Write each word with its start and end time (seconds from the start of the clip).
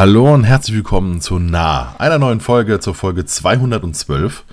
Hallo 0.00 0.32
und 0.32 0.44
herzlich 0.44 0.76
willkommen 0.76 1.20
zu 1.20 1.38
Nah, 1.38 1.94
einer 1.98 2.18
neuen 2.18 2.40
Folge, 2.40 2.80
zur 2.80 2.94
Folge 2.94 3.26
212. 3.26 4.44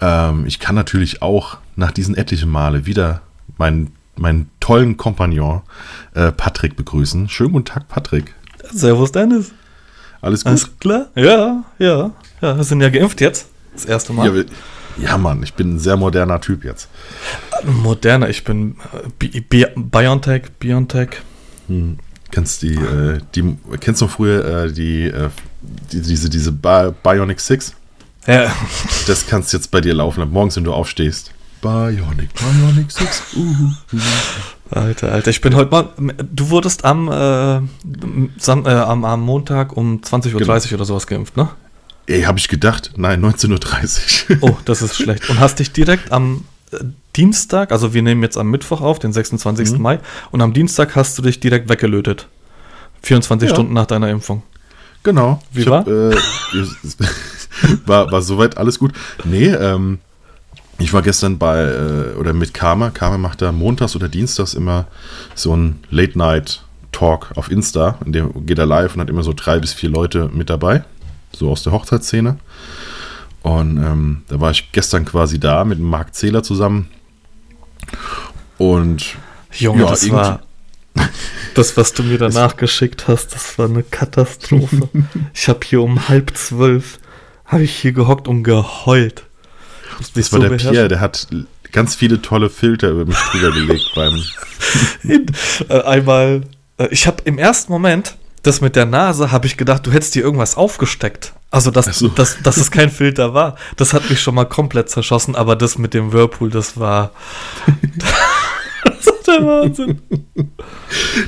Ähm, 0.00 0.46
ich 0.46 0.60
kann 0.60 0.76
natürlich 0.76 1.20
auch 1.20 1.56
nach 1.74 1.90
diesen 1.90 2.16
etlichen 2.16 2.48
Male 2.48 2.86
wieder 2.86 3.20
meinen, 3.58 3.90
meinen 4.14 4.50
tollen 4.60 4.96
Kompagnon 4.96 5.62
äh, 6.14 6.30
Patrick 6.30 6.76
begrüßen. 6.76 7.28
Schönen 7.28 7.50
guten 7.54 7.64
Tag, 7.64 7.88
Patrick. 7.88 8.36
Servus, 8.70 9.10
Dennis. 9.10 9.50
Alles 10.20 10.44
gut? 10.44 10.50
Alles 10.52 10.78
klar? 10.78 11.06
Ja, 11.16 11.64
ja. 11.80 12.12
Ja, 12.40 12.56
wir 12.56 12.62
sind 12.62 12.80
ja 12.80 12.88
geimpft 12.88 13.20
jetzt. 13.20 13.48
Das 13.72 13.86
erste 13.86 14.12
Mal. 14.12 14.28
Ja, 14.28 14.34
wir- 14.34 14.46
ja, 14.96 15.18
Mann, 15.18 15.42
ich 15.42 15.54
bin 15.54 15.74
ein 15.74 15.78
sehr 15.80 15.96
moderner 15.96 16.40
Typ 16.40 16.62
jetzt. 16.62 16.88
Moderner, 17.64 18.28
ich 18.28 18.44
bin 18.44 18.76
äh, 18.92 19.08
Bi 19.18 19.40
Bi 19.40 19.66
Biontech, 19.74 20.52
Biontech. 20.60 21.08
Hm. 21.66 21.98
Kennst 22.34 22.62
die, 22.62 22.74
äh, 22.74 23.20
die, 23.36 23.56
kennst 23.78 24.02
du 24.02 24.08
früher 24.08 24.64
äh, 24.64 24.72
die, 24.72 25.04
äh, 25.04 25.28
die, 25.92 26.00
diese, 26.00 26.28
diese 26.28 26.50
Bi 26.50 26.90
Bionic 27.00 27.38
6? 27.38 27.74
Ja, 28.26 28.50
Das 29.06 29.28
kannst 29.28 29.52
jetzt 29.52 29.70
bei 29.70 29.80
dir 29.80 29.94
laufen, 29.94 30.28
morgens, 30.32 30.56
wenn 30.56 30.64
du 30.64 30.72
aufstehst. 30.72 31.30
Bionic, 31.62 32.30
Bionic 32.34 32.90
6. 32.90 33.22
Uh, 33.36 33.70
Alter, 34.70 35.12
Alter, 35.12 35.30
ich 35.30 35.40
bin 35.42 35.54
heute 35.54 35.70
mal. 35.70 35.90
Du 36.32 36.50
wurdest 36.50 36.84
am, 36.84 37.06
äh, 37.06 37.60
Sam, 38.36 38.66
äh, 38.66 38.70
am, 38.70 39.04
am 39.04 39.20
Montag 39.20 39.76
um 39.76 40.00
20.30 40.00 40.34
Uhr 40.34 40.40
Genau. 40.40 40.74
oder 40.74 40.84
sowas 40.86 41.06
geimpft, 41.06 41.36
ne? 41.36 41.48
Ey, 42.06 42.22
habe 42.22 42.40
ich 42.40 42.48
gedacht? 42.48 42.90
Nein, 42.96 43.24
19.30 43.24 44.30
Uhr. 44.30 44.38
Oh, 44.40 44.56
das 44.64 44.82
ist 44.82 44.96
schlecht. 44.96 45.30
Und 45.30 45.38
hast 45.38 45.60
dich 45.60 45.70
direkt 45.70 46.10
am 46.10 46.42
äh, 46.72 46.78
Dienstag, 47.16 47.72
also 47.72 47.94
wir 47.94 48.02
nehmen 48.02 48.22
jetzt 48.22 48.36
am 48.36 48.50
Mittwoch 48.50 48.80
auf, 48.80 48.98
den 48.98 49.12
26. 49.12 49.72
Mhm. 49.72 49.82
Mai, 49.82 50.00
und 50.30 50.40
am 50.40 50.52
Dienstag 50.52 50.96
hast 50.96 51.16
du 51.18 51.22
dich 51.22 51.40
direkt 51.40 51.68
weggelötet. 51.68 52.28
24 53.02 53.48
Ja. 53.48 53.54
Stunden 53.54 53.72
nach 53.74 53.86
deiner 53.86 54.10
Impfung. 54.10 54.42
Genau. 55.02 55.42
Wie 55.52 55.62
Ich 55.62 55.68
hab, 55.68 55.86
äh, 55.86 56.14
war, 57.86 58.10
war 58.10 58.22
soweit 58.22 58.56
alles 58.56 58.78
gut. 58.78 58.92
Nee, 59.24 59.48
ähm, 59.48 59.98
ich 60.78 60.92
war 60.92 61.02
gestern 61.02 61.38
bei, 61.38 61.62
äh, 61.62 62.18
oder 62.18 62.32
mit 62.32 62.54
Karma. 62.54 62.90
Karma 62.90 63.18
macht 63.18 63.42
da 63.42 63.52
montags 63.52 63.94
oder 63.94 64.08
dienstags 64.08 64.54
immer 64.54 64.86
so 65.34 65.54
ein 65.54 65.80
Late-Night-Talk 65.90 67.32
auf 67.36 67.50
Insta. 67.50 67.98
In 68.04 68.12
dem 68.12 68.46
geht 68.46 68.58
er 68.58 68.66
live 68.66 68.94
und 68.94 69.02
hat 69.02 69.10
immer 69.10 69.22
so 69.22 69.32
drei 69.36 69.58
bis 69.58 69.72
vier 69.72 69.90
Leute 69.90 70.30
mit 70.32 70.50
dabei. 70.50 70.84
So 71.32 71.50
aus 71.50 71.62
der 71.62 71.72
Hochzeitsszene. 71.72 72.38
Und 73.42 73.76
ähm, 73.76 74.22
da 74.28 74.40
war 74.40 74.50
ich 74.52 74.72
gestern 74.72 75.04
quasi 75.04 75.38
da 75.38 75.64
mit 75.64 75.78
Marc 75.78 76.14
Zähler 76.14 76.42
zusammen. 76.42 76.88
Und 78.58 79.16
Junge, 79.52 79.82
Ja, 79.82 79.90
das 79.90 80.10
war. 80.10 80.42
Das, 81.54 81.76
was 81.76 81.92
du 81.92 82.02
mir 82.02 82.18
danach 82.18 82.56
geschickt 82.56 83.06
hast, 83.06 83.32
das 83.32 83.58
war 83.58 83.66
eine 83.66 83.84
Katastrophe. 83.84 84.88
ich 85.34 85.48
habe 85.48 85.60
hier 85.64 85.82
um 85.82 86.08
halb 86.08 86.36
zwölf, 86.36 86.98
habe 87.44 87.62
ich 87.62 87.76
hier 87.76 87.92
gehockt 87.92 88.26
und 88.26 88.42
geheult. 88.42 89.24
Mich 89.98 90.10
das 90.14 90.32
war 90.32 90.40
der 90.40 90.48
beherrschen. 90.48 90.72
Pierre, 90.72 90.88
der 90.88 91.00
hat 91.00 91.28
ganz 91.70 91.94
viele 91.94 92.22
tolle 92.22 92.50
Filter 92.50 92.90
über 92.90 93.04
mich 93.04 93.16
drüber 93.30 93.52
gelegt 93.52 93.92
beim. 93.94 94.22
Äh, 95.68 95.82
einmal, 95.82 96.42
äh, 96.78 96.88
ich 96.90 97.06
habe 97.06 97.18
im 97.24 97.38
ersten 97.38 97.70
Moment, 97.70 98.16
das 98.42 98.60
mit 98.60 98.74
der 98.74 98.86
Nase, 98.86 99.30
habe 99.30 99.46
ich 99.46 99.56
gedacht, 99.56 99.86
du 99.86 99.92
hättest 99.92 100.14
dir 100.14 100.22
irgendwas 100.22 100.56
aufgesteckt. 100.56 101.34
Also, 101.54 101.70
dass, 101.70 101.86
so. 101.96 102.08
dass, 102.08 102.42
dass 102.42 102.56
es 102.56 102.72
kein 102.72 102.90
Filter 102.90 103.32
war. 103.32 103.56
Das 103.76 103.94
hat 103.94 104.10
mich 104.10 104.20
schon 104.20 104.34
mal 104.34 104.44
komplett 104.44 104.88
zerschossen, 104.88 105.36
aber 105.36 105.54
das 105.54 105.78
mit 105.78 105.94
dem 105.94 106.12
Whirlpool, 106.12 106.50
das 106.50 106.80
war. 106.80 107.12
das 107.96 108.10
war 109.06 109.14
der 109.26 109.46
Wahnsinn. 109.46 110.00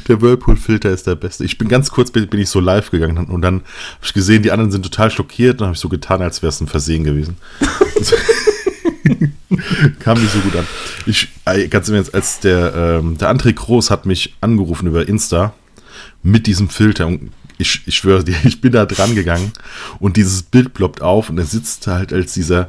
Der 0.09 0.21
Whirlpool-Filter 0.21 0.91
ist 0.91 1.07
der 1.07 1.15
beste. 1.15 1.45
Ich 1.45 1.59
bin 1.59 1.69
ganz 1.69 1.91
kurz, 1.91 2.11
bin, 2.11 2.27
bin 2.27 2.41
ich 2.41 2.49
so 2.49 2.59
live 2.59 2.91
gegangen 2.91 3.27
und 3.27 3.41
dann 3.41 3.61
habe 3.61 4.05
ich 4.05 4.13
gesehen, 4.13 4.43
die 4.43 4.51
anderen 4.51 4.73
sind 4.73 4.83
total 4.83 5.13
schockiert. 5.13 5.61
Dann 5.61 5.69
habe 5.69 5.77
ich 5.77 5.81
so 5.81 5.89
getan, 5.89 6.21
als 6.23 6.43
wäre 6.43 6.51
es 6.51 6.61
ein 6.61 6.67
Versehen 6.67 7.05
gewesen. 7.05 7.37
Kam 10.01 10.21
nicht 10.21 10.33
so 10.33 10.41
gut 10.41 10.57
an. 10.57 10.67
Ich, 11.07 11.29
ganz 11.71 11.89
im 11.89 11.95
Ernst, 11.95 12.15
als 12.15 12.41
der, 12.41 12.75
ähm, 12.75 13.17
der 13.17 13.33
André 13.33 13.53
Groß 13.53 13.93
hat 13.93 14.07
mich 14.07 14.35
angerufen 14.41 14.89
über 14.89 15.09
Insta 15.09 15.55
mit 16.25 16.49
diesem 16.49 16.69
Filter 16.69 17.07
und 17.07 17.31
ich, 17.59 17.83
ich 17.87 17.97
schwöre 17.97 18.25
dir, 18.25 18.37
ich 18.45 18.61
bin 18.61 18.73
da 18.73 18.87
dran 18.87 19.15
gegangen 19.15 19.53
und 19.99 20.17
dieses 20.17 20.43
Bild 20.43 20.75
ploppt 20.75 21.03
auf 21.03 21.31
und 21.31 21.39
er 21.39 21.47
sitzt 21.47 21.87
halt 21.87 22.13
als 22.13 22.35
dieser, 22.35 22.69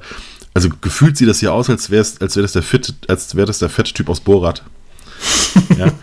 also 0.53 0.69
gefühlt 0.81 1.17
sieht 1.17 1.29
das 1.29 1.39
hier 1.39 1.53
aus, 1.53 1.69
als 1.69 1.89
wäre 1.89 2.05
als 2.19 2.35
wär 2.35 2.43
das 2.43 2.53
der 2.53 2.63
fitte, 2.63 2.93
als 3.07 3.35
wäre 3.35 3.47
das 3.47 3.59
der 3.59 3.69
fette 3.69 3.93
Typ 3.93 4.09
aus 4.09 4.19
Borat. 4.19 4.63
Ja. 5.77 5.91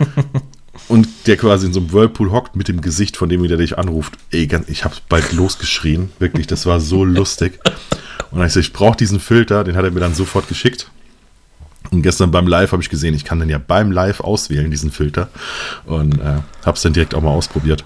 Und 0.87 1.07
der 1.25 1.37
quasi 1.37 1.65
in 1.65 1.73
so 1.73 1.79
einem 1.79 1.91
Whirlpool 1.91 2.31
hockt 2.31 2.55
mit 2.55 2.67
dem 2.67 2.81
Gesicht 2.81 3.17
von 3.17 3.27
dem, 3.27 3.41
der 3.47 3.57
dich 3.57 3.77
anruft. 3.77 4.13
Ey, 4.29 4.47
ich 4.67 4.83
habe 4.83 4.95
bald 5.09 5.33
losgeschrien. 5.33 6.11
Wirklich, 6.19 6.45
das 6.45 6.65
war 6.65 6.79
so 6.79 7.03
lustig. 7.03 7.59
Und 8.29 8.37
dann 8.39 8.47
ich 8.47 8.53
so, 8.53 8.59
ich 8.59 8.71
brauche 8.71 8.95
diesen 8.95 9.19
Filter, 9.19 9.63
den 9.63 9.75
hat 9.77 9.83
er 9.83 9.91
mir 9.91 9.99
dann 9.99 10.13
sofort 10.13 10.47
geschickt. 10.47 10.91
Und 11.91 12.01
gestern 12.01 12.31
beim 12.31 12.47
Live 12.47 12.71
habe 12.71 12.83
ich 12.83 12.89
gesehen, 12.89 13.13
ich 13.13 13.25
kann 13.25 13.39
den 13.39 13.49
ja 13.49 13.57
beim 13.57 13.91
Live 13.91 14.19
auswählen, 14.19 14.69
diesen 14.69 14.91
Filter. 14.91 15.29
Und 15.85 16.19
äh, 16.19 16.41
habe 16.65 16.75
es 16.75 16.81
dann 16.81 16.93
direkt 16.93 17.15
auch 17.15 17.21
mal 17.21 17.31
ausprobiert. 17.31 17.83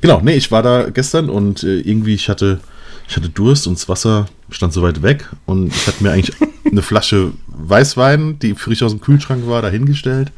Genau, 0.00 0.20
nee, 0.22 0.34
ich 0.34 0.50
war 0.50 0.62
da 0.62 0.90
gestern 0.90 1.28
und 1.28 1.62
äh, 1.62 1.80
irgendwie, 1.80 2.14
ich 2.14 2.28
hatte, 2.28 2.60
ich 3.08 3.16
hatte 3.16 3.28
Durst 3.28 3.66
und 3.66 3.78
das 3.78 3.88
Wasser 3.88 4.26
stand 4.50 4.72
so 4.72 4.82
weit 4.82 5.02
weg 5.02 5.28
und 5.46 5.68
ich 5.68 5.86
hatte 5.86 6.02
mir 6.02 6.12
eigentlich 6.12 6.36
eine 6.70 6.82
Flasche 6.82 7.32
Weißwein, 7.46 8.38
die 8.38 8.54
frisch 8.54 8.82
aus 8.82 8.92
dem 8.92 9.00
Kühlschrank 9.00 9.46
war, 9.46 9.62
dahingestellt 9.62 10.32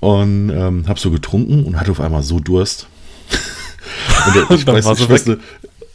und 0.00 0.50
ähm, 0.50 0.84
habe 0.88 0.98
so 0.98 1.10
getrunken 1.10 1.64
und 1.64 1.78
hatte 1.78 1.90
auf 1.90 2.00
einmal 2.00 2.22
so 2.22 2.40
Durst. 2.40 2.86
und 4.26 4.34
der, 4.34 4.50
ich, 4.50 4.66
weiß, 4.66 4.98
ich, 4.98 5.08
weiß, 5.08 5.24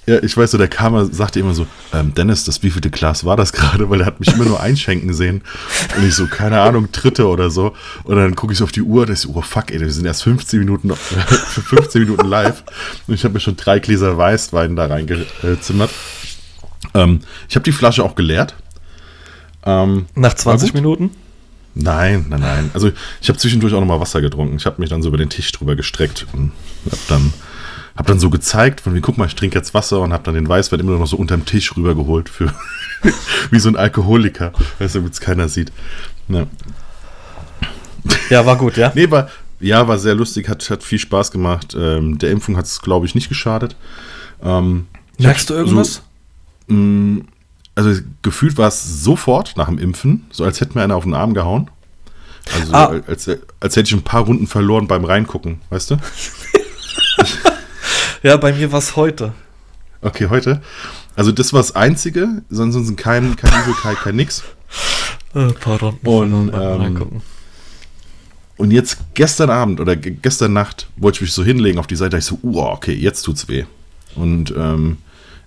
ja, 0.07 0.23
ich 0.23 0.37
weiß 0.37 0.51
so, 0.51 0.57
der 0.57 0.69
kam, 0.69 1.11
sagte 1.11 1.39
immer 1.39 1.53
so, 1.53 1.67
ähm, 1.93 2.13
Dennis, 2.13 2.45
das 2.45 2.63
wievielte 2.63 2.89
Glas 2.89 3.25
war 3.25 3.35
das 3.35 3.51
gerade? 3.53 3.89
Weil 3.89 4.01
er 4.01 4.05
hat 4.07 4.19
mich 4.19 4.33
immer 4.33 4.45
nur 4.45 4.61
einschenken 4.61 5.13
sehen. 5.13 5.41
Und 5.97 6.07
ich 6.07 6.15
so, 6.15 6.27
keine 6.27 6.61
Ahnung, 6.61 6.91
dritte 6.91 7.27
oder 7.27 7.49
so. 7.49 7.73
Und 8.05 8.15
dann 8.15 8.35
gucke 8.35 8.53
ich 8.53 8.59
so 8.59 8.63
auf 8.63 8.71
die 8.71 8.81
Uhr, 8.81 9.05
da 9.05 9.13
ist 9.13 9.23
so, 9.23 9.31
oh 9.35 9.41
fuck, 9.41 9.71
ey, 9.71 9.79
wir 9.79 9.91
sind 9.91 10.05
erst 10.05 10.23
15 10.23 10.59
Minuten, 10.59 10.95
für 10.95 11.61
15 11.61 12.03
Minuten 12.03 12.27
live. 12.27 12.63
Und 13.07 13.13
ich 13.15 13.23
habe 13.23 13.33
mir 13.33 13.39
schon 13.41 13.57
drei 13.57 13.79
Gläser 13.79 14.17
Weißwein 14.17 14.75
da 14.75 14.85
reingezimmert. 14.85 15.91
Ähm, 16.93 17.19
ich 17.49 17.55
habe 17.55 17.63
die 17.63 17.71
Flasche 17.71 18.03
auch 18.03 18.15
geleert. 18.15 18.55
Ähm, 19.65 20.05
Nach 20.15 20.33
20 20.33 20.69
gut. 20.69 20.75
Minuten? 20.75 21.11
Nein, 21.75 22.25
nein, 22.29 22.39
nein. 22.39 22.71
Also 22.73 22.91
ich 23.21 23.29
habe 23.29 23.37
zwischendurch 23.37 23.73
auch 23.73 23.79
nochmal 23.79 23.99
Wasser 23.99 24.21
getrunken. 24.21 24.55
Ich 24.55 24.65
habe 24.65 24.81
mich 24.81 24.89
dann 24.89 25.03
so 25.03 25.09
über 25.09 25.17
den 25.17 25.29
Tisch 25.29 25.51
drüber 25.51 25.75
gestreckt 25.75 26.25
und 26.33 26.51
habe 26.85 27.01
dann, 27.07 27.33
hab 27.97 28.05
dann 28.05 28.19
so 28.19 28.29
gezeigt, 28.29 28.81
von 28.81 28.93
wie, 28.95 29.01
guck 29.01 29.17
mal, 29.17 29.25
ich 29.25 29.35
trinke 29.35 29.57
jetzt 29.57 29.73
Wasser 29.73 29.99
und 30.01 30.13
habe 30.13 30.23
dann 30.23 30.35
den 30.35 30.47
Weißwein 30.47 30.79
immer 30.79 30.97
noch 30.97 31.07
so 31.07 31.17
unterm 31.17 31.45
Tisch 31.45 31.75
rübergeholt 31.75 32.29
für 32.29 32.53
wie 33.51 33.59
so 33.59 33.69
ein 33.69 33.75
Alkoholiker, 33.75 34.53
weißt 34.79 34.95
du, 34.95 34.99
damit 34.99 35.13
es 35.13 35.19
keiner 35.19 35.49
sieht. 35.49 35.71
Ja. 36.29 36.45
Ja, 38.29 38.45
war 38.45 38.55
gut, 38.57 38.77
ja. 38.77 38.91
Nee, 38.95 39.09
war, 39.11 39.29
ja, 39.59 39.87
war 39.87 39.97
sehr 39.97 40.15
lustig, 40.15 40.47
hat, 40.49 40.69
hat 40.69 40.83
viel 40.83 40.99
Spaß 40.99 41.31
gemacht. 41.31 41.75
Ähm, 41.77 42.17
der 42.19 42.31
Impfung 42.31 42.55
hat 42.57 42.65
es, 42.65 42.81
glaube 42.81 43.05
ich, 43.05 43.15
nicht 43.15 43.29
geschadet. 43.29 43.75
Ähm, 44.43 44.87
Merkst 45.17 45.49
du 45.49 45.55
irgendwas? 45.55 46.01
So, 46.67 46.73
mh, 46.75 47.23
also 47.75 47.99
gefühlt 48.21 48.57
war 48.57 48.67
es 48.67 49.03
sofort 49.03 49.55
nach 49.57 49.67
dem 49.67 49.77
Impfen, 49.79 50.25
so 50.31 50.43
als 50.43 50.61
hätte 50.61 50.77
mir 50.77 50.83
einer 50.83 50.95
auf 50.95 51.03
den 51.03 51.13
Arm 51.13 51.33
gehauen. 51.33 51.69
Also 52.59 52.73
Ah. 52.73 53.01
als, 53.07 53.29
als 53.59 53.75
hätte 53.75 53.87
ich 53.89 53.93
ein 53.93 54.03
paar 54.03 54.21
Runden 54.23 54.47
verloren 54.47 54.87
beim 54.87 55.03
Reingucken, 55.03 55.59
weißt 55.69 55.91
du? 55.91 55.97
Ja, 58.23 58.37
bei 58.37 58.53
mir 58.53 58.71
war 58.71 58.79
es 58.79 58.95
heute. 58.95 59.33
Okay, 60.01 60.27
heute. 60.29 60.61
Also 61.15 61.31
das 61.31 61.53
war 61.53 61.59
das 61.61 61.75
Einzige, 61.75 62.43
sonst 62.49 62.95
kein, 62.97 63.35
kein 63.35 63.63
Übelkeit, 63.63 63.97
kein 63.97 64.15
nix. 64.15 64.43
Äh, 65.33 65.47
pardon. 65.59 65.97
Und, 66.03 66.51
ähm. 66.53 67.21
Und 68.57 68.71
jetzt 68.71 68.97
gestern 69.13 69.49
Abend 69.49 69.79
oder 69.79 69.95
ge- 69.95 70.17
gestern 70.21 70.53
Nacht 70.53 70.87
wollte 70.97 71.17
ich 71.17 71.21
mich 71.21 71.33
so 71.33 71.43
hinlegen 71.43 71.77
auf 71.79 71.87
die 71.87 71.95
Seite, 71.95 72.11
da 72.11 72.17
ich 72.17 72.25
so, 72.25 72.39
uh, 72.43 72.59
okay, 72.61 72.93
jetzt 72.93 73.21
tut's 73.23 73.47
weh. 73.47 73.65
Und 74.15 74.53
ähm, 74.57 74.97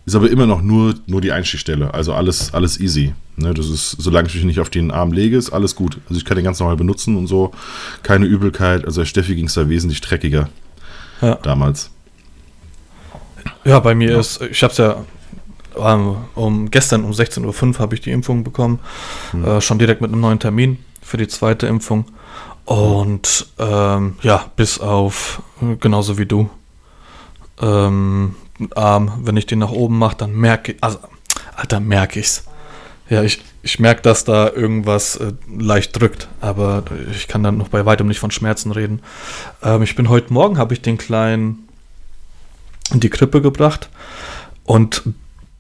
ist 0.07 0.15
aber 0.15 0.31
immer 0.31 0.47
noch 0.47 0.63
nur, 0.63 0.95
nur 1.07 1.21
die 1.21 1.33
Einstichstelle, 1.33 1.93
also 1.93 2.15
alles, 2.15 2.55
alles 2.55 2.79
easy. 2.81 3.13
Ne, 3.37 3.53
das 3.55 3.69
ist, 3.69 3.97
solange 3.99 4.29
ich 4.29 4.35
mich 4.35 4.45
nicht 4.45 4.61
auf 4.61 4.71
den 4.71 4.91
Arm 4.91 5.13
lege, 5.13 5.37
ist 5.37 5.51
alles 5.51 5.75
gut. 5.75 5.99
Also 6.09 6.19
ich 6.19 6.25
kann 6.25 6.37
den 6.37 6.45
ganz 6.45 6.61
normal 6.61 6.77
benutzen 6.77 7.17
und 7.17 7.27
so. 7.27 7.53
Keine 8.03 8.27
Übelkeit. 8.27 8.85
Also 8.85 9.05
Steffi 9.05 9.35
ging 9.35 9.47
es 9.47 9.55
da 9.55 9.69
wesentlich 9.69 10.01
dreckiger 10.01 10.49
Ja. 11.21 11.37
damals. 11.37 11.91
Ja, 13.65 13.81
bei 13.81 13.95
mir 13.95 14.19
ist, 14.19 14.41
ich 14.43 14.63
habe 14.63 14.73
es 14.73 14.79
ja 14.79 15.05
ähm, 15.77 16.17
um 16.35 16.71
gestern 16.71 17.05
um 17.05 17.13
16.05 17.13 17.75
Uhr 17.75 17.79
habe 17.79 17.95
ich 17.95 18.01
die 18.01 18.11
Impfung 18.11 18.45
bekommen. 18.45 18.81
Äh, 19.45 19.61
schon 19.61 19.79
direkt 19.79 20.01
mit 20.01 20.13
einem 20.13 20.21
neuen 20.21 20.39
Termin 20.39 20.79
für 21.03 21.17
die 21.17 21.29
zweite 21.29 21.67
Impfung. 21.67 22.07
Und 22.65 23.47
ähm, 23.59 24.17
ja, 24.23 24.45
bis 24.57 24.79
auf, 24.79 25.43
äh, 25.63 25.77
genauso 25.77 26.19
wie 26.19 26.27
du, 26.27 26.49
ähm, 27.61 28.37
Arm, 28.75 29.21
wenn 29.23 29.37
ich 29.37 29.47
den 29.47 29.59
nach 29.59 29.71
oben 29.71 29.99
mache, 29.99 30.17
dann 30.17 30.33
merke 30.33 30.73
ich, 30.73 30.79
also, 30.83 30.99
Alter, 31.57 31.81
merke 31.81 32.21
ich's. 32.21 32.45
Ja, 33.09 33.23
ich, 33.23 33.43
ich 33.63 33.81
merke, 33.81 34.03
dass 34.03 34.25
da 34.25 34.51
irgendwas 34.51 35.17
äh, 35.17 35.33
leicht 35.53 36.01
drückt, 36.01 36.29
aber 36.41 36.85
ich 37.11 37.27
kann 37.27 37.43
dann 37.43 37.59
noch 37.59 37.69
bei 37.69 37.85
weitem 37.87 38.07
nicht 38.07 38.21
von 38.21 38.31
Schmerzen 38.31 38.71
reden. 38.71 39.03
Ähm, 39.63 39.83
ich 39.83 39.97
bin 39.97 40.09
heute 40.09 40.33
Morgen, 40.33 40.59
habe 40.59 40.75
ich 40.75 40.83
den 40.83 40.97
kleinen 40.97 41.67
in 42.93 43.01
die 43.01 43.11
Krippe 43.11 43.41
gebracht 43.41 43.89
und 44.65 45.03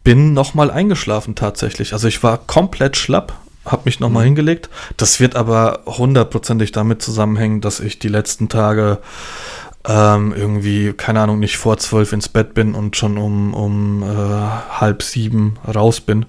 bin 0.05 0.33
nochmal 0.33 0.71
eingeschlafen 0.71 1.35
tatsächlich. 1.35 1.93
Also 1.93 2.09
ich 2.09 2.23
war 2.23 2.39
komplett 2.39 2.97
schlapp, 2.97 3.35
habe 3.65 3.83
mich 3.85 4.01
nochmal 4.01 4.23
mhm. 4.23 4.29
hingelegt. 4.29 4.71
Das 4.97 5.21
wird 5.21 5.37
aber 5.37 5.81
hundertprozentig 5.87 6.73
damit 6.73 7.03
zusammenhängen, 7.03 7.61
dass 7.61 7.81
ich 7.81 7.99
die 7.99 8.09
letzten 8.09 8.49
Tage 8.49 8.99
ähm, 9.87 10.35
irgendwie, 10.37 10.93
keine 10.93 11.21
Ahnung, 11.21 11.39
nicht 11.39 11.57
vor 11.57 11.79
zwölf 11.79 12.13
ins 12.13 12.29
Bett 12.29 12.55
bin 12.55 12.75
und 12.75 12.97
schon 12.97 13.19
um, 13.19 13.55
um 13.55 14.03
äh, 14.03 14.07
halb 14.07 15.03
sieben 15.03 15.59
raus 15.67 16.01
bin. 16.01 16.27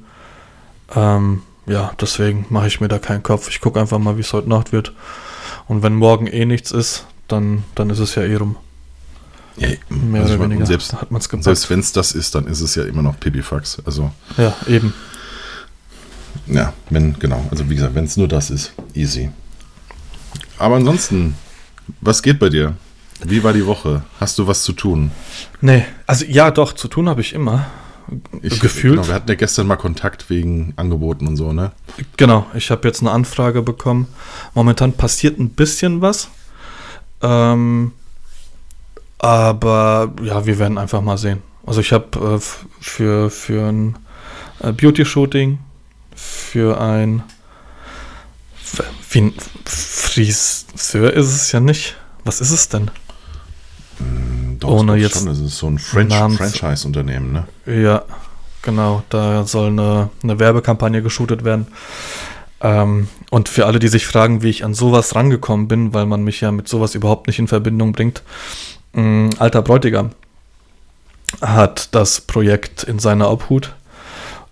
Ähm, 0.96 1.42
ja, 1.66 1.92
deswegen 2.00 2.46
mache 2.50 2.68
ich 2.68 2.82
mir 2.82 2.88
da 2.88 3.00
keinen 3.00 3.24
Kopf. 3.24 3.50
Ich 3.50 3.62
gucke 3.62 3.80
einfach 3.80 4.00
mal, 4.00 4.18
wie 4.18 4.22
es 4.22 4.34
heute 4.34 4.50
Nacht 4.50 4.72
wird. 4.72 4.94
Und 5.68 5.84
wenn 5.84 5.96
morgen 5.96 6.28
eh 6.28 6.46
nichts 6.46 6.72
ist, 6.72 7.06
dann, 7.28 7.64
dann 7.76 7.90
ist 7.90 8.00
es 8.00 8.16
ja 8.16 8.24
eh 8.24 8.36
rum. 8.36 8.58
Ja, 9.58 9.70
Mehr 9.90 10.22
also 10.22 10.36
oder 10.36 10.44
weniger 10.46 10.66
selbst, 10.66 10.94
hat 10.94 11.12
man 11.12 11.22
es 11.22 11.30
Selbst 11.44 11.70
wenn 11.70 11.80
es 11.80 11.92
das 11.92 12.14
ist, 12.14 12.36
dann 12.36 12.48
ist 12.48 12.62
es 12.62 12.76
ja 12.76 12.84
immer 12.84 13.02
noch 13.02 13.20
Pipifax. 13.20 13.78
Also, 13.86 14.12
ja, 14.38 14.56
eben. 14.68 14.94
Ja, 16.48 16.74
wenn, 16.90 17.18
genau. 17.20 17.46
Also 17.52 17.70
wie 17.70 17.76
gesagt, 17.76 17.96
wenn 17.96 18.06
es 18.06 18.18
nur 18.18 18.28
das 18.28 18.50
ist, 18.50 18.74
easy. 18.94 19.30
Aber 20.58 20.76
ansonsten, 20.76 21.36
was 22.00 22.22
geht 22.24 22.40
bei 22.40 22.50
dir? 22.50 22.76
Wie 23.24 23.44
war 23.44 23.54
die 23.54 23.66
Woche? 23.66 24.04
Hast 24.20 24.40
du 24.40 24.48
was 24.48 24.64
zu 24.64 24.74
tun? 24.74 25.12
Nee, 25.60 25.86
also 26.08 26.26
ja, 26.26 26.50
doch, 26.52 26.74
zu 26.74 26.88
tun 26.88 27.08
habe 27.10 27.22
ich 27.22 27.34
immer. 27.34 27.68
Ich, 28.42 28.60
Gefühlt. 28.60 28.96
Genau, 28.96 29.08
wir 29.08 29.14
hatten 29.14 29.30
ja 29.30 29.36
gestern 29.36 29.68
mal 29.68 29.76
Kontakt 29.76 30.30
wegen 30.30 30.74
Angeboten 30.76 31.28
und 31.28 31.38
so, 31.38 31.54
ne? 31.54 31.72
Genau, 32.18 32.46
ich 32.54 32.72
habe 32.72 32.88
jetzt 32.88 33.02
eine 33.02 33.12
Anfrage 33.12 33.62
bekommen. 33.62 34.08
Momentan 34.54 34.94
passiert 34.94 35.40
ein 35.40 35.50
bisschen 35.50 36.02
was. 36.02 36.30
Ähm, 37.22 37.94
aber 39.22 40.12
ja, 40.24 40.46
wir 40.48 40.58
werden 40.58 40.80
einfach 40.80 41.02
mal 41.02 41.18
sehen. 41.18 41.44
Also 41.66 41.80
ich 41.80 41.94
habe 41.94 42.40
äh, 42.40 42.40
für, 42.80 43.30
für 43.30 43.70
ein 43.70 43.96
äh, 44.62 44.72
Beauty-Shooting, 44.72 45.60
für 46.16 46.82
ein 46.82 47.24
wie 49.12 49.22
ein 49.22 49.34
Friseur 49.66 51.14
ist 51.14 51.28
es 51.28 51.52
ja 51.52 51.60
nicht. 51.60 51.98
Was 52.24 52.42
ist 52.42 52.52
es 52.52 52.70
denn? 52.70 52.90
Mm, 54.00 54.60
doch, 54.60 54.70
Ohne 54.70 54.96
jetzt 54.96 55.18
schon. 55.18 55.28
Das 55.28 55.40
ist 55.40 55.58
so 55.58 55.68
ein 55.68 55.78
Franchise-Unternehmen, 55.78 57.32
ne? 57.32 57.48
Ja, 57.66 58.04
genau. 58.62 59.04
Da 59.10 59.46
soll 59.46 59.68
eine, 59.68 60.10
eine 60.24 60.40
Werbekampagne 60.40 61.02
geshootet 61.02 61.44
werden. 61.44 61.68
Ähm, 62.62 63.08
und 63.30 63.50
für 63.50 63.66
alle, 63.66 63.80
die 63.80 63.88
sich 63.88 64.08
fragen, 64.08 64.42
wie 64.42 64.50
ich 64.50 64.64
an 64.64 64.74
sowas 64.74 65.14
rangekommen 65.14 65.68
bin, 65.68 65.94
weil 65.94 66.06
man 66.06 66.24
mich 66.24 66.42
ja 66.42 66.52
mit 66.52 66.68
sowas 66.68 66.96
überhaupt 66.96 67.28
nicht 67.28 67.40
in 67.40 67.48
Verbindung 67.48 67.92
bringt, 67.92 68.24
ein 68.94 69.30
alter 69.40 69.62
Bräutigam 69.62 70.12
hat 71.42 71.96
das 71.96 72.22
Projekt 72.22 72.84
in 72.84 73.00
seiner 73.00 73.32
Obhut 73.32 73.74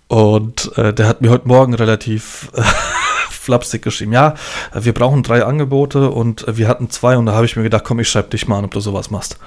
und 0.08 0.76
äh, 0.76 0.92
der 0.92 1.06
hat 1.06 1.20
mir 1.20 1.30
heute 1.30 1.46
Morgen 1.46 1.74
relativ 1.74 2.50
äh, 2.54 2.62
flapsig 3.30 3.82
geschrieben, 3.82 4.12
ja, 4.12 4.34
wir 4.74 4.92
brauchen 4.92 5.22
drei 5.22 5.44
Angebote 5.44 6.10
und 6.10 6.44
wir 6.48 6.68
hatten 6.68 6.90
zwei 6.90 7.16
und 7.16 7.26
da 7.26 7.34
habe 7.34 7.46
ich 7.46 7.56
mir 7.56 7.62
gedacht, 7.62 7.84
komm, 7.84 8.00
ich 8.00 8.08
schreibe 8.08 8.30
dich 8.30 8.48
mal 8.48 8.58
an, 8.58 8.64
ob 8.64 8.70
du 8.72 8.80
sowas 8.80 9.10
machst. 9.10 9.38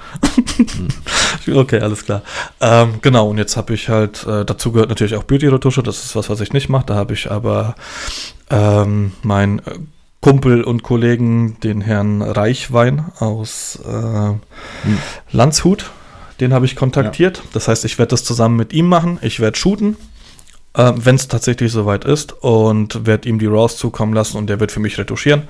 mhm. 0.58 1.56
okay, 1.56 1.80
alles 1.80 2.04
klar. 2.04 2.22
Ähm, 2.60 2.94
genau, 3.02 3.28
und 3.28 3.38
jetzt 3.38 3.56
habe 3.56 3.74
ich 3.74 3.88
halt, 3.88 4.26
äh, 4.26 4.44
dazu 4.44 4.72
gehört 4.72 4.88
natürlich 4.88 5.16
auch 5.16 5.24
Beauty-Retusche, 5.24 5.82
das 5.82 6.04
ist 6.04 6.16
was, 6.16 6.30
was 6.30 6.40
ich 6.40 6.52
nicht 6.52 6.68
mache, 6.68 6.86
da 6.86 6.94
habe 6.94 7.14
ich 7.14 7.30
aber 7.30 7.74
ähm, 8.50 9.12
mein 9.22 9.60
Kumpel 10.24 10.64
und 10.64 10.82
Kollegen, 10.82 11.60
den 11.60 11.82
Herrn 11.82 12.22
Reichwein 12.22 13.12
aus 13.18 13.78
äh, 13.86 13.92
hm. 13.92 14.38
Landshut. 15.30 15.90
Den 16.40 16.54
habe 16.54 16.64
ich 16.64 16.76
kontaktiert. 16.76 17.36
Ja. 17.36 17.44
Das 17.52 17.68
heißt, 17.68 17.84
ich 17.84 17.98
werde 17.98 18.12
das 18.12 18.24
zusammen 18.24 18.56
mit 18.56 18.72
ihm 18.72 18.88
machen. 18.88 19.18
Ich 19.20 19.38
werde 19.38 19.58
shooten, 19.58 19.98
äh, 20.72 20.92
wenn 20.96 21.16
es 21.16 21.28
tatsächlich 21.28 21.72
soweit 21.72 22.06
ist, 22.06 22.32
und 22.42 23.04
werde 23.04 23.28
ihm 23.28 23.38
die 23.38 23.44
Raws 23.44 23.76
zukommen 23.76 24.14
lassen 24.14 24.38
und 24.38 24.46
der 24.46 24.60
wird 24.60 24.72
für 24.72 24.80
mich 24.80 24.96
retuschieren. 24.96 25.42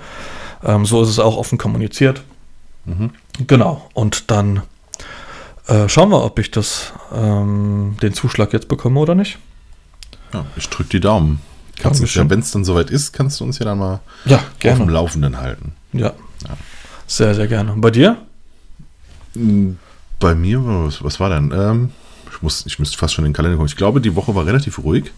Ähm, 0.65 0.85
so 0.87 1.05
ist 1.05 1.09
es 1.09 1.21
auch 1.21 1.37
offen 1.37 1.57
kommuniziert. 1.57 2.25
Mhm. 2.85 3.11
Genau. 3.47 3.89
Und 3.95 4.33
dann 4.33 4.63
äh, 5.69 5.89
schauen 5.89 6.09
wir, 6.09 6.25
ob 6.25 6.41
ich 6.41 6.51
das, 6.51 6.93
ähm, 7.15 7.97
den 8.03 8.13
Zuschlag 8.13 8.53
jetzt 8.53 8.67
bekomme 8.67 8.99
oder 8.99 9.15
nicht. 9.15 9.39
Ja, 10.33 10.45
ich 10.57 10.69
drücke 10.69 10.91
die 10.91 11.01
Daumen. 11.01 11.41
Kannst 11.79 12.01
uns 12.01 12.15
ja, 12.15 12.29
wenn 12.29 12.41
es 12.41 12.51
dann 12.51 12.65
soweit 12.65 12.91
ist, 12.91 13.13
kannst 13.13 13.41
du 13.41 13.45
uns 13.45 13.59
ja 13.59 13.65
dann 13.65 13.79
mal 13.79 14.01
ja, 14.25 14.39
auf 14.39 14.79
dem 14.79 14.89
Laufenden 14.89 15.39
halten. 15.39 15.73
Ja. 15.93 16.13
ja. 16.47 16.57
Sehr, 17.07 17.35
sehr 17.35 17.47
gerne. 17.47 17.73
Und 17.73 17.81
bei 17.81 17.91
dir? 17.91 18.17
Hm, 19.35 19.79
bei 20.21 20.35
mir, 20.35 20.65
was, 20.65 21.03
was 21.03 21.21
war 21.21 21.31
denn? 21.31 21.53
Ähm, 21.53 21.91
ich, 22.31 22.43
muss, 22.43 22.65
ich 22.67 22.79
müsste 22.79 22.97
fast 22.97 23.15
schon 23.15 23.25
in 23.25 23.31
den 23.31 23.37
Kalender 23.37 23.57
gucken. 23.57 23.69
Ich 23.69 23.77
glaube, 23.77 24.01
die 24.01 24.15
Woche 24.15 24.35
war 24.35 24.47
relativ 24.47 24.79
ruhig. 24.79 25.13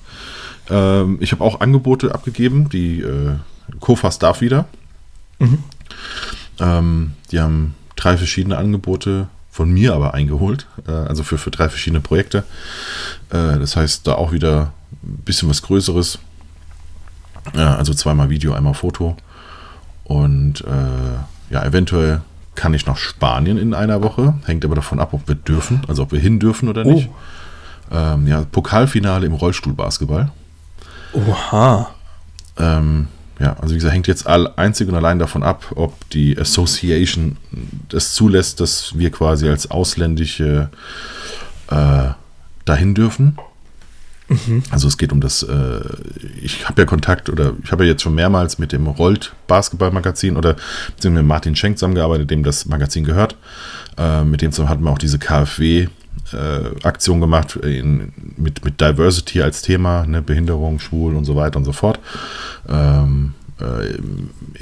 Ähm, 0.70 1.18
ich 1.20 1.32
habe 1.32 1.44
auch 1.44 1.60
Angebote 1.60 2.14
abgegeben. 2.14 2.68
Die 2.68 3.00
äh, 3.02 3.34
Kofas 3.80 4.18
darf 4.18 4.40
wieder. 4.40 4.66
Mhm. 5.38 5.58
Ähm, 6.58 7.12
die 7.30 7.40
haben 7.40 7.74
drei 7.96 8.16
verschiedene 8.16 8.56
Angebote 8.56 9.28
von 9.50 9.70
mir 9.70 9.94
aber 9.94 10.14
eingeholt. 10.14 10.66
Äh, 10.86 10.90
also 10.90 11.22
für, 11.22 11.38
für 11.38 11.50
drei 11.50 11.68
verschiedene 11.68 12.00
Projekte. 12.00 12.44
Äh, 13.30 13.58
das 13.58 13.76
heißt, 13.76 14.06
da 14.06 14.14
auch 14.14 14.32
wieder 14.32 14.72
ein 15.02 15.22
bisschen 15.24 15.48
was 15.48 15.62
Größeres. 15.62 16.18
Ja, 17.54 17.76
also 17.76 17.94
zweimal 17.94 18.30
Video, 18.30 18.52
einmal 18.52 18.74
Foto. 18.74 19.16
Und 20.04 20.62
äh, 20.62 21.52
ja, 21.52 21.64
eventuell 21.64 22.20
kann 22.54 22.74
ich 22.74 22.86
nach 22.86 22.96
Spanien 22.96 23.58
in 23.58 23.74
einer 23.74 24.02
Woche. 24.02 24.34
Hängt 24.44 24.64
aber 24.64 24.74
davon 24.74 25.00
ab, 25.00 25.12
ob 25.12 25.28
wir 25.28 25.34
dürfen, 25.34 25.82
also 25.88 26.02
ob 26.02 26.12
wir 26.12 26.20
hin 26.20 26.38
dürfen 26.40 26.68
oder 26.68 26.84
nicht. 26.84 27.08
Oh. 27.90 27.94
Ähm, 27.96 28.26
ja, 28.26 28.42
Pokalfinale 28.50 29.26
im 29.26 29.34
Rollstuhlbasketball. 29.34 30.32
Oha. 31.12 31.90
Ähm, 32.58 33.08
ja, 33.38 33.54
also 33.60 33.74
wie 33.74 33.78
gesagt, 33.78 33.94
hängt 33.94 34.06
jetzt 34.06 34.26
all, 34.26 34.52
einzig 34.56 34.88
und 34.88 34.94
allein 34.94 35.18
davon 35.18 35.42
ab, 35.42 35.66
ob 35.74 36.08
die 36.10 36.38
Association 36.38 37.36
das 37.88 38.14
zulässt, 38.14 38.60
dass 38.60 38.98
wir 38.98 39.10
quasi 39.10 39.48
als 39.48 39.70
Ausländische 39.70 40.70
äh, 41.70 42.08
dahin 42.64 42.94
dürfen. 42.94 43.38
Mhm. 44.28 44.62
Also 44.70 44.88
es 44.88 44.98
geht 44.98 45.12
um 45.12 45.20
das, 45.20 45.42
äh, 45.42 45.80
ich 46.40 46.68
habe 46.68 46.82
ja 46.82 46.86
Kontakt 46.86 47.28
oder 47.30 47.54
ich 47.62 47.70
habe 47.70 47.84
ja 47.84 47.90
jetzt 47.92 48.02
schon 48.02 48.14
mehrmals 48.14 48.58
mit 48.58 48.72
dem 48.72 48.86
Rollt 48.86 49.32
Basketball-Magazin 49.46 50.36
oder 50.36 50.56
mit 51.04 51.24
Martin 51.24 51.54
Schenk 51.54 51.78
zusammengearbeitet, 51.78 52.30
dem 52.30 52.42
das 52.42 52.66
Magazin 52.66 53.04
gehört. 53.04 53.36
Äh, 53.96 54.24
mit 54.24 54.42
dem 54.42 54.52
hatten 54.52 54.82
wir 54.82 54.90
auch 54.90 54.98
diese 54.98 55.18
KfW 55.18 55.88
äh, 56.32 56.86
Aktion 56.86 57.20
gemacht 57.20 57.56
in, 57.56 58.12
mit, 58.36 58.64
mit 58.64 58.80
Diversity 58.80 59.42
als 59.42 59.62
Thema, 59.62 60.06
ne, 60.06 60.22
Behinderung, 60.22 60.80
Schwul 60.80 61.14
und 61.14 61.24
so 61.24 61.36
weiter 61.36 61.58
und 61.58 61.64
so 61.64 61.72
fort. 61.72 62.00
Ähm, 62.68 63.34
äh, 63.60 63.94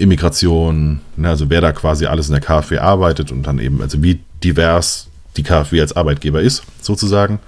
Immigration, 0.00 1.00
ne, 1.16 1.28
also 1.28 1.48
wer 1.48 1.60
da 1.60 1.72
quasi 1.72 2.06
alles 2.06 2.28
in 2.28 2.32
der 2.32 2.42
KfW 2.42 2.78
arbeitet 2.78 3.32
und 3.32 3.44
dann 3.46 3.58
eben, 3.58 3.80
also 3.80 4.02
wie 4.02 4.20
divers 4.42 5.08
die 5.36 5.42
KfW 5.42 5.80
als 5.80 5.96
Arbeitgeber 5.96 6.42
ist, 6.42 6.62
sozusagen. 6.80 7.38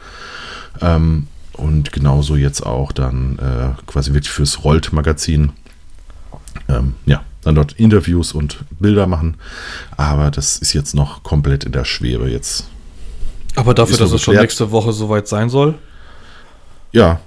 Ähm, 0.80 1.26
und 1.56 1.92
genauso 1.92 2.36
jetzt 2.36 2.64
auch 2.64 2.92
dann 2.92 3.38
äh, 3.38 3.82
quasi 3.86 4.12
wirklich 4.12 4.32
fürs 4.32 4.64
Rollt-Magazin. 4.64 5.52
Ähm, 6.68 6.94
ja, 7.06 7.22
dann 7.42 7.54
dort 7.54 7.72
Interviews 7.74 8.32
und 8.32 8.58
Bilder 8.78 9.06
machen. 9.06 9.36
Aber 9.96 10.30
das 10.30 10.58
ist 10.58 10.72
jetzt 10.72 10.94
noch 10.94 11.22
komplett 11.22 11.64
in 11.64 11.72
der 11.72 11.84
Schwebe 11.84 12.28
jetzt. 12.28 12.68
Aber 13.54 13.72
dafür, 13.72 13.96
dass 13.96 14.12
es 14.12 14.20
schon 14.20 14.36
nächste 14.36 14.70
Woche 14.70 14.92
soweit 14.92 15.28
sein 15.28 15.48
soll? 15.48 15.74
Ja, 16.92 17.20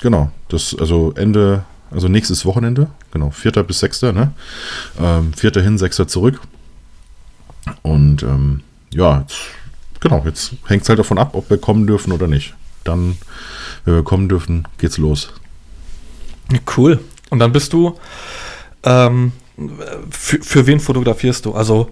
genau. 0.00 0.30
Das, 0.48 0.76
also 0.78 1.12
Ende, 1.16 1.64
also 1.90 2.08
nächstes 2.08 2.44
Wochenende, 2.44 2.88
genau, 3.10 3.30
4. 3.30 3.50
bis 3.62 3.80
6. 3.80 4.02
Ne? 4.02 4.32
Ähm, 5.00 5.32
4. 5.32 5.52
hin, 5.62 5.78
6. 5.78 6.02
zurück. 6.06 6.40
Und 7.82 8.22
ähm, 8.22 8.60
ja, 8.92 9.20
jetzt, 9.20 9.38
genau, 10.00 10.22
jetzt 10.24 10.52
hängt 10.66 10.82
es 10.82 10.88
halt 10.88 10.98
davon 10.98 11.18
ab, 11.18 11.30
ob 11.34 11.50
wir 11.50 11.58
kommen 11.58 11.86
dürfen 11.86 12.12
oder 12.12 12.28
nicht. 12.28 12.54
Dann 12.84 13.16
wenn 13.84 13.94
wir 13.94 14.02
kommen 14.02 14.28
dürfen, 14.28 14.66
geht's 14.78 14.98
los. 14.98 15.32
Cool. 16.76 17.00
Und 17.30 17.38
dann 17.38 17.52
bist 17.52 17.72
du, 17.72 17.98
ähm, 18.82 19.32
für, 20.10 20.40
für 20.42 20.66
wen 20.66 20.80
fotografierst 20.80 21.46
du? 21.46 21.52
Also 21.52 21.90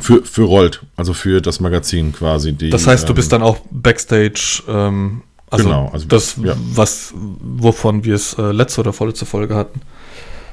für, 0.00 0.24
für 0.24 0.42
Rollt, 0.42 0.82
also 0.96 1.14
für 1.14 1.40
das 1.40 1.60
Magazin 1.60 2.12
quasi. 2.12 2.52
Die, 2.52 2.70
das 2.70 2.86
heißt, 2.86 3.08
du 3.08 3.14
bist 3.14 3.32
ähm, 3.32 3.40
dann 3.40 3.48
auch 3.48 3.58
Backstage, 3.70 4.62
ähm, 4.66 5.22
also 5.50 5.64
genau, 5.64 5.88
also 5.92 6.06
das, 6.06 6.36
ja. 6.42 6.54
was, 6.74 7.14
wovon 7.14 8.04
wir 8.04 8.14
es 8.14 8.34
äh, 8.34 8.52
letzte 8.52 8.80
oder 8.80 8.92
vorletzte 8.92 9.24
Folge 9.24 9.54
hatten. 9.54 9.80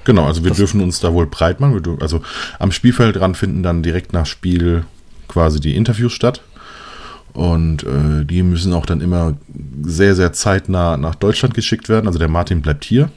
Genau, 0.03 0.25
also 0.25 0.43
wir 0.43 0.49
das 0.49 0.57
dürfen 0.57 0.81
uns 0.81 0.99
da 0.99 1.11
wohl 1.13 1.25
breit 1.25 1.59
machen. 1.59 1.97
Also 1.99 2.21
am 2.59 2.71
Spielfeld 2.71 3.15
dran 3.15 3.33
finden 3.33 3.63
dann 3.63 3.81
direkt 3.81 4.13
nach 4.13 4.27
Spiel 4.27 4.85
quasi 5.27 5.59
die 5.59 5.75
Interviews 5.75 6.13
statt. 6.13 6.41
Und 7.35 7.83
äh, 7.83 8.23
die 8.23 8.43
müssen 8.43 8.71
auch 8.71 8.85
dann 8.85 9.01
immer 9.01 9.35
sehr, 9.83 10.15
sehr 10.15 10.31
zeitnah 10.31 10.95
nach 10.95 11.15
Deutschland 11.15 11.53
geschickt 11.53 11.89
werden. 11.89 12.07
Also 12.07 12.17
der 12.17 12.29
Martin 12.29 12.61
bleibt 12.61 12.85
hier 12.85 13.09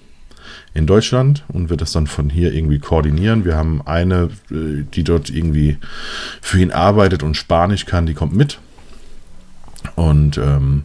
in 0.75 0.89
Deutschland 0.89 1.45
und 1.47 1.71
wird 1.71 1.81
das 1.81 1.93
dann 1.93 2.09
von 2.09 2.29
hier 2.29 2.53
irgendwie 2.53 2.81
koordinieren. 2.81 3.45
Wir 3.45 3.57
haben 3.57 3.81
eine, 3.87 4.31
äh, 4.51 4.83
die 4.93 5.05
dort 5.05 5.31
irgendwie 5.31 5.77
für 6.43 6.59
ihn 6.59 6.73
arbeitet 6.73 7.23
und 7.23 7.37
Spanisch 7.37 7.87
kann, 7.87 8.07
die 8.07 8.15
kommt 8.15 8.35
mit. 8.35 8.59
Und 9.95 10.37
ähm, 10.37 10.83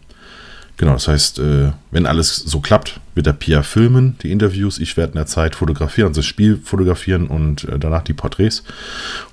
genau, 0.77 0.93
das 0.93 1.07
heißt, 1.07 1.39
äh, 1.39 1.71
wenn 1.89 2.05
alles 2.05 2.35
so 2.35 2.59
klappt, 2.59 2.99
wird 3.15 3.25
der 3.25 3.33
Pia 3.33 3.63
filmen, 3.63 4.15
die 4.21 4.31
Interviews. 4.31 4.77
Ich 4.77 4.95
werde 4.95 5.13
in 5.13 5.17
der 5.17 5.25
Zeit 5.25 5.55
fotografieren, 5.55 6.09
also 6.09 6.19
das 6.19 6.27
Spiel 6.27 6.59
fotografieren 6.63 7.25
und 7.25 7.63
äh, 7.63 7.79
danach 7.79 8.03
die 8.03 8.13
Porträts. 8.13 8.63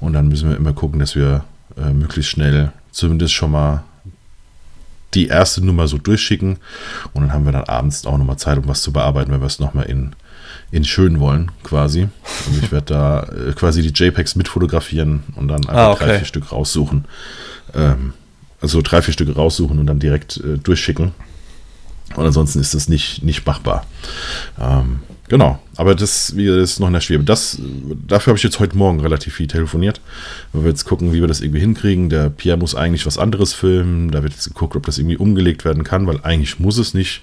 Und 0.00 0.14
dann 0.14 0.28
müssen 0.28 0.48
wir 0.48 0.56
immer 0.56 0.72
gucken, 0.72 1.00
dass 1.00 1.14
wir 1.14 1.44
äh, 1.76 1.92
möglichst 1.92 2.30
schnell 2.30 2.72
zumindest 2.92 3.34
schon 3.34 3.50
mal 3.50 3.84
die 5.14 5.28
erste 5.28 5.64
Nummer 5.64 5.88
so 5.88 5.98
durchschicken. 5.98 6.58
Und 7.12 7.22
dann 7.22 7.32
haben 7.32 7.44
wir 7.44 7.52
dann 7.52 7.64
abends 7.64 8.06
auch 8.06 8.18
nochmal 8.18 8.38
Zeit, 8.38 8.58
um 8.58 8.68
was 8.68 8.82
zu 8.82 8.92
bearbeiten, 8.92 9.32
wenn 9.32 9.40
wir 9.40 9.46
es 9.46 9.58
nochmal 9.58 9.86
in, 9.86 10.14
in 10.70 10.84
schön 10.84 11.20
wollen, 11.20 11.50
quasi. 11.62 12.02
Und 12.02 12.62
ich 12.62 12.70
werde 12.72 12.86
da 12.86 13.22
äh, 13.24 13.52
quasi 13.52 13.82
die 13.82 13.92
JPEGs 13.92 14.36
mitfotografieren 14.36 15.22
und 15.36 15.48
dann 15.48 15.60
einfach 15.60 15.74
Ah, 15.74 15.90
okay. 15.92 16.04
drei, 16.06 16.18
vier 16.18 16.26
Stück 16.26 16.52
raussuchen. 16.52 17.04
Ähm, 17.74 18.12
also 18.60 18.82
drei, 18.82 19.02
vier 19.02 19.14
Stücke 19.14 19.34
raussuchen 19.34 19.78
und 19.78 19.86
dann 19.86 19.98
direkt 19.98 20.36
äh, 20.38 20.58
durchschicken. 20.58 21.12
Und 22.16 22.26
ansonsten 22.26 22.60
ist 22.60 22.74
das 22.74 22.88
nicht, 22.88 23.22
nicht 23.22 23.46
machbar. 23.46 23.86
Ähm, 24.60 25.00
genau, 25.30 25.58
aber 25.76 25.94
das, 25.94 26.36
wie 26.36 26.44
das 26.44 26.72
ist 26.72 26.80
noch 26.80 26.88
in 26.88 26.92
der 26.92 27.00
Schwebe. 27.00 27.24
Das, 27.24 27.58
dafür 28.06 28.32
habe 28.32 28.36
ich 28.36 28.42
jetzt 28.42 28.60
heute 28.60 28.76
Morgen 28.76 29.00
relativ 29.00 29.34
viel 29.34 29.46
telefoniert, 29.46 30.02
weil 30.52 30.64
wir 30.64 30.68
jetzt 30.68 30.84
gucken, 30.84 31.14
wie 31.14 31.20
wir 31.22 31.28
das 31.28 31.40
irgendwie 31.40 31.60
hinkriegen. 31.60 32.10
Der 32.10 32.28
Pierre 32.28 32.58
muss 32.58 32.74
eigentlich 32.74 33.06
was 33.06 33.16
anderes 33.16 33.54
filmen. 33.54 34.10
Da 34.10 34.22
wird 34.22 34.34
jetzt 34.34 34.48
geguckt, 34.48 34.76
ob 34.76 34.84
das 34.84 34.98
irgendwie 34.98 35.16
umgelegt 35.16 35.64
werden 35.64 35.84
kann, 35.84 36.06
weil 36.06 36.20
eigentlich 36.22 36.60
muss 36.60 36.76
es 36.76 36.92
nicht 36.92 37.22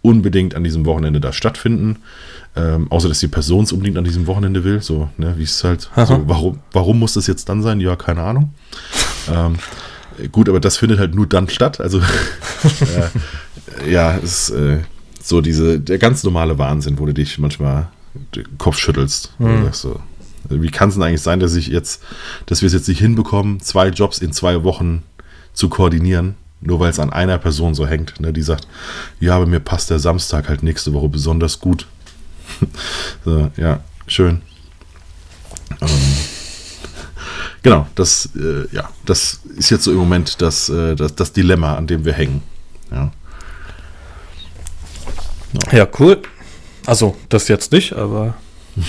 unbedingt 0.00 0.54
an 0.54 0.64
diesem 0.64 0.86
Wochenende 0.86 1.20
da 1.20 1.34
stattfinden. 1.34 1.98
Ähm, 2.56 2.90
außer 2.90 3.08
dass 3.08 3.20
die 3.20 3.28
Person 3.28 3.64
es 3.64 3.72
unbedingt 3.72 3.98
an 3.98 4.04
diesem 4.04 4.26
Wochenende 4.26 4.64
will. 4.64 4.80
So, 4.80 5.08
ne, 5.18 5.34
wie 5.36 5.42
es 5.42 5.62
halt, 5.62 5.82
so, 5.82 6.22
warum, 6.26 6.60
warum 6.72 6.98
muss 6.98 7.12
das 7.12 7.26
jetzt 7.26 7.48
dann 7.48 7.62
sein? 7.62 7.80
Ja, 7.80 7.96
keine 7.96 8.22
Ahnung. 8.22 8.54
ähm, 9.30 9.56
gut, 10.32 10.48
aber 10.48 10.58
das 10.58 10.76
findet 10.76 10.98
halt 10.98 11.14
nur 11.14 11.26
dann 11.26 11.48
statt. 11.48 11.80
Also, 11.80 12.00
äh, 13.84 13.90
ja, 13.90 14.16
es 14.16 14.48
ist 14.48 14.56
äh, 14.56 14.78
so 15.30 15.40
diese, 15.40 15.80
der 15.80 15.96
ganz 15.96 16.22
normale 16.24 16.58
Wahnsinn, 16.58 16.98
wo 16.98 17.06
du 17.06 17.14
dich 17.14 17.38
manchmal 17.38 17.88
den 18.34 18.58
Kopf 18.58 18.76
schüttelst. 18.76 19.32
Hm. 19.38 19.64
sagst 19.64 19.82
so, 19.82 19.98
wie 20.50 20.70
kann 20.70 20.90
es 20.90 20.96
denn 20.96 21.04
eigentlich 21.04 21.22
sein, 21.22 21.40
dass 21.40 21.54
ich 21.54 21.68
jetzt, 21.68 22.02
dass 22.46 22.60
wir 22.60 22.66
es 22.66 22.72
jetzt 22.72 22.88
nicht 22.88 22.98
hinbekommen, 22.98 23.60
zwei 23.60 23.88
Jobs 23.88 24.18
in 24.18 24.32
zwei 24.32 24.64
Wochen 24.64 25.02
zu 25.54 25.68
koordinieren, 25.68 26.34
nur 26.60 26.80
weil 26.80 26.90
es 26.90 26.98
an 26.98 27.12
einer 27.12 27.38
Person 27.38 27.74
so 27.74 27.86
hängt, 27.86 28.20
ne, 28.20 28.32
die 28.32 28.42
sagt, 28.42 28.66
ja, 29.20 29.36
aber 29.36 29.46
mir 29.46 29.60
passt 29.60 29.90
der 29.90 29.98
Samstag 29.98 30.48
halt 30.48 30.62
nächste 30.62 30.92
Woche 30.92 31.08
besonders 31.08 31.60
gut. 31.60 31.86
so, 33.24 33.50
ja, 33.56 33.80
schön. 34.06 34.42
Ähm, 35.80 35.88
genau, 37.62 37.86
das, 37.94 38.30
äh, 38.36 38.66
ja, 38.74 38.90
das 39.06 39.40
ist 39.56 39.70
jetzt 39.70 39.84
so 39.84 39.92
im 39.92 39.98
Moment 39.98 40.42
das, 40.42 40.68
äh, 40.68 40.96
das, 40.96 41.14
das 41.14 41.32
Dilemma, 41.32 41.76
an 41.76 41.86
dem 41.86 42.04
wir 42.04 42.12
hängen. 42.12 42.42
Ja. 42.90 43.12
Ja, 45.72 45.86
cool. 45.98 46.18
Also, 46.86 47.16
das 47.28 47.48
jetzt 47.48 47.72
nicht, 47.72 47.92
aber 47.94 48.34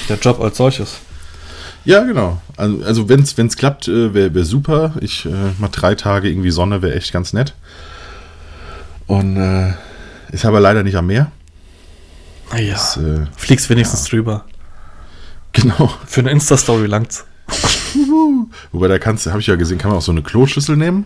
der 0.10 0.18
Job 0.18 0.40
als 0.40 0.58
solches. 0.58 0.98
Ja, 1.84 2.04
genau. 2.04 2.40
Also, 2.58 2.84
also 2.86 3.10
wenn 3.10 3.22
es 3.22 3.58
klappt, 3.58 3.88
äh, 3.88 4.14
wäre 4.14 4.34
wär 4.34 4.46
super. 4.46 4.94
Ich 5.02 5.26
äh, 5.26 5.30
mal 5.60 5.70
drei 5.72 5.96
Tage 5.96 6.30
irgendwie 6.30 6.52
Sonne 6.52 6.82
wäre 6.82 6.94
echt 6.96 7.12
ganz 7.12 7.34
nett. 7.34 7.56
Und 9.08 9.36
äh, 9.38 9.74
ist 10.32 10.46
aber 10.46 10.60
leider 10.60 10.84
nicht 10.84 10.96
am 10.96 11.08
Meer. 11.08 11.32
Naja, 12.52 12.74
Das, 12.74 12.98
äh, 12.98 13.26
fliegst 13.36 13.70
wenigstens 13.70 14.04
drüber. 14.06 14.46
genau. 15.54 15.92
Für 16.06 16.22
eine 16.22 16.32
Insta-Story 16.32 16.86
langt's. 16.88 17.26
Wobei 18.72 18.88
da 18.88 19.00
kannst, 19.00 19.26
habe 19.28 19.40
ich 19.40 19.48
ja 19.48 19.56
gesehen, 19.56 19.78
kann 19.78 19.90
man 19.90 19.98
auch 19.98 20.04
so 20.04 20.12
eine 20.12 20.22
Kloschüssel 20.22 20.78
nehmen. 20.78 21.06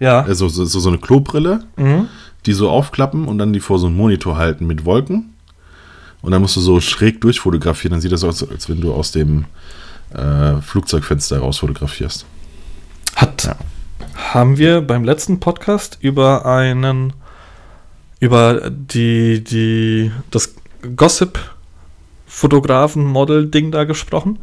Ja. 0.00 0.22
Also 0.22 0.48
so, 0.48 0.64
so, 0.64 0.80
so 0.80 0.88
eine 0.88 0.98
Klobrille, 0.98 1.64
Mhm. 1.76 2.08
Die 2.46 2.52
so 2.52 2.70
aufklappen 2.70 3.26
und 3.26 3.38
dann 3.38 3.52
die 3.52 3.60
vor 3.60 3.78
so 3.78 3.86
einen 3.86 3.96
Monitor 3.96 4.36
halten 4.36 4.66
mit 4.66 4.84
Wolken. 4.84 5.30
Und 6.22 6.32
dann 6.32 6.40
musst 6.42 6.56
du 6.56 6.60
so 6.60 6.80
schräg 6.80 7.20
durchfotografieren. 7.20 7.92
Dann 7.92 8.00
sieht 8.00 8.12
das 8.12 8.24
aus, 8.24 8.48
als 8.48 8.68
wenn 8.68 8.80
du 8.80 8.92
aus 8.94 9.12
dem 9.12 9.44
äh, 10.14 10.56
Flugzeugfenster 10.62 11.38
raus 11.38 11.58
fotografierst. 11.58 12.24
Hat, 13.16 13.44
Ja. 13.44 13.56
haben 14.32 14.56
wir 14.58 14.80
beim 14.80 15.04
letzten 15.04 15.38
Podcast 15.40 15.98
über 16.00 16.46
einen, 16.46 17.12
über 18.20 18.70
die, 18.70 19.44
die, 19.44 20.10
das 20.30 20.54
Gossip-Fotografen-Model-Ding 20.96 23.70
da 23.70 23.84
gesprochen? 23.84 24.38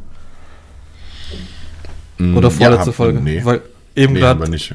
Mm, 2.17 2.37
Oder 2.37 2.51
vorletzte 2.51 2.87
hab- 2.87 2.95
Folge? 2.95 3.19
Nee, 3.21 3.41
Weil 3.43 3.61
eben 3.95 4.13
nee 4.13 4.19
gerade 4.19 4.49
nicht. 4.49 4.73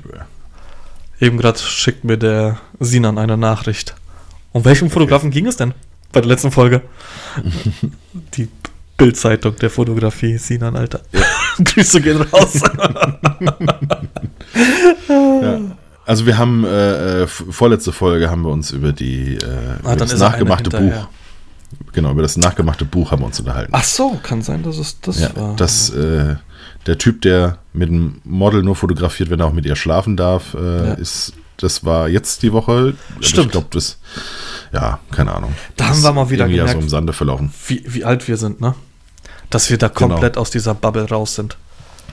Eben 1.20 1.38
gerade 1.38 1.58
schickt 1.58 2.04
mir 2.04 2.16
der 2.16 2.58
Sinan 2.80 3.18
eine 3.18 3.36
Nachricht. 3.36 3.94
Um 4.52 4.64
welchen 4.64 4.90
Fotografen 4.90 5.30
ging 5.30 5.46
es 5.46 5.56
denn 5.56 5.74
bei 6.12 6.20
der 6.20 6.28
letzten 6.28 6.50
Folge? 6.50 6.82
Die 8.34 8.48
Bildzeitung 8.96 9.56
der 9.56 9.70
Fotografie, 9.70 10.38
Sinan, 10.38 10.76
Alter. 10.76 11.00
Grüße 11.64 12.00
gehen 12.00 12.22
raus. 12.22 12.60
Ja. 15.08 15.60
Also 16.06 16.24
wir 16.24 16.38
haben, 16.38 16.64
äh, 16.64 17.22
äh, 17.22 17.26
vorletzte 17.26 17.92
Folge 17.92 18.30
haben 18.30 18.42
wir 18.42 18.50
uns 18.50 18.70
über 18.70 18.92
die, 18.92 19.36
äh, 19.36 19.40
Ah, 19.84 19.96
das 19.96 20.16
nachgemachte 20.16 20.70
Buch, 20.70 21.08
genau, 21.92 22.12
über 22.12 22.22
das 22.22 22.36
nachgemachte 22.36 22.84
Buch 22.84 23.10
haben 23.10 23.22
wir 23.22 23.26
uns 23.26 23.40
unterhalten. 23.40 23.72
Ach 23.74 23.84
so, 23.84 24.18
kann 24.22 24.40
sein, 24.42 24.62
dass 24.62 24.78
es 24.78 25.00
das 25.00 25.20
ja, 25.20 25.36
war. 25.36 25.56
das, 25.56 25.90
äh, 25.90 26.36
der 26.86 26.98
Typ, 26.98 27.20
der 27.22 27.58
mit 27.72 27.88
dem 27.88 28.20
Model 28.24 28.62
nur 28.62 28.76
fotografiert, 28.76 29.30
wenn 29.30 29.40
er 29.40 29.46
auch 29.46 29.52
mit 29.52 29.66
ihr 29.66 29.76
schlafen 29.76 30.16
darf, 30.16 30.54
äh, 30.54 30.58
Ja. 30.88 30.94
ist, 30.94 31.32
das 31.58 31.84
war 31.84 32.08
jetzt 32.08 32.42
die 32.42 32.52
Woche. 32.52 32.94
Stimmt. 33.20 33.46
Ich 33.46 33.52
glaube, 33.52 33.66
das, 33.70 33.98
ja, 34.72 34.98
keine 35.10 35.34
Ahnung. 35.34 35.54
Da 35.76 35.88
haben 35.88 36.02
wir 36.02 36.12
mal 36.12 36.28
wieder 36.30 36.46
ja 36.46 36.62
so 36.62 36.68
gemerkt. 36.68 36.82
im 36.82 36.88
Sande 36.88 37.12
verlaufen. 37.12 37.52
wie, 37.66 37.82
wie 37.86 38.04
alt 38.04 38.26
wir 38.28 38.36
sind, 38.36 38.60
ne? 38.60 38.74
Dass 39.50 39.70
wir 39.70 39.78
da 39.78 39.88
Genau. 39.88 40.08
komplett 40.14 40.36
aus 40.36 40.50
dieser 40.50 40.74
Bubble 40.74 41.08
raus 41.08 41.34
sind. 41.36 41.56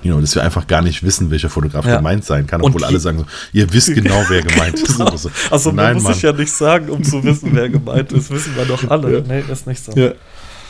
Genau, 0.03 0.19
dass 0.19 0.35
wir 0.35 0.43
einfach 0.43 0.67
gar 0.67 0.81
nicht 0.81 1.01
wissen, 1.03 1.31
welcher 1.31 1.49
Fotograf 1.49 1.85
Ja. 1.85 1.95
gemeint 1.97 2.25
sein 2.25 2.45
kann, 2.45 2.61
obwohl 2.61 2.83
alle 2.83 2.99
sagen 2.99 3.19
so, 3.19 3.25
ihr 3.53 3.71
wisst 3.71 3.93
genau, 3.93 4.21
wer 4.27 4.41
gemeint 4.43 4.77
ist. 4.79 4.97
Genau. 4.97 5.15
So, 5.15 5.29
Also 5.49 5.69
man 5.71 5.85
nein, 5.85 5.93
muss 5.95 6.03
Mann. 6.03 6.13
sich 6.13 6.23
ja 6.23 6.33
nicht 6.33 6.51
sagen, 6.51 6.89
um 6.89 7.03
zu 7.03 7.23
wissen, 7.23 7.49
wer 7.53 7.69
gemeint 7.69 8.11
ist. 8.11 8.29
Wissen 8.31 8.53
wir 8.55 8.65
doch 8.65 8.89
alle. 8.89 9.19
Ja. 9.19 9.23
Nee, 9.25 9.43
ist 9.49 9.65
nicht 9.65 9.83
so. 9.83 9.93
ja. 9.93 10.11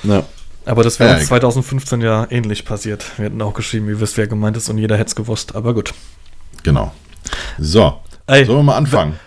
Ja. 0.04 0.24
Aber 0.66 0.84
das 0.84 1.00
wäre 1.00 1.10
Ja, 1.10 1.16
uns 1.16 1.24
egal. 1.26 1.40
2015 1.42 2.02
ja 2.02 2.28
ähnlich 2.30 2.66
passiert. 2.66 3.06
Wir 3.18 3.26
hätten 3.26 3.42
auch 3.42 3.54
geschrieben, 3.54 3.88
ihr 3.90 4.00
wisst, 4.00 4.18
wer 4.18 4.28
gemeint 4.28 4.56
ist 4.58 4.70
und 4.70 4.78
jeder 4.78 4.96
hätte 4.98 5.10
es 5.10 5.16
gewusst. 5.16 5.56
Aber 5.56 5.74
gut. 5.74 5.94
Genau. 6.64 6.94
So, 7.58 8.00
Ey, 8.28 8.46
sollen 8.46 8.60
wir 8.60 8.64
mal 8.64 8.78
anfangen? 8.78 9.20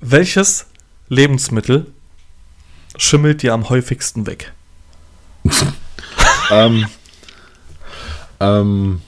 welches 0.00 0.66
Lebensmittel 1.08 1.86
schimmelt 2.96 3.42
dir 3.42 3.52
am 3.54 3.68
häufigsten 3.68 4.26
weg? 4.26 4.52
ähm, 6.50 6.86
ähm, 8.40 9.00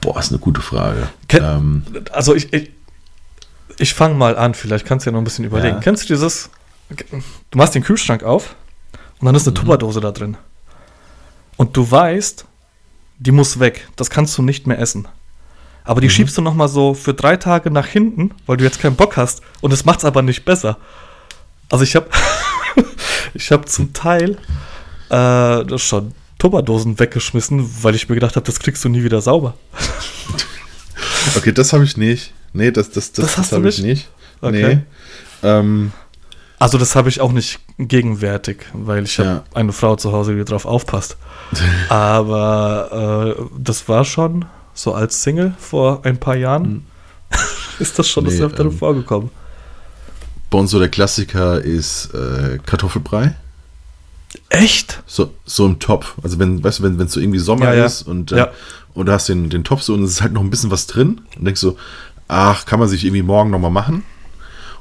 boah, 0.00 0.18
ist 0.20 0.30
eine 0.30 0.38
gute 0.38 0.60
Frage. 0.60 1.08
Ken- 1.28 1.42
ähm, 1.44 1.82
Also 2.12 2.34
ich, 2.34 2.52
ich, 2.52 2.70
ich 3.78 3.94
fange 3.94 4.14
mal 4.14 4.36
an, 4.36 4.54
vielleicht 4.54 4.86
kannst 4.86 5.06
du 5.06 5.10
ja 5.10 5.12
noch 5.12 5.20
ein 5.20 5.24
bisschen 5.24 5.44
überlegen. 5.44 5.76
Ja. 5.76 5.82
Kennst 5.82 6.04
du 6.04 6.14
dieses, 6.14 6.50
du 6.90 7.58
machst 7.58 7.74
den 7.74 7.82
Kühlschrank 7.82 8.22
auf 8.22 8.54
und 9.20 9.26
dann 9.26 9.34
ist 9.34 9.46
eine 9.46 9.52
Mhm. 9.52 9.60
Tupperdose 9.62 10.00
da 10.00 10.12
drin. 10.12 10.36
Und 11.56 11.76
du 11.76 11.90
weißt, 11.90 12.44
die 13.18 13.32
muss 13.32 13.58
weg. 13.60 13.88
Das 13.96 14.10
kannst 14.10 14.36
du 14.36 14.42
nicht 14.42 14.66
mehr 14.66 14.78
essen. 14.78 15.08
Aber 15.84 16.00
die 16.00 16.08
Mhm. 16.08 16.10
schiebst 16.12 16.36
du 16.36 16.42
noch 16.42 16.54
mal 16.54 16.68
so 16.68 16.94
für 16.94 17.14
drei 17.14 17.36
Tage 17.36 17.70
nach 17.70 17.86
hinten, 17.86 18.32
weil 18.46 18.56
du 18.56 18.64
jetzt 18.64 18.80
keinen 18.80 18.96
Bock 18.96 19.16
hast. 19.16 19.40
Und 19.60 19.72
es 19.72 19.84
macht's 19.84 20.04
aber 20.04 20.22
nicht 20.22 20.44
besser. 20.44 20.76
Also 21.70 21.84
ich 21.84 21.96
habe 21.96 22.08
ich 23.34 23.50
habe 23.52 23.64
zum 23.64 23.92
Teil 23.92 24.32
äh, 25.08 25.64
das 25.64 25.80
schon 25.82 26.12
Tupperdosen 26.38 26.98
weggeschmissen, 26.98 27.82
weil 27.82 27.94
ich 27.94 28.08
mir 28.08 28.14
gedacht 28.16 28.36
habe, 28.36 28.44
das 28.44 28.58
kriegst 28.60 28.84
du 28.84 28.88
nie 28.90 29.02
wieder 29.02 29.20
sauber. 29.22 29.54
okay, 31.36 31.52
das 31.52 31.72
habe 31.72 31.84
ich 31.84 31.96
nicht. 31.96 32.32
Nee, 32.52 32.70
das, 32.70 32.90
das, 32.90 33.12
das, 33.12 33.34
Das 33.36 33.50
du 33.50 33.56
habe 33.56 33.68
ich 33.68 33.78
nicht? 33.78 33.86
nicht. 33.88 34.08
Okay. 34.40 34.76
Nee. 34.76 35.48
Ähm, 35.48 35.92
Also 36.58 36.78
das 36.78 36.96
habe 36.96 37.08
ich 37.10 37.20
auch 37.20 37.32
nicht 37.32 37.60
gegenwärtig, 37.78 38.64
weil 38.72 39.04
ich 39.04 39.18
habe 39.18 39.28
Ja. 39.28 39.42
eine 39.54 39.72
Frau 39.72 39.96
zu 39.96 40.12
Hause, 40.12 40.34
die 40.34 40.44
drauf 40.44 40.64
aufpasst. 40.64 41.16
Aber 41.90 43.36
äh, 43.38 43.42
das 43.58 43.88
war 43.88 44.04
schon 44.04 44.46
so 44.74 44.94
als 44.94 45.22
Single 45.22 45.54
vor 45.58 46.00
ein 46.04 46.18
paar 46.18 46.36
Jahren. 46.36 46.86
ist 47.78 47.98
das 47.98 48.08
schon 48.08 48.26
Hm. 48.26 48.34
Nee, 48.34 48.42
Öfteren 48.42 48.70
ähm, 48.70 48.78
vorgekommen. 48.78 49.30
bei 50.50 50.58
uns 50.58 50.70
so 50.70 50.78
der 50.78 50.88
Klassiker 50.88 51.60
ist 51.60 52.14
äh, 52.14 52.58
Kartoffelbrei. 52.64 53.34
Echt? 54.48 55.02
So, 55.06 55.32
so 55.44 55.66
im 55.66 55.78
Topf. 55.78 56.14
Also 56.22 56.38
wenn, 56.38 56.62
weißt 56.62 56.78
du, 56.78 56.82
wenn 56.84 57.00
es 57.00 57.12
so 57.12 57.20
irgendwie 57.20 57.38
Sommer 57.38 57.66
Ja, 57.66 57.74
ja. 57.74 57.84
ist 57.86 58.02
und, 58.02 58.32
äh, 58.32 58.38
Ja. 58.38 58.48
und 58.94 59.06
du 59.06 59.12
hast 59.12 59.28
den, 59.28 59.50
den 59.50 59.64
Topf 59.64 59.82
so 59.82 59.94
und 59.94 60.02
es 60.04 60.12
ist 60.12 60.22
halt 60.22 60.32
noch 60.32 60.40
ein 60.42 60.50
bisschen 60.50 60.70
was 60.70 60.86
drin 60.86 61.20
und 61.36 61.44
denkst 61.44 61.60
so, 61.60 61.76
ach, 62.28 62.64
kann 62.66 62.78
man 62.78 62.88
sich 62.88 63.04
irgendwie 63.04 63.22
morgen 63.22 63.50
nochmal 63.50 63.70
machen? 63.70 64.04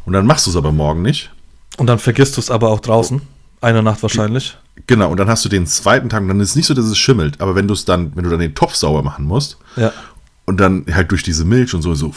Und 0.05 0.13
dann 0.13 0.25
machst 0.25 0.45
du 0.45 0.51
es 0.51 0.55
aber 0.55 0.71
morgen 0.71 1.01
nicht. 1.01 1.31
Und 1.77 1.87
dann 1.87 1.99
vergisst 1.99 2.37
du 2.37 2.41
es 2.41 2.49
aber 2.49 2.69
auch 2.69 2.79
draußen. 2.79 3.21
Eine 3.61 3.81
Nacht 3.83 4.01
wahrscheinlich. 4.03 4.57
Genau, 4.87 5.09
und 5.09 5.17
dann 5.19 5.27
hast 5.29 5.43
du 5.45 5.49
den 5.49 5.65
zweiten 5.67 6.09
Tag 6.09 6.21
und 6.21 6.27
dann 6.27 6.39
ist 6.39 6.49
es 6.51 6.55
nicht 6.55 6.67
so, 6.67 6.73
dass 6.73 6.85
es 6.85 6.97
schimmelt, 6.97 7.41
aber 7.41 7.55
wenn 7.55 7.67
du 7.67 7.73
es 7.73 7.85
dann, 7.85 8.15
wenn 8.15 8.23
du 8.25 8.29
dann 8.29 8.39
den 8.39 8.53
Topf 8.53 8.75
sauber 8.75 9.01
machen 9.03 9.25
musst 9.25 9.57
Ja. 9.77 9.91
und 10.45 10.59
dann 10.59 10.85
halt 10.93 11.11
durch 11.11 11.23
diese 11.23 11.45
Milch 11.45 11.73
und 11.73 11.81
so, 11.81 11.95
so 11.95 12.11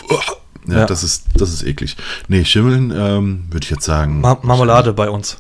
Ja, 0.66 0.84
das 0.84 1.02
ist, 1.04 1.24
das 1.34 1.52
ist 1.52 1.62
eklig. 1.64 1.96
Nee, 2.26 2.44
Schimmeln, 2.44 2.90
ähm, 2.94 3.44
würde 3.50 3.64
ich 3.64 3.70
jetzt 3.70 3.84
sagen. 3.84 4.20
Ma 4.20 4.36
Marmelade 4.42 4.92
bei 4.92 5.08
uns. 5.08 5.38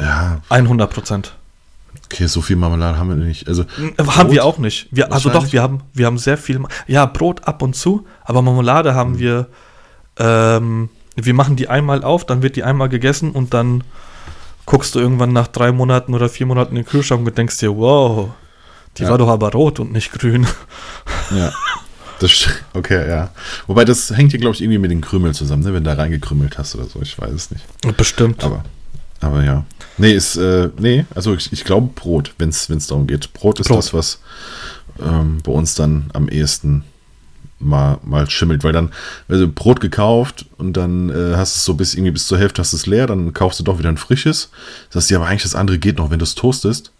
Ja, 0.00 0.40
100 0.48 0.90
Prozent. 0.90 1.34
okay, 2.06 2.26
so 2.26 2.40
viel 2.42 2.56
Marmelade 2.56 2.98
haben 2.98 3.08
wir 3.10 3.16
nicht. 3.16 3.46
Also, 3.46 3.64
Haben 3.98 4.30
wir 4.32 4.44
auch 4.44 4.58
nicht. 4.58 4.88
Wir, 4.90 5.12
also 5.12 5.30
doch, 5.30 5.52
wir 5.52 5.62
haben, 5.62 5.80
wir 5.92 6.06
haben 6.06 6.18
sehr 6.18 6.38
viel. 6.38 6.60
Ja, 6.86 7.06
Brot 7.06 7.46
ab 7.46 7.62
und 7.62 7.76
zu, 7.76 8.06
aber 8.24 8.42
Marmelade 8.42 8.94
haben 8.94 9.12
Mhm. 9.12 9.18
wir. 9.18 9.46
Ähm, 10.18 10.88
wir 11.16 11.34
machen 11.34 11.56
die 11.56 11.68
einmal 11.68 12.04
auf, 12.04 12.24
dann 12.26 12.42
wird 12.42 12.56
die 12.56 12.62
einmal 12.62 12.88
gegessen 12.88 13.32
und 13.32 13.54
dann 13.54 13.82
guckst 14.66 14.94
du 14.94 14.98
irgendwann 15.00 15.32
nach 15.32 15.46
drei 15.46 15.72
Monaten 15.72 16.14
oder 16.14 16.28
vier 16.28 16.46
Monaten 16.46 16.76
in 16.76 16.82
den 16.82 16.88
Kühlschrank 16.88 17.26
und 17.26 17.38
denkst 17.38 17.58
dir, 17.58 17.76
wow, 17.76 18.30
die 18.98 19.02
Ja. 19.04 19.10
war 19.10 19.18
doch 19.18 19.28
aber 19.28 19.52
rot 19.52 19.80
und 19.80 19.92
nicht 19.92 20.12
grün. 20.12 20.46
Ja. 21.36 21.52
Das, 22.18 22.46
okay, 22.72 23.08
ja. 23.08 23.30
Wobei 23.66 23.84
das 23.84 24.10
hängt 24.10 24.30
hier, 24.30 24.40
glaube 24.40 24.54
ich, 24.54 24.62
irgendwie 24.62 24.78
mit 24.78 24.90
den 24.90 25.02
Krümeln 25.02 25.34
zusammen, 25.34 25.62
ne? 25.62 25.74
wenn 25.74 25.84
du 25.84 25.90
da 25.94 26.00
reingekrümelt 26.00 26.56
hast 26.56 26.74
oder 26.74 26.86
so. 26.86 27.00
Ich 27.02 27.18
weiß 27.18 27.30
es 27.32 27.50
nicht. 27.50 27.64
Bestimmt. 27.96 28.42
Aber, 28.42 28.64
aber 29.20 29.44
ja. 29.44 29.66
Nee, 29.98 30.12
ist, 30.12 30.36
äh, 30.36 30.70
nee, 30.78 31.04
also 31.14 31.34
ich, 31.34 31.52
ich 31.52 31.64
glaube 31.64 31.90
Brot, 31.94 32.32
wenn 32.38 32.48
es 32.48 32.66
darum 32.86 33.06
geht. 33.06 33.32
Brot 33.34 33.60
ist 33.60 33.68
Brot. 33.68 33.78
das, 33.78 33.92
was 33.92 34.20
ähm, 34.98 35.40
bei 35.42 35.52
uns 35.52 35.74
dann 35.74 36.10
am 36.14 36.28
ehesten 36.28 36.84
mal, 37.58 37.98
mal 38.04 38.28
schimmelt, 38.28 38.64
weil 38.64 38.72
dann, 38.72 38.90
also 39.28 39.48
Brot 39.48 39.80
gekauft 39.80 40.46
und 40.58 40.76
dann 40.76 41.10
äh, 41.10 41.36
hast 41.36 41.54
du 41.56 41.58
es 41.58 41.64
so 41.64 41.74
bis 41.74 41.94
irgendwie 41.94 42.10
bis 42.12 42.26
zur 42.26 42.38
Hälfte 42.38 42.60
hast 42.60 42.72
du 42.72 42.76
es 42.76 42.86
leer, 42.86 43.06
dann 43.06 43.32
kaufst 43.32 43.58
du 43.60 43.64
doch 43.64 43.78
wieder 43.78 43.88
ein 43.88 43.96
frisches. 43.96 44.50
Das 44.90 45.04
heißt, 45.04 45.10
ja, 45.10 45.18
aber 45.18 45.26
eigentlich 45.26 45.42
das 45.42 45.54
andere 45.54 45.78
geht 45.78 45.98
noch, 45.98 46.10
wenn 46.10 46.18
du 46.18 46.24
es 46.24 46.34
toastest. 46.34 46.92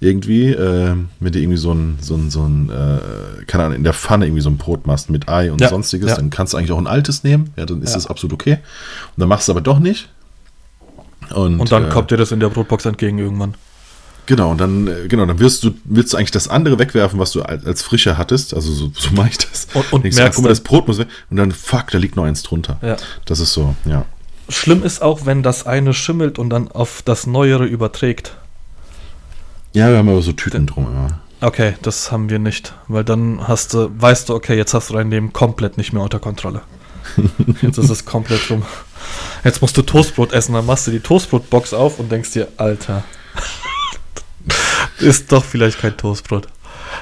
Irgendwie, 0.00 0.48
äh, 0.48 0.96
mit 1.20 1.36
dir 1.36 1.42
irgendwie 1.42 1.58
so 1.58 1.72
ein, 1.72 1.98
so 2.00 2.16
ein, 2.16 2.28
so 2.30 2.42
ein, 2.42 2.70
äh, 2.70 3.44
keine 3.46 3.64
Ahnung, 3.64 3.76
in 3.76 3.84
der 3.84 3.92
Pfanne 3.92 4.26
irgendwie 4.26 4.42
so 4.42 4.50
ein 4.50 4.56
Brot 4.58 4.84
machst 4.84 5.10
mit 5.10 5.28
Ei 5.28 5.52
und 5.52 5.60
Ja, 5.60 5.68
sonstiges, 5.68 6.10
ja. 6.10 6.16
dann 6.16 6.30
kannst 6.30 6.52
du 6.52 6.56
eigentlich 6.56 6.72
auch 6.72 6.78
ein 6.78 6.88
altes 6.88 7.22
nehmen, 7.22 7.52
ja, 7.56 7.66
dann 7.66 7.82
ist 7.82 7.90
Ja. 7.90 7.94
das 7.94 8.08
absolut 8.08 8.32
okay. 8.32 8.54
Und 8.54 9.20
dann 9.20 9.28
machst 9.28 9.46
du 9.46 9.52
es 9.52 9.56
aber 9.56 9.60
doch 9.60 9.78
nicht. 9.78 10.08
Und, 11.32 11.60
und 11.60 11.70
dann 11.70 11.86
äh, 11.86 11.88
kommt 11.90 12.10
dir 12.10 12.16
das 12.16 12.32
in 12.32 12.40
der 12.40 12.48
Brotbox 12.48 12.84
entgegen 12.84 13.18
irgendwann. 13.18 13.54
Genau, 14.26 14.50
und 14.52 14.60
dann, 14.60 14.86
äh, 14.86 15.08
genau, 15.08 15.26
dann 15.26 15.38
wirst 15.40 15.64
du, 15.64 15.72
willst 15.84 16.12
du 16.12 16.16
eigentlich 16.16 16.30
das 16.30 16.46
andere 16.48 16.78
wegwerfen, 16.78 17.18
was 17.18 17.32
du 17.32 17.42
als, 17.42 17.66
als 17.66 17.82
frischer 17.82 18.16
hattest. 18.18 18.54
Also 18.54 18.72
so, 18.72 18.92
so 18.94 19.10
mache 19.12 19.30
ich 19.30 19.38
das. 19.38 19.66
Und- 19.74 19.92
und 19.92 20.04
Denkst 20.04 20.16
du, 20.16 20.22
merkst 20.22 20.36
guck 20.36 20.44
mal, 20.44 20.48
das 20.50 20.60
Brot 20.60 20.86
muss 20.86 20.98
weg. 20.98 21.08
Und 21.30 21.36
dann, 21.38 21.50
fuck, 21.50 21.90
da 21.90 21.98
liegt 21.98 22.16
noch 22.16 22.24
eins 22.24 22.42
drunter. 22.42 22.78
Ja. 22.82 22.96
Das 23.24 23.40
ist 23.40 23.52
so, 23.52 23.74
ja. 23.84 24.04
Schlimm 24.48 24.84
ist 24.84 25.02
auch, 25.02 25.26
wenn 25.26 25.42
das 25.42 25.66
eine 25.66 25.92
schimmelt 25.94 26.38
und 26.38 26.50
dann 26.50 26.68
auf 26.68 27.02
das 27.04 27.26
Neuere 27.26 27.64
überträgt. 27.64 28.36
Ja, 29.72 29.90
wir 29.90 29.98
haben 29.98 30.08
aber 30.08 30.22
so 30.22 30.32
Tüten 30.32 30.66
drum 30.66 30.86
immer. 30.86 31.20
Okay, 31.40 31.74
das 31.82 32.12
haben 32.12 32.28
wir 32.30 32.38
nicht, 32.38 32.72
weil 32.86 33.02
dann 33.02 33.48
hast 33.48 33.74
du, 33.74 33.90
weißt 33.98 34.28
du, 34.28 34.34
okay, 34.34 34.56
jetzt 34.56 34.74
hast 34.74 34.90
du 34.90 34.94
dein 34.94 35.10
Leben 35.10 35.32
komplett 35.32 35.76
nicht 35.78 35.92
mehr 35.92 36.02
unter 36.02 36.20
Kontrolle. 36.20 36.62
Jetzt 37.62 37.78
ist 37.78 37.90
es 37.90 38.04
komplett 38.04 38.48
rum. 38.48 38.62
Jetzt 39.42 39.60
musst 39.60 39.76
du 39.76 39.82
Toastbrot 39.82 40.32
essen, 40.32 40.54
dann 40.54 40.64
machst 40.64 40.86
du 40.86 40.92
die 40.92 41.00
Toastbrotbox 41.00 41.74
auf 41.74 41.98
und 41.98 42.12
denkst 42.12 42.30
dir, 42.30 42.46
Alter, 42.58 43.02
ist 45.02 45.32
doch 45.32 45.44
vielleicht 45.44 45.80
kein 45.80 45.96
Toastbrot. 45.96 46.46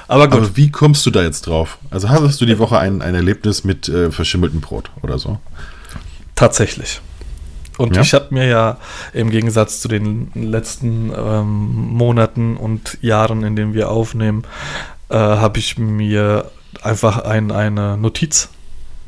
Aber 0.09 0.29
gut, 0.29 0.39
Aber 0.39 0.57
wie 0.57 0.71
kommst 0.71 1.05
du 1.07 1.11
da 1.11 1.23
jetzt 1.23 1.47
drauf? 1.47 1.79
Also 1.91 2.09
hattest 2.09 2.41
du 2.41 2.47
die 2.47 2.59
Woche 2.59 2.79
ein, 2.79 3.03
ein 3.03 3.15
Erlebnis 3.15 3.65
mit 3.65 3.89
äh, 3.89 4.11
verschimmeltem 4.11 4.61
Brot 4.61 4.91
oder 5.03 5.19
so? 5.19 5.39
tatsächlich. 6.35 7.01
Und 7.77 7.97
Ja? 7.97 8.03
ich 8.03 8.15
habe 8.15 8.27
mir 8.31 8.47
ja 8.47 8.77
im 9.13 9.31
Gegensatz 9.31 9.81
zu 9.81 9.89
den 9.89 10.31
letzten 10.35 11.13
ähm, 11.17 11.89
Monaten 11.93 12.57
und 12.57 12.99
Jahren, 13.03 13.43
in 13.43 13.57
denen 13.57 13.75
wir 13.75 13.91
aufnehmen, 13.91 14.45
äh, 15.09 15.17
habe 15.17 15.59
ich 15.59 15.79
mir 15.79 16.51
einfach 16.83 17.19
ein, 17.25 17.51
eine 17.53 17.97
Notiz, 17.97 18.49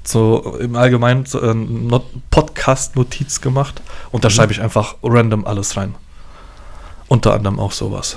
so 0.05 0.57
im 0.61 0.75
Allgemeinen 0.77 1.27
so, 1.27 1.41
äh, 1.41 1.55
Not 1.55 2.05
Podcast-Notiz 2.31 3.41
gemacht 3.41 3.81
und 4.11 4.25
da 4.25 4.29
Mhm. 4.29 4.33
schreibe 4.33 4.53
ich 4.53 4.61
einfach 4.61 4.97
random 5.03 5.47
alles 5.47 5.77
rein. 5.77 5.95
Unter 7.09 7.35
anderem 7.35 7.59
auch 7.61 7.73
sowas. 7.73 8.17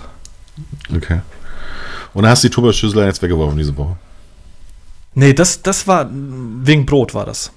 Okay. 0.94 1.22
Und 2.14 2.26
hast 2.28 2.44
du 2.44 2.48
die 2.50 2.54
Tupperschüssel 2.54 3.06
jetzt 3.06 3.22
weggeworfen 3.22 3.58
diese 3.58 3.76
Woche. 3.78 3.98
Nee, 5.14 5.34
das, 5.34 5.62
das 5.62 5.88
war 5.88 6.10
wegen 6.12 6.86
Brot 6.86 7.14
war 7.14 7.26
das. 7.26 7.52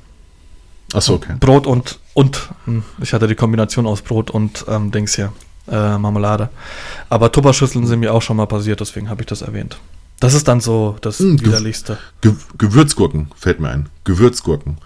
Achso, 0.92 1.14
okay. 1.14 1.34
Brot 1.38 1.66
und, 1.66 1.98
und, 2.14 2.48
hm, 2.64 2.82
ich 3.02 3.12
hatte 3.12 3.26
die 3.26 3.34
Kombination 3.34 3.86
aus 3.86 4.00
Brot 4.00 4.30
und 4.30 4.64
ähm, 4.68 4.90
Dings 4.90 5.16
hier, 5.16 5.32
äh, 5.68 5.98
Marmelade. 5.98 6.48
Aber 7.10 7.30
Tupperschüsseln 7.30 7.86
sind 7.86 8.00
mir 8.00 8.14
auch 8.14 8.22
schon 8.22 8.36
mal 8.36 8.46
passiert, 8.46 8.80
deswegen 8.80 9.10
habe 9.10 9.22
ich 9.22 9.26
das 9.26 9.42
erwähnt. 9.42 9.78
Das 10.20 10.34
ist 10.34 10.48
dann 10.48 10.60
so 10.60 10.96
das 11.00 11.18
Hm, 11.18 11.40
widerlichste. 11.44 11.98
Ge 12.20 12.32
Gewürzgurken 12.56 13.30
fällt 13.36 13.60
mir 13.60 13.68
ein. 13.70 13.88
Gewürzgurken. 14.04 14.78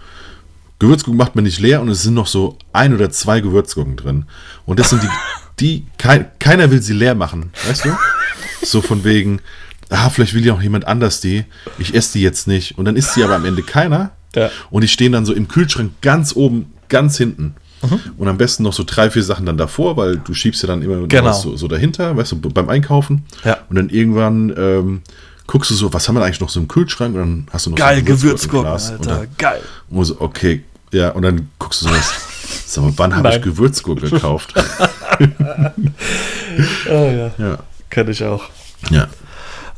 Gewürzgurken 0.79 1.17
macht 1.17 1.35
man 1.35 1.45
nicht 1.45 1.59
leer 1.59 1.81
und 1.81 1.89
es 1.89 2.03
sind 2.03 2.13
noch 2.13 2.27
so 2.27 2.57
ein 2.73 2.93
oder 2.93 3.09
zwei 3.09 3.39
Gewürzgurken 3.39 3.95
drin. 3.95 4.25
Und 4.65 4.79
das 4.79 4.89
sind 4.89 5.01
die, 5.01 5.07
die 5.59 5.85
kein, 5.97 6.27
keiner 6.39 6.71
will 6.71 6.81
sie 6.81 6.93
leer 6.93 7.15
machen, 7.15 7.51
weißt 7.67 7.85
du? 7.85 7.89
So 8.63 8.81
von 8.81 9.03
wegen, 9.03 9.39
ah, 9.89 10.09
vielleicht 10.09 10.33
will 10.33 10.45
ja 10.45 10.53
auch 10.53 10.61
jemand 10.61 10.87
anders 10.87 11.19
die. 11.21 11.45
Ich 11.79 11.93
esse 11.93 12.13
die 12.13 12.21
jetzt 12.23 12.47
nicht. 12.47 12.77
Und 12.77 12.85
dann 12.85 12.95
isst 12.95 13.13
sie 13.13 13.23
aber 13.23 13.35
am 13.35 13.45
Ende 13.45 13.61
keiner. 13.63 14.11
Ja. 14.35 14.49
Und 14.71 14.81
die 14.81 14.87
stehen 14.87 15.11
dann 15.11 15.25
so 15.25 15.33
im 15.33 15.47
Kühlschrank 15.47 15.91
ganz 16.01 16.35
oben, 16.35 16.73
ganz 16.89 17.17
hinten. 17.17 17.55
Mhm. 17.83 17.99
Und 18.17 18.27
am 18.27 18.37
besten 18.37 18.63
noch 18.63 18.73
so 18.73 18.83
drei, 18.85 19.09
vier 19.11 19.23
Sachen 19.23 19.45
dann 19.45 19.57
davor, 19.57 19.97
weil 19.97 20.17
du 20.17 20.33
schiebst 20.33 20.63
ja 20.63 20.67
dann 20.67 20.81
immer 20.81 21.05
Genau. 21.07 21.25
was 21.25 21.41
so, 21.41 21.55
so 21.55 21.67
dahinter, 21.67 22.15
weißt 22.15 22.31
du, 22.31 22.37
beim 22.39 22.69
Einkaufen. 22.69 23.25
Ja. 23.43 23.57
Und 23.69 23.75
dann 23.75 23.89
irgendwann 23.89 24.53
ähm, 24.57 25.01
guckst 25.45 25.69
du 25.71 25.75
so, 25.75 25.93
was 25.93 26.07
haben 26.07 26.15
wir 26.15 26.23
eigentlich 26.23 26.39
noch 26.39 26.49
so 26.49 26.59
im 26.59 26.67
Kühlschrank? 26.67 27.13
Und 27.15 27.19
dann 27.21 27.47
hast 27.51 27.65
du 27.65 27.71
noch 27.71 27.77
Geil, 27.77 27.99
so 27.99 28.05
Gewürzgurken, 28.05 28.71
Alter, 28.71 28.97
dann, 28.97 29.27
geil. 29.37 29.61
und 29.89 30.05
so, 30.05 30.19
okay, 30.21 30.63
ja, 30.91 31.09
und 31.09 31.23
dann 31.23 31.49
guckst 31.59 31.81
du 31.81 31.87
so, 31.89 31.93
sag 32.65 32.83
mal, 32.85 32.93
wann 32.97 33.15
habe 33.15 33.29
ich. 33.29 33.41
Gewürzgurke 33.41 34.09
gekauft? 34.09 34.53
Oh 36.89 37.11
ja, 37.11 37.31
ja. 37.37 37.57
kenne 37.89 38.11
ich 38.11 38.23
auch. 38.23 38.43
ja. 38.89 39.07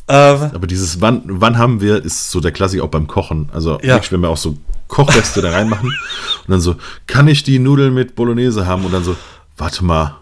Ähm, 0.07 0.51
Aber 0.53 0.67
dieses 0.67 1.01
wann, 1.01 1.23
wann 1.25 1.57
haben 1.57 1.81
wir, 1.81 2.03
ist 2.03 2.29
so 2.29 2.39
der 2.39 2.51
Klassiker 2.51 2.83
auch 2.83 2.89
beim 2.89 3.07
Kochen. 3.07 3.49
Also 3.53 3.79
Ja. 3.81 3.95
wirklich, 3.95 4.11
wenn 4.11 4.19
wir 4.21 4.29
auch 4.29 4.37
so 4.37 4.55
Kochreste 4.87 5.41
da 5.41 5.49
reinmachen 5.51 5.87
und 6.47 6.51
dann 6.51 6.61
so, 6.61 6.75
kann 7.07 7.27
ich 7.27 7.41
die 7.41 7.57
Nudeln 7.57 7.93
mit 7.93 8.15
Bolognese 8.15 8.67
haben? 8.67 8.85
Und 8.85 8.91
dann 8.93 9.03
so, 9.03 9.15
warte 9.57 9.83
mal, 9.83 10.17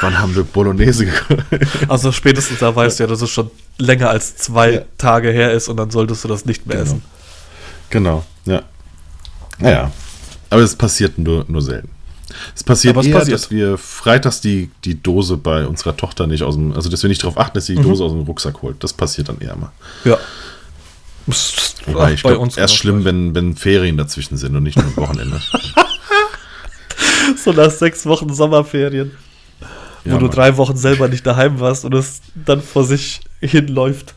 wann 0.00 0.18
haben 0.18 0.34
wir 0.34 0.42
Bolognese 0.44 1.04
gekocht? 1.06 1.44
also 1.88 2.12
spätestens 2.12 2.60
da 2.60 2.74
weißt 2.74 2.98
du 2.98 3.04
ja, 3.04 3.08
dass 3.08 3.20
es 3.20 3.28
schon 3.30 3.50
länger 3.76 4.08
als 4.08 4.36
zwei 4.36 4.70
Ja. 4.72 4.80
Tage 4.96 5.30
her 5.30 5.52
ist 5.52 5.68
und 5.68 5.76
dann 5.76 5.90
solltest 5.90 6.24
du 6.24 6.28
das 6.28 6.46
nicht 6.46 6.66
mehr 6.66 6.78
Genau. 6.78 6.86
essen. 6.90 7.02
Genau, 7.90 8.24
ja. 8.46 8.62
Naja, 9.58 9.90
aber 10.48 10.62
es 10.62 10.74
passiert 10.74 11.18
nur, 11.18 11.44
nur 11.46 11.60
selten. 11.60 11.90
Es 12.54 12.64
passiert 12.64 12.96
Aber 12.96 13.06
eher, 13.06 13.18
passiert. 13.18 13.34
dass 13.38 13.50
wir 13.50 13.78
freitags 13.78 14.40
die, 14.40 14.70
die 14.84 15.00
Dose 15.02 15.36
bei 15.36 15.66
unserer 15.66 15.96
Tochter 15.96 16.26
nicht 16.26 16.42
aus 16.42 16.54
dem, 16.54 16.72
also 16.72 16.88
dass 16.88 17.02
wir 17.02 17.08
nicht 17.08 17.22
darauf 17.22 17.38
achten, 17.38 17.54
dass 17.54 17.66
sie 17.66 17.74
die 17.76 17.82
Dose 17.82 18.04
aus 18.04 18.12
dem 18.12 18.22
Rucksack 18.22 18.62
holt. 18.62 18.82
Das 18.82 18.92
passiert 18.92 19.28
dann 19.28 19.38
eher 19.40 19.56
mal. 19.56 19.72
Ja. 20.04 20.18
Wobei 21.86 22.12
ich 22.12 22.22
glaube, 22.22 22.42
erst 22.44 22.54
genau 22.56 22.66
schlimm, 22.68 22.94
gleich. 23.02 23.04
wenn, 23.06 23.34
wenn 23.34 23.56
Ferien 23.56 23.96
dazwischen 23.96 24.36
sind 24.36 24.54
und 24.56 24.62
nicht 24.62 24.76
nur 24.76 24.86
ein 24.86 24.96
Wochenende. 24.96 25.40
So 27.42 27.52
nach 27.52 27.70
sechs 27.70 28.04
Wochen 28.06 28.32
Sommerferien, 28.32 29.12
wo 30.04 30.10
Ja, 30.10 30.18
du 30.18 30.26
Mann. 30.26 30.34
drei 30.34 30.56
Wochen 30.58 30.76
selber 30.76 31.08
nicht 31.08 31.26
daheim 31.26 31.58
warst 31.60 31.84
und 31.84 31.94
es 31.94 32.20
dann 32.34 32.60
vor 32.60 32.84
sich 32.84 33.20
hinläuft. 33.40 34.14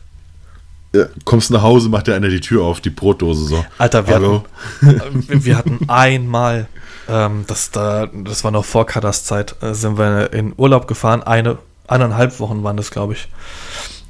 Ja, 0.94 1.06
kommst 1.24 1.50
nach 1.50 1.62
Hause, 1.62 1.88
macht 1.88 2.06
der 2.06 2.16
einer 2.16 2.28
die 2.28 2.40
Tür 2.40 2.64
auf, 2.64 2.80
die 2.80 2.90
Brotdose 2.90 3.44
so. 3.46 3.64
Alter, 3.78 4.06
wir 4.06 4.14
Hallo? 4.14 4.44
wir 4.80 5.44
wir 5.44 5.56
hatten 5.56 5.80
einmal, 5.88 6.68
ähm, 7.08 7.44
das, 7.46 7.70
da, 7.70 8.06
das 8.06 8.44
war 8.44 8.50
noch 8.50 8.64
vor 8.64 8.86
Kadas 8.86 9.24
Zeit, 9.24 9.56
äh, 9.62 9.74
sind 9.74 9.98
wir 9.98 10.32
in 10.32 10.52
Urlaub 10.56 10.86
gefahren. 10.86 11.22
Eine, 11.22 11.58
eineinhalb 11.86 12.38
Wochen 12.38 12.62
waren 12.62 12.76
das, 12.76 12.90
glaube 12.90 13.14
ich. 13.14 13.28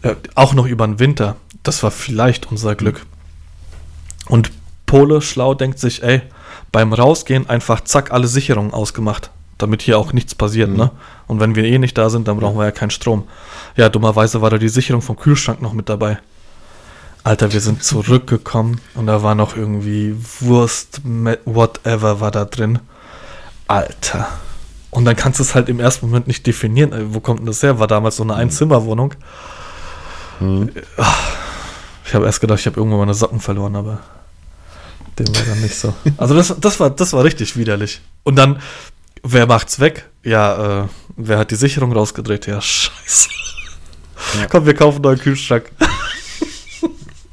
Äh, 0.02 0.16
auch 0.34 0.52
noch 0.54 0.66
über 0.66 0.86
den 0.86 0.98
Winter. 0.98 1.36
Das 1.62 1.82
war 1.82 1.90
vielleicht 1.90 2.50
unser 2.50 2.74
Glück. 2.74 3.06
Und 4.28 4.50
Pole 4.86 5.22
schlau 5.22 5.54
denkt 5.54 5.78
sich, 5.78 6.02
ey, 6.02 6.22
beim 6.72 6.92
Rausgehen 6.92 7.48
einfach 7.48 7.82
zack, 7.82 8.12
alle 8.12 8.26
Sicherungen 8.26 8.72
ausgemacht, 8.72 9.30
damit 9.58 9.82
hier 9.82 9.98
auch 9.98 10.12
nichts 10.12 10.34
passiert, 10.34 10.70
ne? 10.70 10.90
Und 11.26 11.40
wenn 11.40 11.54
wir 11.54 11.64
eh 11.64 11.78
nicht 11.78 11.96
da 11.96 12.10
sind, 12.10 12.26
dann 12.28 12.38
brauchen 12.38 12.58
wir 12.58 12.64
ja 12.64 12.70
keinen 12.70 12.90
Strom. 12.90 13.24
Ja, 13.76 13.88
dummerweise 13.88 14.40
war 14.40 14.50
da 14.50 14.58
die 14.58 14.68
Sicherung 14.68 15.02
vom 15.02 15.16
Kühlschrank 15.16 15.62
noch 15.62 15.72
mit 15.72 15.88
dabei. 15.88 16.18
Alter, 17.28 17.52
wir 17.52 17.60
sind 17.60 17.84
zurückgekommen 17.84 18.80
und 18.94 19.06
da 19.06 19.22
war 19.22 19.34
noch 19.34 19.54
irgendwie 19.54 20.16
Wurst, 20.40 21.02
whatever 21.44 22.20
war 22.20 22.30
da 22.30 22.46
drin. 22.46 22.78
Alter. 23.66 24.28
Und 24.90 25.04
dann 25.04 25.14
kannst 25.14 25.38
du 25.38 25.42
es 25.42 25.54
halt 25.54 25.68
im 25.68 25.78
ersten 25.78 26.06
Moment 26.06 26.26
nicht 26.26 26.46
definieren. 26.46 26.90
Äh, 26.94 27.12
Wo 27.14 27.20
kommt 27.20 27.40
denn 27.40 27.46
das 27.46 27.62
her? 27.62 27.78
War 27.78 27.86
damals 27.86 28.16
so 28.16 28.22
eine 28.22 28.34
Einzimmerwohnung. 28.34 29.12
Ah, 30.96 31.14
Ich 32.06 32.14
habe 32.14 32.24
erst 32.24 32.40
gedacht, 32.40 32.60
ich 32.60 32.66
habe 32.66 32.78
irgendwann 32.80 33.00
meine 33.00 33.12
Socken 33.12 33.40
verloren, 33.40 33.76
aber 33.76 33.98
dem 35.18 35.28
war 35.36 35.42
dann 35.42 35.60
nicht 35.60 35.74
so. 35.78 35.92
Also 36.16 36.34
das, 36.34 36.54
das, 36.58 36.80
war, 36.80 36.88
das 36.88 37.12
war 37.12 37.24
richtig 37.24 37.58
widerlich. 37.58 38.00
Und 38.22 38.36
dann, 38.36 38.62
wer 39.22 39.46
macht's 39.46 39.80
weg? 39.80 40.08
Ja, 40.24 40.84
äh, 40.84 40.88
wer 41.18 41.36
hat 41.36 41.50
die 41.50 41.56
Sicherung 41.56 41.92
rausgedreht? 41.92 42.46
Ja, 42.46 42.58
scheiße. 42.62 43.28
Komm, 44.48 44.64
wir 44.64 44.74
kaufen 44.74 44.96
einen 44.96 45.02
neuen 45.02 45.18
Kühlschrank. 45.18 45.70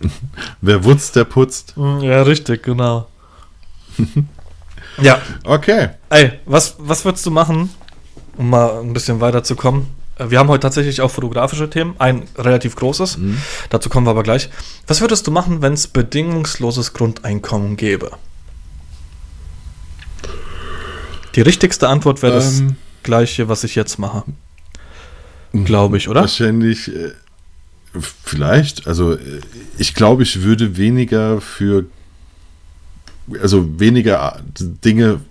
Wer 0.62 0.84
wutzt, 0.84 1.16
der 1.16 1.24
putzt. 1.26 1.76
Mm, 1.78 2.00
Ja, 2.02 2.22
richtig, 2.24 2.64
genau. 2.64 3.08
Ja. 5.02 5.22
Okay. 5.44 5.90
Ey, 6.10 6.34
was, 6.46 6.76
was 6.80 7.04
würdest 7.06 7.26
du 7.26 7.32
machen, 7.32 7.70
um 8.38 8.50
mal 8.50 8.80
ein 8.82 8.94
bisschen 8.94 9.20
weiterzukommen? 9.22 9.88
Äh, 10.18 10.30
Wir 10.30 10.40
haben 10.40 10.50
heute 10.50 10.62
tatsächlich 10.62 11.02
auch 11.02 11.12
fotografische 11.12 11.70
Themen, 11.70 11.96
ein 12.00 12.24
relativ 12.38 12.76
großes. 12.76 13.18
Dazu 13.70 13.90
kommen 13.90 14.06
wir 14.08 14.12
aber 14.12 14.24
gleich. 14.24 14.50
Was 14.88 15.02
würdest 15.02 15.28
du 15.28 15.32
machen, 15.32 15.62
wenn 15.62 15.74
es 15.74 15.88
bedingungsloses 15.88 16.94
Grundeinkommen 16.94 17.76
gäbe? 17.78 18.12
Die 21.36 21.42
richtigste 21.42 21.90
Antwort 21.90 22.22
wäre 22.22 22.34
das 22.34 22.60
Ähm. 22.60 22.76
gleiche, 23.04 23.50
was 23.50 23.64
ich 23.64 23.76
jetzt 23.76 24.00
mache. 24.00 24.24
Glaube 25.54 25.98
ich, 25.98 26.10
oder? 26.10 26.22
Wahrscheinlich, 26.22 26.88
äh, 26.94 27.12
vielleicht. 28.02 28.88
Also, 28.88 29.18
ich 29.78 29.94
glaube, 29.94 30.24
ich 30.24 30.42
würde 30.42 30.78
weniger 30.78 31.42
für, 31.42 31.86
also 33.42 33.80
weniger 33.80 34.42
Dinge 34.60 35.22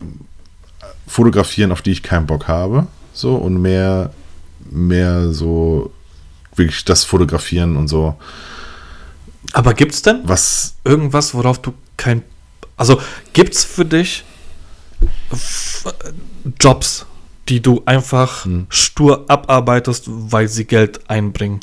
fotografieren, 1.07 1.73
auf 1.73 1.83
die 1.83 1.93
ich 1.93 2.03
keinen 2.03 2.27
Bock 2.27 2.49
habe. 2.49 2.87
So 3.13 3.37
und 3.37 3.61
mehr, 3.61 4.13
mehr 4.71 5.33
so 5.33 5.93
wirklich 6.57 6.85
das 6.85 7.05
Fotografieren 7.05 7.77
und 7.77 7.89
so. 7.89 8.17
Aber 9.53 9.75
gibt's 9.75 10.03
denn 10.03 10.21
Was, 10.25 10.75
irgendwas, 10.85 11.35
worauf 11.35 11.61
du 11.61 11.75
kein. 11.97 12.23
Also, 12.77 13.01
gibt's 13.33 13.65
für 13.65 13.85
dich 13.85 14.25
Jobs, 16.61 17.07
die 17.49 17.61
du 17.61 17.83
einfach 17.85 18.45
Hm. 18.45 18.67
stur 18.69 19.25
abarbeitest, 19.29 20.05
weil 20.07 20.49
sie 20.49 20.65
Geld 20.65 21.09
einbringen? 21.09 21.61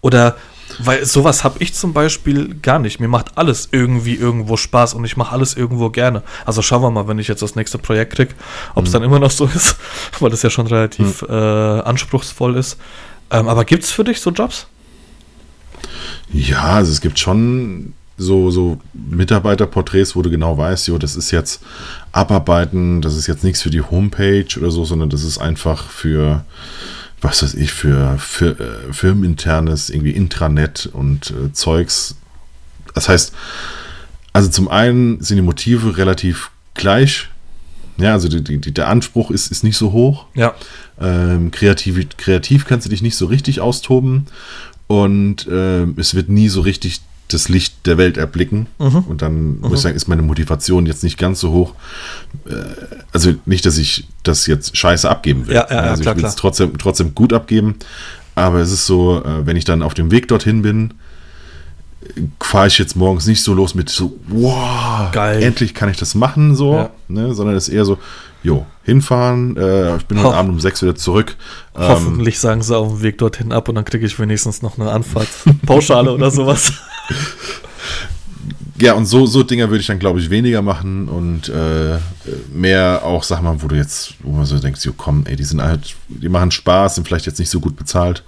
Oder 0.00 0.36
weil 0.78 1.04
sowas 1.04 1.44
habe 1.44 1.56
ich 1.60 1.74
zum 1.74 1.92
Beispiel 1.92 2.54
gar 2.60 2.78
nicht. 2.78 3.00
Mir 3.00 3.08
macht 3.08 3.36
alles 3.36 3.68
irgendwie 3.72 4.14
irgendwo 4.14 4.56
Spaß 4.56 4.94
und 4.94 5.04
ich 5.04 5.16
mache 5.16 5.32
alles 5.32 5.56
irgendwo 5.56 5.90
gerne. 5.90 6.22
Also 6.44 6.62
schauen 6.62 6.82
wir 6.82 6.90
mal, 6.90 7.08
wenn 7.08 7.18
ich 7.18 7.28
jetzt 7.28 7.42
das 7.42 7.56
nächste 7.56 7.78
Projekt 7.78 8.14
krieg, 8.14 8.34
ob 8.74 8.86
es 8.86 8.92
dann 8.92 9.02
immer 9.02 9.18
noch 9.18 9.30
so 9.30 9.46
ist, 9.54 9.76
weil 10.20 10.30
das 10.30 10.42
ja 10.42 10.50
schon 10.50 10.66
relativ 10.66 11.22
äh, 11.22 11.32
anspruchsvoll 11.32 12.56
ist. 12.56 12.78
Ähm, 13.30 13.48
aber 13.48 13.64
gibt's 13.64 13.90
für 13.90 14.04
dich 14.04 14.20
so 14.20 14.30
Jobs? 14.30 14.66
Ja, 16.32 16.74
also 16.74 16.92
es 16.92 17.00
gibt 17.00 17.18
schon 17.18 17.94
so, 18.16 18.50
so 18.50 18.78
Mitarbeiterporträts, 18.92 20.16
wo 20.16 20.22
du 20.22 20.30
genau 20.30 20.58
weißt, 20.58 20.88
jo, 20.88 20.98
das 20.98 21.16
ist 21.16 21.30
jetzt 21.30 21.62
Abarbeiten, 22.12 23.00
das 23.00 23.16
ist 23.16 23.26
jetzt 23.26 23.44
nichts 23.44 23.62
für 23.62 23.70
die 23.70 23.80
Homepage 23.80 24.48
oder 24.58 24.70
so, 24.70 24.84
sondern 24.84 25.08
das 25.08 25.22
ist 25.22 25.38
einfach 25.38 25.88
für, 25.88 26.44
was 27.20 27.42
weiß 27.42 27.54
ich, 27.54 27.72
für, 27.72 28.16
für 28.18 28.58
äh, 28.60 28.92
firmeninternes, 28.92 29.90
irgendwie 29.90 30.12
Intranet 30.12 30.88
und 30.92 31.30
äh, 31.30 31.52
Zeugs. 31.52 32.16
Das 32.94 33.08
heißt, 33.08 33.32
also 34.32 34.48
zum 34.48 34.68
einen 34.68 35.20
sind 35.20 35.36
die 35.36 35.42
Motive 35.42 35.96
relativ 35.96 36.50
gleich. 36.74 37.28
Ja, 37.96 38.12
also 38.12 38.28
die, 38.28 38.58
die, 38.58 38.72
der 38.72 38.88
Anspruch 38.88 39.30
ist, 39.30 39.50
ist 39.50 39.64
nicht 39.64 39.76
so 39.76 39.92
hoch. 39.92 40.26
Ja. 40.34 40.54
Ähm, 41.00 41.50
kreativ, 41.50 42.08
kreativ 42.16 42.64
kannst 42.64 42.86
du 42.86 42.90
dich 42.90 43.02
nicht 43.02 43.16
so 43.16 43.26
richtig 43.26 43.60
austoben 43.60 44.26
und 44.86 45.48
ähm, 45.50 45.94
es 45.96 46.14
wird 46.14 46.28
nie 46.28 46.48
so 46.48 46.60
richtig 46.60 47.00
das 47.28 47.48
Licht 47.48 47.86
der 47.86 47.98
Welt 47.98 48.16
erblicken. 48.16 48.66
Mhm. 48.78 48.98
Und 49.08 49.22
dann 49.22 49.60
muss 49.60 49.74
ich 49.74 49.80
sagen, 49.80 49.96
ist 49.96 50.08
meine 50.08 50.22
Motivation 50.22 50.86
jetzt 50.86 51.02
nicht 51.04 51.18
ganz 51.18 51.40
so 51.40 51.52
hoch. 51.52 51.74
Äh, 52.48 52.54
also 53.12 53.34
nicht, 53.46 53.66
dass 53.66 53.78
ich 53.78 54.08
das 54.22 54.46
jetzt 54.46 54.76
scheiße 54.76 55.08
abgeben 55.08 55.46
will. 55.46 55.54
Ja, 55.54 55.66
ja, 55.68 55.74
ja, 55.76 55.80
also 55.90 56.02
klar, 56.02 56.16
ich 56.16 56.22
will 56.22 56.28
es 56.28 56.36
trotzdem, 56.36 56.78
trotzdem 56.78 57.14
gut 57.14 57.32
abgeben. 57.32 57.76
Aber 58.34 58.58
es 58.60 58.72
ist 58.72 58.86
so, 58.86 59.22
äh, 59.24 59.46
wenn 59.46 59.56
ich 59.56 59.64
dann 59.64 59.82
auf 59.82 59.94
dem 59.94 60.10
Weg 60.10 60.28
dorthin 60.28 60.62
bin, 60.62 60.94
fahre 62.40 62.68
ich 62.68 62.78
jetzt 62.78 62.96
morgens 62.96 63.26
nicht 63.26 63.42
so 63.42 63.52
los 63.54 63.74
mit 63.74 63.90
so, 63.90 64.18
wow, 64.28 65.10
Geil. 65.12 65.42
endlich 65.42 65.74
kann 65.74 65.88
ich 65.90 65.96
das 65.96 66.14
machen, 66.14 66.54
so, 66.56 66.74
Ja. 66.74 66.90
ne, 67.08 67.34
sondern 67.34 67.56
es 67.56 67.68
ist 67.68 67.74
eher 67.74 67.84
so, 67.84 67.98
jo, 68.42 68.64
hinfahren, 68.84 69.56
äh, 69.56 69.96
ich 69.96 70.06
bin 70.06 70.18
heute 70.18 70.28
Ho- 70.28 70.34
Abend 70.34 70.52
um 70.52 70.60
sechs 70.60 70.80
wieder 70.80 70.94
zurück. 70.94 71.36
Ähm, 71.76 71.88
Hoffentlich 71.88 72.38
sagen 72.38 72.62
sie 72.62 72.76
auf 72.76 72.88
dem 72.88 73.02
Weg 73.02 73.18
dorthin 73.18 73.52
ab 73.52 73.68
und 73.68 73.74
dann 73.74 73.84
kriege 73.84 74.06
ich 74.06 74.18
wenigstens 74.18 74.62
noch 74.62 74.78
eine 74.78 74.90
Anfahrtspauschale 74.90 76.12
oder 76.14 76.30
sowas. 76.30 76.72
Ja, 78.78 78.92
und 78.92 79.06
so, 79.06 79.26
so 79.26 79.42
Dinger 79.42 79.68
würde 79.70 79.80
ich 79.80 79.86
dann, 79.86 79.98
glaube 79.98 80.20
ich, 80.20 80.30
weniger 80.30 80.62
machen 80.62 81.08
und 81.08 81.48
äh, 81.48 81.98
mehr 82.52 83.02
auch, 83.04 83.22
sag 83.22 83.42
mal, 83.42 83.60
wo 83.60 83.68
du 83.68 83.74
jetzt, 83.74 84.14
wo 84.20 84.32
man 84.32 84.44
so 84.44 84.58
denkst, 84.58 84.84
jo, 84.84 84.92
komm, 84.96 85.24
ey, 85.26 85.36
die 85.36 85.44
sind 85.44 85.62
halt, 85.62 85.96
die 86.08 86.28
machen 86.28 86.50
Spaß, 86.50 86.94
sind 86.94 87.06
vielleicht 87.06 87.26
jetzt 87.26 87.38
nicht 87.38 87.50
so 87.50 87.60
gut 87.60 87.76
bezahlt 87.76 88.22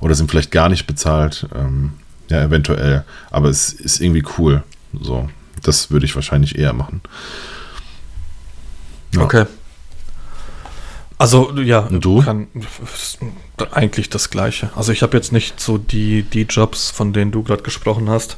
oder 0.00 0.14
sind 0.14 0.30
vielleicht 0.30 0.50
gar 0.50 0.68
nicht 0.68 0.86
bezahlt. 0.86 1.46
Ähm, 1.54 1.92
ja, 2.28 2.42
eventuell. 2.42 3.04
Aber 3.30 3.48
es 3.48 3.72
ist 3.72 4.00
irgendwie 4.00 4.24
cool. 4.38 4.62
So, 4.98 5.28
das 5.62 5.90
würde 5.90 6.06
ich 6.06 6.14
wahrscheinlich 6.14 6.58
eher 6.58 6.72
machen. 6.72 7.00
Ja. 9.14 9.22
Okay. 9.22 9.46
Also, 11.18 11.52
ja, 11.58 11.80
Und 11.80 12.04
du? 12.04 12.22
Kann, 12.22 12.48
eigentlich 13.70 14.10
das 14.10 14.30
Gleiche. 14.30 14.70
Also, 14.74 14.92
ich 14.92 15.02
habe 15.02 15.16
jetzt 15.16 15.32
nicht 15.32 15.60
so 15.60 15.78
die, 15.78 16.22
die 16.22 16.42
Jobs, 16.42 16.90
von 16.90 17.12
denen 17.12 17.30
du 17.30 17.42
gerade 17.42 17.62
gesprochen 17.62 18.10
hast, 18.10 18.36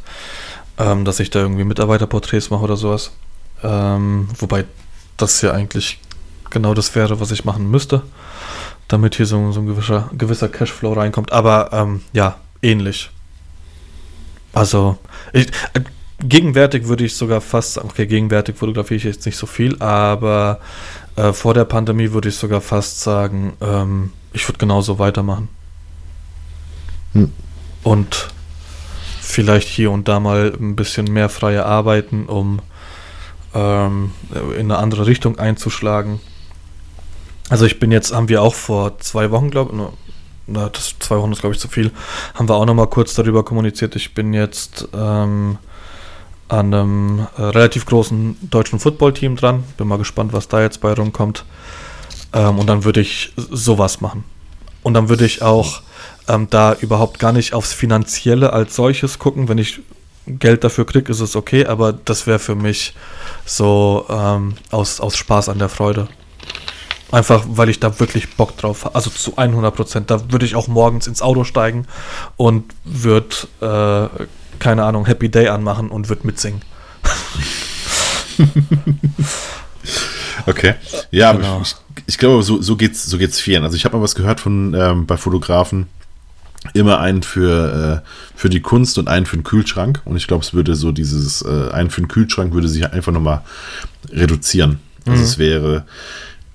ähm, 0.79 1.05
dass 1.05 1.21
ich 1.21 1.31
da 1.31 1.41
irgendwie 1.41 1.65
Mitarbeiterporträts 1.65 2.51
mache 2.51 2.65
oder 2.65 2.77
sowas. 2.77 3.13
Ähm, 3.63 4.29
wobei 4.39 4.67
das 5.17 5.41
ja 5.41 5.53
eigentlich 5.53 5.99
genau 6.51 6.75
das 6.75 6.95
wäre, 6.95 7.21
was 7.21 7.31
ich 7.31 7.45
machen 7.45 7.71
müsste, 7.71 8.03
damit 8.89 9.17
hier 9.17 9.27
so, 9.27 9.53
so 9.53 9.61
ein 9.61 9.67
gewisser, 9.67 10.11
gewisser 10.17 10.49
Cashflow 10.49 10.93
reinkommt. 10.93 11.33
Aber 11.33 11.71
ähm, 11.73 12.03
ja, 12.13 12.37
ähnlich. 12.63 13.11
Also, 14.53 14.99
ich, 15.33 15.49
äh, 15.73 15.81
gegenwärtig 16.21 16.89
würde 16.89 17.05
ich 17.05 17.15
sogar 17.15 17.41
fast 17.41 17.75
sagen, 17.75 17.89
okay, 17.91 18.07
gegenwärtig 18.07 18.57
fotografiere 18.57 18.97
ich 18.97 19.05
jetzt 19.05 19.27
nicht 19.27 19.37
so 19.37 19.47
viel, 19.47 19.81
aber 19.81 20.61
äh, 21.17 21.33
vor 21.33 21.55
der 21.55 21.65
Pandemie 21.65 22.13
würde 22.13 22.29
ich 22.29 22.37
sogar 22.37 22.61
fast 22.61 23.01
sagen, 23.01 23.55
ähm, 23.61 24.13
ich 24.33 24.49
würde 24.49 24.59
genauso 24.59 24.99
weitermachen. 24.99 25.49
Hm. 27.13 27.33
Und 27.83 28.29
vielleicht 29.21 29.69
hier 29.69 29.91
und 29.91 30.09
da 30.09 30.21
mal 30.21 30.53
ein 30.59 30.77
bisschen 30.77 31.07
mehr 31.13 31.29
freie 31.29 31.65
arbeiten, 31.65 32.27
um 32.27 32.61
ähm, 33.55 34.13
in 34.55 34.71
eine 34.71 34.79
andere 34.79 35.07
Richtung 35.07 35.39
einzuschlagen. 35.39 36.21
Also 37.49 37.65
ich 37.65 37.79
bin 37.79 37.93
jetzt, 37.93 38.13
haben 38.13 38.29
wir 38.29 38.43
auch 38.43 38.55
vor 38.55 38.99
zwei 38.99 39.31
Wochen, 39.31 39.51
glaube 39.51 39.73
ich, 39.75 39.83
na, 40.49 40.69
das 40.69 40.95
zwei 40.99 41.17
Wochen 41.17 41.33
ist, 41.33 41.41
glaube 41.41 41.55
ich, 41.55 41.61
zu 41.61 41.69
viel, 41.69 41.91
haben 42.35 42.49
wir 42.49 42.55
auch 42.55 42.67
noch 42.67 42.75
mal 42.75 42.87
kurz 42.87 43.15
darüber 43.15 43.45
kommuniziert. 43.45 43.97
Ich 43.97 44.15
bin 44.15 44.33
jetzt 44.33 44.89
ähm, 44.95 45.59
an 46.49 46.73
einem 46.73 47.27
äh, 47.37 47.43
relativ 47.43 47.87
großen 47.87 48.37
deutschen 48.51 48.79
Footballteam 48.79 49.37
dran. 49.37 49.65
Bin 49.77 49.89
mal 49.89 49.99
gespannt, 49.99 50.33
was 50.33 50.49
da 50.49 50.61
jetzt 50.61 50.81
bei 50.81 50.93
rumkommt. 50.93 51.45
Ähm, 52.33 52.59
und 52.59 52.67
dann 52.67 52.85
würde 52.85 53.01
ich 53.01 53.33
sowas 53.37 54.01
machen. 54.01 54.25
Und 54.83 54.95
dann 54.95 55.09
würde 55.09 55.25
ich 55.25 55.43
auch 55.43 55.83
ähm, 56.29 56.49
da 56.51 56.75
überhaupt 56.75 57.19
gar 57.19 57.33
nicht 57.33 57.55
aufs 57.55 57.73
Finanzielle 57.73 58.53
als 58.53 58.77
solches 58.77 59.19
gucken. 59.19 59.49
Wenn 59.49 59.59
ich 59.59 59.81
Geld 60.27 60.65
dafür 60.65 60.87
kriege, 60.87 61.11
ist 61.11 61.21
es 61.21 61.37
okay, 61.37 61.67
aber 61.67 61.93
das 61.93 62.27
wäre 62.27 62.39
für 62.39 62.55
mich 62.55 62.95
so 63.45 64.07
ähm, 64.09 64.55
aus, 64.71 65.01
aus 65.01 65.17
Spaß 65.17 65.49
an 65.49 65.59
der 65.59 65.69
Freude. 65.69 66.09
Einfach, 67.13 67.45
weil 67.47 67.69
ich 67.69 67.79
da 67.79 68.01
wirklich 68.01 68.35
Bock 68.37 68.57
drauf 68.57 68.85
habe. 68.85 68.97
Also 68.97 69.11
zu 69.11 69.37
100 69.37 69.75
Prozent. 69.75 70.11
Da 70.11 70.33
würde 70.33 70.45
ich 70.45 70.57
auch 70.57 70.67
morgens 70.67 71.07
ins 71.07 71.23
Auto 71.23 71.45
steigen 71.45 71.87
und 72.37 72.65
würde, 72.85 73.37
äh, 73.61 74.27
keine 74.59 74.85
Ahnung, 74.85 75.07
Happy 75.07 75.29
Day 75.29 75.49
anmachen 75.49 75.91
und 75.91 76.09
würde 76.09 76.27
mitsingen. 76.27 76.63
Okay. 80.47 80.75
Ja, 81.11 81.33
Genau. 81.33 81.55
aber 81.57 81.63
ich, 81.63 81.75
ich 82.07 82.19
glaube, 82.19 82.43
so, 82.43 82.61
so 82.63 82.77
geht 82.77 82.93
es 82.93 83.05
so 83.07 83.19
geht's 83.19 83.41
vielen. 83.41 83.65
Also 83.65 83.77
ich 83.77 83.85
habe 83.85 83.97
mal 83.97 84.03
was 84.03 84.15
gehört 84.15 84.41
von 84.41 84.75
ähm, 84.75 85.07
bei 85.07 85.17
Fotografen. 85.17 85.87
Immer 86.75 87.01
einen 87.01 87.23
für, 87.23 88.03
äh, 88.05 88.09
für 88.37 88.49
die 88.49 88.61
Kunst 88.61 88.99
und 88.99 89.09
einen 89.09 89.27
für 89.27 89.37
den 89.37 89.45
Kühlschrank. 89.45 90.03
Und 90.05 90.17
ich 90.17 90.27
glaube, 90.27 90.45
es 90.45 90.53
würde 90.53 90.75
so 90.77 90.93
dieses, 90.93 91.43
äh, 91.43 91.71
einen 91.73 91.91
für 91.91 92.01
den 92.01 92.09
Kühlschrank 92.09 92.53
würde 92.53 92.69
sich 92.69 92.93
einfach 92.93 93.13
nochmal 93.13 93.43
reduzieren. 94.11 94.79
Also 95.07 95.19
Mhm. 95.19 95.25
es 95.25 95.39
wäre, 95.39 95.85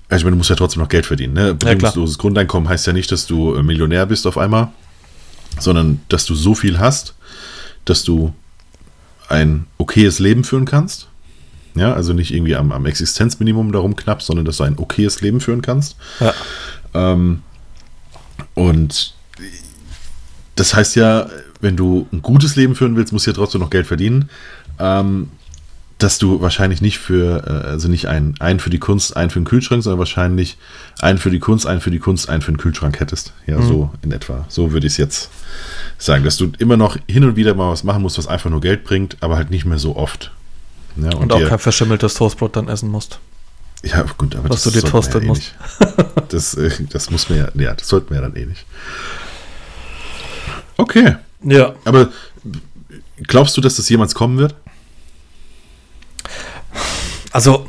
also 0.08 0.20
ich 0.20 0.24
meine, 0.24 0.32
du 0.32 0.38
musst 0.38 0.50
ja 0.50 0.56
trotzdem 0.56 0.82
noch 0.82 0.88
Geld 0.88 1.06
verdienen. 1.06 1.32
Ne? 1.34 1.54
Bedingungsloses 1.54 2.18
Grundeinkommen 2.18 2.68
heißt 2.68 2.86
ja 2.86 2.92
nicht, 2.92 3.10
dass 3.10 3.26
du 3.26 3.54
äh, 3.54 3.62
Millionär 3.62 4.06
bist 4.06 4.26
auf 4.26 4.36
einmal, 4.38 4.68
sondern 5.58 6.00
dass 6.08 6.24
du 6.26 6.34
so 6.34 6.54
viel 6.54 6.78
hast, 6.78 7.14
dass 7.84 8.04
du 8.04 8.34
ein 9.28 9.66
okayes 9.78 10.18
Leben 10.18 10.44
führen 10.44 10.64
kannst. 10.64 11.08
Ja, 11.74 11.94
also 11.94 12.12
nicht 12.12 12.32
irgendwie 12.34 12.54
am, 12.54 12.70
am 12.70 12.84
Existenzminimum 12.84 13.72
darum 13.72 13.96
knappst, 13.96 14.26
sondern 14.26 14.44
dass 14.44 14.58
du 14.58 14.64
ein 14.64 14.78
okayes 14.78 15.20
Leben 15.22 15.40
führen 15.40 15.62
kannst. 15.62 15.96
Ja. 16.20 16.34
Ähm, 16.94 17.42
und 18.54 19.14
das 20.54 20.74
heißt 20.74 20.96
ja, 20.96 21.28
wenn 21.60 21.76
du 21.76 22.06
ein 22.12 22.20
gutes 22.20 22.56
Leben 22.56 22.74
führen 22.74 22.96
willst, 22.96 23.12
musst 23.12 23.26
du 23.26 23.30
ja 23.30 23.34
trotzdem 23.34 23.62
noch 23.62 23.70
Geld 23.70 23.86
verdienen. 23.86 24.28
Ähm, 24.78 25.30
dass 26.02 26.18
du 26.18 26.40
wahrscheinlich 26.40 26.80
nicht 26.80 26.98
für, 26.98 27.44
äh, 27.46 27.68
also 27.68 27.88
nicht 27.88 28.06
ein, 28.06 28.34
ein 28.40 28.60
für 28.60 28.70
die 28.70 28.78
Kunst, 28.78 29.16
ein 29.16 29.30
für 29.30 29.40
den 29.40 29.44
Kühlschrank, 29.44 29.82
sondern 29.82 29.98
wahrscheinlich 29.98 30.56
ein 31.00 31.18
für 31.18 31.30
die 31.30 31.38
Kunst, 31.38 31.66
ein 31.66 31.80
für 31.80 31.90
die 31.90 31.98
Kunst, 31.98 32.28
ein 32.28 32.42
für 32.42 32.52
den 32.52 32.58
Kühlschrank 32.58 33.00
hättest. 33.00 33.32
Ja, 33.46 33.58
Mhm. 33.58 33.68
so 33.68 33.90
in 34.02 34.12
etwa. 34.12 34.44
So 34.48 34.72
würde 34.72 34.86
ich 34.86 34.94
es 34.94 34.96
jetzt 34.96 35.30
sagen, 35.98 36.24
dass 36.24 36.36
du 36.36 36.52
immer 36.58 36.76
noch 36.76 36.96
hin 37.08 37.24
und 37.24 37.36
wieder 37.36 37.54
mal 37.54 37.70
was 37.70 37.84
machen 37.84 38.02
musst, 38.02 38.18
was 38.18 38.26
einfach 38.26 38.50
nur 38.50 38.60
Geld 38.60 38.84
bringt, 38.84 39.16
aber 39.20 39.36
halt 39.36 39.50
nicht 39.50 39.64
mehr 39.64 39.78
so 39.78 39.96
oft. 39.96 40.30
Ja, 40.96 41.06
und 41.10 41.14
Und, 41.14 41.32
auch 41.32 41.38
dir- 41.38 41.48
kein 41.48 41.58
verschimmeltes 41.58 42.14
Toastbrot 42.14 42.56
dann 42.56 42.68
essen 42.68 42.90
musst. 42.90 43.18
Ja, 43.84 44.02
gut, 44.18 44.36
aber 44.36 44.48
Was 44.50 44.62
du 44.62 44.70
dir 44.70 44.82
toasten 44.82 45.18
ja 45.20 45.24
eh 45.24 45.26
musst. 45.28 45.54
nicht. 45.80 46.32
Das, 46.32 46.54
äh, 46.54 46.70
das 46.90 47.10
muss 47.10 47.28
man 47.28 47.38
ja, 47.38 47.48
ja, 47.54 47.74
das 47.74 47.88
sollten 47.88 48.10
wir 48.10 48.16
ja 48.16 48.22
dann 48.28 48.36
eh 48.36 48.46
nicht. 48.46 48.64
Okay, 50.76 51.16
Ja. 51.44 51.74
aber 51.84 52.08
glaubst 53.26 53.56
du, 53.56 53.60
dass 53.60 53.76
das 53.76 53.88
jemals 53.88 54.14
kommen 54.14 54.38
wird? 54.38 54.54
Also, 57.32 57.66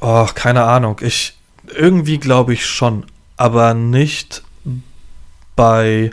oh, 0.00 0.26
keine 0.34 0.64
Ahnung. 0.64 0.98
Ich 1.00 1.36
irgendwie 1.74 2.18
glaube 2.18 2.52
ich 2.52 2.66
schon, 2.66 3.04
aber 3.36 3.74
nicht 3.74 4.42
bei 5.56 6.10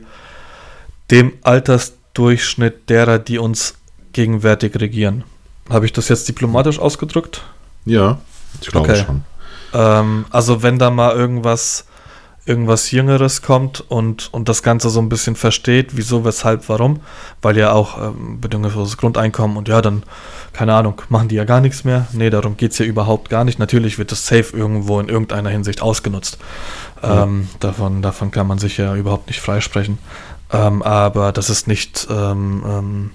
dem 1.11 1.33
Altersdurchschnitt 1.43 2.89
derer, 2.89 3.19
die 3.19 3.37
uns 3.37 3.75
gegenwärtig 4.13 4.79
regieren. 4.79 5.23
Habe 5.69 5.85
ich 5.85 5.93
das 5.93 6.09
jetzt 6.09 6.27
diplomatisch 6.27 6.79
ausgedrückt? 6.79 7.41
Ja, 7.85 8.19
ich 8.61 8.67
glaube 8.67 8.89
Okay. 8.89 9.03
schon. 9.05 9.23
Ähm, 9.73 10.25
also 10.29 10.61
wenn 10.63 10.77
da 10.79 10.89
mal 10.89 11.15
irgendwas, 11.15 11.85
irgendwas 12.45 12.91
Jüngeres 12.91 13.41
kommt 13.41 13.79
und, 13.89 14.33
und 14.33 14.49
das 14.49 14.63
Ganze 14.63 14.89
so 14.89 14.99
ein 14.99 15.07
bisschen 15.07 15.35
versteht, 15.35 15.95
wieso, 15.95 16.25
weshalb, 16.25 16.67
warum, 16.67 16.99
weil 17.41 17.57
ja 17.57 17.71
auch 17.71 17.97
ähm, 18.01 18.41
bedingungsloses 18.41 18.97
Grundeinkommen 18.97 19.55
und 19.55 19.69
ja, 19.69 19.81
dann, 19.81 20.03
keine 20.51 20.73
Ahnung, 20.73 21.01
machen 21.07 21.29
die 21.29 21.35
ja 21.35 21.45
gar 21.45 21.61
nichts 21.61 21.85
mehr. 21.85 22.07
Nee, 22.11 22.29
darum 22.29 22.57
geht 22.57 22.73
es 22.73 22.79
ja 22.79 22.85
überhaupt 22.85 23.29
gar 23.29 23.45
nicht. 23.45 23.59
Natürlich 23.59 23.97
wird 23.97 24.11
das 24.11 24.27
Safe 24.27 24.55
irgendwo 24.55 24.99
in 24.99 25.07
irgendeiner 25.07 25.49
Hinsicht 25.49 25.81
ausgenutzt. 25.81 26.37
Ja. 27.01 27.23
Ähm, 27.23 27.47
davon, 27.61 28.01
davon 28.01 28.31
kann 28.31 28.47
man 28.47 28.57
sich 28.57 28.77
ja 28.77 28.93
überhaupt 28.95 29.27
nicht 29.27 29.39
freisprechen. 29.39 29.97
Ähm, 30.51 30.81
aber 30.81 31.31
das 31.31 31.49
ist 31.49 31.67
nicht 31.67 32.07
ähm, 32.09 32.63
ähm, 32.67 33.11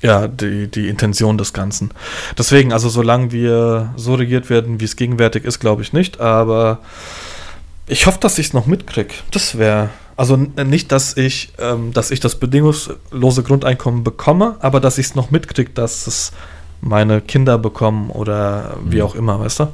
ja, 0.00 0.28
die, 0.28 0.68
die 0.68 0.88
Intention 0.88 1.36
des 1.36 1.52
Ganzen. 1.52 1.90
Deswegen, 2.38 2.72
also 2.72 2.88
solange 2.88 3.32
wir 3.32 3.92
so 3.96 4.14
regiert 4.14 4.48
werden, 4.50 4.80
wie 4.80 4.84
es 4.84 4.94
gegenwärtig 4.94 5.44
ist, 5.44 5.58
glaube 5.58 5.82
ich 5.82 5.92
nicht, 5.92 6.20
aber 6.20 6.78
ich 7.88 8.06
hoffe, 8.06 8.18
dass 8.20 8.38
ich 8.38 8.48
es 8.48 8.52
noch 8.52 8.66
mitkriege. 8.66 9.14
Das 9.30 9.58
wäre, 9.58 9.88
also 10.16 10.34
n- 10.34 10.52
nicht, 10.68 10.92
dass 10.92 11.16
ich, 11.16 11.52
ähm, 11.58 11.92
dass 11.92 12.10
ich 12.10 12.20
das 12.20 12.36
bedingungslose 12.36 13.42
Grundeinkommen 13.42 14.04
bekomme, 14.04 14.56
aber 14.60 14.80
dass 14.80 14.98
ich 14.98 15.06
es 15.06 15.14
noch 15.14 15.30
mitkriege, 15.30 15.70
dass 15.70 16.06
es 16.06 16.32
meine 16.80 17.20
Kinder 17.20 17.58
bekommen 17.58 18.10
oder 18.10 18.76
wie 18.84 18.96
Mhm. 18.96 19.02
auch 19.02 19.14
immer, 19.14 19.40
weißt 19.40 19.60
du? 19.60 19.68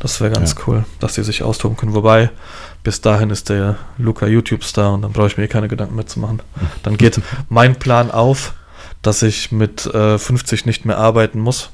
Das 0.00 0.20
wäre 0.20 0.30
ganz 0.32 0.54
Ja. 0.56 0.62
cool, 0.66 0.84
dass 1.00 1.14
sie 1.14 1.24
sich 1.24 1.42
austoben 1.42 1.76
können. 1.76 1.94
Wobei, 1.94 2.30
bis 2.84 3.00
dahin 3.00 3.30
ist 3.30 3.48
der 3.48 3.76
Luca 3.98 4.26
YouTube-Star 4.26 4.92
und 4.94 5.02
dann 5.02 5.12
brauche 5.12 5.26
ich 5.26 5.36
mir 5.36 5.44
eh 5.44 5.48
keine 5.48 5.66
Gedanken 5.66 5.96
mitzumachen. 5.96 6.40
Dann 6.84 6.96
geht 6.96 7.20
mein 7.48 7.74
Plan 7.76 8.10
auf, 8.12 8.54
dass 9.02 9.22
ich 9.22 9.50
mit 9.50 9.86
äh, 9.86 10.18
50 10.18 10.66
nicht 10.66 10.84
mehr 10.84 10.98
arbeiten 10.98 11.40
muss. 11.40 11.70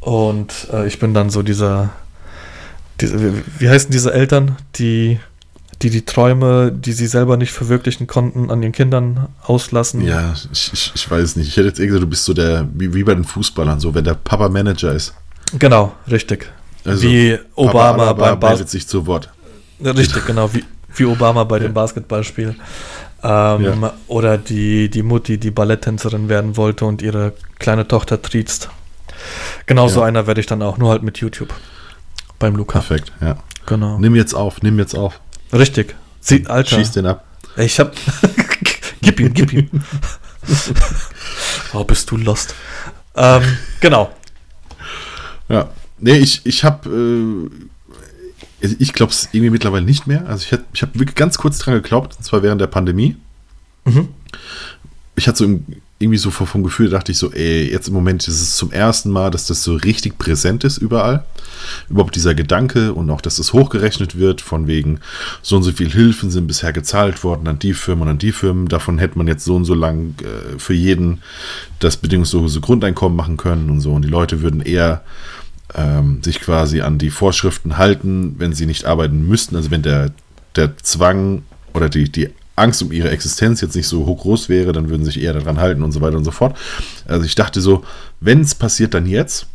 Und 0.00 0.68
äh, 0.72 0.86
ich 0.88 0.98
bin 0.98 1.14
dann 1.14 1.30
so 1.30 1.42
dieser, 1.42 1.90
diese, 3.00 3.32
wie, 3.58 3.68
heißen 3.68 3.90
diese 3.90 4.12
Eltern, 4.12 4.56
die, 4.76 5.18
die 5.82 5.90
die 5.90 6.04
Träume, 6.04 6.72
die 6.72 6.92
sie 6.92 7.06
selber 7.06 7.36
nicht 7.36 7.52
verwirklichen 7.52 8.06
konnten, 8.06 8.50
an 8.50 8.62
ihren 8.62 8.72
Kindern 8.72 9.28
auslassen? 9.44 10.02
Ja, 10.02 10.34
ich, 10.52 10.72
ich, 10.72 10.92
ich 10.94 11.10
weiß 11.10 11.36
nicht. 11.36 11.48
Ich 11.48 11.56
hätte 11.56 11.68
jetzt 11.68 11.80
eh 11.80 11.86
gesagt, 11.86 12.02
du 12.02 12.08
bist 12.08 12.24
so 12.24 12.34
der, 12.34 12.66
wie, 12.74 12.92
wie 12.94 13.04
bei 13.04 13.14
den 13.14 13.24
Fußballern, 13.24 13.78
so, 13.80 13.94
wenn 13.94 14.04
der 14.04 14.14
Papa 14.14 14.48
Manager 14.48 14.92
ist. 14.92 15.14
Genau, 15.58 15.92
richtig. 16.10 16.50
Also, 16.84 17.02
wie 17.02 17.38
Obama 17.54 18.12
beim 18.12 18.38
Bas 18.40 18.50
meldet 18.50 18.70
sich 18.70 18.86
zu 18.86 19.06
Wort. 19.06 19.30
Richtig, 19.82 20.26
genau, 20.26 20.52
wie, 20.52 20.64
wie 20.94 21.04
Obama 21.04 21.44
bei 21.44 21.58
dem 21.58 21.72
Basketballspiel. 21.74 22.56
Ähm, 23.22 23.64
Ja. 23.64 23.92
Oder 24.06 24.38
die, 24.38 24.88
die 24.88 25.02
Mutti, 25.02 25.38
die 25.38 25.50
Balletttänzerin 25.50 26.28
werden 26.28 26.56
wollte 26.56 26.84
und 26.84 27.02
ihre 27.02 27.32
kleine 27.58 27.86
Tochter 27.86 28.20
triezt. 28.22 28.70
Genau 29.66 29.88
so 29.88 30.00
Ja. 30.00 30.06
einer 30.06 30.26
werde 30.26 30.40
ich 30.40 30.46
dann 30.46 30.62
auch, 30.62 30.78
nur 30.78 30.90
halt 30.90 31.02
mit 31.02 31.18
YouTube. 31.18 31.52
Beim 32.38 32.56
Luca. 32.56 32.80
Perfekt, 32.80 33.12
ja. 33.20 33.36
Genau. 33.66 33.98
Nimm 33.98 34.14
jetzt 34.14 34.34
auf, 34.34 34.62
nimm 34.62 34.78
jetzt 34.78 34.94
auf. 34.94 35.20
Richtig. 35.52 35.94
Sie, 36.20 36.46
Alter. 36.46 36.76
Schieß 36.76 36.92
den 36.92 37.06
ab. 37.06 37.24
Ich 37.56 37.78
hab. 37.80 37.92
gib 39.02 39.20
ihm, 39.20 39.34
gib 39.34 39.52
ihm. 39.52 39.68
oh, 41.72 41.84
bist 41.84 42.10
du 42.10 42.16
lost. 42.16 42.54
Ähm, 43.16 43.42
genau. 43.80 44.10
Ja. 45.48 45.70
Nee, 45.98 46.18
ich, 46.18 46.44
ich 46.46 46.64
habe, 46.64 46.88
äh, 48.60 48.68
ich 48.78 48.92
glaube 48.92 49.12
es 49.12 49.28
irgendwie 49.32 49.50
mittlerweile 49.50 49.84
nicht 49.84 50.06
mehr. 50.06 50.26
Also 50.26 50.44
ich, 50.44 50.52
hätt- 50.52 50.64
ich 50.72 50.82
habe 50.82 50.94
wirklich 50.98 51.16
ganz 51.16 51.38
kurz 51.38 51.58
dran 51.58 51.74
geglaubt, 51.74 52.16
und 52.16 52.24
zwar 52.24 52.42
während 52.42 52.60
der 52.60 52.66
Pandemie. 52.68 53.16
Mhm. 53.84 54.08
Ich 55.16 55.26
hatte 55.26 55.38
so 55.38 55.44
im, 55.44 55.64
irgendwie 56.00 56.18
so 56.18 56.30
vom 56.30 56.62
Gefühl, 56.62 56.90
dachte 56.90 57.10
ich 57.10 57.18
so, 57.18 57.32
ey, 57.32 57.68
jetzt 57.70 57.88
im 57.88 57.94
Moment 57.94 58.28
ist 58.28 58.40
es 58.40 58.54
zum 58.54 58.70
ersten 58.70 59.10
Mal, 59.10 59.32
dass 59.32 59.46
das 59.46 59.64
so 59.64 59.74
richtig 59.74 60.16
präsent 60.16 60.62
ist 60.62 60.78
überall. 60.78 61.24
Überhaupt 61.88 62.14
dieser 62.14 62.36
Gedanke 62.36 62.94
und 62.94 63.10
auch, 63.10 63.20
dass 63.20 63.36
das 63.36 63.52
hochgerechnet 63.52 64.16
wird, 64.16 64.40
von 64.40 64.68
wegen 64.68 65.00
so 65.42 65.56
und 65.56 65.64
so 65.64 65.72
viel 65.72 65.90
Hilfen 65.90 66.30
sind 66.30 66.46
bisher 66.46 66.72
gezahlt 66.72 67.24
worden 67.24 67.48
an 67.48 67.58
die 67.58 67.74
Firmen 67.74 68.02
und 68.02 68.08
an 68.10 68.18
die 68.18 68.30
Firmen. 68.30 68.68
Davon 68.68 68.98
hätte 68.98 69.18
man 69.18 69.26
jetzt 69.26 69.44
so 69.44 69.56
und 69.56 69.64
so 69.64 69.74
lang 69.74 70.14
äh, 70.22 70.58
für 70.58 70.74
jeden 70.74 71.20
das 71.80 71.96
bedingungslose 71.96 72.60
Grundeinkommen 72.60 73.16
machen 73.16 73.36
können 73.36 73.68
und 73.68 73.80
so. 73.80 73.92
Und 73.92 74.02
die 74.02 74.08
Leute 74.08 74.40
würden 74.40 74.60
eher 74.60 75.02
ähm, 75.74 76.22
sich 76.22 76.40
quasi 76.40 76.80
an 76.80 76.98
die 76.98 77.10
Vorschriften 77.10 77.76
halten, 77.76 78.36
wenn 78.38 78.52
sie 78.52 78.66
nicht 78.66 78.84
arbeiten 78.84 79.26
müssten. 79.26 79.56
Also 79.56 79.72
wenn 79.72 79.82
der, 79.82 80.12
der 80.54 80.76
Zwang 80.76 81.42
oder 81.74 81.88
die, 81.88 82.04
die 82.04 82.28
Angst 82.58 82.82
um 82.82 82.92
ihre 82.92 83.10
Existenz 83.10 83.60
jetzt 83.60 83.74
nicht 83.76 83.86
so 83.88 84.06
hoch 84.06 84.20
groß 84.22 84.48
wäre, 84.48 84.72
dann 84.72 84.88
würden 84.90 85.04
sie 85.04 85.12
sich 85.12 85.22
eher 85.22 85.32
daran 85.32 85.58
halten 85.58 85.82
und 85.82 85.92
so 85.92 86.00
weiter 86.00 86.16
und 86.16 86.24
so 86.24 86.30
fort. 86.30 86.56
Also 87.06 87.24
ich 87.24 87.34
dachte 87.34 87.60
so, 87.60 87.84
wenn 88.20 88.40
es 88.40 88.54
passiert, 88.54 88.94
dann 88.94 89.06
jetzt. 89.06 89.46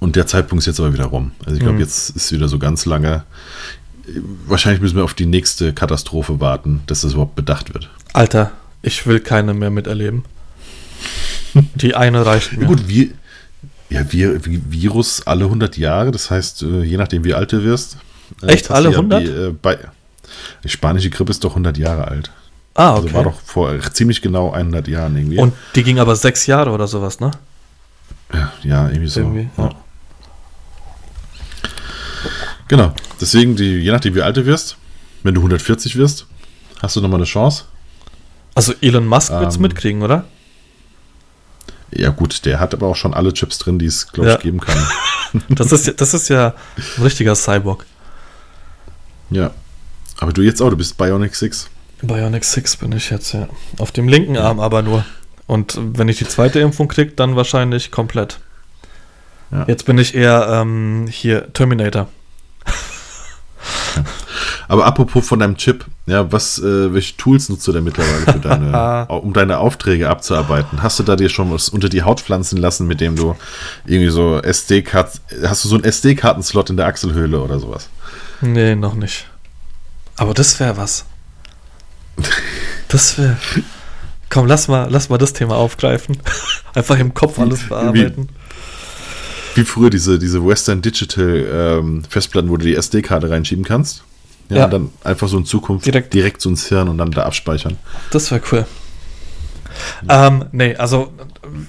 Und 0.00 0.16
der 0.16 0.26
Zeitpunkt 0.26 0.62
ist 0.62 0.66
jetzt 0.66 0.80
aber 0.80 0.92
wieder 0.92 1.06
rum. 1.06 1.32
Also 1.44 1.54
ich 1.54 1.60
glaube, 1.60 1.74
Mhm. 1.76 1.80
jetzt 1.80 2.10
ist 2.10 2.30
wieder 2.32 2.48
so 2.48 2.58
ganz 2.58 2.84
lange. 2.86 3.24
Wahrscheinlich 4.46 4.80
müssen 4.80 4.96
wir 4.96 5.04
auf 5.04 5.14
die 5.14 5.26
nächste 5.26 5.72
Katastrophe 5.72 6.40
warten, 6.40 6.80
dass 6.86 7.02
das 7.02 7.12
überhaupt 7.12 7.36
bedacht 7.36 7.72
wird. 7.74 7.90
Alter, 8.12 8.52
ich 8.82 9.06
will 9.06 9.20
keine 9.20 9.54
mehr 9.54 9.70
miterleben. 9.70 10.24
Die 11.74 11.94
eine 11.94 12.24
reicht 12.26 12.52
mir. 12.52 12.62
Ja, 12.62 12.66
gut, 12.68 12.88
wir, 12.88 13.08
ja, 13.90 14.12
wir, 14.12 14.40
Vi- 14.44 14.60
Virus 14.68 15.26
alle 15.26 15.44
100 15.46 15.76
Jahre, 15.78 16.10
das 16.10 16.30
heißt, 16.30 16.62
äh, 16.62 16.82
je 16.82 16.96
nachdem, 16.96 17.24
wie 17.24 17.34
alt 17.34 17.52
du 17.52 17.62
wirst. 17.64 17.96
äh, 18.42 18.46
Echt? 18.48 18.70
Alle 18.70 18.90
ja 18.90 18.96
100? 18.98 19.22
Die, 19.22 19.26
äh, 19.30 19.54
bei, 19.60 19.78
die 20.64 20.68
spanische 20.68 21.10
Grippe 21.10 21.30
ist 21.30 21.44
doch 21.44 21.50
100 21.50 21.76
Jahre 21.78 22.08
alt. 22.08 22.30
ah, 22.74 22.94
Also 22.94 23.12
war 23.12 23.20
okay. 23.26 23.30
doch 23.30 23.40
vor 23.40 23.92
ziemlich 23.92 24.22
genau 24.22 24.52
100 24.52 24.86
Jahren 24.88 25.16
irgendwie. 25.16 25.38
Und 25.38 25.54
die 25.74 25.82
ging 25.82 25.98
aber 25.98 26.14
sechs 26.16 26.46
Jahre 26.46 26.70
oder 26.70 26.86
sowas, 26.86 27.20
ne? 27.20 27.30
ja, 28.32 28.52
ja, 28.62 28.88
irgendwie 28.88 29.08
so. 29.08 29.20
Irgendwie, 29.20 29.48
ja. 29.56 29.64
ja. 29.64 29.70
Genau. 32.68 32.92
Deswegen, 33.20 33.56
die, 33.56 33.78
je 33.78 33.90
nachdem, 33.90 34.14
wie 34.14 34.22
alt 34.22 34.36
du 34.36 34.44
wirst, 34.46 34.76
wenn 35.22 35.34
du 35.34 35.40
140 35.40 35.96
wirst, 35.96 36.26
hast 36.80 36.96
du 36.96 37.00
nochmal 37.00 37.18
eine 37.18 37.24
Chance. 37.26 37.64
Also 38.54 38.74
Elon 38.80 39.06
Musk 39.06 39.30
wird's 39.32 39.56
Ähm, 39.56 39.62
mitkriegen, 39.62 40.02
oder? 40.02 40.24
Ja, 41.90 42.10
gut, 42.10 42.44
der 42.44 42.60
hat 42.60 42.74
aber 42.74 42.86
auch 42.88 42.96
schon 42.96 43.14
alle 43.14 43.32
Chips 43.32 43.58
drin, 43.58 43.78
die 43.78 43.86
es, 43.86 44.08
glaube 44.12 44.28
Ja. 44.30 44.36
ich, 44.36 44.42
geben 44.42 44.60
kann. 44.60 44.76
Das 45.50 45.72
ist, 45.72 45.86
ja- 45.86 45.92
das 45.92 46.14
ist 46.14 46.28
ja 46.30 46.54
ein 46.96 47.02
richtiger 47.02 47.34
Cyborg. 47.34 47.84
ja. 49.30 49.50
Aber 50.18 50.32
du 50.32 50.42
jetzt 50.42 50.60
auch, 50.60 50.70
du 50.70 50.76
bist 50.76 50.96
Bionic 50.98 51.34
6. 51.34 51.68
Bionic 52.02 52.44
6 52.44 52.76
bin 52.76 52.92
ich 52.92 53.10
jetzt, 53.10 53.32
ja. 53.32 53.48
Auf 53.78 53.92
dem 53.92 54.08
linken 54.08 54.36
Arm 54.36 54.60
aber 54.60 54.82
nur. 54.82 55.04
Und 55.46 55.78
wenn 55.80 56.08
ich 56.08 56.18
die 56.18 56.28
zweite 56.28 56.60
Impfung 56.60 56.88
kriege, 56.88 57.12
dann 57.12 57.36
wahrscheinlich 57.36 57.90
komplett. 57.90 58.38
Ja. 59.50 59.64
Jetzt 59.66 59.86
bin 59.86 59.98
ich 59.98 60.14
eher 60.14 60.46
ähm, 60.50 61.06
hier 61.10 61.52
Terminator. 61.52 62.08
Aber 64.68 64.84
apropos 64.84 65.26
von 65.26 65.38
deinem 65.38 65.56
Chip, 65.56 65.86
ja, 66.06 66.30
was, 66.30 66.58
äh, 66.58 66.92
welche 66.92 67.16
Tools 67.16 67.48
nutzt 67.48 67.66
du 67.66 67.72
denn 67.72 67.84
mittlerweile 67.84 68.32
für 68.32 68.38
deine, 68.38 69.06
um 69.08 69.32
deine 69.32 69.58
Aufträge 69.58 70.10
abzuarbeiten? 70.10 70.82
Hast 70.82 70.98
du 70.98 71.02
da 71.02 71.16
dir 71.16 71.30
schon 71.30 71.50
was 71.50 71.70
unter 71.70 71.88
die 71.88 72.02
Haut 72.02 72.20
pflanzen 72.20 72.58
lassen, 72.58 72.86
mit 72.86 73.00
dem 73.00 73.16
du 73.16 73.34
irgendwie 73.86 74.10
so 74.10 74.38
SD-Karten, 74.40 75.20
hast 75.42 75.64
du 75.64 75.68
so 75.68 75.76
einen 75.76 75.84
SD-Kartenslot 75.84 76.68
in 76.68 76.76
der 76.76 76.86
Achselhöhle 76.86 77.40
oder 77.40 77.58
sowas? 77.58 77.88
Nee, 78.42 78.74
noch 78.74 78.94
nicht. 78.94 79.26
Aber 80.18 80.34
das 80.34 80.58
wäre 80.60 80.76
was. 80.76 81.04
Das 82.88 83.18
wäre. 83.18 83.36
Komm, 84.30 84.46
lass 84.46 84.68
mal, 84.68 84.88
lass 84.90 85.08
mal 85.08 85.18
das 85.18 85.32
Thema 85.32 85.56
aufgreifen. 85.56 86.18
Einfach 86.74 86.98
im 86.98 87.14
Kopf 87.14 87.38
alles 87.38 87.64
Wie- 87.64 87.68
bearbeiten. 87.68 88.28
Wie 89.54 89.64
früher 89.64 89.90
diese, 89.90 90.18
diese 90.18 90.44
Western 90.46 90.82
Digital 90.82 91.78
ähm, 91.80 92.04
Festplatten, 92.08 92.48
wo 92.50 92.56
du 92.56 92.64
die 92.66 92.74
SD-Karte 92.76 93.30
reinschieben 93.30 93.64
kannst. 93.64 94.04
Ja, 94.50 94.56
Ja. 94.58 94.64
Und 94.66 94.70
dann 94.72 94.90
einfach 95.02 95.26
so 95.28 95.38
in 95.38 95.44
Zukunft 95.46 95.86
Direkt. 95.86 96.14
direkt, 96.14 96.40
so 96.42 96.48
ins 96.50 96.66
Hirn 96.68 96.88
und 96.88 96.98
dann 96.98 97.10
da 97.10 97.24
abspeichern. 97.24 97.76
Das 98.10 98.30
wäre 98.30 98.40
cool. 98.52 98.66
Ähm, 100.08 100.44
nee, 100.52 100.76
also 100.76 101.12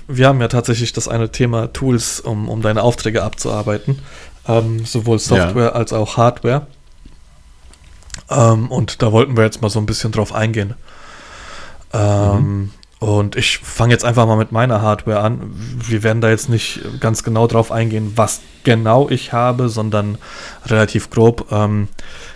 wir 0.08 0.28
haben 0.28 0.40
ja 0.42 0.48
tatsächlich 0.50 0.94
das 0.94 1.08
eine 1.08 1.32
Thema 1.32 1.72
Tools, 1.74 2.20
um, 2.20 2.50
um 2.50 2.62
deine 2.62 2.84
Aufträge 2.84 3.24
abzuarbeiten. 3.24 4.00
Ähm, 4.48 4.86
sowohl 4.86 5.20
Software 5.20 5.76
als 5.76 5.94
auch 5.94 6.18
Hardware. 6.18 6.68
Ähm, 8.30 8.72
und 8.72 9.02
da 9.02 9.12
wollten 9.12 9.36
wir 9.38 9.44
jetzt 9.44 9.62
mal 9.62 9.70
so 9.70 9.80
ein 9.80 9.86
bisschen 9.86 10.12
drauf 10.12 10.34
eingehen. 10.34 10.76
Ähm, 11.94 12.72
Und 13.00 13.38
ich 13.38 13.60
fange 13.60 13.94
jetzt 13.94 14.04
einfach 14.04 14.28
mal 14.28 14.36
mit 14.36 14.52
meiner 14.52 14.82
Hardware 14.82 15.22
an. 15.22 15.39
Wir 15.54 16.04
werden 16.04 16.20
da 16.22 16.30
jetzt 16.30 16.50
nicht 16.50 16.82
ganz 17.00 17.24
genau 17.24 17.48
drauf 17.48 17.72
eingehen, 17.72 18.12
was 18.18 18.42
genau 18.65 19.10
ich 19.10 19.32
habe, 19.32 19.70
sondern 19.70 20.18
relativ 20.65 21.10
grob. 21.10 21.50
Ähm, 21.50 21.88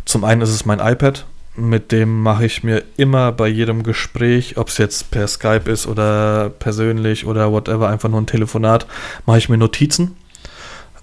zum 0.06 0.23
einen 0.23 0.39
ist 0.41 0.51
es 0.51 0.65
mein 0.65 0.79
iPad. 0.79 1.25
Mit 1.58 1.91
dem 1.91 2.21
mache 2.23 2.45
ich 2.45 2.63
mir 2.63 2.82
immer 2.95 3.34
bei 3.34 3.47
jedem 3.49 3.84
Gespräch, 3.84 4.58
ob 4.58 4.69
es 4.69 4.77
jetzt 4.77 5.12
per 5.12 5.27
Skype 5.27 5.69
ist 5.69 5.86
oder 5.86 6.49
persönlich 6.49 7.27
oder 7.27 7.51
whatever, 7.51 7.89
einfach 7.89 8.10
nur 8.10 8.21
ein 8.21 8.25
Telefonat, 8.25 8.88
mache 9.25 9.39
ich 9.39 9.49
mir 9.49 9.58
Notizen. 9.58 10.15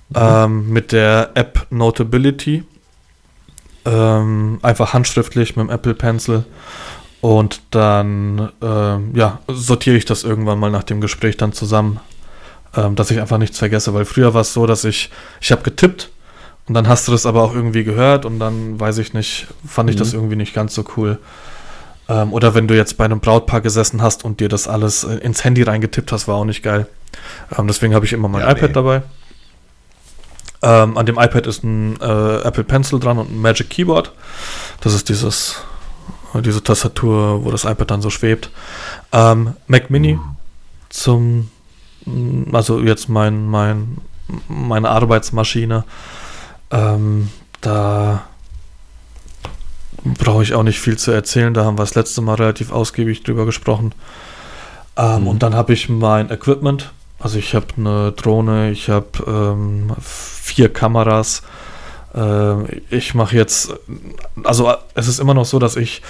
Mhm. 0.09 0.17
Ähm, 0.17 0.71
mit 0.71 0.91
der 0.91 1.33
App 1.35 1.67
Notability. 1.69 2.65
Ähm, 3.85 4.59
einfach 4.63 4.93
handschriftlich 4.93 5.57
mit 5.57 5.69
dem 5.69 5.71
Apple 5.71 5.95
Pencil. 5.95 6.45
Und 7.21 7.61
dann 7.71 8.51
ähm, 8.63 9.11
ja, 9.15 9.41
sortiere 9.49 9.97
ich 9.97 10.05
das 10.05 10.25
irgendwann 10.25 10.59
mal 10.59 10.71
nach 10.71 10.85
dem 10.85 11.01
Gespräch 11.01 11.37
dann 11.37 11.53
zusammen, 11.53 12.01
ähm, 12.77 12.97
dass 12.97 13.11
ich 13.11 13.21
einfach 13.21 13.39
nichts 13.39 13.59
vergesse. 13.59 13.93
Weil 13.93 14.05
früher 14.05 14.33
war 14.33 14.41
es 14.41 14.53
so, 14.53 14.67
dass 14.67 14.85
ich, 14.85 15.11
ich 15.41 15.53
habe 15.53 15.63
getippt 15.63 16.11
und 16.67 16.75
dann 16.75 16.89
hast 16.89 17.09
du 17.09 17.13
das 17.13 17.27
aber 17.27 17.43
auch 17.43 17.55
irgendwie 17.55 17.85
gehört 17.85 18.25
und 18.25 18.39
dann 18.39 18.79
weiß 18.79 18.99
ich 18.99 19.13
nicht, 19.13 19.49
fand 19.67 19.91
ich 19.91 19.97
mhm. 19.97 20.01
das 20.01 20.13
irgendwie 20.15 20.37
nicht 20.37 20.55
ganz 20.55 20.75
so 20.75 20.85
cool. 20.97 21.19
Ähm, 22.09 22.33
oder 22.33 22.55
wenn 22.55 22.69
du 22.69 22.77
jetzt 22.77 22.97
bei 22.97 23.05
einem 23.05 23.21
Brautpaar 23.21 23.61
gesessen 23.61 24.03
hast 24.03 24.25
und 24.25 24.41
dir 24.41 24.49
das 24.49 24.67
alles 24.67 25.05
äh, 25.05 25.17
ins 25.17 25.45
Handy 25.45 25.63
reingetippt 25.63 26.13
hast, 26.13 26.27
war 26.27 26.37
auch 26.37 26.45
nicht 26.45 26.63
geil. 26.63 26.87
Ähm, 27.57 27.67
deswegen 27.67 27.95
habe 27.95 28.07
ich 28.07 28.13
immer 28.13 28.29
mein 28.29 28.43
ja, 28.43 28.51
iPad 28.51 28.69
nee. 28.69 28.73
dabei. 28.73 29.03
Ähm, 30.63 30.99
an 30.99 31.07
dem 31.07 31.19
iPad 31.19 31.47
ist 31.47 31.65
ein 31.65 31.99
äh, 32.01 32.41
Apple 32.43 32.65
Pencil 32.65 33.01
dran 33.01 33.19
und 33.19 33.31
ein 33.31 33.41
Magic 33.41 33.71
Keyboard. 33.71 34.13
Das 34.81 34.95
ist 34.95 35.09
dieses 35.09 35.63
diese 36.35 36.63
Tastatur, 36.63 37.45
wo 37.45 37.51
das 37.51 37.65
iPad 37.65 37.91
dann 37.91 38.03
so 38.03 38.11
schwebt. 38.11 38.51
Ähm, 39.13 39.55
Mac 39.67 39.91
Mini 39.91 40.15
mhm. 40.15 40.37
zum, 40.89 41.51
also 42.53 42.81
jetzt 42.81 43.09
mein, 43.09 43.47
mein, 43.47 43.99
meine 44.49 44.89
Arbeitsmaschine. 44.91 45.85
Ähm, 46.71 47.31
da 47.61 48.23
brauche 50.05 50.43
ich 50.43 50.55
auch 50.55 50.63
nicht 50.63 50.81
viel 50.81 50.97
zu 50.97 51.11
erzählen. 51.11 51.53
Da 51.53 51.65
haben 51.65 51.79
wir 51.79 51.83
das 51.83 51.95
letzte 51.95 52.21
Mal 52.21 52.37
relativ 52.37 52.71
ausgiebig 52.71 53.25
drüber 53.25 53.45
gesprochen. 53.45 53.93
Ähm, 54.97 55.23
mhm. 55.23 55.27
Und 55.27 55.43
dann 55.43 55.55
habe 55.55 55.73
ich 55.73 55.89
mein 55.89 56.31
Equipment. 56.31 56.93
Also 57.21 57.39
ich 57.39 57.55
habe 57.55 57.67
eine 57.77 58.13
Drohne, 58.13 58.71
ich 58.71 58.89
habe 58.89 59.07
ähm, 59.27 59.93
vier 60.01 60.73
Kameras, 60.73 61.43
äh, 62.15 62.77
ich 62.91 63.15
mache 63.15 63.37
jetzt, 63.37 63.75
also 64.43 64.73
es 64.95 65.07
ist 65.07 65.21
immer 65.21 65.35
noch 65.35 65.45
so, 65.45 65.59
dass 65.59 65.77
ich 65.77 66.01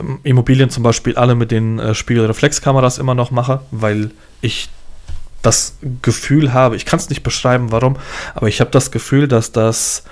ähm, 0.00 0.18
Immobilien 0.24 0.68
zum 0.68 0.82
Beispiel 0.82 1.16
alle 1.16 1.36
mit 1.36 1.52
den 1.52 1.78
äh, 1.78 1.94
Spiegelreflexkameras 1.94 2.98
immer 2.98 3.14
noch 3.14 3.30
mache, 3.30 3.60
weil 3.70 4.10
ich 4.40 4.68
das 5.42 5.76
Gefühl 6.02 6.52
habe, 6.52 6.74
ich 6.74 6.86
kann 6.86 6.98
es 6.98 7.08
nicht 7.08 7.22
beschreiben, 7.22 7.70
warum, 7.70 7.96
aber 8.34 8.48
ich 8.48 8.60
habe 8.60 8.70
das 8.72 8.90
Gefühl, 8.90 9.28
dass 9.28 9.52
das 9.52 10.02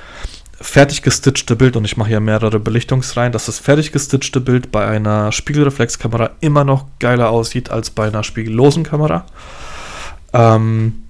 fertig 0.60 1.02
gestitchte 1.02 1.56
Bild, 1.56 1.76
und 1.76 1.84
ich 1.84 1.96
mache 1.96 2.10
ja 2.10 2.20
mehrere 2.20 2.60
Belichtungsreihen, 2.60 3.32
dass 3.32 3.46
das 3.46 3.58
fertig 3.58 3.90
gestitchte 3.90 4.40
Bild 4.40 4.70
bei 4.70 4.86
einer 4.86 5.32
Spiegelreflexkamera 5.32 6.30
immer 6.40 6.64
noch 6.64 6.84
geiler 7.00 7.30
aussieht 7.30 7.70
als 7.70 7.90
bei 7.90 8.08
einer 8.08 8.22
spiegellosen 8.22 8.84
Kamera. 8.84 9.24
Ähm, 10.32 11.02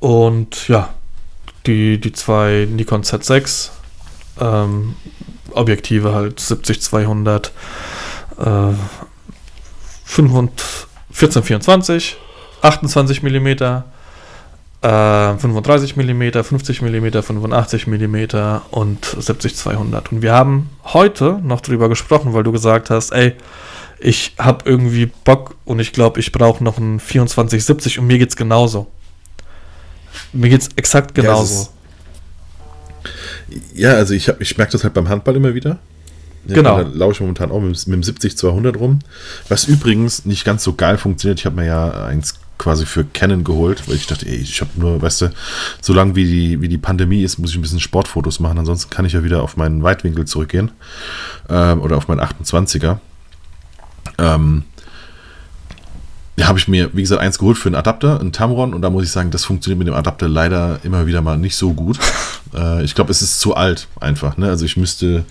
und 0.00 0.68
ja, 0.68 0.90
die, 1.66 2.00
die 2.00 2.12
zwei 2.12 2.66
Nikon 2.70 3.02
Z6 3.02 3.70
ähm, 4.40 4.96
Objektive 5.52 6.14
halt 6.14 6.40
70 6.40 6.80
200 6.82 7.52
äh, 8.38 8.72
1424 10.08 12.16
28 12.62 13.22
mm 13.22 13.46
äh, 13.46 13.82
35 15.38 15.96
mm 15.96 16.42
50 16.42 16.82
mm 16.82 17.22
85 17.22 17.86
mm 17.86 18.26
und 18.70 19.04
70 19.04 19.56
200 19.56 20.12
und 20.12 20.22
wir 20.22 20.32
haben 20.32 20.70
heute 20.84 21.40
noch 21.42 21.60
drüber 21.60 21.88
gesprochen 21.88 22.34
weil 22.34 22.42
du 22.42 22.52
gesagt 22.52 22.90
hast 22.90 23.12
ey 23.12 23.34
ich 23.98 24.34
habe 24.38 24.68
irgendwie 24.68 25.06
Bock 25.06 25.56
und 25.64 25.78
ich 25.78 25.92
glaube 25.92 26.20
ich 26.20 26.32
brauche 26.32 26.62
noch 26.62 26.78
ein 26.78 26.98
2470 26.98 27.98
und 27.98 28.06
mir 28.06 28.18
geht's 28.18 28.36
genauso 28.36 28.88
mir 30.32 30.50
geht 30.50 30.62
es 30.62 30.68
exakt 30.76 31.14
genauso. 31.14 31.68
Ja, 33.74 33.90
ja 33.90 33.96
also 33.96 34.14
ich, 34.14 34.28
ich 34.38 34.58
merke 34.58 34.72
das 34.72 34.84
halt 34.84 34.94
beim 34.94 35.08
Handball 35.08 35.36
immer 35.36 35.54
wieder. 35.54 35.78
Ja, 36.46 36.54
genau. 36.54 36.82
Da 36.82 36.88
laufe 36.92 37.12
ich 37.12 37.20
momentan 37.20 37.50
auch 37.50 37.60
mit, 37.60 37.86
mit 37.86 38.06
dem 38.06 38.14
70-200 38.14 38.76
rum. 38.76 39.00
Was 39.48 39.66
übrigens 39.66 40.24
nicht 40.24 40.44
ganz 40.44 40.62
so 40.62 40.74
geil 40.74 40.96
funktioniert. 40.96 41.40
Ich 41.40 41.46
habe 41.46 41.56
mir 41.56 41.66
ja 41.66 42.06
eins 42.06 42.38
quasi 42.58 42.86
für 42.86 43.04
Canon 43.04 43.44
geholt, 43.44 43.86
weil 43.86 43.96
ich 43.96 44.06
dachte, 44.06 44.26
ey, 44.26 44.36
ich 44.36 44.60
habe 44.60 44.70
nur, 44.76 45.02
weißt 45.02 45.22
du, 45.22 45.30
solange 45.82 46.14
wie 46.14 46.24
die, 46.24 46.60
wie 46.62 46.68
die 46.68 46.78
Pandemie 46.78 47.22
ist, 47.22 47.38
muss 47.38 47.50
ich 47.50 47.56
ein 47.56 47.62
bisschen 47.62 47.80
Sportfotos 47.80 48.40
machen. 48.40 48.58
Ansonsten 48.58 48.90
kann 48.90 49.04
ich 49.04 49.12
ja 49.12 49.24
wieder 49.24 49.42
auf 49.42 49.56
meinen 49.56 49.82
Weitwinkel 49.82 50.24
zurückgehen. 50.24 50.70
Ähm, 51.48 51.82
oder 51.82 51.96
auf 51.96 52.08
meinen 52.08 52.20
28er. 52.20 52.98
Ähm, 54.18 54.64
ja, 56.38 56.48
habe 56.48 56.58
ich 56.58 56.68
mir, 56.68 56.90
wie 56.92 57.00
gesagt, 57.00 57.22
eins 57.22 57.38
geholt 57.38 57.56
für 57.56 57.68
einen 57.68 57.76
Adapter, 57.76 58.20
einen 58.20 58.30
Tamron, 58.30 58.74
und 58.74 58.82
da 58.82 58.90
muss 58.90 59.04
ich 59.04 59.10
sagen, 59.10 59.30
das 59.30 59.44
funktioniert 59.44 59.78
mit 59.78 59.88
dem 59.88 59.94
Adapter 59.94 60.28
leider 60.28 60.80
immer 60.82 61.06
wieder 61.06 61.22
mal 61.22 61.38
nicht 61.38 61.56
so 61.56 61.72
gut. 61.72 61.98
äh, 62.54 62.84
ich 62.84 62.94
glaube, 62.94 63.10
es 63.10 63.22
ist 63.22 63.40
zu 63.40 63.56
alt 63.56 63.88
einfach. 64.00 64.36
Ne? 64.36 64.48
Also 64.48 64.66
ich 64.66 64.76
müsste, 64.76 65.24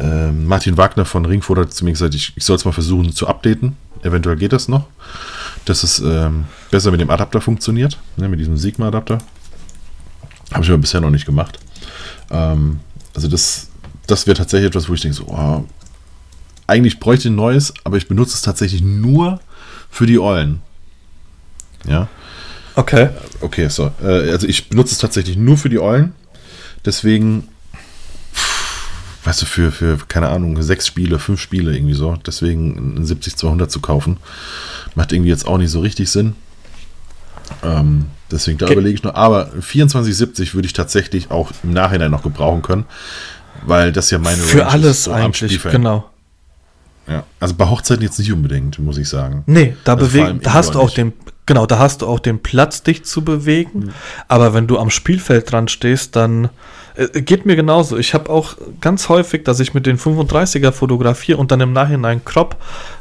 äh, 0.00 0.32
Martin 0.32 0.76
Wagner 0.76 1.04
von 1.04 1.24
Ringford 1.24 1.58
hat 1.58 1.72
zu 1.72 1.84
mir 1.84 1.92
gesagt, 1.92 2.14
ich, 2.14 2.32
ich 2.34 2.44
soll 2.44 2.56
es 2.56 2.64
mal 2.64 2.72
versuchen 2.72 3.12
zu 3.12 3.28
updaten. 3.28 3.76
Eventuell 4.02 4.34
geht 4.36 4.52
das 4.52 4.66
noch, 4.66 4.88
dass 5.64 5.84
es 5.84 6.00
ähm, 6.00 6.46
besser 6.72 6.90
mit 6.90 7.00
dem 7.00 7.10
Adapter 7.10 7.40
funktioniert, 7.40 7.98
ne? 8.16 8.28
mit 8.28 8.40
diesem 8.40 8.56
Sigma-Adapter. 8.56 9.18
Habe 10.52 10.64
ich 10.64 10.70
aber 10.70 10.78
bisher 10.78 11.00
noch 11.00 11.10
nicht 11.10 11.24
gemacht. 11.24 11.60
Ähm, 12.32 12.80
also 13.14 13.28
das, 13.28 13.68
das 14.08 14.26
wäre 14.26 14.36
tatsächlich 14.36 14.68
etwas, 14.68 14.88
wo 14.88 14.94
ich 14.94 15.02
denke, 15.02 15.16
so, 15.16 15.24
oh, 15.28 15.64
eigentlich 16.66 17.00
bräuchte 17.00 17.28
ich 17.28 17.32
ein 17.32 17.36
neues, 17.36 17.74
aber 17.84 17.96
ich 17.96 18.08
benutze 18.08 18.34
es 18.34 18.42
tatsächlich 18.42 18.82
nur 18.82 19.40
für 19.90 20.06
die 20.06 20.18
Eulen. 20.18 20.60
Ja. 21.86 22.08
Okay. 22.74 23.10
Okay, 23.40 23.68
so. 23.68 23.92
Äh, 24.02 24.30
also 24.30 24.46
ich 24.46 24.68
benutze 24.68 24.92
es 24.92 24.98
tatsächlich 24.98 25.36
nur 25.36 25.58
für 25.58 25.68
die 25.68 25.78
Eulen. 25.78 26.14
Deswegen, 26.84 27.48
weißt 29.24 29.42
du, 29.42 29.46
für, 29.46 29.70
für, 29.70 29.98
keine 30.08 30.28
Ahnung, 30.28 30.60
sechs 30.62 30.86
Spiele, 30.86 31.18
fünf 31.18 31.40
Spiele 31.40 31.76
irgendwie 31.76 31.94
so. 31.94 32.16
Deswegen 32.26 32.96
ein 32.96 33.04
70-200 33.04 33.68
zu 33.68 33.80
kaufen, 33.80 34.16
macht 34.94 35.12
irgendwie 35.12 35.30
jetzt 35.30 35.46
auch 35.46 35.58
nicht 35.58 35.70
so 35.70 35.80
richtig 35.80 36.10
Sinn. 36.10 36.34
Ähm, 37.62 38.06
deswegen, 38.30 38.58
da 38.58 38.66
okay. 38.66 38.74
überlege 38.74 38.94
ich 38.94 39.02
noch. 39.02 39.14
Aber 39.14 39.50
2470 39.50 40.54
würde 40.54 40.66
ich 40.66 40.72
tatsächlich 40.72 41.30
auch 41.30 41.52
im 41.62 41.72
Nachhinein 41.72 42.10
noch 42.10 42.22
gebrauchen 42.22 42.62
können, 42.62 42.86
weil 43.66 43.92
das 43.92 44.10
ja 44.10 44.18
meine 44.18 44.42
Für 44.42 44.60
Range 44.60 44.70
alles 44.70 45.04
so 45.04 45.12
eigentlich, 45.12 45.62
genau. 45.62 46.08
Ja, 47.08 47.24
also 47.40 47.54
bei 47.54 47.68
Hochzeiten 47.68 48.02
jetzt 48.02 48.18
nicht 48.18 48.32
unbedingt, 48.32 48.78
muss 48.78 48.96
ich 48.96 49.08
sagen. 49.08 49.42
Nee, 49.46 49.76
da 49.84 49.94
also 49.94 50.06
bewegen, 50.06 50.40
da 50.42 50.52
hast 50.52 50.74
du 50.74 50.78
auch 50.78 50.84
nicht. 50.84 50.98
den, 50.98 51.12
genau, 51.46 51.66
da 51.66 51.78
hast 51.78 52.02
du 52.02 52.06
auch 52.06 52.20
den 52.20 52.40
Platz, 52.40 52.82
dich 52.82 53.04
zu 53.04 53.24
bewegen. 53.24 53.78
Mhm. 53.78 53.90
Aber 54.28 54.54
wenn 54.54 54.66
du 54.66 54.78
am 54.78 54.90
Spielfeld 54.90 55.50
dran 55.50 55.68
stehst, 55.68 56.14
dann 56.14 56.50
äh, 56.94 57.22
geht 57.22 57.44
mir 57.44 57.56
genauso. 57.56 57.96
Ich 57.96 58.14
habe 58.14 58.30
auch 58.30 58.56
ganz 58.80 59.08
häufig, 59.08 59.44
dass 59.44 59.60
ich 59.60 59.74
mit 59.74 59.86
den 59.86 59.98
35er 59.98 60.72
fotografiere 60.72 61.38
und 61.38 61.50
dann 61.50 61.60
im 61.60 61.72
Nachhinein 61.72 62.24
crop, 62.24 62.56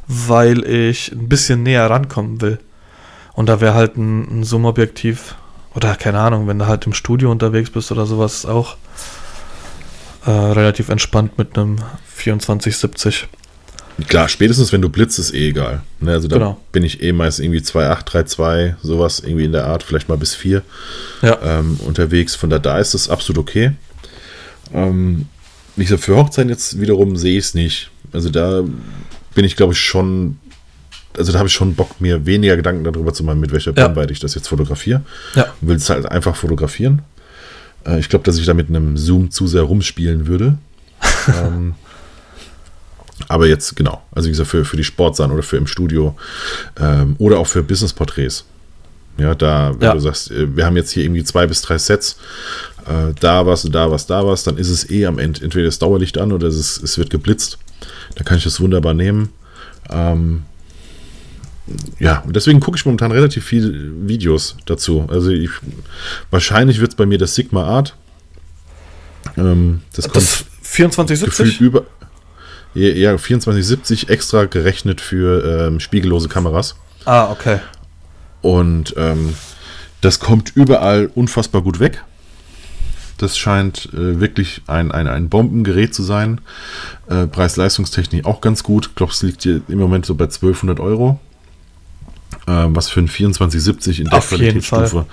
weil 0.07 0.65
ich 0.65 1.11
ein 1.11 1.29
bisschen 1.29 1.63
näher 1.63 1.89
rankommen 1.89 2.41
will. 2.41 2.59
Und 3.33 3.49
da 3.49 3.61
wäre 3.61 3.73
halt 3.75 3.97
ein, 3.97 4.39
ein 4.39 4.43
Zoom-Objektiv 4.43 5.35
oder 5.73 5.95
keine 5.95 6.19
Ahnung, 6.19 6.47
wenn 6.47 6.59
du 6.59 6.67
halt 6.67 6.85
im 6.85 6.93
Studio 6.93 7.31
unterwegs 7.31 7.69
bist 7.69 7.91
oder 7.91 8.05
sowas, 8.05 8.45
auch 8.45 8.75
äh, 10.25 10.31
relativ 10.31 10.89
entspannt 10.89 11.37
mit 11.37 11.57
einem 11.57 11.77
2470. 12.17 13.27
Klar, 14.07 14.29
spätestens 14.29 14.71
wenn 14.71 14.81
du 14.81 14.89
blitzt, 14.89 15.19
ist 15.19 15.33
eh 15.33 15.49
egal. 15.49 15.81
Ne, 15.99 16.11
also 16.11 16.27
da 16.27 16.37
genau. 16.37 16.61
bin 16.71 16.83
ich 16.83 17.01
eh 17.03 17.11
meist 17.11 17.39
irgendwie 17.39 17.59
2,8, 17.59 18.07
3,2, 18.07 18.75
sowas 18.81 19.19
irgendwie 19.19 19.45
in 19.45 19.51
der 19.51 19.65
Art, 19.65 19.83
vielleicht 19.83 20.09
mal 20.09 20.17
bis 20.17 20.35
4 20.35 20.61
ja. 21.21 21.37
ähm, 21.43 21.79
unterwegs. 21.85 22.35
Von 22.35 22.49
da 22.49 22.59
da 22.59 22.79
ist 22.79 22.93
es 22.93 23.09
absolut 23.09 23.39
okay. 23.39 23.73
Ähm, 24.73 25.27
ich 25.77 25.89
sag, 25.89 25.99
für 25.99 26.15
Hochzeiten 26.15 26.49
jetzt 26.49 26.79
wiederum 26.79 27.15
sehe 27.15 27.37
ich 27.37 27.45
es 27.45 27.53
nicht. 27.53 27.91
Also 28.11 28.29
da 28.29 28.63
bin 29.33 29.45
ich, 29.45 29.55
glaube 29.55 29.73
ich, 29.73 29.79
schon, 29.79 30.39
also 31.17 31.31
da 31.31 31.39
habe 31.39 31.47
ich 31.47 31.53
schon 31.53 31.75
Bock, 31.75 32.01
mir 32.01 32.25
weniger 32.25 32.55
Gedanken 32.55 32.83
darüber 32.83 33.13
zu 33.13 33.23
machen, 33.23 33.39
mit 33.39 33.51
welcher 33.51 33.73
ja. 33.75 33.87
Brennweite 33.87 34.13
ich 34.13 34.19
das 34.19 34.35
jetzt 34.35 34.47
fotografiere. 34.47 35.01
Ja. 35.35 35.53
Will 35.61 35.77
es 35.77 35.89
halt 35.89 36.05
einfach 36.05 36.35
fotografieren. 36.35 37.01
Äh, 37.85 37.99
ich 37.99 38.09
glaube, 38.09 38.25
dass 38.25 38.37
ich 38.37 38.45
da 38.45 38.53
mit 38.53 38.69
einem 38.69 38.97
Zoom 38.97 39.31
zu 39.31 39.47
sehr 39.47 39.63
rumspielen 39.63 40.27
würde. 40.27 40.57
ähm, 41.27 41.75
aber 43.29 43.47
jetzt, 43.47 43.75
genau, 43.75 44.01
also 44.11 44.27
wie 44.27 44.31
gesagt, 44.31 44.49
für, 44.49 44.65
für 44.65 44.77
die 44.77 44.83
Sportsachen 44.83 45.31
oder 45.31 45.43
für 45.43 45.57
im 45.57 45.67
Studio 45.67 46.15
ähm, 46.79 47.15
oder 47.17 47.39
auch 47.39 47.47
für 47.47 47.63
Business-Porträts. 47.63 48.45
Ja, 49.17 49.35
da, 49.35 49.73
wenn 49.73 49.87
ja. 49.87 49.93
du 49.93 49.99
sagst, 49.99 50.31
äh, 50.31 50.55
wir 50.55 50.65
haben 50.65 50.75
jetzt 50.75 50.91
hier 50.91 51.03
irgendwie 51.03 51.23
zwei 51.23 51.45
bis 51.45 51.61
drei 51.61 51.77
Sets, 51.77 52.17
äh, 52.85 53.13
da 53.19 53.45
was, 53.45 53.63
da 53.63 53.91
was, 53.91 54.07
da 54.07 54.25
was, 54.25 54.43
dann 54.43 54.57
ist 54.57 54.69
es 54.69 54.89
eh 54.89 55.05
am 55.05 55.19
Ende 55.19 55.43
entweder 55.43 55.65
das 55.65 55.79
Dauerlicht 55.79 56.17
an 56.17 56.31
oder 56.31 56.47
es, 56.47 56.55
ist, 56.55 56.83
es 56.83 56.97
wird 56.97 57.09
geblitzt. 57.09 57.57
Da 58.15 58.23
kann 58.23 58.37
ich 58.37 58.43
das 58.43 58.59
wunderbar 58.59 58.93
nehmen. 58.93 59.29
Ähm, 59.89 60.43
ja, 61.99 62.23
deswegen 62.27 62.59
gucke 62.59 62.77
ich 62.77 62.85
momentan 62.85 63.11
relativ 63.11 63.45
viele 63.45 63.71
Videos 64.07 64.57
dazu. 64.65 65.07
Also 65.09 65.29
ich, 65.29 65.51
wahrscheinlich 66.29 66.79
wird 66.79 66.91
es 66.91 66.95
bei 66.95 67.05
mir 67.05 67.17
das 67.17 67.35
Sigma 67.35 67.63
Art. 67.63 67.95
Ähm, 69.37 69.81
das, 69.93 70.05
das 70.05 70.13
kommt 70.13 70.45
2470? 70.63 71.61
über. 71.61 71.85
Ja, 72.73 73.17
2470 73.17 74.09
extra 74.09 74.45
gerechnet 74.45 75.01
für 75.01 75.67
ähm, 75.67 75.79
spiegellose 75.79 76.29
Kameras. 76.29 76.75
Ah, 77.05 77.29
okay. 77.29 77.59
Und 78.41 78.93
ähm, 78.97 79.33
das 79.99 80.19
kommt 80.19 80.55
überall 80.55 81.11
unfassbar 81.13 81.61
gut 81.61 81.79
weg. 81.79 82.03
Das 83.17 83.37
scheint 83.37 83.89
äh, 83.93 84.19
wirklich 84.19 84.63
ein, 84.67 84.91
ein, 84.91 85.07
ein 85.07 85.29
Bombengerät 85.29 85.93
zu 85.93 86.01
sein. 86.01 86.41
Äh, 87.07 87.27
Preis-Leistungstechnik 87.27 88.25
auch 88.25 88.41
ganz 88.41 88.63
gut. 88.63 88.87
Ich 88.87 88.95
glaube, 88.95 89.11
es 89.11 89.21
liegt 89.21 89.43
hier 89.43 89.61
im 89.67 89.77
Moment 89.77 90.05
so 90.05 90.15
bei 90.15 90.25
1200 90.25 90.79
Euro. 90.79 91.19
Äh, 92.47 92.67
was 92.69 92.89
für 92.89 93.01
ein 93.01 93.07
2470 93.07 93.99
in 93.99 94.09
der 94.09 94.19
Qualitätsstufe 94.19 95.05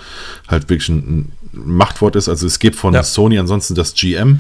halt 0.47 0.71
wirklich 0.71 0.89
ein, 0.89 0.97
ein, 0.97 1.33
Machtwort 1.53 2.17
ist. 2.17 2.29
Also 2.29 2.47
es 2.47 2.59
gibt 2.59 2.77
von 2.77 2.95
ja. 2.95 3.03
Sony 3.03 3.39
ansonsten 3.39 3.75
das 3.75 3.95
GM. 3.95 4.39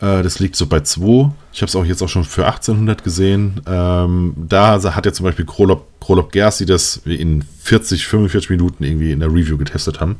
Äh, 0.00 0.22
das 0.22 0.38
liegt 0.38 0.56
so 0.56 0.66
bei 0.66 0.80
2. 0.80 1.32
Ich 1.52 1.62
habe 1.62 1.68
es 1.68 1.76
auch 1.76 1.84
jetzt 1.84 2.02
auch 2.02 2.08
schon 2.08 2.24
für 2.24 2.46
1800 2.46 3.02
gesehen. 3.02 3.60
Ähm, 3.66 4.34
da 4.36 4.82
hat 4.94 5.06
ja 5.06 5.12
zum 5.12 5.24
Beispiel 5.24 5.46
Krolop, 5.46 5.86
Krolop 6.00 6.32
Gersi 6.32 6.66
das 6.66 6.98
in 7.04 7.44
40, 7.62 8.06
45 8.06 8.50
Minuten 8.50 8.84
irgendwie 8.84 9.12
in 9.12 9.20
der 9.20 9.28
Review 9.28 9.56
getestet 9.56 10.00
haben. 10.00 10.16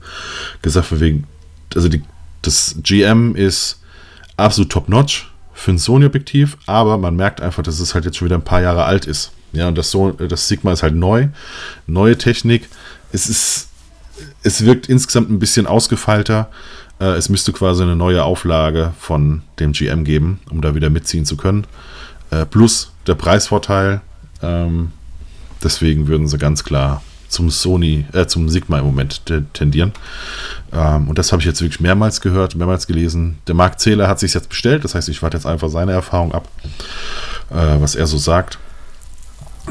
Gesagt, 0.63 0.99
wegen, 1.01 1.25
also 1.75 1.89
die, 1.89 2.03
das 2.43 2.77
GM 2.83 3.35
ist 3.37 3.81
absolut 4.37 4.71
top-notch 4.71 5.33
für 5.55 5.73
ein 5.73 5.79
Sony-Objektiv, 5.79 6.59
aber 6.67 6.99
man 6.99 7.17
merkt 7.17 7.41
einfach, 7.41 7.63
dass 7.63 7.81
es 7.81 7.95
halt 7.95 8.05
jetzt 8.05 8.19
schon 8.19 8.27
wieder 8.27 8.37
ein 8.37 8.45
paar 8.45 8.61
Jahre 8.61 8.85
alt 8.85 9.07
ist. 9.07 9.33
Ja, 9.53 9.69
und 9.69 9.79
das, 9.79 9.91
so, 9.91 10.11
das 10.13 10.49
Sigma 10.49 10.73
ist 10.73 10.83
halt 10.83 10.95
neu, 10.95 11.29
neue 11.87 12.19
Technik. 12.19 12.69
Es 13.11 13.29
ist, 13.29 13.69
es 14.43 14.65
wirkt 14.65 14.89
insgesamt 14.89 15.31
ein 15.31 15.39
bisschen 15.39 15.67
ausgefeilter. 15.67 16.51
Äh, 17.01 17.17
es 17.17 17.29
müsste 17.29 17.53
quasi 17.53 17.83
eine 17.83 17.97
neue 17.97 18.25
Auflage 18.25 18.93
von 18.99 19.43
dem 19.59 19.73
GM 19.73 20.05
geben, 20.05 20.41
um 20.51 20.61
da 20.61 20.75
wieder 20.75 20.91
mitziehen 20.91 21.25
zu 21.25 21.37
können. 21.37 21.67
Äh, 22.31 22.47
plus 22.47 22.93
der 23.07 23.15
Preisvorteil. 23.15 24.01
Ähm, 24.43 24.93
deswegen 25.63 26.09
würden 26.09 26.29
sie 26.29 26.39
ganz 26.39 26.65
klar 26.65 27.03
zum 27.29 27.51
Sony, 27.51 28.07
äh, 28.13 28.27
zum 28.27 28.49
Sigma 28.49 28.79
im 28.79 28.87
Moment 28.87 29.23
tendieren. 29.53 29.93
Ähm, 30.73 31.09
und 31.09 31.19
das 31.19 31.33
habe 31.33 31.43
ich 31.43 31.47
jetzt 31.47 31.61
wirklich 31.61 31.81
mehrmals 31.81 32.21
gehört, 32.21 32.55
mehrmals 32.55 32.87
gelesen. 32.87 33.39
Der 33.47 33.55
Marc 33.55 33.81
Zähler 33.81 34.09
hat 34.09 34.21
sich 34.21 34.35
jetzt 34.35 34.49
bestellt, 34.49 34.85
das 34.85 34.95
heißt, 34.95 35.09
ich 35.09 35.23
warte 35.23 35.37
jetzt 35.37 35.47
einfach 35.47 35.69
seine 35.69 35.93
Erfahrung 35.93 36.33
ab, 36.33 36.49
äh, 37.51 37.81
was 37.81 37.95
er 37.95 38.07
so 38.07 38.19
sagt. 38.19 38.59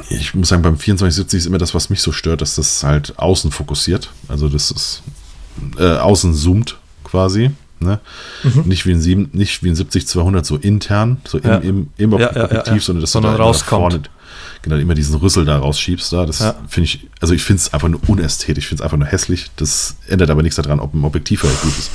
Ich 0.09 0.36
muss 0.36 0.49
sagen, 0.49 0.61
beim 0.61 0.78
2470 0.78 1.38
ist 1.38 1.45
immer 1.45 1.57
das, 1.57 1.73
was 1.73 1.89
mich 1.89 2.01
so 2.01 2.11
stört, 2.11 2.41
dass 2.41 2.55
das 2.55 2.84
halt 2.84 3.17
außen 3.17 3.51
fokussiert. 3.51 4.11
Also 4.28 4.49
das 4.49 4.71
ist 4.71 5.03
äh, 5.78 5.97
außen 5.97 6.34
zoomt 6.34 6.78
quasi. 7.16 7.51
Ne? 7.80 7.99
Mhm. 8.43 8.63
Nicht, 8.66 8.86
wie 8.86 8.91
ein 8.91 9.01
7, 9.01 9.30
nicht 9.34 9.63
wie 9.63 9.70
ein 9.70 9.76
70-200 9.76 10.43
so 10.43 10.57
intern, 10.57 11.18
so 11.26 11.39
ja. 11.39 11.57
im, 11.57 11.89
im, 11.97 12.11
ja, 12.18 12.30
Objektiv, 12.30 12.74
ja, 12.74 12.80
sondern 12.80 13.01
dass 13.01 13.11
sondern 13.11 13.34
du 13.34 13.38
da 13.38 13.43
rauskommt. 13.43 13.93
vorne 13.93 14.01
genau, 14.61 14.76
immer 14.78 14.95
diesen 14.95 15.16
Rüssel 15.16 15.45
da 15.45 15.59
rausschiebst. 15.59 16.11
Da. 16.11 16.26
Das 16.26 16.39
finde 16.68 16.86
ich, 16.86 17.07
also 17.22 17.34
ich 17.34 17.43
finde 17.43 17.61
es 17.61 17.74
einfach 17.74 17.88
nur 17.88 18.01
unästhetisch, 18.07 18.66
ich 18.66 18.68
finde 18.68 18.82
es 18.82 18.84
einfach 18.84 18.97
nur 18.97 19.07
hässlich. 19.07 19.51
Das 19.55 19.97
ändert 20.07 20.30
aber 20.30 20.41
nichts 20.41 20.55
daran, 20.57 20.80
ob 20.80 20.93
ein 20.93 21.03
Objektiv 21.03 21.43
halt 21.43 21.61
gut 21.61 21.78
ist. 21.78 21.91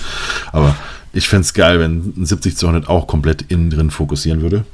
Aber 0.53 0.77
ich 1.13 1.29
fände 1.29 1.43
es 1.43 1.55
geil, 1.55 1.81
wenn 1.81 2.15
ein 2.17 2.25
70-200 2.25 2.87
auch 2.87 3.07
komplett 3.07 3.43
innen 3.51 3.71
drin 3.71 3.91
fokussieren 3.91 4.41
würde. 4.41 4.65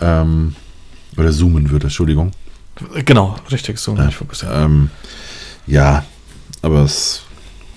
Ähm, 0.00 0.54
oder 1.16 1.32
zoomen 1.32 1.70
würde, 1.70 1.84
Entschuldigung. 1.84 2.32
Genau, 3.04 3.36
richtig, 3.50 3.78
zoomen, 3.78 4.04
ja, 4.04 4.10
fokussieren. 4.10 4.62
Ähm, 4.62 4.90
ja, 5.66 6.04
aber 6.62 6.84
es 6.84 7.22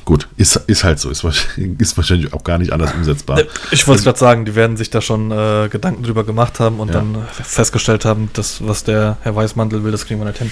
Gut, 0.06 0.28
ist, 0.36 0.58
ist 0.68 0.84
halt 0.84 1.00
so, 1.00 1.10
ist, 1.10 1.24
ist 1.78 1.96
wahrscheinlich 1.96 2.34
auch 2.34 2.44
gar 2.44 2.58
nicht 2.58 2.74
anders 2.74 2.94
umsetzbar. 2.94 3.40
Äh, 3.40 3.48
ich 3.72 3.88
wollte 3.88 4.00
also, 4.00 4.04
gerade 4.04 4.20
sagen, 4.20 4.46
die 4.46 4.56
werden 4.56 4.76
sich 4.76 4.90
da 4.90 5.02
schon 5.02 5.32
äh, 5.32 5.70
Gedanken 5.70 6.04
drüber 6.04 6.26
gemacht 6.26 6.60
haben 6.60 6.80
und 6.80 6.90
ja. 6.90 6.96
dann 6.96 7.26
festgestellt 7.32 8.04
haben, 8.04 8.30
dass 8.34 8.66
was 8.68 8.84
der 8.84 9.18
Herr 9.22 9.36
Weißmantel 9.36 9.84
will, 9.84 9.92
das 9.92 10.06
kriegen 10.06 10.20
wir 10.20 10.26
nicht 10.26 10.40
hin. 10.40 10.52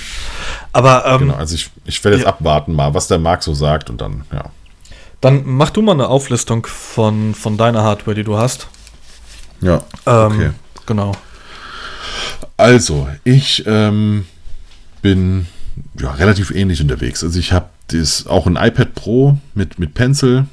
Aber 0.71 1.05
ähm, 1.05 1.19
genau, 1.19 1.35
also 1.35 1.55
ich, 1.55 1.69
ich 1.85 2.01
werde 2.03 2.17
jetzt 2.17 2.25
ja. 2.25 2.29
abwarten 2.29 2.73
mal, 2.73 2.93
was 2.93 3.07
der 3.07 3.19
Marc 3.19 3.43
so 3.43 3.53
sagt 3.53 3.89
und 3.89 3.99
dann, 3.99 4.23
ja. 4.31 4.45
Dann 5.19 5.43
mach 5.45 5.69
du 5.69 5.81
mal 5.81 5.91
eine 5.91 6.07
Auflistung 6.07 6.65
von, 6.65 7.35
von 7.35 7.57
deiner 7.57 7.83
Hardware, 7.83 8.15
die 8.15 8.23
du 8.23 8.37
hast. 8.37 8.67
Ja. 9.61 9.83
Ähm, 10.07 10.25
okay. 10.25 10.49
Genau. 10.87 11.11
Also, 12.57 13.07
ich 13.23 13.63
ähm, 13.67 14.25
bin 15.01 15.47
ja, 15.99 16.11
relativ 16.11 16.51
ähnlich 16.51 16.81
unterwegs. 16.81 17.23
Also 17.23 17.39
ich 17.39 17.53
habe 17.53 17.69
ist 17.97 18.27
auch 18.27 18.47
ein 18.47 18.55
iPad 18.55 18.93
Pro 18.95 19.37
mit, 19.53 19.79
mit 19.79 19.93
Pencil. 19.93 20.45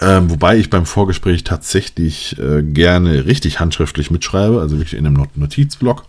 Ähm, 0.00 0.30
wobei 0.30 0.56
ich 0.56 0.70
beim 0.70 0.86
Vorgespräch 0.86 1.42
tatsächlich 1.42 2.38
äh, 2.38 2.62
gerne 2.62 3.26
richtig 3.26 3.58
handschriftlich 3.58 4.10
mitschreibe, 4.10 4.60
also 4.60 4.78
wirklich 4.78 4.94
in 4.94 5.04
einem 5.04 5.26
Notizblock. 5.34 6.04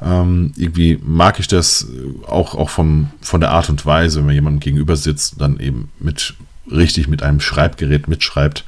Ähm, 0.00 0.52
irgendwie 0.56 1.00
mag 1.02 1.40
ich 1.40 1.48
das 1.48 1.88
auch, 2.28 2.54
auch 2.54 2.70
vom, 2.70 3.10
von 3.20 3.40
der 3.40 3.50
Art 3.50 3.68
und 3.70 3.84
Weise, 3.84 4.18
wenn 4.18 4.26
man 4.26 4.34
jemandem 4.36 4.60
gegenüber 4.60 4.96
sitzt, 4.96 5.40
dann 5.40 5.58
eben 5.58 5.90
mit 5.98 6.34
richtig 6.70 7.08
mit 7.08 7.24
einem 7.24 7.40
Schreibgerät 7.40 8.06
mitschreibt 8.06 8.64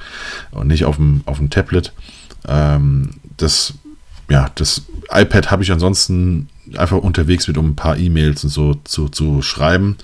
und 0.51 0.67
nicht 0.67 0.83
auf 0.83 0.97
dem, 0.97 1.21
auf 1.25 1.37
dem 1.37 1.49
Tablet. 1.49 1.93
Ähm, 2.45 3.11
das, 3.37 3.73
ja, 4.29 4.49
das 4.55 4.83
iPad 5.11 5.49
habe 5.49 5.63
ich 5.63 5.71
ansonsten 5.71 6.49
einfach 6.79 6.97
unterwegs 6.97 7.47
mit, 7.47 7.57
um 7.57 7.69
ein 7.69 7.75
paar 7.75 7.97
E-Mails 7.97 8.43
und 8.43 8.49
so 8.49 8.75
zu, 8.83 9.09
zu 9.09 9.41
schreiben. 9.41 9.97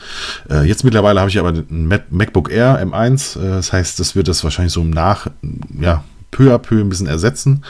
Äh, 0.50 0.68
jetzt 0.68 0.84
mittlerweile 0.84 1.20
habe 1.20 1.30
ich 1.30 1.40
aber 1.40 1.50
ein 1.50 1.88
MacBook 2.10 2.52
Air 2.52 2.82
M1. 2.86 3.40
Äh, 3.40 3.50
das 3.50 3.74
heißt, 3.74 4.00
das 4.00 4.16
wird 4.16 4.28
das 4.28 4.44
wahrscheinlich 4.44 4.74
so 4.74 4.84
nach, 4.84 5.28
ja, 5.80 6.04
peu 6.32 6.54
à 6.54 6.58
peu 6.58 6.80
ein 6.80 6.90
bisschen 6.90 7.08
ersetzen, 7.08 7.64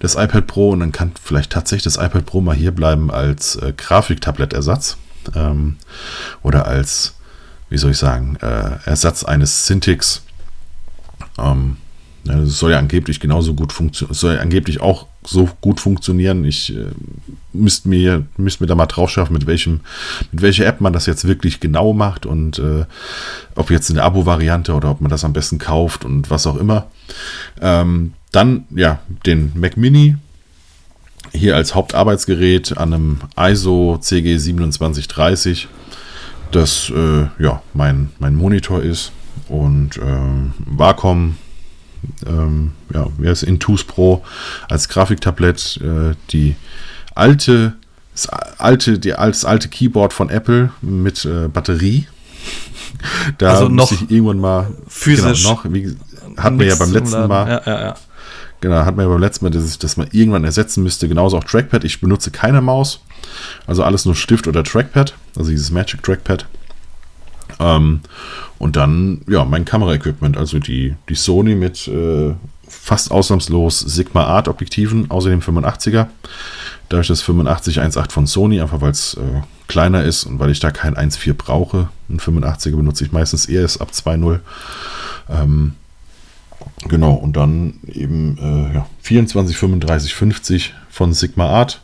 das 0.00 0.14
iPad 0.16 0.46
Pro. 0.46 0.70
Und 0.70 0.80
dann 0.80 0.92
kann 0.92 1.12
vielleicht 1.22 1.52
tatsächlich 1.52 1.84
das 1.84 1.96
iPad 1.96 2.26
Pro 2.26 2.40
mal 2.40 2.56
hier 2.56 2.72
bleiben 2.72 3.10
als 3.10 3.56
äh, 3.56 3.72
Grafiktablet-Ersatz. 3.76 4.96
Ähm, 5.34 5.76
oder 6.42 6.66
als, 6.66 7.14
wie 7.68 7.78
soll 7.78 7.92
ich 7.92 7.98
sagen, 7.98 8.36
äh, 8.40 8.78
Ersatz 8.84 9.24
eines 9.24 9.66
Syntix. 9.66 10.22
Ähm, 11.38 11.76
es 12.26 12.58
soll 12.58 12.72
ja 12.72 12.78
angeblich 12.78 13.20
genauso 13.20 13.54
gut 13.54 13.72
funktionieren, 13.72 14.14
soll 14.14 14.34
ja 14.34 14.40
angeblich 14.40 14.80
auch 14.80 15.06
so 15.24 15.48
gut 15.60 15.80
funktionieren. 15.80 16.44
Ich 16.44 16.74
äh, 16.74 16.86
müsste 17.52 17.88
mir, 17.88 18.26
müsst 18.36 18.60
mir 18.60 18.66
da 18.66 18.74
mal 18.74 18.86
drauf 18.86 19.10
schaffen, 19.10 19.32
mit 19.32 19.46
welchem, 19.46 19.80
mit 20.32 20.42
welcher 20.42 20.66
App 20.66 20.80
man 20.80 20.92
das 20.92 21.06
jetzt 21.06 21.26
wirklich 21.26 21.60
genau 21.60 21.92
macht 21.92 22.26
und 22.26 22.58
äh, 22.58 22.84
ob 23.54 23.70
jetzt 23.70 23.88
in 23.88 23.96
der 23.96 24.04
Abo-Variante 24.04 24.74
oder 24.74 24.90
ob 24.90 25.00
man 25.00 25.10
das 25.10 25.24
am 25.24 25.32
besten 25.32 25.58
kauft 25.58 26.04
und 26.04 26.30
was 26.30 26.46
auch 26.46 26.56
immer. 26.56 26.86
Ähm, 27.60 28.12
dann, 28.32 28.64
ja, 28.74 29.00
den 29.26 29.52
Mac 29.54 29.76
Mini 29.76 30.16
hier 31.32 31.56
als 31.56 31.74
Hauptarbeitsgerät 31.74 32.76
an 32.76 32.92
einem 32.92 33.18
ISO 33.36 33.98
CG 34.00 34.36
2730, 34.36 35.68
das 36.50 36.90
äh, 36.90 37.42
ja 37.42 37.62
mein, 37.72 38.10
mein 38.18 38.34
Monitor 38.34 38.82
ist 38.82 39.12
und 39.48 39.96
äh, 39.96 40.00
Wacom 40.66 41.36
ähm, 42.26 42.72
ja, 42.92 43.06
wie 43.18 43.28
heißt 43.28 43.42
Intus 43.42 43.84
Pro 43.84 44.24
als 44.68 44.88
Grafiktablett, 44.88 45.80
äh, 45.82 46.14
die 46.30 46.56
alte, 47.14 47.74
das 48.12 48.28
alte, 48.28 48.98
die, 48.98 49.10
das 49.10 49.44
alte 49.44 49.68
Keyboard 49.68 50.12
von 50.12 50.30
Apple 50.30 50.70
mit 50.80 51.24
äh, 51.24 51.48
Batterie. 51.48 52.06
da 53.38 53.52
also 53.52 53.68
muss 53.68 53.92
ich 53.92 54.10
irgendwann 54.10 54.40
mal 54.40 54.70
physisch 54.88 55.42
genau, 55.42 55.54
noch, 55.54 55.64
wie, 55.68 55.96
hat 56.36 56.54
man 56.54 56.66
ja 56.66 56.74
beim 56.74 56.92
letzten 56.92 57.26
Mal. 57.26 57.48
Ja, 57.48 57.62
ja, 57.66 57.80
ja. 57.80 57.94
Genau, 58.60 58.84
hat 58.84 58.94
man 58.96 59.06
ja 59.06 59.10
beim 59.10 59.20
letzten 59.20 59.44
Mal, 59.44 59.50
dass, 59.50 59.68
ich, 59.68 59.78
dass 59.78 59.96
man 59.96 60.08
irgendwann 60.12 60.44
ersetzen 60.44 60.82
müsste. 60.82 61.08
Genauso 61.08 61.38
auch 61.38 61.44
Trackpad. 61.44 61.84
Ich 61.84 62.00
benutze 62.00 62.30
keine 62.30 62.60
Maus. 62.60 63.00
Also 63.66 63.82
alles 63.82 64.04
nur 64.04 64.14
Stift 64.14 64.46
oder 64.46 64.64
Trackpad. 64.64 65.14
Also 65.36 65.50
dieses 65.50 65.70
Magic 65.70 66.02
Trackpad. 66.02 66.46
Ähm, 67.60 68.00
und 68.58 68.76
dann, 68.76 69.20
ja, 69.28 69.44
mein 69.44 69.64
Kameraequipment, 69.64 70.36
also 70.36 70.58
die, 70.58 70.94
die 71.08 71.14
Sony 71.14 71.54
mit 71.54 71.86
äh, 71.86 72.34
fast 72.66 73.10
ausnahmslos 73.10 73.80
Sigma 73.80 74.24
Art 74.24 74.48
Objektiven, 74.48 75.10
außerdem 75.10 75.40
85er. 75.40 76.06
Da 76.88 77.00
ich 77.00 77.08
das 77.08 77.22
85 77.22 77.80
1.8 77.80 78.10
von 78.10 78.26
Sony, 78.26 78.60
einfach 78.60 78.80
weil 78.80 78.90
es 78.90 79.14
äh, 79.14 79.42
kleiner 79.68 80.02
ist 80.02 80.24
und 80.24 80.40
weil 80.40 80.50
ich 80.50 80.58
da 80.58 80.70
kein 80.70 80.96
1.4 80.96 81.34
brauche. 81.34 81.88
Ein 82.08 82.18
85er 82.18 82.76
benutze 82.76 83.04
ich 83.04 83.12
meistens 83.12 83.46
eher 83.46 83.64
ist 83.64 83.80
ab 83.80 83.90
2.0. 83.92 84.40
Ähm, 85.28 85.74
genau, 86.88 87.14
und 87.14 87.36
dann 87.36 87.74
eben 87.86 88.38
äh, 88.38 88.74
ja, 88.74 88.86
24, 89.02 89.56
35, 89.56 90.14
50 90.14 90.74
von 90.90 91.12
Sigma 91.12 91.46
Art. 91.46 91.80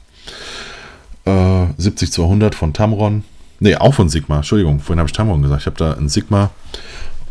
Äh, 1.25 1.67
70 1.79 2.13
200 2.13 2.55
von 2.55 2.73
Tamron 2.73 3.23
Nee, 3.59 3.77
auch 3.77 3.95
von 3.95 4.09
Sigma. 4.09 4.37
Entschuldigung, 4.37 4.81
vorhin 4.81 4.99
habe 4.99 5.09
ich 5.09 5.13
Tamron 5.13 5.43
gesagt. 5.43 5.63
Ich 5.63 5.67
habe 5.67 5.77
da 5.77 5.95
ein 5.95 6.09
Sigma 6.09 6.51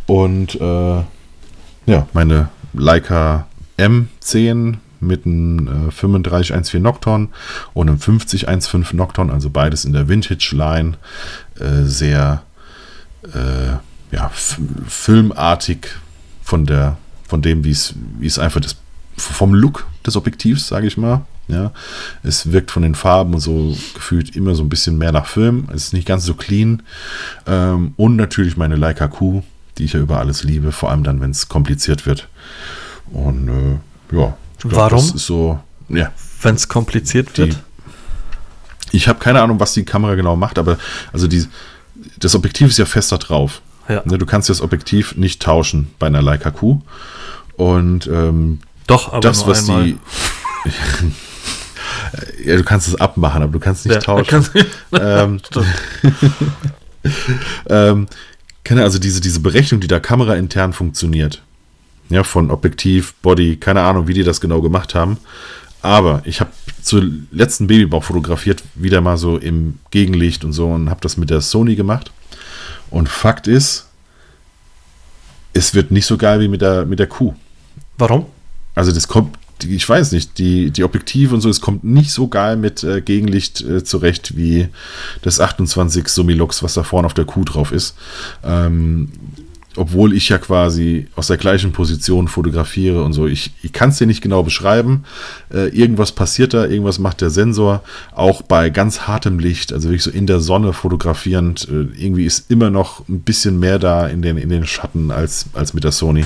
und 0.07 0.55
äh, 0.55 1.03
ja, 1.86 2.07
meine 2.13 2.49
Leica 2.73 3.47
M10 3.78 4.78
mit 4.99 5.26
einem 5.26 5.89
äh, 5.89 5.91
3514 5.91 6.82
Nocton 6.82 7.30
und 7.73 7.89
einem 7.89 7.99
5015 7.99 8.97
Nocton, 8.97 9.30
also 9.30 9.49
beides 9.49 9.86
in 9.86 9.93
der 9.93 10.07
Vintage-Line. 10.07 10.97
Äh, 11.59 11.84
sehr 11.84 12.43
äh, 13.34 14.15
ja, 14.15 14.32
filmartig 14.34 15.88
von 16.41 16.65
der 16.65 16.97
von 17.28 17.41
dem, 17.41 17.63
wie 17.63 17.71
es 17.71 17.95
wie 18.19 18.28
es 18.28 18.39
einfach 18.39 18.61
das 18.61 18.76
vom 19.17 19.53
Look 19.53 19.88
des 20.05 20.15
Objektivs, 20.15 20.67
sage 20.67 20.88
ich 20.88 20.97
mal. 20.97 21.26
Ja, 21.47 21.71
es 22.23 22.51
wirkt 22.51 22.71
von 22.71 22.81
den 22.81 22.95
Farben 22.95 23.35
und 23.35 23.39
so 23.39 23.75
gefühlt 23.93 24.35
immer 24.35 24.55
so 24.55 24.63
ein 24.63 24.69
bisschen 24.69 24.97
mehr 24.97 25.11
nach 25.11 25.27
Film. 25.27 25.67
Es 25.69 25.85
ist 25.85 25.93
nicht 25.93 26.07
ganz 26.07 26.25
so 26.25 26.33
clean. 26.33 26.81
Ähm, 27.45 27.93
und 27.97 28.15
natürlich 28.15 28.57
meine 28.57 28.75
Leica 28.75 29.07
Q, 29.07 29.43
die 29.77 29.85
ich 29.85 29.93
ja 29.93 29.99
über 29.99 30.19
alles 30.19 30.43
liebe, 30.43 30.71
vor 30.71 30.89
allem 30.89 31.03
dann, 31.03 31.21
wenn 31.21 31.31
es 31.31 31.47
kompliziert 31.47 32.07
wird. 32.07 32.27
Und 33.11 33.47
äh, 33.47 34.15
ja, 34.15 34.35
glaub, 34.59 34.75
warum? 34.75 34.99
So, 34.99 35.59
ja. 35.89 36.11
Wenn 36.41 36.55
es 36.55 36.67
kompliziert 36.67 37.37
wird? 37.37 37.53
Die, 37.53 38.97
ich 38.97 39.07
habe 39.07 39.19
keine 39.19 39.41
Ahnung, 39.41 39.59
was 39.59 39.73
die 39.73 39.85
Kamera 39.85 40.15
genau 40.15 40.35
macht, 40.35 40.57
aber 40.57 40.77
also 41.13 41.27
die, 41.27 41.45
das 42.17 42.33
Objektiv 42.33 42.69
ist 42.69 42.77
ja 42.77 42.85
fester 42.85 43.17
drauf. 43.17 43.61
Ja. 43.87 44.01
Ne, 44.05 44.17
du 44.17 44.25
kannst 44.25 44.49
das 44.49 44.61
Objektiv 44.61 45.15
nicht 45.15 45.41
tauschen 45.41 45.91
bei 45.99 46.07
einer 46.07 46.21
Leica 46.21 46.49
Q. 46.49 46.81
Und 47.55 48.07
ähm, 48.07 48.59
doch, 48.87 49.13
aber 49.13 49.21
das, 49.21 49.45
was 49.47 49.69
einmal. 49.69 49.83
die 49.85 49.97
Ja, 52.43 52.55
du 52.57 52.63
kannst 52.63 52.87
es 52.87 52.95
abmachen, 52.95 53.43
aber 53.43 53.51
du 53.51 53.59
kannst 53.59 53.85
nicht 53.85 53.95
ja, 53.95 54.01
tauschen. 54.01 54.45
ähm, 54.99 55.39
ähm, 57.69 58.07
also 58.69 58.99
diese, 58.99 59.21
diese 59.21 59.39
Berechnung, 59.39 59.79
die 59.79 59.87
da 59.87 59.99
kameraintern 59.99 60.73
funktioniert. 60.73 61.41
Ja, 62.09 62.23
von 62.23 62.51
Objektiv, 62.51 63.15
Body, 63.21 63.57
keine 63.57 63.81
Ahnung, 63.81 64.07
wie 64.07 64.13
die 64.13 64.23
das 64.23 64.41
genau 64.41 64.61
gemacht 64.61 64.93
haben. 64.93 65.17
Aber 65.81 66.21
ich 66.25 66.39
habe 66.39 66.51
zur 66.81 67.03
letzten 67.31 67.67
Babybauch 67.67 68.03
fotografiert, 68.03 68.63
wieder 68.75 69.01
mal 69.01 69.17
so 69.17 69.37
im 69.37 69.79
Gegenlicht 69.91 70.43
und 70.43 70.53
so 70.53 70.67
und 70.67 70.89
habe 70.89 71.01
das 71.01 71.17
mit 71.17 71.29
der 71.29 71.41
Sony 71.41 71.75
gemacht. 71.75 72.11
Und 72.89 73.09
Fakt 73.09 73.47
ist, 73.47 73.87
es 75.53 75.73
wird 75.73 75.91
nicht 75.91 76.05
so 76.05 76.17
geil 76.17 76.39
wie 76.39 76.47
mit 76.47 76.61
der, 76.61 76.85
mit 76.85 76.99
der 76.99 77.07
Kuh. 77.07 77.33
Warum? 77.97 78.25
Also 78.73 78.91
das 78.91 79.07
kommt 79.07 79.37
ich 79.70 79.88
weiß 79.88 80.11
nicht, 80.11 80.38
die, 80.38 80.72
die 80.72 80.84
Objektive 80.84 81.34
und 81.34 81.41
so, 81.41 81.49
es 81.49 81.61
kommt 81.61 81.84
nicht 81.84 82.11
so 82.11 82.28
geil 82.28 82.57
mit 82.57 82.84
äh, 82.84 83.01
Gegenlicht 83.01 83.61
äh, 83.61 83.84
zurecht 83.84 84.38
wie 84.38 84.68
das 85.22 85.39
28 85.39 86.07
Summilux, 86.07 86.63
was 86.63 86.74
da 86.74 86.84
vorne 86.84 87.05
auf 87.05 87.13
der 87.13 87.26
Kuh 87.26 87.43
drauf 87.43 87.72
ist. 87.72 87.95
Ähm, 88.43 89.09
obwohl 89.78 90.13
ich 90.13 90.30
ja 90.30 90.38
quasi 90.38 91.07
aus 91.16 91.28
der 91.28 91.38
gleichen 91.38 91.72
Position 91.72 92.28
fotografiere 92.28 93.03
und 93.03 93.13
so. 93.13 93.28
Ich, 93.28 93.51
ich 93.61 93.74
kann 93.74 93.89
es 93.89 93.97
dir 93.97 94.07
nicht 94.07 94.22
genau 94.22 94.43
beschreiben. 94.43 95.03
Äh, 95.53 95.70
irgendwas 95.70 96.11
passiert 96.11 96.53
da, 96.53 96.66
irgendwas 96.66 96.99
macht 96.99 97.22
der 97.22 97.30
Sensor. 97.30 97.84
Auch 98.13 98.41
bei 98.41 98.70
ganz 98.70 99.01
hartem 99.01 99.39
Licht, 99.39 99.74
also 99.74 99.89
wirklich 99.89 100.03
so 100.03 100.11
in 100.11 100.28
der 100.28 100.39
Sonne 100.39 100.74
fotografierend, 100.74 101.68
äh, 101.70 102.01
irgendwie 102.01 102.26
ist 102.26 102.49
immer 102.49 102.70
noch 102.70 103.07
ein 103.09 103.22
bisschen 103.22 103.59
mehr 103.59 103.80
da 103.80 104.07
in 104.07 104.22
den, 104.22 104.38
in 104.38 104.49
den 104.49 104.66
Schatten 104.66 105.11
als, 105.11 105.47
als 105.53 105.74
mit 105.74 105.84
der 105.84 105.91
Sony. 105.91 106.26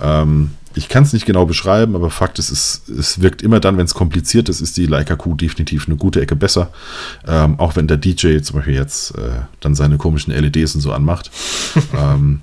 Ähm, 0.00 0.50
ich 0.76 0.90
kann 0.90 1.04
es 1.04 1.14
nicht 1.14 1.24
genau 1.24 1.46
beschreiben, 1.46 1.96
aber 1.96 2.10
Fakt 2.10 2.38
ist, 2.38 2.50
es, 2.50 2.82
es 2.88 3.22
wirkt 3.22 3.40
immer 3.40 3.60
dann, 3.60 3.78
wenn 3.78 3.86
es 3.86 3.94
kompliziert 3.94 4.50
ist, 4.50 4.60
ist 4.60 4.76
die 4.76 4.84
Leica 4.84 5.16
Q 5.16 5.34
definitiv 5.34 5.88
eine 5.88 5.96
gute 5.96 6.20
Ecke 6.20 6.36
besser. 6.36 6.70
Ähm, 7.26 7.58
auch 7.58 7.76
wenn 7.76 7.88
der 7.88 7.96
DJ 7.96 8.40
zum 8.40 8.56
Beispiel 8.56 8.74
jetzt 8.74 9.12
äh, 9.12 9.40
dann 9.60 9.74
seine 9.74 9.96
komischen 9.96 10.34
LEDs 10.34 10.74
und 10.74 10.82
so 10.82 10.92
anmacht. 10.92 11.30
ähm, 11.96 12.42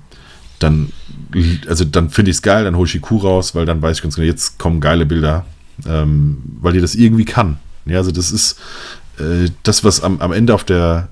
dann, 0.58 0.92
also 1.68 1.84
dann 1.84 2.10
finde 2.10 2.32
ich 2.32 2.38
es 2.38 2.42
geil, 2.42 2.64
dann 2.64 2.76
hole 2.76 2.86
ich 2.86 2.92
die 2.92 2.98
Q 2.98 3.18
raus, 3.18 3.54
weil 3.54 3.66
dann 3.66 3.80
weiß 3.80 3.98
ich 3.98 4.02
ganz 4.02 4.16
genau, 4.16 4.26
jetzt 4.26 4.58
kommen 4.58 4.80
geile 4.80 5.06
Bilder, 5.06 5.46
ähm, 5.86 6.38
weil 6.60 6.72
die 6.72 6.80
das 6.80 6.96
irgendwie 6.96 7.24
kann. 7.24 7.58
Ja, 7.86 7.98
also 7.98 8.10
das 8.10 8.32
ist 8.32 8.58
äh, 9.18 9.48
das, 9.62 9.84
was 9.84 10.02
am, 10.02 10.20
am 10.20 10.32
Ende 10.32 10.54
auf 10.54 10.64
der 10.64 11.08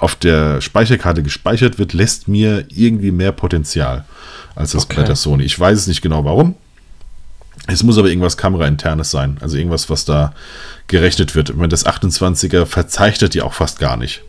auf 0.00 0.16
der 0.16 0.60
Speicherkarte 0.60 1.22
gespeichert 1.22 1.78
wird, 1.78 1.92
lässt 1.92 2.26
mir 2.26 2.64
irgendwie 2.68 3.12
mehr 3.12 3.32
Potenzial 3.32 4.04
als 4.54 4.72
das 4.72 4.84
okay. 4.84 4.96
bei 4.96 5.02
der 5.04 5.16
Sony. 5.16 5.44
Ich 5.44 5.58
weiß 5.58 5.78
es 5.78 5.86
nicht 5.86 6.02
genau 6.02 6.24
warum. 6.24 6.54
Es 7.66 7.82
muss 7.82 7.98
aber 7.98 8.08
irgendwas 8.08 8.36
Kamerainternes 8.36 9.10
sein, 9.10 9.36
also 9.40 9.56
irgendwas, 9.56 9.90
was 9.90 10.04
da 10.06 10.32
gerechnet 10.86 11.34
wird. 11.34 11.58
Wenn 11.58 11.70
das 11.70 11.86
28er 11.86 12.64
verzeichnet 12.64 13.34
die 13.34 13.42
auch 13.42 13.52
fast 13.52 13.78
gar 13.78 13.96
nicht. 13.96 14.22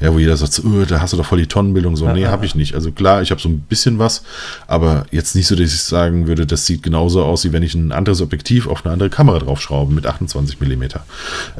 Ja, 0.00 0.12
wo 0.12 0.18
jeder 0.18 0.36
sagt, 0.36 0.60
oh, 0.64 0.84
da 0.84 1.00
hast 1.00 1.12
du 1.12 1.16
doch 1.16 1.26
voll 1.26 1.38
die 1.38 1.46
Tonnenbildung. 1.46 1.96
So, 1.96 2.06
ja, 2.06 2.12
nee, 2.12 2.26
habe 2.26 2.46
ich 2.46 2.54
nicht. 2.54 2.74
Also 2.74 2.90
klar, 2.90 3.22
ich 3.22 3.30
habe 3.30 3.40
so 3.40 3.48
ein 3.48 3.60
bisschen 3.60 3.98
was, 3.98 4.24
aber 4.66 5.06
jetzt 5.12 5.36
nicht 5.36 5.46
so, 5.46 5.54
dass 5.54 5.72
ich 5.72 5.82
sagen 5.82 6.26
würde, 6.26 6.46
das 6.46 6.66
sieht 6.66 6.82
genauso 6.82 7.22
aus, 7.22 7.44
wie 7.44 7.52
wenn 7.52 7.62
ich 7.62 7.74
ein 7.74 7.92
anderes 7.92 8.20
Objektiv 8.20 8.66
auf 8.66 8.84
eine 8.84 8.92
andere 8.92 9.10
Kamera 9.10 9.38
draufschraube 9.38 9.92
mit 9.92 10.06
28 10.06 10.60
mm. 10.60 10.84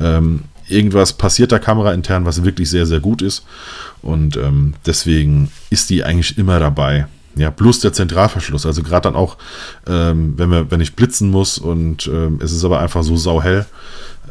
Ähm, 0.01 0.41
irgendwas 0.69 1.13
passiert 1.13 1.53
da 1.53 1.59
kameraintern, 1.59 2.25
was 2.25 2.45
wirklich 2.45 2.71
sehr, 2.71 2.87
sehr 2.87 3.01
gut 3.01 3.23
ist. 3.23 3.45
Und 4.03 4.37
ähm, 4.37 4.75
deswegen 4.87 5.51
ist 5.71 5.91
die 5.91 6.05
eigentlich 6.05 6.39
immer 6.39 6.59
dabei. 6.59 7.07
Ja, 7.37 7.51
plus 7.51 7.81
der 7.81 7.93
Zentralverschluss. 7.93 8.65
Also 8.65 8.83
gerade 8.83 9.03
dann 9.03 9.17
auch, 9.17 9.37
ähm, 9.87 10.35
wenn, 10.37 10.51
wir, 10.51 10.71
wenn 10.71 10.81
ich 10.81 10.95
blitzen 10.95 11.31
muss 11.31 11.59
und 11.59 12.07
ähm, 12.07 12.39
es 12.43 12.53
ist 12.53 12.65
aber 12.65 12.81
einfach 12.81 13.03
so 13.03 13.17
sauhell, 13.17 13.67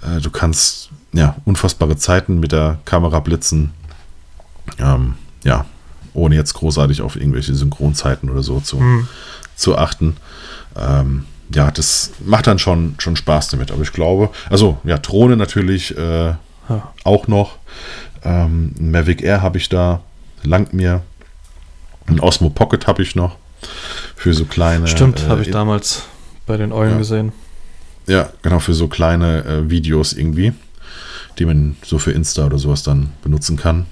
äh, 0.01 0.21
du 0.21 0.29
kannst 0.29 0.89
ja 1.11 1.35
unfassbare 1.45 1.97
Zeiten 1.97 2.39
mit 2.39 2.51
der 2.51 2.79
Kamera 2.85 3.19
blitzen. 3.19 3.71
Ähm, 4.79 5.15
ja, 5.43 5.65
ohne 6.13 6.35
jetzt 6.35 6.53
großartig 6.53 7.01
auf 7.01 7.15
irgendwelche 7.15 7.53
Synchronzeiten 7.53 8.29
oder 8.29 8.43
so 8.43 8.59
zu, 8.61 8.77
mhm. 8.77 9.07
zu 9.55 9.77
achten. 9.77 10.15
Ähm, 10.77 11.25
ja, 11.53 11.71
das 11.71 12.11
macht 12.23 12.47
dann 12.47 12.59
schon, 12.59 12.95
schon 12.97 13.15
Spaß 13.15 13.49
damit. 13.49 13.71
Aber 13.71 13.81
ich 13.81 13.91
glaube, 13.91 14.29
also 14.49 14.77
ja, 14.83 14.97
Drohne 14.97 15.37
natürlich 15.37 15.95
äh, 15.97 16.27
ja. 16.29 16.93
auch 17.03 17.27
noch. 17.27 17.57
Ähm, 18.23 18.73
Mavic 18.79 19.21
Air 19.21 19.41
habe 19.41 19.57
ich 19.57 19.69
da, 19.69 20.01
langt 20.43 20.73
mir. 20.73 21.01
Ein 22.05 22.19
Osmo 22.19 22.49
Pocket 22.49 22.85
habe 22.87 23.01
ich 23.01 23.15
noch 23.15 23.37
für 24.15 24.33
so 24.33 24.45
kleine. 24.45 24.87
Stimmt, 24.87 25.23
äh, 25.23 25.27
habe 25.27 25.41
ich 25.41 25.51
damals 25.51 26.03
bei 26.45 26.57
den 26.57 26.71
Eulen 26.71 26.91
ja. 26.91 26.97
gesehen. 26.97 27.31
Ja, 28.07 28.29
genau, 28.41 28.59
für 28.59 28.73
so 28.73 28.87
kleine 28.87 29.45
äh, 29.45 29.69
Videos 29.69 30.13
irgendwie, 30.13 30.53
die 31.39 31.45
man 31.45 31.77
so 31.83 31.97
für 31.97 32.11
Insta 32.11 32.45
oder 32.45 32.57
sowas 32.57 32.83
dann 32.83 33.11
benutzen 33.23 33.55
kann. 33.55 33.85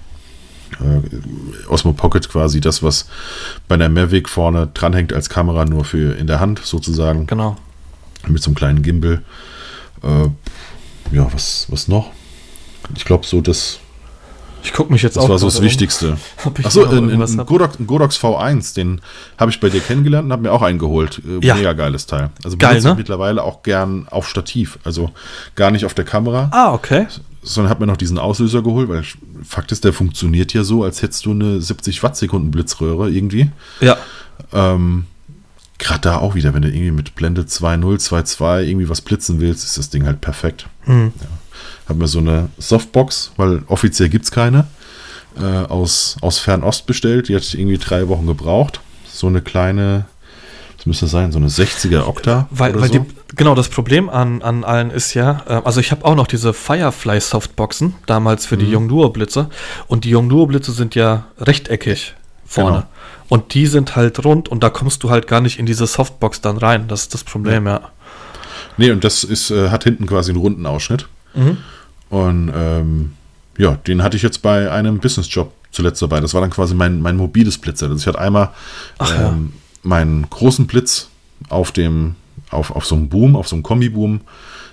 Äh, 0.82 1.68
Osmo 1.70 1.94
Pocket 1.94 2.28
quasi 2.30 2.62
das, 2.62 2.84
was 2.84 3.08
bei 3.68 3.78
der 3.78 3.90
Mavic 3.90 4.30
vorne 4.30 4.68
dranhängt 4.74 5.14
als 5.14 5.30
Kamera, 5.30 5.66
nur 5.66 5.86
für 5.86 6.18
in 6.18 6.28
der 6.28 6.40
Hand 6.40 6.62
sozusagen. 6.64 7.28
Genau. 7.28 7.58
Mit 8.28 8.42
so 8.42 8.50
einem 8.50 8.56
kleinen 8.56 8.82
Gimbal. 8.82 9.22
Äh, 10.04 11.16
ja, 11.16 11.28
was, 11.34 11.68
was 11.70 11.88
noch? 11.88 12.12
Ich 12.96 13.06
glaube, 13.06 13.26
so 13.26 13.42
das 13.42 13.80
ich 14.64 14.74
gucke 14.74 14.92
mich 14.92 15.02
jetzt 15.02 15.18
das 15.18 15.24
auch. 15.24 15.30
Das 15.30 15.42
war 15.42 15.50
so 15.50 15.58
das 15.58 15.62
Wichtigste. 15.62 16.18
Achso, 16.64 16.86
ein, 16.86 17.46
Godox, 17.46 17.78
Godox 17.86 18.18
V1, 18.18 18.76
den 18.76 19.02
habe 19.38 19.52
ich 19.52 19.60
bei 19.60 19.70
dir 19.70 19.82
kennengelernt 19.82 20.26
und 20.26 20.32
habe 20.32 20.44
mir 20.44 20.52
auch 20.52 20.62
eingeholt. 20.62 21.22
Äh, 21.26 21.46
ja. 21.46 21.56
Mega 21.56 21.74
geiles 21.74 22.06
Teil. 22.06 22.30
Also 22.44 22.58
Geil, 22.58 22.82
ne? 22.82 22.96
mittlerweile 22.96 23.44
auch 23.44 23.64
gern 23.64 24.08
auf 24.10 24.28
Stativ. 24.28 24.80
Also 24.84 25.12
gar 25.56 25.72
nicht 25.72 25.86
auf 25.86 25.94
der 25.94 26.06
Kamera. 26.06 26.50
Ah, 26.52 26.74
okay. 26.74 27.08
Sondern 27.44 27.70
habe 27.70 27.82
mir 27.82 27.92
noch 27.92 27.98
diesen 27.98 28.20
Auslöser 28.20 28.62
geholt, 28.62 28.88
weil 28.88 29.04
Fakt 29.44 29.72
ist, 29.72 29.84
der 29.84 29.94
funktioniert 29.94 30.54
ja 30.54 30.64
so, 30.64 30.84
als 30.84 31.02
hättest 31.02 31.26
du 31.26 31.32
eine 31.32 31.60
70 31.60 32.04
Watt 32.04 32.16
Sekunden 32.16 32.52
Blitzröhre 32.52 33.10
irgendwie. 33.10 33.50
Ja. 33.80 33.98
Ähm, 34.54 35.06
Gerade 35.80 36.02
da 36.02 36.18
auch 36.18 36.36
wieder, 36.36 36.54
wenn 36.54 36.62
du 36.62 36.68
irgendwie 36.68 36.92
mit 36.92 37.16
Blende 37.16 37.42
2.0, 37.42 38.08
2.2 38.08 38.64
irgendwie 38.66 38.90
was 38.90 39.02
blitzen 39.02 39.40
willst, 39.40 39.64
ist 39.64 39.80
das 39.80 39.90
Ding 39.90 40.06
halt 40.06 40.22
perfekt. 40.22 40.68
Mhm. 40.86 41.14
Ja 41.20 41.28
habe 41.92 42.00
mir 42.00 42.08
so 42.08 42.20
eine 42.20 42.50
Softbox, 42.58 43.32
weil 43.38 43.64
offiziell 43.68 44.10
gibt 44.10 44.26
es 44.26 44.32
keine, 44.32 44.66
äh, 45.40 45.44
aus, 45.44 46.18
aus 46.22 46.40
Fernost 46.40 46.88
bestellt. 46.88 47.30
Die 47.30 47.36
hat 47.36 47.54
irgendwie 47.54 47.78
drei 47.78 48.08
Wochen 48.08 48.26
gebraucht. 48.26 48.82
So 49.12 49.28
eine 49.28 49.42
kleine, 49.42 50.06
das 50.78 50.86
müsste 50.86 51.08
sein, 51.08 51.32
so 51.32 51.38
eine 51.38 51.50
60er 51.50 52.08
Okta. 52.08 52.48
Weil, 52.50 52.80
weil 52.80 52.92
so. 52.92 53.00
die, 53.00 53.06
genau, 53.36 53.56
das 53.56 53.70
Problem 53.70 54.10
an, 54.10 54.42
an 54.42 54.64
allen 54.64 54.92
ist 54.92 55.14
ja, 55.14 55.44
äh, 55.48 55.62
also 55.64 55.80
ich 55.80 55.92
habe 55.92 56.06
auch 56.06 56.16
noch 56.16 56.28
diese 56.28 56.54
Firefly 56.54 57.20
Softboxen, 57.20 57.96
damals 58.06 58.46
für 58.46 58.56
mhm. 58.56 58.60
die 58.60 58.72
Yongnuo 58.72 59.10
Blitze. 59.10 59.50
Und 59.88 60.06
die 60.06 60.12
Yongnuo 60.12 60.46
Blitze 60.46 60.72
sind 60.72 60.96
ja 60.96 61.26
rechteckig 61.40 62.16
vorne. 62.46 62.78
Genau. 62.78 62.88
Und 63.30 63.54
die 63.54 63.66
sind 63.68 63.96
halt 63.96 64.24
rund 64.26 64.50
und 64.50 64.62
da 64.62 64.70
kommst 64.70 65.04
du 65.04 65.10
halt 65.10 65.28
gar 65.28 65.40
nicht 65.40 65.58
in 65.58 65.66
diese 65.66 65.88
Softbox 65.88 66.42
dann 66.42 66.58
rein. 66.58 66.88
Das 66.88 67.04
ist 67.04 67.14
das 67.14 67.24
Problem, 67.24 67.66
ja. 67.66 67.80
ja. 67.80 67.90
Nee, 68.78 68.92
und 68.92 69.04
das 69.04 69.24
ist, 69.24 69.52
äh, 69.52 69.70
hat 69.70 69.84
hinten 69.84 70.06
quasi 70.06 70.32
einen 70.32 70.42
runden 70.42 70.66
Ausschnitt. 70.66 71.08
Mhm. 71.34 71.58
Und 72.10 72.52
ähm, 72.54 73.14
ja, 73.58 73.76
den 73.88 74.04
hatte 74.04 74.18
ich 74.18 74.24
jetzt 74.24 74.42
bei 74.42 74.70
einem 74.70 75.00
Businessjob 75.00 75.54
zuletzt 75.72 76.02
dabei. 76.02 76.20
Das 76.20 76.34
war 76.34 76.42
dann 76.42 76.50
quasi 76.50 76.76
mein, 76.76 77.02
mein 77.02 77.16
mobiles 77.16 77.58
Blitzer. 77.58 77.88
Also 77.88 77.98
ich 77.98 78.08
hatte 78.08 78.20
einmal 78.20 78.50
Ach, 78.98 79.12
ähm, 79.12 79.20
ja. 79.22 79.34
meinen 79.84 80.30
großen 80.30 80.68
Blitz 80.68 81.10
auf 81.50 81.72
dem, 81.72 82.16
auf, 82.52 82.76
auf 82.76 82.86
so 82.86 82.96
einem 82.96 83.10
Boom, 83.10 83.36
auf 83.36 83.48
so 83.48 83.56
einem 83.56 83.64
Kombi-Boom, 83.64 84.22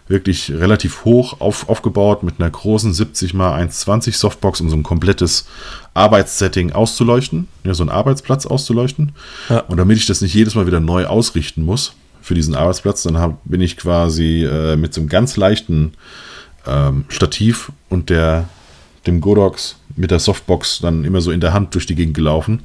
wirklich 0.08 0.50
relativ 0.50 1.04
hoch 1.04 1.40
auf, 1.40 1.68
aufgebaut 1.68 2.22
mit 2.22 2.40
einer 2.40 2.50
großen 2.50 2.92
70 2.92 3.34
x 3.34 3.40
1,20 3.40 4.14
Softbox, 4.14 4.60
um 4.60 4.70
so 4.70 4.76
ein 4.76 4.82
komplettes 4.82 5.46
Arbeitssetting 5.94 6.72
auszuleuchten, 6.72 7.48
ja, 7.64 7.74
so 7.74 7.82
einen 7.82 7.90
Arbeitsplatz 7.90 8.46
auszuleuchten. 8.46 9.12
Ja. 9.48 9.60
Und 9.60 9.76
damit 9.76 9.98
ich 9.98 10.06
das 10.06 10.20
nicht 10.20 10.34
jedes 10.34 10.54
Mal 10.54 10.66
wieder 10.66 10.80
neu 10.80 11.06
ausrichten 11.06 11.62
muss, 11.62 11.94
für 12.28 12.34
diesen 12.34 12.54
Arbeitsplatz. 12.54 13.02
Dann 13.02 13.18
hab, 13.18 13.40
bin 13.44 13.60
ich 13.60 13.76
quasi 13.76 14.44
äh, 14.44 14.76
mit 14.76 14.94
so 14.94 15.00
einem 15.00 15.08
ganz 15.08 15.36
leichten 15.36 15.92
ähm, 16.66 17.04
Stativ 17.08 17.72
und 17.88 18.10
der, 18.10 18.48
dem 19.06 19.20
Godox 19.20 19.76
mit 19.96 20.10
der 20.10 20.18
Softbox 20.20 20.80
dann 20.80 21.04
immer 21.04 21.20
so 21.20 21.32
in 21.32 21.40
der 21.40 21.52
Hand 21.52 21.74
durch 21.74 21.86
die 21.86 21.94
Gegend 21.94 22.14
gelaufen. 22.14 22.62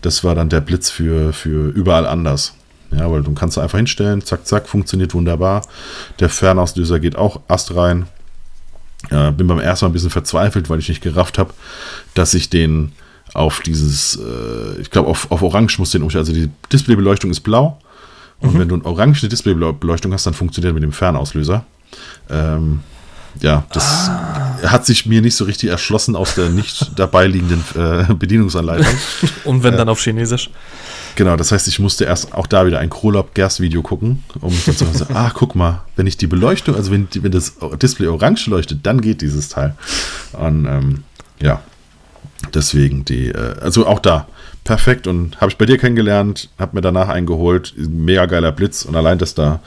Das 0.00 0.24
war 0.24 0.34
dann 0.34 0.48
der 0.48 0.60
Blitz 0.60 0.90
für, 0.90 1.32
für 1.32 1.70
überall 1.70 2.06
anders. 2.06 2.54
Ja, 2.92 3.10
weil 3.10 3.22
du 3.22 3.32
kannst 3.34 3.56
einfach 3.58 3.78
hinstellen, 3.78 4.22
zack, 4.22 4.46
zack, 4.46 4.68
funktioniert 4.68 5.14
wunderbar. 5.14 5.62
Der 6.18 6.28
Fernauslöser 6.28 6.98
geht 6.98 7.16
auch 7.16 7.40
ast 7.46 7.74
rein. 7.76 8.06
Äh, 9.10 9.30
bin 9.32 9.46
beim 9.46 9.60
ersten 9.60 9.84
Mal 9.84 9.90
ein 9.90 9.92
bisschen 9.92 10.10
verzweifelt, 10.10 10.68
weil 10.68 10.80
ich 10.80 10.88
nicht 10.88 11.02
gerafft 11.02 11.38
habe, 11.38 11.54
dass 12.14 12.34
ich 12.34 12.50
den 12.50 12.92
auf 13.32 13.60
dieses, 13.60 14.16
äh, 14.16 14.80
ich 14.80 14.90
glaube, 14.90 15.08
auf, 15.08 15.30
auf 15.30 15.42
Orange 15.42 15.78
muss 15.78 15.92
den 15.92 16.02
umstellen. 16.02 16.22
Also 16.22 16.32
die 16.32 16.50
Displaybeleuchtung 16.72 17.30
ist 17.30 17.40
blau. 17.40 17.78
Und 18.40 18.54
mhm. 18.54 18.58
wenn 18.58 18.68
du 18.68 18.74
eine 18.76 18.84
orange 18.84 19.28
Displaybeleuchtung 19.28 20.12
hast, 20.12 20.26
dann 20.26 20.34
funktioniert 20.34 20.74
mit 20.74 20.82
dem 20.82 20.92
Fernauslöser. 20.92 21.64
Ähm, 22.28 22.80
ja, 23.40 23.64
das 23.72 24.08
ah. 24.08 24.58
hat 24.66 24.86
sich 24.86 25.06
mir 25.06 25.22
nicht 25.22 25.36
so 25.36 25.44
richtig 25.44 25.70
erschlossen 25.70 26.16
aus 26.16 26.34
der 26.34 26.48
nicht 26.48 26.90
dabei 26.96 27.26
liegenden 27.26 27.62
äh, 27.74 28.12
Bedienungsanleitung. 28.14 28.94
Und 29.44 29.62
wenn 29.62 29.74
äh, 29.74 29.76
dann 29.76 29.88
auf 29.88 30.00
Chinesisch. 30.00 30.50
Genau, 31.16 31.36
das 31.36 31.52
heißt, 31.52 31.68
ich 31.68 31.78
musste 31.78 32.04
erst 32.04 32.34
auch 32.34 32.46
da 32.46 32.66
wieder 32.66 32.78
ein 32.78 32.90
Krolop-Gerst-Video 32.90 33.82
gucken, 33.82 34.22
um 34.40 34.52
zu 34.52 34.72
sagen, 34.72 34.92
ah, 35.14 35.30
guck 35.34 35.54
mal, 35.54 35.82
wenn 35.96 36.06
ich 36.06 36.16
die 36.16 36.26
Beleuchtung, 36.26 36.76
also 36.76 36.90
wenn, 36.90 37.08
wenn 37.12 37.32
das 37.32 37.54
Display 37.80 38.08
orange 38.08 38.46
leuchtet, 38.48 38.86
dann 38.86 39.00
geht 39.00 39.20
dieses 39.22 39.48
Teil. 39.48 39.74
Und 40.32 40.66
ähm, 40.66 41.04
ja, 41.40 41.62
deswegen 42.54 43.04
die, 43.04 43.28
äh, 43.28 43.56
also 43.60 43.86
auch 43.86 43.98
da, 43.98 44.26
perfekt 44.64 45.06
und 45.06 45.40
habe 45.40 45.50
ich 45.50 45.58
bei 45.58 45.66
dir 45.66 45.78
kennengelernt, 45.78 46.50
habe 46.58 46.76
mir 46.76 46.80
danach 46.80 47.08
eingeholt, 47.08 47.74
mega 47.76 48.26
geiler 48.26 48.52
Blitz 48.52 48.84
und 48.84 48.94
allein, 48.94 49.18
dass 49.18 49.34
da 49.34 49.60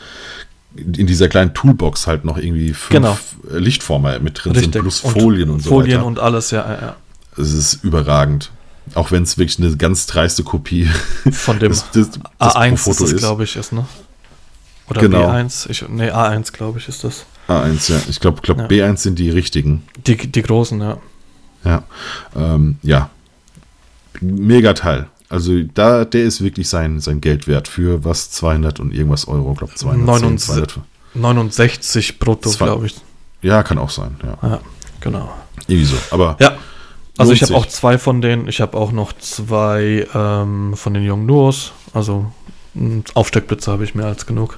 in 0.75 1.07
dieser 1.07 1.27
kleinen 1.27 1.53
Toolbox 1.53 2.07
halt 2.07 2.25
noch 2.25 2.37
irgendwie 2.37 2.73
fünf 2.73 2.89
genau. 2.89 3.17
Lichtformer 3.51 4.19
mit 4.19 4.43
drin 4.43 4.53
Richtig. 4.53 4.73
sind, 4.73 4.81
plus 4.81 4.99
Folien 4.99 5.49
und, 5.49 5.55
und 5.55 5.63
so 5.63 5.69
Folien 5.69 5.97
weiter. 5.97 6.05
und 6.05 6.19
alles, 6.19 6.51
ja, 6.51 6.65
ja. 6.81 6.95
Es 7.37 7.53
ist 7.53 7.83
überragend. 7.83 8.51
Auch 8.95 9.11
wenn 9.11 9.23
es 9.23 9.37
wirklich 9.37 9.59
eine 9.59 9.75
ganz 9.77 10.05
dreiste 10.05 10.43
Kopie 10.43 10.89
von 11.31 11.59
dem 11.59 11.69
das, 11.69 11.89
das, 11.91 12.09
das 12.11 12.55
A1 12.55 12.77
Foto 12.77 13.05
ist, 13.05 13.17
glaube 13.17 13.43
ich, 13.43 13.55
ist, 13.55 13.71
ne? 13.71 13.85
Oder 14.89 15.01
genau. 15.01 15.29
B1? 15.29 15.69
Ich, 15.69 15.87
nee, 15.87 16.11
A1, 16.11 16.51
glaube 16.51 16.79
ich, 16.79 16.89
ist 16.89 17.03
das. 17.03 17.25
A1, 17.47 17.91
ja. 17.91 18.01
Ich 18.09 18.19
glaube, 18.19 18.41
glaub, 18.41 18.57
ja. 18.57 18.67
B1 18.67 18.97
sind 18.97 19.19
die 19.19 19.29
richtigen. 19.29 19.83
Die, 20.05 20.17
die 20.17 20.41
großen, 20.41 20.79
ja. 20.81 20.97
Ja. 21.63 21.83
Ähm, 22.35 22.77
ja. 22.81 23.09
Mega 24.19 24.73
Teil. 24.73 25.07
Also 25.29 25.63
da, 25.73 26.05
der 26.05 26.25
ist 26.25 26.43
wirklich 26.43 26.69
sein, 26.69 26.99
sein 26.99 27.19
Geld 27.19 27.47
wert 27.47 27.67
für 27.67 28.03
was 28.03 28.29
200 28.31 28.79
und 28.79 28.93
irgendwas 28.93 29.27
Euro, 29.27 29.53
glaube 29.53 29.73
210, 29.73 30.83
69 31.15 32.19
brutto, 32.19 32.51
glaube 32.51 32.85
ich. 32.85 32.95
Ja, 33.41 33.63
kann 33.63 33.77
auch 33.79 33.89
sein, 33.89 34.15
ja. 34.23 34.37
Ja, 34.47 34.59
genau. 34.99 35.33
Irgendwie 35.67 35.85
so, 35.85 35.97
aber 36.11 36.37
ja. 36.39 36.57
Also 37.17 37.31
ich 37.31 37.43
habe 37.43 37.55
auch 37.55 37.67
zwei 37.67 37.97
von 37.97 38.21
denen. 38.21 38.47
Ich 38.47 38.59
habe 38.59 38.77
auch 38.77 38.91
noch 38.91 39.13
zwei 39.13 40.07
ähm, 40.13 40.73
von 40.75 40.93
den 40.93 41.03
jungen 41.03 41.27
Duos. 41.27 41.73
Also 41.93 42.31
Aufsteckblitze 43.13 43.71
habe 43.71 43.83
ich 43.83 43.93
mehr 43.93 44.07
als 44.07 44.25
genug. 44.25 44.57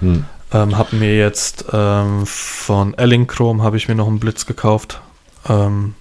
Hm. 0.00 0.24
Ähm, 0.52 0.78
habe 0.78 0.94
mir 0.94 1.16
jetzt 1.16 1.64
ähm, 1.72 2.24
von 2.24 2.94
Elling 2.94 3.28
habe 3.60 3.76
ich 3.76 3.88
mir 3.88 3.96
noch 3.96 4.06
einen 4.06 4.20
Blitz 4.20 4.46
gekauft. 4.46 5.00
Ähm, 5.48 5.94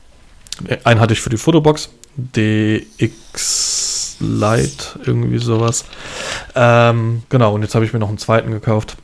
einen 0.83 0.99
hatte 0.99 1.13
ich 1.13 1.21
für 1.21 1.29
die 1.29 1.37
Fotobox. 1.37 1.89
DX 2.17 4.17
Lite, 4.19 4.99
irgendwie 5.05 5.39
sowas. 5.39 5.85
Ähm, 6.55 7.23
genau, 7.29 7.53
und 7.53 7.63
jetzt 7.63 7.75
habe 7.75 7.83
ich 7.83 7.93
mir 7.93 7.99
noch 7.99 8.09
einen 8.09 8.17
zweiten 8.17 8.51
gekauft. 8.51 8.95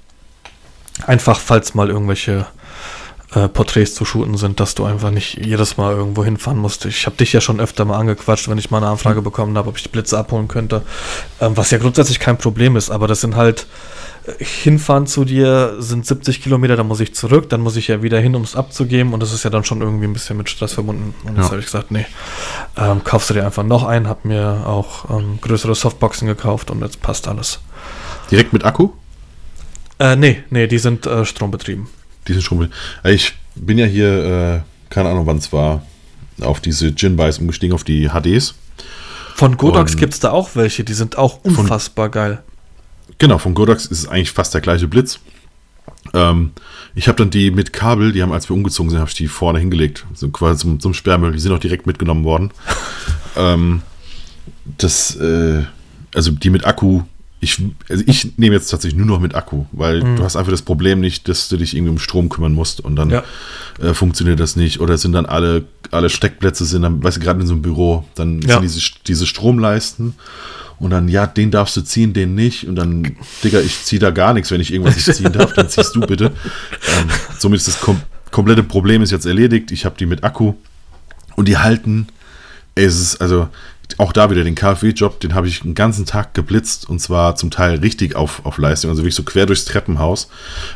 Einfach, 1.06 1.40
falls 1.40 1.74
mal 1.74 1.90
irgendwelche 1.90 2.46
äh, 3.34 3.48
Porträts 3.48 3.96
zu 3.96 4.04
shooten 4.04 4.36
sind, 4.36 4.60
dass 4.60 4.76
du 4.76 4.84
einfach 4.86 5.10
nicht 5.10 5.38
jedes 5.44 5.78
Mal 5.78 5.94
irgendwo 5.94 6.24
hinfahren 6.24 6.60
musst. 6.60 6.86
Ich 6.86 7.06
habe 7.06 7.16
dich 7.16 7.32
ja 7.32 7.40
schon 7.40 7.60
öfter 7.60 7.86
mal 7.86 7.98
angequatscht, 7.98 8.50
wenn 8.50 8.58
ich 8.58 8.72
mal 8.72 8.78
eine 8.78 8.88
Anfrage 8.88 9.22
mhm. 9.22 9.26
bekommen 9.26 9.58
habe, 9.58 9.70
ob 9.70 9.78
ich 9.78 9.84
die 9.84 9.90
Blitze 9.90 10.18
abholen 10.18 10.48
könnte. 10.48 10.82
Ähm, 11.40 11.56
was 11.56 11.72
ja 11.72 11.78
grundsätzlich 11.78 12.20
kein 12.20 12.38
Problem 12.38 12.76
ist, 12.76 12.90
aber 12.90 13.08
das 13.08 13.22
sind 13.22 13.38
halt 13.38 13.68
äh, 14.26 14.44
hinfahren 14.44 15.08
zu 15.08 15.24
dir 15.24 15.76
sind 15.80 16.06
70 16.06 16.44
Kilometer, 16.44 16.76
dann 16.76 16.88
muss 16.88 17.00
ich 17.00 17.16
zurück, 17.16 17.50
dann 17.50 17.62
muss 17.62 17.78
ich 17.78 17.88
ja 17.88 18.04
wieder 18.04 18.20
hin, 18.20 18.36
um 18.36 18.42
es 18.42 18.58
abzugeben 18.58 19.14
und 19.14 19.24
das 19.24 19.32
ist 19.32 19.44
ja 19.44 19.50
dann 19.50 19.64
schon 19.64 19.82
irgendwie 19.82 20.08
ein 20.08 20.14
bisschen 20.14 20.36
mit 20.36 20.50
Stress 20.50 20.74
verbunden. 20.74 21.14
Und 21.24 21.38
jetzt 21.38 21.46
ja. 21.46 21.52
habe 21.52 21.60
ich 21.60 21.66
gesagt, 21.66 21.92
nee, 21.92 22.06
ähm, 22.76 23.02
kaufst 23.06 23.30
du 23.30 23.34
dir 23.34 23.46
einfach 23.46 23.64
noch 23.64 23.86
ein, 23.86 24.10
habe 24.10 24.28
mir 24.28 24.64
auch 24.66 25.10
ähm, 25.10 25.40
größere 25.40 25.74
Softboxen 25.74 26.28
gekauft 26.28 26.70
und 26.70 26.82
jetzt 26.82 27.02
passt 27.02 27.30
alles. 27.30 27.62
Direkt 28.30 28.52
mit 28.52 28.66
Akku? 28.66 28.90
Äh, 30.00 30.18
nee, 30.18 30.44
nee, 30.50 30.68
die 30.68 30.80
sind 30.80 31.06
äh, 31.06 31.24
strombetrieben 31.24 31.88
diese 32.28 32.42
Schrumpel. 32.42 32.70
Ich 33.04 33.34
bin 33.56 33.78
ja 33.78 33.86
hier, 33.86 34.64
äh, 34.90 34.94
keine 34.94 35.10
Ahnung 35.10 35.26
wann 35.26 35.38
es 35.38 35.52
war, 35.52 35.84
auf 36.42 36.60
diese 36.60 36.94
Gin-Buys 36.94 37.40
umgestiegen, 37.40 37.74
auf 37.74 37.84
die 37.84 38.10
HDs. 38.10 38.56
Von 39.36 39.58
Godox 39.58 39.98
gibt 39.98 40.14
es 40.14 40.20
da 40.20 40.32
auch 40.32 40.52
welche, 40.56 40.84
die 40.84 40.94
sind 40.94 41.18
auch 41.18 41.40
unfassbar 41.44 42.06
von, 42.06 42.12
geil. 42.12 42.44
Genau, 43.18 43.38
von 43.38 43.54
Godox 43.54 43.86
ist 43.86 44.00
es 44.00 44.08
eigentlich 44.08 44.32
fast 44.32 44.54
der 44.54 44.62
gleiche 44.62 44.88
Blitz. 44.88 45.20
Ähm, 46.14 46.52
ich 46.96 47.08
habe 47.08 47.18
dann 47.18 47.30
die 47.30 47.52
mit 47.52 47.74
Kabel, 47.74 48.12
die 48.12 48.22
haben, 48.22 48.32
als 48.32 48.50
wir 48.50 48.56
umgezogen 48.56 48.90
sind, 48.90 49.00
habe 49.00 49.10
ich 49.10 49.16
die 49.16 49.28
vorne 49.28 49.60
hingelegt, 49.60 50.06
so 50.14 50.30
quasi 50.30 50.60
zum, 50.62 50.80
zum 50.80 50.94
Sperrmüll. 50.94 51.32
Die 51.32 51.40
sind 51.40 51.52
auch 51.52 51.60
direkt 51.60 51.88
mitgenommen 51.88 52.24
worden. 52.24 52.52
ähm, 53.36 53.82
das, 54.78 55.16
äh, 55.16 55.64
also 56.14 56.32
die 56.32 56.50
mit 56.50 56.66
Akku 56.66 57.04
ich, 57.44 57.62
also 57.90 58.04
ich 58.06 58.38
nehme 58.38 58.56
jetzt 58.56 58.70
tatsächlich 58.70 58.98
nur 58.98 59.08
noch 59.08 59.20
mit 59.20 59.34
Akku, 59.34 59.66
weil 59.72 60.04
mhm. 60.04 60.16
du 60.16 60.24
hast 60.24 60.36
einfach 60.36 60.52
das 60.52 60.62
Problem 60.62 61.00
nicht, 61.00 61.28
dass 61.28 61.50
du 61.50 61.58
dich 61.58 61.76
irgendwie 61.76 61.92
um 61.92 62.00
Strom 62.00 62.30
kümmern 62.30 62.54
musst 62.54 62.82
und 62.82 62.96
dann 62.96 63.10
ja. 63.10 63.24
äh, 63.82 63.96
funktioniert 63.96 64.40
das 64.40 64.56
nicht. 64.56 64.80
Oder 64.80 65.00
sind 65.00 65.14
dann 65.14 65.26
alle, 65.26 65.66
alle 65.90 66.10
Steckplätze 66.10 66.66
sind 66.66 66.84
dann, 66.84 67.04
weißt 67.04 67.18
du, 67.18 67.22
gerade 67.22 67.42
in 67.42 67.48
so 67.48 67.54
einem 67.54 67.64
Büro, 67.64 68.06
dann 68.14 68.42
ja. 68.42 68.54
sind 68.54 68.62
diese, 68.64 68.80
diese 69.08 69.26
Stromleisten 69.26 70.14
und 70.78 70.92
dann, 70.92 71.08
ja, 71.08 71.26
den 71.26 71.50
darfst 71.50 71.76
du 71.78 71.82
ziehen, 71.82 72.14
den 72.14 72.36
nicht. 72.36 72.68
Und 72.68 72.76
dann, 72.76 73.16
Digga, 73.44 73.60
ich 73.60 73.84
ziehe 73.84 74.00
da 74.00 74.12
gar 74.12 74.34
nichts, 74.34 74.52
wenn 74.52 74.62
ich 74.62 74.72
irgendwas 74.72 74.96
nicht 74.96 75.16
ziehen 75.16 75.32
darf, 75.32 75.54
dann 75.54 75.68
ziehst 75.68 75.96
du 75.96 76.02
bitte. 76.02 76.32
Ähm, 76.88 77.10
somit 77.38 77.60
ist 77.60 77.68
das 77.68 77.80
kom 77.80 78.02
komplette 78.32 78.64
Problem 78.64 79.02
ist 79.04 79.12
jetzt 79.12 79.26
erledigt. 79.26 79.72
Ich 79.72 79.86
habe 79.86 79.96
die 80.00 80.08
mit 80.08 80.24
Akku 80.24 80.54
und 81.36 81.48
die 81.48 81.58
halten, 81.58 82.08
ey, 82.76 82.86
es 82.86 83.00
ist, 83.00 83.22
also 83.22 83.50
auch 84.00 84.14
da 84.14 84.30
wieder 84.30 84.44
den 84.44 84.56
KfW-Job, 84.56 85.20
den 85.20 85.34
habe 85.34 85.48
ich 85.48 85.64
einen 85.64 85.76
ganzen 85.76 86.06
Tag 86.06 86.34
geblitzt 86.34 86.90
und 86.90 87.00
zwar 87.00 87.36
zum 87.36 87.52
Teil 87.52 87.80
richtig 87.80 88.16
auf, 88.16 88.46
auf 88.46 88.58
Leistung, 88.58 88.90
also 88.90 89.02
wirklich 89.02 89.16
so 89.16 89.24
quer 89.24 89.46
durchs 89.46 89.66
Treppenhaus, 89.66 90.30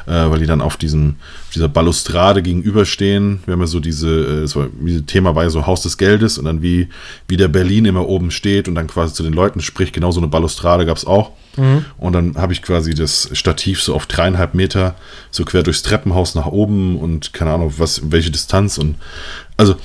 äh, 0.07 0.11
weil 0.11 0.39
die 0.39 0.45
dann 0.45 0.61
auf 0.61 0.77
diesem, 0.77 1.15
dieser 1.53 1.67
Balustrade 1.67 2.41
gegenüberstehen. 2.41 3.41
Wir 3.45 3.53
haben 3.53 3.61
ja 3.61 3.67
so 3.67 3.79
diese, 3.79 4.43
äh, 4.43 4.47
so, 4.47 4.67
Thema 5.07 5.35
war 5.35 5.43
ja 5.43 5.49
so 5.49 5.65
Haus 5.65 5.81
des 5.81 5.97
Geldes 5.97 6.37
und 6.37 6.45
dann 6.45 6.61
wie, 6.61 6.89
wie 7.27 7.37
der 7.37 7.47
Berlin 7.47 7.85
immer 7.85 8.07
oben 8.07 8.31
steht 8.31 8.67
und 8.67 8.75
dann 8.75 8.87
quasi 8.87 9.13
zu 9.13 9.23
den 9.23 9.33
Leuten 9.33 9.61
spricht, 9.61 9.93
genau 9.93 10.11
so 10.11 10.19
eine 10.19 10.27
Balustrade 10.27 10.85
gab 10.85 10.97
es 10.97 11.05
auch. 11.05 11.31
Mhm. 11.57 11.85
Und 11.97 12.13
dann 12.13 12.35
habe 12.35 12.53
ich 12.53 12.61
quasi 12.61 12.93
das 12.93 13.29
Stativ 13.33 13.81
so 13.81 13.95
auf 13.95 14.05
dreieinhalb 14.05 14.53
Meter 14.53 14.95
so 15.31 15.45
quer 15.45 15.63
durchs 15.63 15.83
Treppenhaus 15.83 16.35
nach 16.35 16.47
oben 16.47 16.97
und 16.97 17.33
keine 17.33 17.51
Ahnung, 17.51 17.73
was, 17.77 18.11
welche 18.11 18.31
Distanz 18.31 18.77
und 18.77 18.95
also 19.57 19.75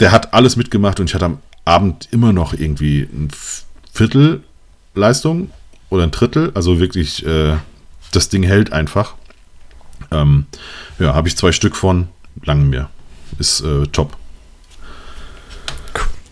der 0.00 0.12
hat 0.12 0.32
alles 0.34 0.56
mitgemacht 0.56 1.00
und 1.00 1.06
ich 1.06 1.14
hatte 1.14 1.24
am 1.24 1.38
Abend 1.68 2.08
immer 2.12 2.32
noch 2.32 2.54
irgendwie 2.54 3.02
ein 3.02 3.28
Viertel 3.92 4.42
Leistung 4.94 5.50
oder 5.90 6.02
ein 6.02 6.10
Drittel. 6.10 6.50
Also 6.54 6.80
wirklich, 6.80 7.24
äh, 7.26 7.56
das 8.12 8.30
Ding 8.30 8.42
hält 8.42 8.72
einfach. 8.72 9.14
Ähm, 10.10 10.46
ja, 10.98 11.14
habe 11.14 11.28
ich 11.28 11.36
zwei 11.36 11.52
Stück 11.52 11.76
von, 11.76 12.08
langen 12.42 12.70
mir. 12.70 12.88
Ist 13.38 13.60
äh, 13.60 13.86
top. 13.88 14.16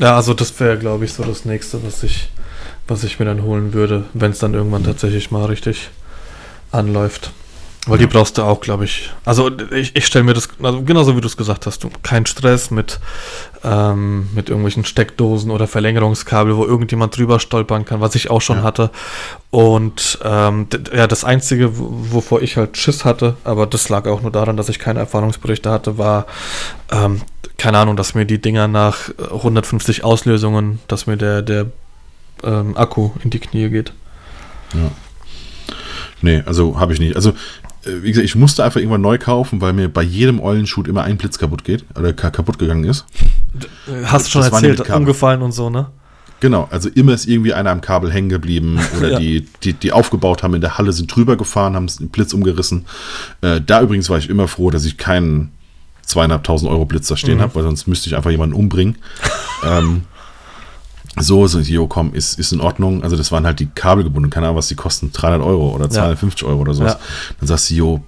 Ja, 0.00 0.16
also 0.16 0.32
das 0.32 0.58
wäre, 0.58 0.78
glaube 0.78 1.04
ich, 1.04 1.12
so 1.12 1.22
das 1.22 1.44
nächste, 1.44 1.84
was 1.84 2.02
ich, 2.02 2.30
was 2.88 3.04
ich 3.04 3.18
mir 3.18 3.26
dann 3.26 3.42
holen 3.42 3.74
würde, 3.74 4.04
wenn 4.14 4.30
es 4.30 4.38
dann 4.38 4.54
irgendwann 4.54 4.84
tatsächlich 4.84 5.30
mal 5.30 5.44
richtig 5.44 5.90
anläuft. 6.72 7.30
Weil 7.86 7.98
die 7.98 8.08
brauchst 8.08 8.36
du 8.36 8.42
auch, 8.42 8.60
glaube 8.60 8.84
ich. 8.84 9.10
Also 9.24 9.48
ich, 9.70 9.94
ich 9.94 10.06
stelle 10.06 10.24
mir 10.24 10.34
das, 10.34 10.48
also 10.60 10.82
genauso 10.82 11.16
wie 11.16 11.20
du 11.20 11.28
es 11.28 11.36
gesagt 11.36 11.66
hast, 11.66 11.84
du 11.84 11.90
kein 12.02 12.26
Stress 12.26 12.72
mit, 12.72 12.98
ähm, 13.62 14.28
mit 14.34 14.48
irgendwelchen 14.48 14.84
Steckdosen 14.84 15.52
oder 15.52 15.68
Verlängerungskabel, 15.68 16.56
wo 16.56 16.64
irgendjemand 16.64 17.16
drüber 17.16 17.38
stolpern 17.38 17.84
kann, 17.84 18.00
was 18.00 18.16
ich 18.16 18.28
auch 18.28 18.40
schon 18.40 18.58
ja. 18.58 18.62
hatte. 18.64 18.90
Und 19.50 20.18
ähm, 20.24 20.66
ja, 20.92 21.06
das 21.06 21.24
Einzige, 21.24 21.70
wovor 21.76 22.42
ich 22.42 22.56
halt 22.56 22.76
Schiss 22.76 23.04
hatte, 23.04 23.36
aber 23.44 23.66
das 23.66 23.88
lag 23.88 24.06
auch 24.08 24.20
nur 24.20 24.32
daran, 24.32 24.56
dass 24.56 24.68
ich 24.68 24.80
keine 24.80 24.98
Erfahrungsberichte 24.98 25.70
hatte, 25.70 25.96
war, 25.96 26.26
ähm, 26.90 27.22
keine 27.56 27.78
Ahnung, 27.78 27.96
dass 27.96 28.14
mir 28.14 28.26
die 28.26 28.40
Dinger 28.40 28.66
nach 28.66 29.10
150 29.18 30.02
Auslösungen, 30.02 30.80
dass 30.88 31.06
mir 31.06 31.16
der, 31.16 31.42
der 31.42 31.66
ähm, 32.42 32.76
Akku 32.76 33.10
in 33.22 33.30
die 33.30 33.38
Knie 33.38 33.70
geht. 33.70 33.92
Ja. 34.74 34.90
Nee, 36.20 36.42
also 36.46 36.78
habe 36.80 36.92
ich 36.92 36.98
nicht. 36.98 37.14
Also 37.14 37.32
wie 37.86 38.08
gesagt, 38.08 38.24
ich 38.24 38.34
musste 38.34 38.64
einfach 38.64 38.80
irgendwann 38.80 39.00
neu 39.00 39.18
kaufen, 39.18 39.60
weil 39.60 39.72
mir 39.72 39.88
bei 39.88 40.02
jedem 40.02 40.40
Eulenshoot 40.40 40.88
immer 40.88 41.02
ein 41.02 41.16
Blitz 41.16 41.38
kaputt 41.38 41.64
geht 41.64 41.84
oder 41.98 42.12
kaputt 42.12 42.58
gegangen 42.58 42.84
ist. 42.84 43.04
Hast 44.04 44.26
du 44.26 44.30
schon 44.30 44.42
erzählt, 44.42 44.88
umgefallen 44.90 45.42
und 45.42 45.52
so, 45.52 45.70
ne? 45.70 45.86
Genau, 46.40 46.68
also 46.70 46.90
immer 46.90 47.14
ist 47.14 47.26
irgendwie 47.26 47.54
einer 47.54 47.70
am 47.70 47.80
Kabel 47.80 48.12
hängen 48.12 48.28
geblieben 48.28 48.78
oder 48.98 49.12
Ja. 49.12 49.18
die, 49.18 49.46
die, 49.62 49.72
die 49.72 49.92
aufgebaut 49.92 50.42
haben 50.42 50.54
in 50.54 50.60
der 50.60 50.76
Halle, 50.76 50.92
sind 50.92 51.14
drüber 51.14 51.36
gefahren, 51.36 51.74
haben 51.74 51.86
den 51.86 52.08
Blitz 52.08 52.34
umgerissen. 52.34 52.84
Äh, 53.40 53.60
da 53.64 53.80
übrigens 53.80 54.10
war 54.10 54.18
ich 54.18 54.28
immer 54.28 54.46
froh, 54.48 54.70
dass 54.70 54.84
ich 54.84 54.98
keinen 54.98 55.52
zweieinhalbtausend 56.02 56.70
Euro 56.70 56.84
Blitz 56.84 57.08
da 57.08 57.16
stehen 57.16 57.40
habe, 57.40 57.54
weil 57.54 57.62
sonst 57.62 57.86
müsste 57.88 58.08
ich 58.08 58.16
einfach 58.16 58.30
jemanden 58.30 58.54
umbringen. 58.54 58.96
ähm, 59.66 60.02
so, 61.18 61.46
so, 61.46 61.58
jo, 61.60 61.86
komm, 61.86 62.12
ist, 62.14 62.38
ist 62.38 62.52
in 62.52 62.60
Ordnung. 62.60 63.02
Also 63.02 63.16
das 63.16 63.32
waren 63.32 63.46
halt 63.46 63.60
die 63.60 63.66
Kabel 63.66 64.04
gebunden, 64.04 64.30
keine 64.30 64.46
Ahnung, 64.46 64.58
was 64.58 64.68
die 64.68 64.74
kosten, 64.74 65.12
300 65.12 65.46
Euro 65.46 65.74
oder 65.74 65.88
250 65.88 66.46
Euro 66.46 66.60
oder 66.60 66.74
sowas. 66.74 66.94
Ja. 66.94 67.34
Dann 67.40 67.48
sagst 67.48 67.70
du, 67.70 67.74
jo, 67.74 68.04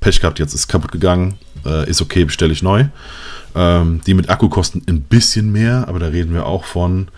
Pech 0.00 0.20
gehabt, 0.20 0.38
jetzt 0.38 0.54
ist 0.54 0.68
kaputt 0.68 0.92
gegangen, 0.92 1.34
äh, 1.64 1.88
ist 1.88 2.00
okay, 2.00 2.24
bestelle 2.24 2.52
ich 2.52 2.62
neu. 2.62 2.86
Ähm, 3.54 4.00
die 4.06 4.14
mit 4.14 4.28
Akku 4.30 4.48
kosten 4.48 4.82
ein 4.88 5.02
bisschen 5.02 5.52
mehr, 5.52 5.88
aber 5.88 5.98
da 5.98 6.06
reden 6.06 6.32
wir 6.34 6.46
auch 6.46 6.64
von, 6.64 7.08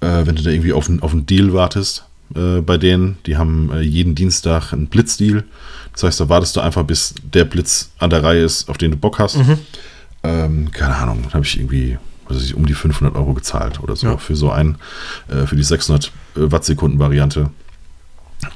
äh, 0.00 0.26
wenn 0.26 0.34
du 0.34 0.42
da 0.42 0.50
irgendwie 0.50 0.72
auf 0.72 0.88
einen, 0.88 1.00
auf 1.02 1.12
Deal 1.14 1.52
wartest 1.52 2.04
äh, 2.34 2.60
bei 2.60 2.76
denen. 2.76 3.18
Die 3.26 3.36
haben 3.36 3.70
äh, 3.72 3.80
jeden 3.80 4.14
Dienstag 4.14 4.72
einen 4.72 4.86
Blitzdeal. 4.88 5.44
Das 5.92 6.02
heißt, 6.04 6.20
da 6.20 6.28
wartest 6.28 6.56
du 6.56 6.60
einfach, 6.60 6.84
bis 6.84 7.14
der 7.22 7.44
Blitz 7.44 7.90
an 7.98 8.10
der 8.10 8.22
Reihe 8.22 8.44
ist, 8.44 8.68
auf 8.68 8.78
den 8.78 8.92
du 8.92 8.96
Bock 8.96 9.18
hast. 9.18 9.36
Ähm, 10.22 10.70
keine 10.72 10.96
Ahnung, 10.96 11.24
da 11.28 11.34
habe 11.34 11.44
ich 11.44 11.58
irgendwie 11.58 11.98
was 12.30 12.42
ich, 12.42 12.54
um 12.54 12.64
die 12.66 12.74
500 12.74 13.14
Euro 13.16 13.34
gezahlt 13.34 13.80
oder 13.82 13.96
so 13.96 14.06
Ja. 14.06 14.16
für 14.16 14.36
so 14.36 14.50
ein, 14.50 14.76
äh, 15.28 15.46
für 15.46 15.56
die 15.56 15.62
600 15.62 16.12
Wattsekunden 16.34 16.98
Variante. 16.98 17.50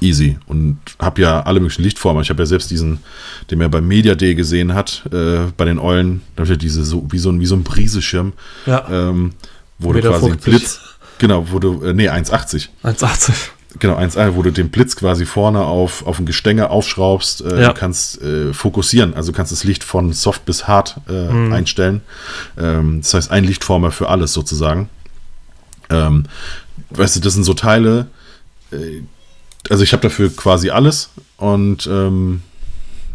Easy. 0.01 0.39
Und 0.47 0.79
habe 0.99 1.21
ja 1.21 1.41
alle 1.43 1.59
möglichen 1.59 1.83
Lichtformen. 1.83 2.23
Ich 2.23 2.29
habe 2.31 2.41
ja 2.41 2.47
selbst 2.47 2.71
diesen, 2.71 2.99
den 3.51 3.59
man 3.59 3.69
beim 3.69 3.87
Media 3.87 4.15
Day 4.15 4.33
gesehen 4.33 4.73
hat, 4.73 5.03
äh, 5.11 5.41
bei 5.55 5.65
den 5.65 5.77
Eulen, 5.77 6.21
da 6.35 6.41
habe 6.41 6.45
ich 6.45 6.49
ja 6.49 6.55
diese 6.55 6.83
so, 6.83 7.05
wie 7.11 7.19
so 7.19 7.29
ein, 7.29 7.39
wie 7.39 7.45
so 7.45 7.55
ein 7.55 7.63
Briseschirm, 7.63 8.33
Ja, 8.65 8.87
ähm, 8.89 9.33
wo 9.77 9.93
du 9.93 10.01
quasi 10.01 10.25
einen 10.25 10.39
50. 10.39 10.43
Blitz, 10.43 10.79
genau, 11.19 11.45
wo 11.51 11.59
du, 11.59 11.83
äh, 11.83 11.93
nee, 11.93 12.09
1,80. 12.09 12.69
1,80. 12.83 13.31
Genau, 13.79 13.97
1,1, 13.97 14.35
wo 14.35 14.41
du 14.41 14.51
den 14.51 14.69
Blitz 14.69 14.95
quasi 14.95 15.25
vorne 15.25 15.61
auf, 15.61 16.05
auf 16.07 16.19
ein 16.19 16.25
Gestänge 16.25 16.69
aufschraubst. 16.69 17.41
Äh, 17.41 17.61
Ja. 17.61 17.67
Du 17.69 17.73
kannst 17.79 18.21
äh, 18.21 18.53
fokussieren, 18.53 19.13
also 19.13 19.31
du 19.31 19.35
kannst 19.35 19.51
das 19.51 19.63
Licht 19.65 19.83
von 19.83 20.13
soft 20.13 20.45
bis 20.45 20.67
hart 20.67 20.97
äh, 21.09 21.31
Mhm. 21.31 21.51
einstellen. 21.53 22.01
Ähm, 22.57 23.01
das 23.01 23.13
heißt, 23.13 23.31
ein 23.31 23.43
Lichtformer 23.43 23.91
für 23.91 24.09
alles 24.09 24.31
sozusagen. 24.33 24.89
Ähm, 25.89 26.25
weißt 26.91 27.17
du, 27.17 27.19
das 27.19 27.33
sind 27.33 27.43
so 27.43 27.53
Teile, 27.53 28.07
äh, 28.71 29.01
also 29.69 29.83
ich 29.83 29.93
habe 29.93 30.01
dafür 30.01 30.29
quasi 30.35 30.69
alles 30.69 31.09
und 31.37 31.87
ähm, 31.87 32.41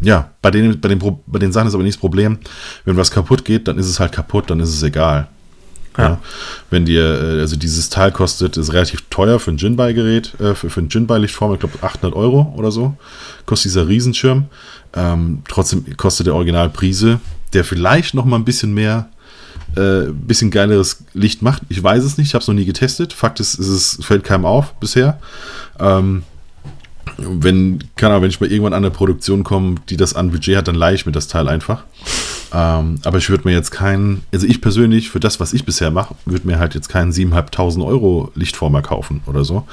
ja, 0.01 0.31
bei 0.41 0.51
den, 0.51 0.79
bei, 0.81 0.89
den, 0.89 0.99
bei 1.27 1.39
den 1.39 1.51
Sachen 1.51 1.67
ist 1.67 1.73
aber 1.75 1.83
nicht 1.83 1.95
das 1.95 1.99
Problem, 2.01 2.39
wenn 2.85 2.97
was 2.97 3.11
kaputt 3.11 3.45
geht, 3.45 3.67
dann 3.67 3.77
ist 3.77 3.87
es 3.87 3.99
halt 3.99 4.11
kaputt, 4.11 4.49
dann 4.49 4.59
ist 4.59 4.69
es 4.69 4.81
egal. 4.83 5.27
Ja. 5.97 6.03
Ja. 6.03 6.19
Wenn 6.69 6.85
dir, 6.85 7.03
äh, 7.03 7.41
also 7.41 7.55
dieses 7.55 7.89
Teil 7.89 8.11
kostet, 8.11 8.57
ist 8.57 8.73
relativ 8.73 9.03
teuer 9.09 9.39
für 9.39 9.51
ein 9.51 9.57
Jinbei-Gerät, 9.57 10.39
äh, 10.39 10.55
für, 10.55 10.69
für 10.69 10.81
ein 10.81 10.89
Jinbei-Lichtform, 10.89 11.53
ich 11.53 11.59
glaube 11.59 11.77
800 11.81 12.15
Euro 12.15 12.53
oder 12.55 12.71
so, 12.71 12.95
kostet 13.45 13.71
dieser 13.71 13.87
Riesenschirm. 13.87 14.45
Ähm, 14.93 15.43
trotzdem 15.47 15.85
kostet 15.97 16.27
der 16.27 16.35
Original 16.35 16.69
Prise, 16.69 17.19
der 17.53 17.63
vielleicht 17.63 18.13
noch 18.13 18.25
mal 18.25 18.37
ein 18.37 18.45
bisschen 18.45 18.73
mehr, 18.73 19.09
äh, 19.75 20.11
bisschen 20.11 20.51
geileres 20.51 21.03
Licht 21.13 21.41
macht. 21.41 21.63
Ich 21.69 21.81
weiß 21.81 22.03
es 22.03 22.17
nicht, 22.17 22.27
ich 22.27 22.33
habe 22.33 22.41
es 22.41 22.47
noch 22.47 22.55
nie 22.55 22.65
getestet. 22.65 23.13
Fakt 23.13 23.39
ist, 23.39 23.55
ist 23.55 23.67
es 23.67 23.99
fällt 24.01 24.23
keinem 24.23 24.45
auf 24.45 24.73
bisher. 24.75 25.19
Ähm, 25.79 26.23
wenn, 27.17 27.83
keine 27.95 28.13
Ahnung, 28.13 28.23
wenn 28.23 28.29
ich 28.29 28.41
mal 28.41 28.51
irgendwann 28.51 28.73
an 28.73 28.83
eine 28.83 28.91
Produktion 28.91 29.43
komme, 29.43 29.75
die 29.89 29.97
das 29.97 30.13
an 30.15 30.31
Budget 30.31 30.57
hat, 30.57 30.67
dann 30.67 30.75
leihe 30.75 30.95
ich 30.95 31.05
mir 31.05 31.11
das 31.11 31.27
Teil 31.27 31.47
einfach. 31.47 31.83
Ähm, 32.53 32.99
aber 33.03 33.17
ich 33.17 33.29
würde 33.29 33.47
mir 33.47 33.53
jetzt 33.53 33.71
keinen, 33.71 34.23
also 34.33 34.45
ich 34.45 34.61
persönlich, 34.61 35.09
für 35.09 35.19
das, 35.19 35.39
was 35.39 35.53
ich 35.53 35.65
bisher 35.65 35.91
mache, 35.91 36.15
würde 36.25 36.47
mir 36.47 36.59
halt 36.59 36.75
jetzt 36.75 36.89
keinen 36.89 37.11
7.500 37.11 37.85
Euro 37.85 38.31
Lichtformer 38.35 38.81
kaufen 38.81 39.21
oder 39.25 39.45
so. 39.45 39.67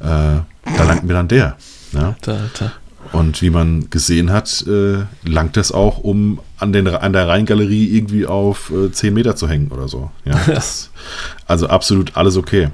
Äh, 0.00 0.04
da 0.04 0.84
langt 0.86 1.04
mir 1.04 1.14
dann 1.14 1.28
der. 1.28 1.56
Ja? 1.92 2.08
Alter, 2.08 2.40
Alter. 2.40 2.72
Und 3.12 3.42
wie 3.42 3.50
man 3.50 3.90
gesehen 3.90 4.30
hat, 4.30 4.64
äh, 4.66 5.04
langt 5.24 5.56
das 5.56 5.72
auch, 5.72 5.98
um 5.98 6.40
an, 6.58 6.72
den, 6.72 6.86
an 6.88 7.12
der 7.12 7.28
Rheingalerie 7.28 7.94
irgendwie 7.96 8.26
auf 8.26 8.70
äh, 8.70 8.90
10 8.90 9.12
Meter 9.12 9.36
zu 9.36 9.48
hängen 9.48 9.70
oder 9.70 9.88
so. 9.88 10.10
Ja, 10.24 10.40
das, 10.46 10.90
also 11.46 11.66
absolut 11.66 12.16
alles 12.16 12.36
okay. 12.36 12.70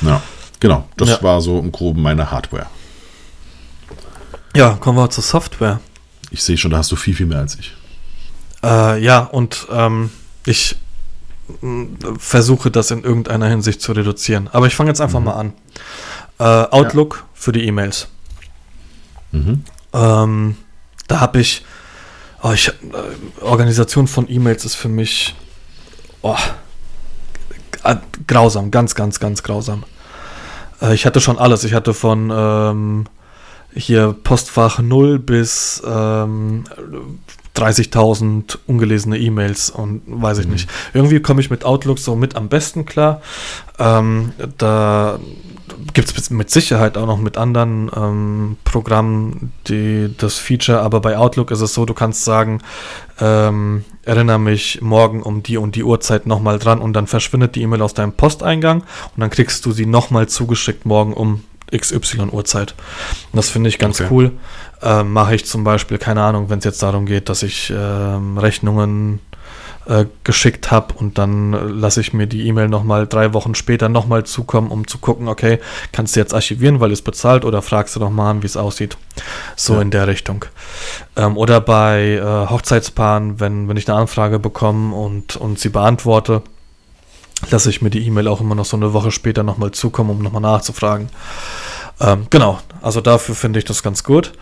Ja, 0.00 0.22
genau. 0.62 0.88
Das 0.96 1.08
Ja. 1.10 1.22
war 1.22 1.40
so 1.40 1.58
im 1.58 1.72
Groben 1.72 2.00
meine 2.00 2.30
Hardware. 2.30 2.66
Ja, 4.54 4.74
kommen 4.74 4.96
wir 4.96 5.10
zur 5.10 5.24
Software. 5.24 5.80
Ich 6.30 6.42
sehe 6.42 6.56
schon, 6.56 6.70
da 6.70 6.78
hast 6.78 6.90
du 6.92 6.96
viel, 6.96 7.14
viel 7.14 7.26
mehr 7.26 7.38
als 7.40 7.56
ich. 7.56 7.72
Äh, 8.62 9.02
ja, 9.02 9.20
und 9.20 9.66
ähm, 9.70 10.10
ich 10.46 10.76
versuche 12.18 12.70
das 12.70 12.90
in 12.90 13.02
irgendeiner 13.02 13.48
Hinsicht 13.48 13.82
zu 13.82 13.92
reduzieren. 13.92 14.48
Aber 14.52 14.66
ich 14.66 14.74
fange 14.74 14.88
jetzt 14.90 15.00
einfach 15.00 15.20
mal 15.20 15.34
an. 15.34 15.52
Äh, 16.38 16.44
Outlook 16.44 17.24
für 17.34 17.52
die 17.52 17.66
E-Mails. 17.66 18.08
Mhm. 19.32 19.64
Ähm, 19.92 20.56
da 21.08 21.20
habe 21.20 21.40
ich, 21.40 21.64
oh, 22.42 22.52
ich 22.52 22.68
äh, 22.68 23.42
Organisation 23.42 24.06
von 24.06 24.30
E-Mails 24.30 24.64
ist 24.64 24.76
für 24.76 24.88
mich 24.88 25.34
oh, 26.22 26.36
grausam, 28.26 28.70
ganz, 28.70 28.94
ganz, 28.94 29.18
ganz 29.18 29.42
grausam. 29.42 29.84
Äh, 30.82 30.94
ich 30.94 31.06
hatte 31.06 31.20
schon 31.20 31.38
alles. 31.38 31.64
Ich 31.64 31.74
hatte 31.74 31.94
von 31.94 32.30
ähm, 32.34 33.04
hier 33.74 34.14
Postfach 34.24 34.80
0 34.80 35.18
bis 35.18 35.82
ähm, 35.86 36.64
30.000 37.56 38.58
ungelesene 38.66 39.18
E-Mails 39.18 39.70
und 39.70 40.02
weiß 40.06 40.38
ich 40.38 40.46
nicht. 40.46 40.70
Irgendwie 40.94 41.20
komme 41.20 41.40
ich 41.40 41.50
mit 41.50 41.64
Outlook 41.64 41.98
so 41.98 42.16
mit 42.16 42.34
am 42.34 42.48
besten 42.48 42.86
klar. 42.86 43.20
Ähm, 43.78 44.32
da 44.58 45.18
gibt 45.92 46.16
es 46.16 46.30
mit 46.30 46.50
Sicherheit 46.50 46.96
auch 46.96 47.06
noch 47.06 47.18
mit 47.18 47.36
anderen 47.36 47.90
ähm, 47.94 48.56
Programmen 48.64 49.52
die 49.68 50.14
das 50.16 50.38
Feature, 50.38 50.80
aber 50.80 51.00
bei 51.00 51.18
Outlook 51.18 51.50
ist 51.50 51.60
es 51.60 51.74
so, 51.74 51.84
du 51.84 51.94
kannst 51.94 52.24
sagen, 52.24 52.60
ähm, 53.20 53.84
erinnere 54.04 54.38
mich 54.38 54.80
morgen 54.80 55.22
um 55.22 55.42
die 55.42 55.56
und 55.56 55.76
die 55.76 55.84
Uhrzeit 55.84 56.26
nochmal 56.26 56.58
dran 56.58 56.80
und 56.80 56.94
dann 56.94 57.06
verschwindet 57.06 57.54
die 57.54 57.62
E-Mail 57.62 57.82
aus 57.82 57.94
deinem 57.94 58.12
Posteingang 58.12 58.80
und 58.80 59.20
dann 59.20 59.30
kriegst 59.30 59.64
du 59.66 59.72
sie 59.72 59.86
nochmal 59.86 60.28
zugeschickt 60.28 60.86
morgen 60.86 61.12
um 61.12 61.44
XY 61.76 62.28
Uhrzeit. 62.30 62.74
Und 63.32 63.36
das 63.36 63.48
finde 63.50 63.68
ich 63.68 63.78
ganz 63.78 64.00
Okay. 64.00 64.08
cool. 64.10 64.32
Ähm, 64.82 65.12
Mache 65.12 65.34
ich 65.34 65.44
zum 65.46 65.64
Beispiel, 65.64 65.98
keine 65.98 66.22
Ahnung, 66.22 66.50
wenn 66.50 66.58
es 66.58 66.64
jetzt 66.64 66.82
darum 66.82 67.06
geht, 67.06 67.28
dass 67.28 67.42
ich 67.42 67.72
ähm, 67.76 68.36
Rechnungen 68.38 69.20
äh, 69.86 70.04
geschickt 70.22 70.70
habe 70.70 70.94
und 70.94 71.18
dann 71.18 71.52
äh, 71.54 71.58
lasse 71.64 72.00
ich 72.00 72.12
mir 72.12 72.26
die 72.28 72.46
E-Mail 72.46 72.68
nochmal 72.68 73.06
drei 73.08 73.32
Wochen 73.32 73.54
später 73.56 73.88
nochmal 73.88 74.22
zukommen, 74.24 74.70
um 74.70 74.86
zu 74.86 74.98
gucken, 74.98 75.26
okay, 75.28 75.58
kannst 75.90 76.14
du 76.14 76.20
jetzt 76.20 76.34
archivieren, 76.34 76.78
weil 76.80 76.92
es 76.92 77.02
bezahlt 77.02 77.44
oder 77.44 77.62
fragst 77.62 77.96
du 77.96 78.00
doch 78.00 78.10
mal 78.10 78.30
an, 78.30 78.42
wie 78.42 78.46
es 78.46 78.56
aussieht. 78.56 78.96
So 79.56 79.74
Ja. 79.74 79.82
in 79.82 79.90
der 79.90 80.06
Richtung. 80.06 80.44
Ähm, 81.16 81.36
oder 81.36 81.60
bei 81.60 82.12
äh, 82.14 82.50
Hochzeitspaaren, 82.50 83.40
wenn, 83.40 83.68
wenn 83.68 83.76
ich 83.76 83.88
eine 83.88 83.98
Anfrage 83.98 84.38
bekomme 84.38 84.94
und, 84.94 85.34
und 85.36 85.58
sie 85.58 85.68
beantworte, 85.68 86.42
lasse 87.50 87.70
ich 87.70 87.82
mir 87.82 87.90
die 87.90 88.06
E-Mail 88.06 88.28
auch 88.28 88.40
immer 88.40 88.54
noch 88.54 88.64
so 88.64 88.76
eine 88.76 88.92
Woche 88.92 89.10
später 89.10 89.42
nochmal 89.42 89.72
zukommen, 89.72 90.10
um 90.10 90.18
nochmal 90.22 90.42
nachzufragen. 90.42 91.08
Ähm, 92.00 92.26
genau, 92.30 92.60
also 92.80 93.00
dafür 93.00 93.34
finde 93.34 93.58
ich 93.58 93.64
das 93.64 93.82
ganz 93.82 94.04
gut. 94.04 94.32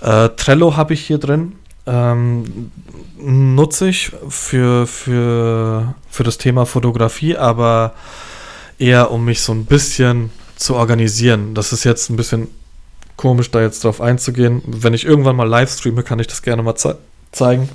Äh, 0.00 0.30
Trello 0.30 0.76
habe 0.76 0.94
ich 0.94 1.04
hier 1.06 1.18
drin. 1.18 1.54
Ähm, 1.84 2.70
nutze 3.18 3.88
ich 3.88 4.12
für, 4.28 4.86
für, 4.86 5.94
für 6.08 6.22
das 6.22 6.38
Thema 6.38 6.64
Fotografie, 6.64 7.36
aber 7.36 7.94
eher 8.78 9.10
um 9.10 9.24
mich 9.24 9.42
so 9.42 9.52
ein 9.52 9.64
bisschen 9.64 10.30
zu 10.56 10.76
organisieren. 10.76 11.54
Das 11.54 11.72
ist 11.72 11.84
jetzt 11.84 12.08
ein 12.08 12.16
bisschen 12.16 12.48
komisch, 13.16 13.50
da 13.50 13.60
jetzt 13.60 13.84
drauf 13.84 14.00
einzugehen. 14.00 14.62
Wenn 14.66 14.94
ich 14.94 15.04
irgendwann 15.04 15.36
mal 15.36 15.48
live 15.48 15.72
streame, 15.72 16.02
kann 16.02 16.18
ich 16.18 16.28
das 16.28 16.42
gerne 16.42 16.62
mal 16.62 16.76
ze 16.76 16.98
zeigen. 17.32 17.68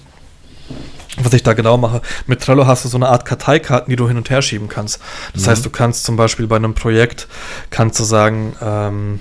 Was 1.23 1.33
ich 1.33 1.43
da 1.43 1.53
genau 1.53 1.77
mache. 1.77 2.01
Mit 2.27 2.41
Trello 2.41 2.67
hast 2.67 2.85
du 2.85 2.89
so 2.89 2.97
eine 2.97 3.07
Art 3.09 3.25
Karteikarten, 3.25 3.89
die 3.89 3.95
du 3.95 4.07
hin 4.07 4.17
und 4.17 4.29
her 4.29 4.41
schieben 4.41 4.67
kannst. 4.69 5.01
Das 5.33 5.43
Mhm. 5.45 5.49
heißt, 5.49 5.65
du 5.65 5.69
kannst 5.69 6.03
zum 6.03 6.15
Beispiel 6.15 6.47
bei 6.47 6.55
einem 6.57 6.73
Projekt, 6.75 7.27
kannst 7.71 7.99
du 7.99 8.03
sagen, 8.03 8.55
ähm, 8.61 9.19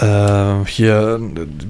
äh, 0.00 0.64
hier, 0.66 1.18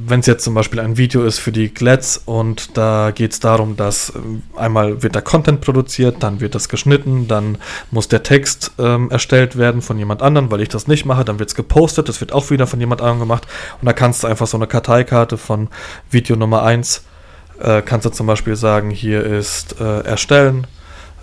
wenn 0.07 0.20
es 0.20 0.26
jetzt 0.26 0.45
zum 0.45 0.53
Beispiel 0.55 0.80
ein 0.80 0.99
Video 0.99 1.24
ist 1.24 1.39
für 1.39 1.51
die 1.53 1.72
Glets 1.72 2.20
und 2.26 2.76
da 2.76 3.11
geht 3.14 3.32
es 3.32 3.41
darum, 3.41 3.76
dass 3.76 4.12
ähm, 4.14 4.43
einmal 4.55 5.03
wird 5.03 5.14
der 5.14 5.22
Content 5.22 5.62
produziert, 5.62 6.22
dann 6.22 6.41
wird 6.41 6.55
das 6.55 6.68
geschnitten, 6.68 7.26
dann 7.26 7.57
muss 7.91 8.09
der 8.09 8.22
Text 8.22 8.72
ähm, 8.78 9.11
erstellt 9.11 9.57
werden 9.57 9.80
von 9.80 9.99
jemand 9.99 10.20
anderem, 10.20 10.51
weil 10.51 10.61
ich 10.61 10.68
das 10.68 10.86
nicht 10.89 11.07
mache, 11.07 11.24
dann 11.24 11.39
wird 11.39 11.49
es 11.49 11.55
gepostet, 11.55 12.09
das 12.11 12.20
wird 12.20 12.32
auch 12.32 12.51
wieder 12.51 12.66
von 12.66 12.80
jemand 12.80 13.01
anderem 13.01 13.20
gemacht 13.20 13.47
und 13.80 13.86
da 13.86 13.95
kannst 13.95 14.22
du 14.22 14.26
einfach 14.26 14.47
so 14.47 14.59
eine 14.59 14.66
Karteikarte 14.66 15.39
von 15.39 15.68
Video 16.11 16.36
Nummer 16.36 16.62
1, 16.64 17.05
äh, 17.61 17.82
kannst 17.82 18.06
du 18.06 18.11
zum 18.11 18.26
Beispiel 18.26 18.56
sagen, 18.56 18.90
hier 18.90 19.24
ist 19.24 19.80
äh, 19.80 20.00
erstellen, 20.00 20.66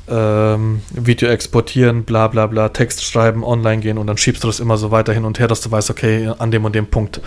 ähm, 0.08 0.82
Video 0.92 1.30
exportieren, 1.30 2.04
bla 2.04 2.28
bla 2.28 2.48
bla, 2.48 2.70
Text 2.70 3.04
schreiben, 3.04 3.44
online 3.44 3.82
gehen 3.82 3.98
und 3.98 4.08
dann 4.08 4.18
schiebst 4.18 4.44
du 4.44 4.48
das 4.48 4.60
immer 4.60 4.78
so 4.78 4.92
weiter 4.92 5.14
hin 5.14 5.26
und 5.26 5.40
her, 5.40 5.48
dass 5.48 5.62
du 5.62 5.72
weißt, 5.72 5.90
okay, 5.90 6.32
an 6.38 6.52
dem 6.52 6.66
und 6.66 6.76
dem 6.76 6.88
Punkt 6.88 7.22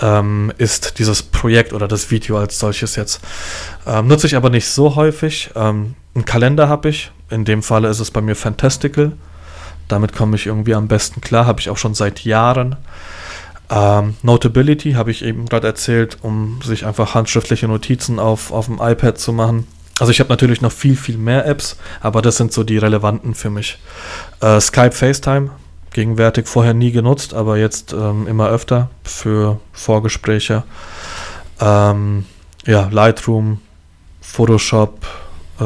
ähm, 0.00 0.52
ist 0.58 0.98
dieses 0.98 1.22
Projekt 1.22 1.72
oder 1.72 1.88
das 1.88 2.10
Video 2.10 2.38
als 2.38 2.58
solches 2.58 2.96
jetzt. 2.96 3.20
Ähm, 3.86 4.06
nutze 4.06 4.26
ich 4.26 4.36
aber 4.36 4.50
nicht 4.50 4.66
so 4.66 4.96
häufig. 4.96 5.50
Ähm, 5.54 5.94
einen 6.14 6.24
Kalender 6.24 6.68
habe 6.68 6.88
ich, 6.88 7.10
in 7.30 7.44
dem 7.44 7.62
Falle 7.62 7.88
ist 7.88 8.00
es 8.00 8.10
bei 8.10 8.20
mir 8.20 8.34
Fantastical. 8.34 9.12
Damit 9.88 10.14
komme 10.14 10.36
ich 10.36 10.46
irgendwie 10.46 10.74
am 10.74 10.88
besten 10.88 11.20
klar, 11.20 11.46
habe 11.46 11.60
ich 11.60 11.68
auch 11.68 11.76
schon 11.76 11.94
seit 11.94 12.24
Jahren. 12.24 12.76
Ähm, 13.72 14.16
Notability 14.22 14.92
habe 14.92 15.10
ich 15.10 15.24
eben 15.24 15.46
gerade 15.46 15.66
erzählt, 15.66 16.18
um 16.20 16.60
sich 16.62 16.84
einfach 16.84 17.14
handschriftliche 17.14 17.66
Notizen 17.66 18.18
auf, 18.18 18.52
auf 18.52 18.66
dem 18.66 18.78
iPad 18.80 19.16
zu 19.16 19.32
machen. 19.32 19.66
Also 19.98 20.10
ich 20.10 20.20
habe 20.20 20.28
natürlich 20.28 20.60
noch 20.60 20.72
viel, 20.72 20.94
viel 20.94 21.16
mehr 21.16 21.46
Apps, 21.46 21.78
aber 22.00 22.20
das 22.20 22.36
sind 22.36 22.52
so 22.52 22.64
die 22.64 22.76
relevanten 22.76 23.34
für 23.34 23.48
mich. 23.48 23.78
Äh, 24.40 24.60
Skype, 24.60 24.92
FaceTime, 24.92 25.50
gegenwärtig 25.92 26.48
vorher 26.48 26.74
nie 26.74 26.92
genutzt, 26.92 27.32
aber 27.32 27.56
jetzt 27.56 27.94
ähm, 27.94 28.26
immer 28.26 28.48
öfter 28.48 28.90
für 29.04 29.58
Vorgespräche. 29.72 30.64
Ähm, 31.60 32.26
ja, 32.66 32.88
Lightroom, 32.90 33.60
Photoshop, 34.20 35.06
äh, 35.60 35.62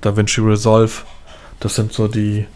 DaVinci 0.00 0.40
Resolve, 0.40 0.92
das 1.58 1.74
sind 1.74 1.92
so 1.92 2.08
die, 2.08 2.46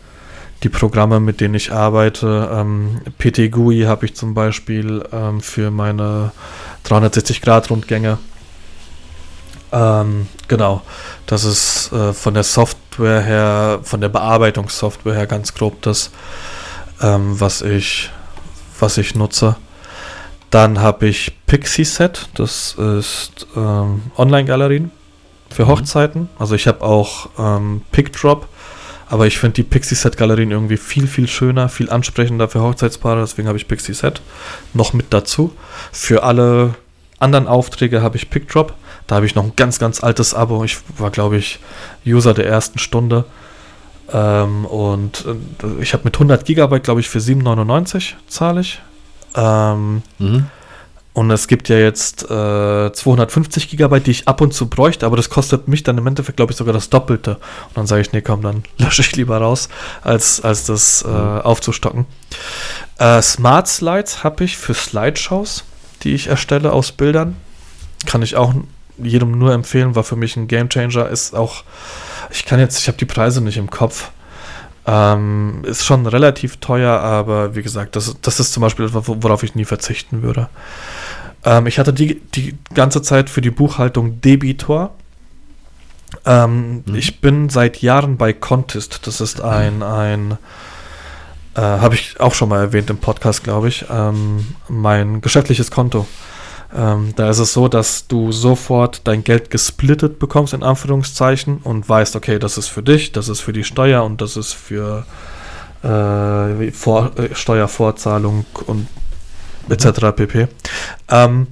die 0.64 0.70
Programme, 0.70 1.20
mit 1.20 1.40
denen 1.40 1.54
ich 1.54 1.72
arbeite. 1.72 2.50
Ähm, 2.52 3.00
PT 3.18 3.52
GUI 3.52 3.82
habe 3.82 4.06
ich 4.06 4.16
zum 4.16 4.34
Beispiel 4.34 5.04
ähm, 5.12 5.40
für 5.40 5.70
meine 5.70 6.32
360-Grad-Rundgänge. 6.86 8.18
Ähm, 9.72 10.26
genau, 10.48 10.82
das 11.26 11.44
ist 11.44 11.92
äh, 11.92 12.12
von 12.14 12.34
der 12.34 12.44
Software 12.44 13.20
her, 13.20 13.80
von 13.82 14.00
der 14.00 14.08
Bearbeitungssoftware 14.08 15.14
her 15.14 15.26
ganz 15.26 15.52
grob 15.52 15.82
das, 15.82 16.10
ähm, 17.02 17.38
was, 17.38 17.60
ich, 17.60 18.10
was 18.80 18.96
ich 18.96 19.14
nutze. 19.14 19.56
Dann 20.50 20.80
habe 20.80 21.08
ich 21.08 21.32
Pixieset, 21.46 22.28
das 22.34 22.74
ist 22.74 23.46
ähm, 23.56 24.02
Online-Galerien 24.16 24.92
für 25.50 25.64
mhm. 25.64 25.68
Hochzeiten. 25.68 26.28
Also 26.38 26.54
ich 26.54 26.66
habe 26.66 26.82
auch 26.82 27.28
ähm, 27.38 27.82
PickDrop, 27.92 28.48
aber 29.08 29.26
ich 29.26 29.38
finde 29.38 29.54
die 29.54 29.62
Pixie-Set-Galerien 29.62 30.50
irgendwie 30.50 30.76
viel, 30.76 31.06
viel 31.06 31.28
schöner, 31.28 31.68
viel 31.68 31.90
ansprechender 31.90 32.48
für 32.48 32.60
Hochzeitspaare. 32.60 33.20
Deswegen 33.20 33.48
habe 33.48 33.58
ich 33.58 33.68
Pixie-Set 33.68 34.20
noch 34.72 34.92
mit 34.92 35.06
dazu. 35.10 35.52
Für 35.92 36.22
alle 36.22 36.74
anderen 37.18 37.46
Aufträge 37.46 38.02
habe 38.02 38.16
ich 38.16 38.30
PickDrop. 38.30 38.74
Da 39.06 39.16
habe 39.16 39.26
ich 39.26 39.34
noch 39.34 39.44
ein 39.44 39.52
ganz, 39.56 39.78
ganz 39.78 40.02
altes 40.02 40.34
Abo. 40.34 40.64
Ich 40.64 40.78
war, 40.98 41.10
glaube 41.10 41.36
ich, 41.36 41.60
User 42.06 42.34
der 42.34 42.46
ersten 42.46 42.78
Stunde. 42.78 43.24
Ähm, 44.12 44.64
und 44.66 45.24
äh, 45.26 45.82
ich 45.82 45.92
habe 45.92 46.04
mit 46.04 46.14
100 46.14 46.44
Gigabyte, 46.44 46.84
glaube 46.84 47.00
ich, 47.00 47.08
für 47.08 47.18
7,99 47.18 48.14
zahle 48.26 48.60
ich. 48.60 48.80
Ähm, 49.34 50.02
mhm. 50.18 50.46
Und 51.14 51.30
es 51.30 51.46
gibt 51.46 51.68
ja 51.68 51.76
jetzt 51.76 52.24
äh, 52.24 52.92
250 52.92 53.70
Gigabyte, 53.70 54.08
die 54.08 54.10
ich 54.10 54.28
ab 54.28 54.40
und 54.40 54.52
zu 54.52 54.68
bräuchte, 54.68 55.06
aber 55.06 55.16
das 55.16 55.30
kostet 55.30 55.68
mich 55.68 55.84
dann 55.84 55.96
im 55.96 56.06
Endeffekt, 56.08 56.36
glaube 56.36 56.50
ich, 56.50 56.58
sogar 56.58 56.74
das 56.74 56.90
Doppelte. 56.90 57.36
Und 57.68 57.76
dann 57.76 57.86
sage 57.86 58.02
ich, 58.02 58.12
nee, 58.12 58.20
komm, 58.20 58.42
dann 58.42 58.64
lösche 58.78 59.02
ich 59.02 59.14
lieber 59.14 59.38
raus, 59.38 59.68
als, 60.02 60.40
als 60.40 60.66
das 60.66 61.02
äh, 61.02 61.08
mhm. 61.08 61.40
aufzustocken. 61.42 62.06
Äh, 62.98 63.22
Smart 63.22 63.68
Slides 63.68 64.24
habe 64.24 64.42
ich 64.42 64.56
für 64.56 64.74
Slideshows, 64.74 65.62
die 66.02 66.14
ich 66.14 66.26
erstelle 66.26 66.72
aus 66.72 66.90
Bildern. 66.90 67.36
Kann 68.06 68.22
ich 68.22 68.34
auch 68.34 68.52
jedem 68.98 69.38
nur 69.38 69.52
empfehlen, 69.52 69.94
war 69.94 70.02
für 70.02 70.16
mich 70.16 70.36
ein 70.36 70.48
Gamechanger. 70.48 71.08
Ist 71.08 71.32
auch, 71.32 71.62
ich 72.32 72.44
kann 72.44 72.58
jetzt, 72.58 72.80
ich 72.80 72.88
habe 72.88 72.98
die 72.98 73.04
Preise 73.04 73.40
nicht 73.40 73.56
im 73.56 73.70
Kopf. 73.70 74.10
Ähm, 74.86 75.62
ist 75.64 75.84
schon 75.84 76.06
relativ 76.06 76.58
teuer, 76.58 77.00
aber 77.00 77.54
wie 77.54 77.62
gesagt, 77.62 77.96
das, 77.96 78.16
das 78.20 78.38
ist 78.38 78.52
zum 78.52 78.60
Beispiel 78.60 78.86
etwas, 78.86 79.04
worauf 79.06 79.42
ich 79.42 79.54
nie 79.54 79.64
verzichten 79.64 80.22
würde. 80.22 80.48
Ähm, 81.44 81.66
ich 81.66 81.78
hatte 81.78 81.92
die, 81.92 82.20
die 82.20 82.56
ganze 82.74 83.00
Zeit 83.02 83.30
für 83.30 83.40
die 83.40 83.50
Buchhaltung 83.50 84.20
Debitor. 84.20 84.94
Ähm, 86.26 86.82
mhm. 86.86 86.94
Ich 86.94 87.20
bin 87.20 87.48
seit 87.48 87.80
Jahren 87.82 88.16
bei 88.16 88.32
Contest. 88.32 89.06
Das 89.06 89.20
ist 89.20 89.40
ein, 89.40 89.82
ein 89.82 90.38
äh, 91.54 91.60
habe 91.60 91.94
ich 91.94 92.20
auch 92.20 92.34
schon 92.34 92.48
mal 92.48 92.60
erwähnt 92.60 92.90
im 92.90 92.98
Podcast, 92.98 93.44
glaube 93.44 93.68
ich, 93.68 93.86
ähm, 93.90 94.54
mein 94.68 95.20
geschäftliches 95.20 95.70
Konto. 95.70 96.06
Ähm, 96.74 97.12
da 97.16 97.30
ist 97.30 97.38
es 97.38 97.52
so, 97.52 97.68
dass 97.68 98.06
du 98.06 98.32
sofort 98.32 99.02
dein 99.04 99.24
Geld 99.24 99.50
gesplittet 99.50 100.18
bekommst, 100.18 100.54
in 100.54 100.62
Anführungszeichen, 100.62 101.58
und 101.58 101.88
weißt, 101.88 102.16
okay, 102.16 102.38
das 102.38 102.58
ist 102.58 102.68
für 102.68 102.82
dich, 102.82 103.12
das 103.12 103.28
ist 103.28 103.40
für 103.40 103.52
die 103.52 103.64
Steuer 103.64 104.04
und 104.04 104.20
das 104.20 104.36
ist 104.36 104.52
für 104.52 105.04
äh, 105.82 106.70
Vor 106.72 107.12
äh, 107.18 107.34
Steuervorzahlung 107.34 108.46
und 108.66 108.88
etc. 109.68 110.16
pp. 110.16 110.48
Ähm, 111.10 111.46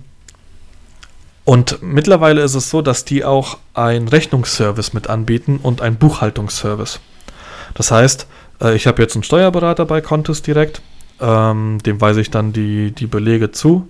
und 1.44 1.82
mittlerweile 1.82 2.42
ist 2.42 2.54
es 2.54 2.70
so, 2.70 2.82
dass 2.82 3.04
die 3.04 3.24
auch 3.24 3.58
einen 3.74 4.08
Rechnungsservice 4.08 4.92
mit 4.92 5.08
anbieten 5.08 5.58
und 5.62 5.80
einen 5.80 5.96
Buchhaltungsservice. 5.96 7.00
Das 7.74 7.90
heißt, 7.90 8.26
äh, 8.62 8.74
ich 8.74 8.86
habe 8.86 9.02
jetzt 9.02 9.14
einen 9.14 9.24
Steuerberater 9.24 9.84
bei 9.84 10.00
Contest 10.00 10.46
direkt, 10.46 10.82
ähm, 11.20 11.78
dem 11.84 12.00
weise 12.00 12.20
ich 12.20 12.30
dann 12.30 12.52
die, 12.52 12.92
die 12.92 13.06
Belege 13.06 13.50
zu, 13.50 13.88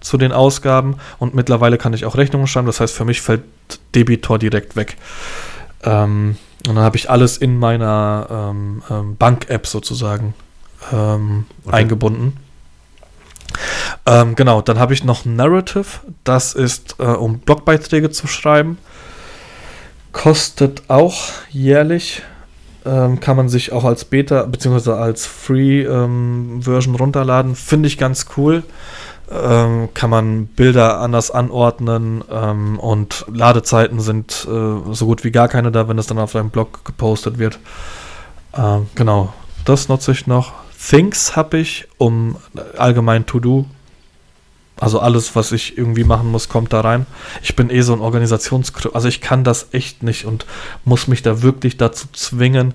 zu 0.00 0.16
den 0.16 0.32
Ausgaben 0.32 0.96
und 1.18 1.34
mittlerweile 1.34 1.78
kann 1.78 1.92
ich 1.92 2.04
auch 2.04 2.16
Rechnungen 2.16 2.46
schreiben. 2.46 2.66
Das 2.66 2.80
heißt, 2.80 2.94
für 2.94 3.04
mich 3.04 3.20
fällt 3.20 3.42
Debitor 3.94 4.38
direkt 4.38 4.76
weg. 4.76 4.96
Ähm, 5.82 6.36
und 6.66 6.74
dann 6.74 6.84
habe 6.84 6.96
ich 6.96 7.08
alles 7.08 7.38
in 7.38 7.58
meiner 7.58 8.26
ähm, 8.30 8.82
ähm 8.90 9.16
Bank-App 9.16 9.66
sozusagen 9.66 10.34
ähm, 10.92 11.46
okay. 11.64 11.76
eingebunden. 11.76 12.36
Ähm, 14.06 14.34
genau, 14.34 14.60
dann 14.62 14.78
habe 14.78 14.94
ich 14.94 15.04
noch 15.04 15.24
Narrative. 15.24 16.00
Das 16.24 16.54
ist, 16.54 16.96
äh, 16.98 17.04
um 17.04 17.40
Blogbeiträge 17.40 18.10
zu 18.10 18.26
schreiben. 18.26 18.78
Kostet 20.12 20.82
auch 20.88 21.16
jährlich. 21.50 22.22
Kann 22.82 23.36
man 23.36 23.50
sich 23.50 23.72
auch 23.72 23.84
als 23.84 24.06
Beta 24.06 24.44
bzw. 24.44 24.92
als 24.92 25.26
Free-Version 25.26 26.94
ähm, 26.94 26.98
runterladen. 26.98 27.54
Finde 27.54 27.88
ich 27.88 27.98
ganz 27.98 28.24
cool. 28.38 28.62
Ähm, 29.32 29.90
kann 29.94 30.10
man 30.10 30.46
Bilder 30.46 30.98
anders 30.98 31.30
anordnen 31.30 32.24
ähm, 32.32 32.80
und 32.80 33.24
Ladezeiten 33.32 34.00
sind 34.00 34.44
äh, 34.50 34.92
so 34.92 35.06
gut 35.06 35.22
wie 35.22 35.30
gar 35.30 35.46
keine 35.46 35.70
da, 35.70 35.86
wenn 35.86 35.98
es 35.98 36.08
dann 36.08 36.18
auf 36.18 36.32
deinem 36.32 36.50
Blog 36.50 36.84
gepostet 36.84 37.38
wird. 37.38 37.60
Ähm, 38.56 38.88
genau, 38.96 39.32
das 39.64 39.88
nutze 39.88 40.10
ich 40.10 40.26
noch. 40.26 40.52
Things 40.76 41.36
habe 41.36 41.58
ich, 41.58 41.86
um 41.96 42.38
allgemein 42.76 43.24
To-Do. 43.24 43.66
Also 44.80 44.98
alles, 44.98 45.36
was 45.36 45.52
ich 45.52 45.78
irgendwie 45.78 46.04
machen 46.04 46.30
muss, 46.30 46.48
kommt 46.48 46.72
da 46.72 46.80
rein. 46.80 47.06
Ich 47.42 47.54
bin 47.54 47.70
eh 47.70 47.82
so 47.82 47.92
ein 47.92 48.00
Organisations... 48.00 48.72
Also 48.94 49.06
ich 49.06 49.20
kann 49.20 49.44
das 49.44 49.68
echt 49.72 50.02
nicht 50.02 50.24
und 50.24 50.46
muss 50.84 51.06
mich 51.06 51.22
da 51.22 51.42
wirklich 51.42 51.76
dazu 51.76 52.08
zwingen, 52.12 52.72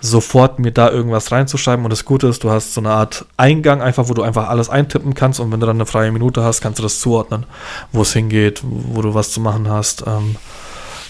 sofort 0.00 0.58
mir 0.58 0.70
da 0.70 0.90
irgendwas 0.90 1.32
reinzuschreiben. 1.32 1.84
Und 1.84 1.90
das 1.90 2.04
Gute 2.04 2.28
ist, 2.28 2.44
du 2.44 2.50
hast 2.50 2.74
so 2.74 2.80
eine 2.80 2.90
Art 2.90 3.26
Eingang, 3.36 3.82
einfach, 3.82 4.08
wo 4.08 4.14
du 4.14 4.22
einfach 4.22 4.48
alles 4.48 4.70
eintippen 4.70 5.14
kannst. 5.14 5.40
Und 5.40 5.50
wenn 5.52 5.60
du 5.60 5.66
dann 5.66 5.76
eine 5.76 5.86
freie 5.86 6.12
Minute 6.12 6.42
hast, 6.42 6.60
kannst 6.60 6.78
du 6.78 6.82
das 6.82 7.00
zuordnen, 7.00 7.46
wo 7.92 8.02
es 8.02 8.12
hingeht, 8.12 8.62
wo 8.62 9.02
du 9.02 9.14
was 9.14 9.32
zu 9.32 9.40
machen 9.40 9.68
hast. 9.68 10.04
Ähm, 10.06 10.36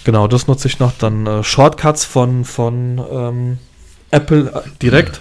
genau, 0.05 0.27
das 0.27 0.47
nutze 0.47 0.69
ich 0.69 0.79
noch. 0.79 0.93
Dann 0.99 1.27
äh, 1.27 1.45
Shortcuts 1.45 2.05
von, 2.05 2.45
von 2.45 3.03
ähm, 3.11 3.59
Apple 4.11 4.53
äh, 4.53 4.69
direkt. 4.81 5.21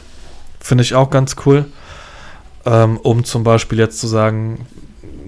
Finde 0.59 0.83
ich 0.83 0.95
auch 0.95 1.09
ganz 1.09 1.35
cool. 1.45 1.65
Ähm, 2.65 2.97
um 2.97 3.23
zum 3.23 3.43
Beispiel 3.43 3.79
jetzt 3.79 3.99
zu 3.99 4.07
sagen, 4.07 4.65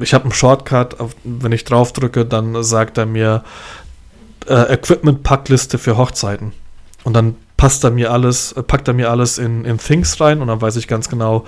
ich 0.02 0.14
habe 0.14 0.26
einen 0.26 0.34
Shortcut, 0.34 1.00
auf, 1.00 1.16
wenn 1.24 1.52
ich 1.52 1.66
drauf 1.66 1.94
drücke, 1.94 2.26
dann 2.26 2.64
sagt 2.64 2.98
er 2.98 3.06
mir 3.06 3.44
äh, 4.48 4.74
Equipment-Packliste 4.74 5.78
für 5.78 5.98
Hochzeiten. 5.98 6.54
Und 7.04 7.14
dann 7.14 7.36
passt 7.60 7.84
er 7.84 7.92
mir 7.92 8.14
alles, 8.14 8.54
äh, 8.54 8.64
packt 8.64 8.88
er 8.88 8.94
mir 8.94 9.12
alles 9.12 9.38
in, 9.38 9.66
in 9.66 9.78
Things 9.78 10.22
rein 10.22 10.42
und 10.42 10.48
dann 10.48 10.62
weiß 10.62 10.78
ich 10.78 10.88
ganz 10.88 11.10
genau, 11.10 11.46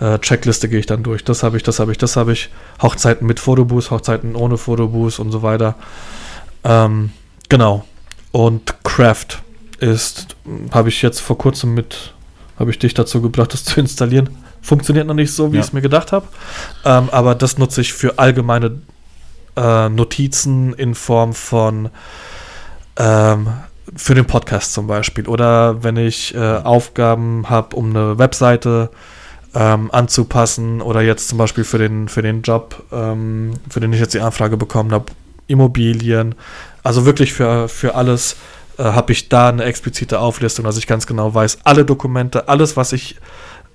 äh, 0.00 0.18
Checkliste 0.18 0.70
gehe 0.70 0.78
ich 0.78 0.86
dann 0.86 1.02
durch. 1.02 1.22
Das 1.22 1.42
habe 1.42 1.58
ich, 1.58 1.62
das 1.62 1.78
habe 1.78 1.92
ich, 1.92 1.98
das 1.98 2.16
habe 2.16 2.32
ich. 2.32 2.48
Hochzeiten 2.80 3.26
mit 3.26 3.38
Fotoboost, 3.40 3.90
Hochzeiten 3.90 4.36
ohne 4.36 4.56
Fotoboost 4.56 5.20
und 5.20 5.30
so 5.30 5.42
weiter. 5.42 5.74
Ähm, 6.64 7.10
genau. 7.50 7.84
Und 8.32 8.82
Craft 8.84 9.42
ist, 9.80 10.34
habe 10.72 10.88
ich 10.88 11.02
jetzt 11.02 11.20
vor 11.20 11.36
kurzem 11.36 11.74
mit 11.74 12.14
habe 12.58 12.70
ich 12.70 12.78
dich 12.78 12.94
dazu 12.94 13.20
gebracht, 13.20 13.52
das 13.52 13.64
zu 13.64 13.80
installieren. 13.80 14.30
Funktioniert 14.62 15.06
noch 15.06 15.14
nicht 15.14 15.32
so, 15.32 15.52
wie 15.52 15.56
ja. 15.56 15.60
ich 15.60 15.68
es 15.68 15.72
mir 15.74 15.82
gedacht 15.82 16.12
habe. 16.12 16.26
Ähm, 16.86 17.10
aber 17.10 17.34
das 17.34 17.58
nutze 17.58 17.82
ich 17.82 17.92
für 17.92 18.18
allgemeine 18.18 18.80
äh, 19.56 19.88
Notizen 19.90 20.72
in 20.72 20.94
Form 20.94 21.34
von 21.34 21.90
ähm, 22.96 23.48
für 23.96 24.14
den 24.14 24.26
Podcast 24.26 24.72
zum 24.72 24.86
Beispiel. 24.86 25.26
Oder 25.26 25.82
wenn 25.82 25.96
ich 25.96 26.34
äh, 26.34 26.38
Aufgaben 26.38 27.48
habe, 27.48 27.76
um 27.76 27.90
eine 27.90 28.18
Webseite 28.18 28.90
ähm, 29.54 29.90
anzupassen 29.92 30.80
oder 30.80 31.00
jetzt 31.00 31.28
zum 31.28 31.38
Beispiel 31.38 31.64
für 31.64 31.78
den, 31.78 32.08
für 32.08 32.22
den 32.22 32.42
Job, 32.42 32.84
ähm, 32.92 33.54
für 33.68 33.80
den 33.80 33.92
ich 33.92 34.00
jetzt 34.00 34.14
die 34.14 34.20
Anfrage 34.20 34.56
bekommen 34.56 34.92
habe, 34.92 35.06
Immobilien, 35.46 36.36
also 36.82 37.04
wirklich 37.04 37.32
für, 37.32 37.68
für 37.68 37.94
alles 37.96 38.36
äh, 38.78 38.84
habe 38.84 39.12
ich 39.12 39.28
da 39.28 39.48
eine 39.48 39.64
explizite 39.64 40.20
Auflistung, 40.20 40.64
dass 40.64 40.76
ich 40.76 40.86
ganz 40.86 41.06
genau 41.06 41.34
weiß, 41.34 41.58
alle 41.64 41.84
Dokumente, 41.84 42.48
alles, 42.48 42.76
was 42.76 42.92
ich 42.92 43.16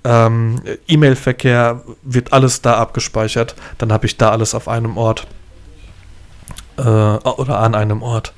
ähm, 0.04 0.60
E-Mail-Verkehr 0.86 1.82
wird 2.02 2.32
alles 2.32 2.62
da 2.62 2.76
abgespeichert. 2.76 3.56
Dann 3.78 3.92
habe 3.92 4.06
ich 4.06 4.16
da 4.16 4.30
alles 4.30 4.54
auf 4.54 4.68
einem 4.68 4.96
Ort 4.96 5.26
äh, 6.78 6.82
oder 6.82 7.58
an 7.58 7.74
einem 7.74 8.02
Ort. 8.02 8.32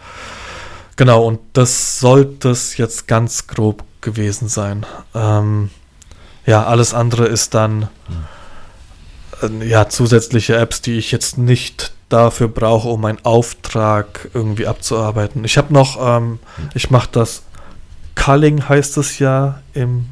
Genau, 0.99 1.25
und 1.25 1.39
das 1.53 2.01
sollte 2.01 2.51
es 2.51 2.77
jetzt 2.77 3.07
ganz 3.07 3.47
grob 3.47 3.85
gewesen 4.01 4.49
sein. 4.49 4.85
Ähm, 5.15 5.71
ja, 6.45 6.65
alles 6.65 6.93
andere 6.93 7.27
ist 7.27 7.55
dann 7.55 7.89
äh, 9.41 9.65
ja 9.65 9.89
zusätzliche 9.89 10.57
Apps, 10.57 10.83
die 10.83 10.99
ich 10.99 11.13
jetzt 11.13 11.39
nicht 11.39 11.93
dafür 12.09 12.49
brauche, 12.49 12.89
um 12.89 13.01
meinen 13.01 13.25
Auftrag 13.25 14.29
irgendwie 14.35 14.67
abzuarbeiten. 14.67 15.45
Ich 15.45 15.57
habe 15.57 15.73
noch, 15.73 15.99
ähm, 16.05 16.41
ich 16.75 16.91
mache 16.91 17.09
das 17.13 17.43
Culling 18.17 18.69
heißt 18.69 18.97
es 18.99 19.21
ja 19.21 19.63
im 19.75 20.07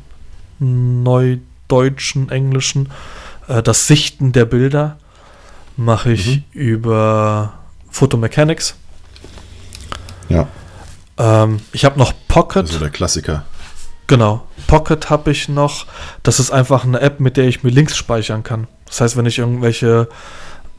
Neudeutschen, 0.61 2.29
Englischen, 2.31 2.91
äh, 3.49 3.61
das 3.61 3.89
Sichten 3.89 4.31
der 4.31 4.45
Bilder 4.45 4.99
mache 5.77 6.13
ich 6.13 6.37
Mhm. 6.37 6.45
über 6.53 7.55
Photomechanics. 7.91 8.77
Ja, 10.29 10.47
Ähm, 11.19 11.61
ich 11.73 11.85
habe 11.85 11.99
noch 11.99 12.13
Pocket. 12.29 12.67
also 12.67 12.79
der 12.79 12.91
Klassiker. 12.91 13.45
Genau. 14.07 14.47
Pocket 14.67 15.11
habe 15.11 15.31
ich 15.31 15.49
noch. 15.49 15.87
Das 16.23 16.39
ist 16.39 16.51
einfach 16.51 16.85
eine 16.85 17.01
App, 17.01 17.21
mit 17.21 17.37
der 17.37 17.47
ich 17.47 17.63
mir 17.63 17.71
Links 17.71 17.97
speichern 17.97 18.43
kann. 18.43 18.69
Das 18.87 19.01
heißt, 19.01 19.17
wenn 19.17 19.27
ich 19.27 19.39
irgendwelche, 19.39 20.09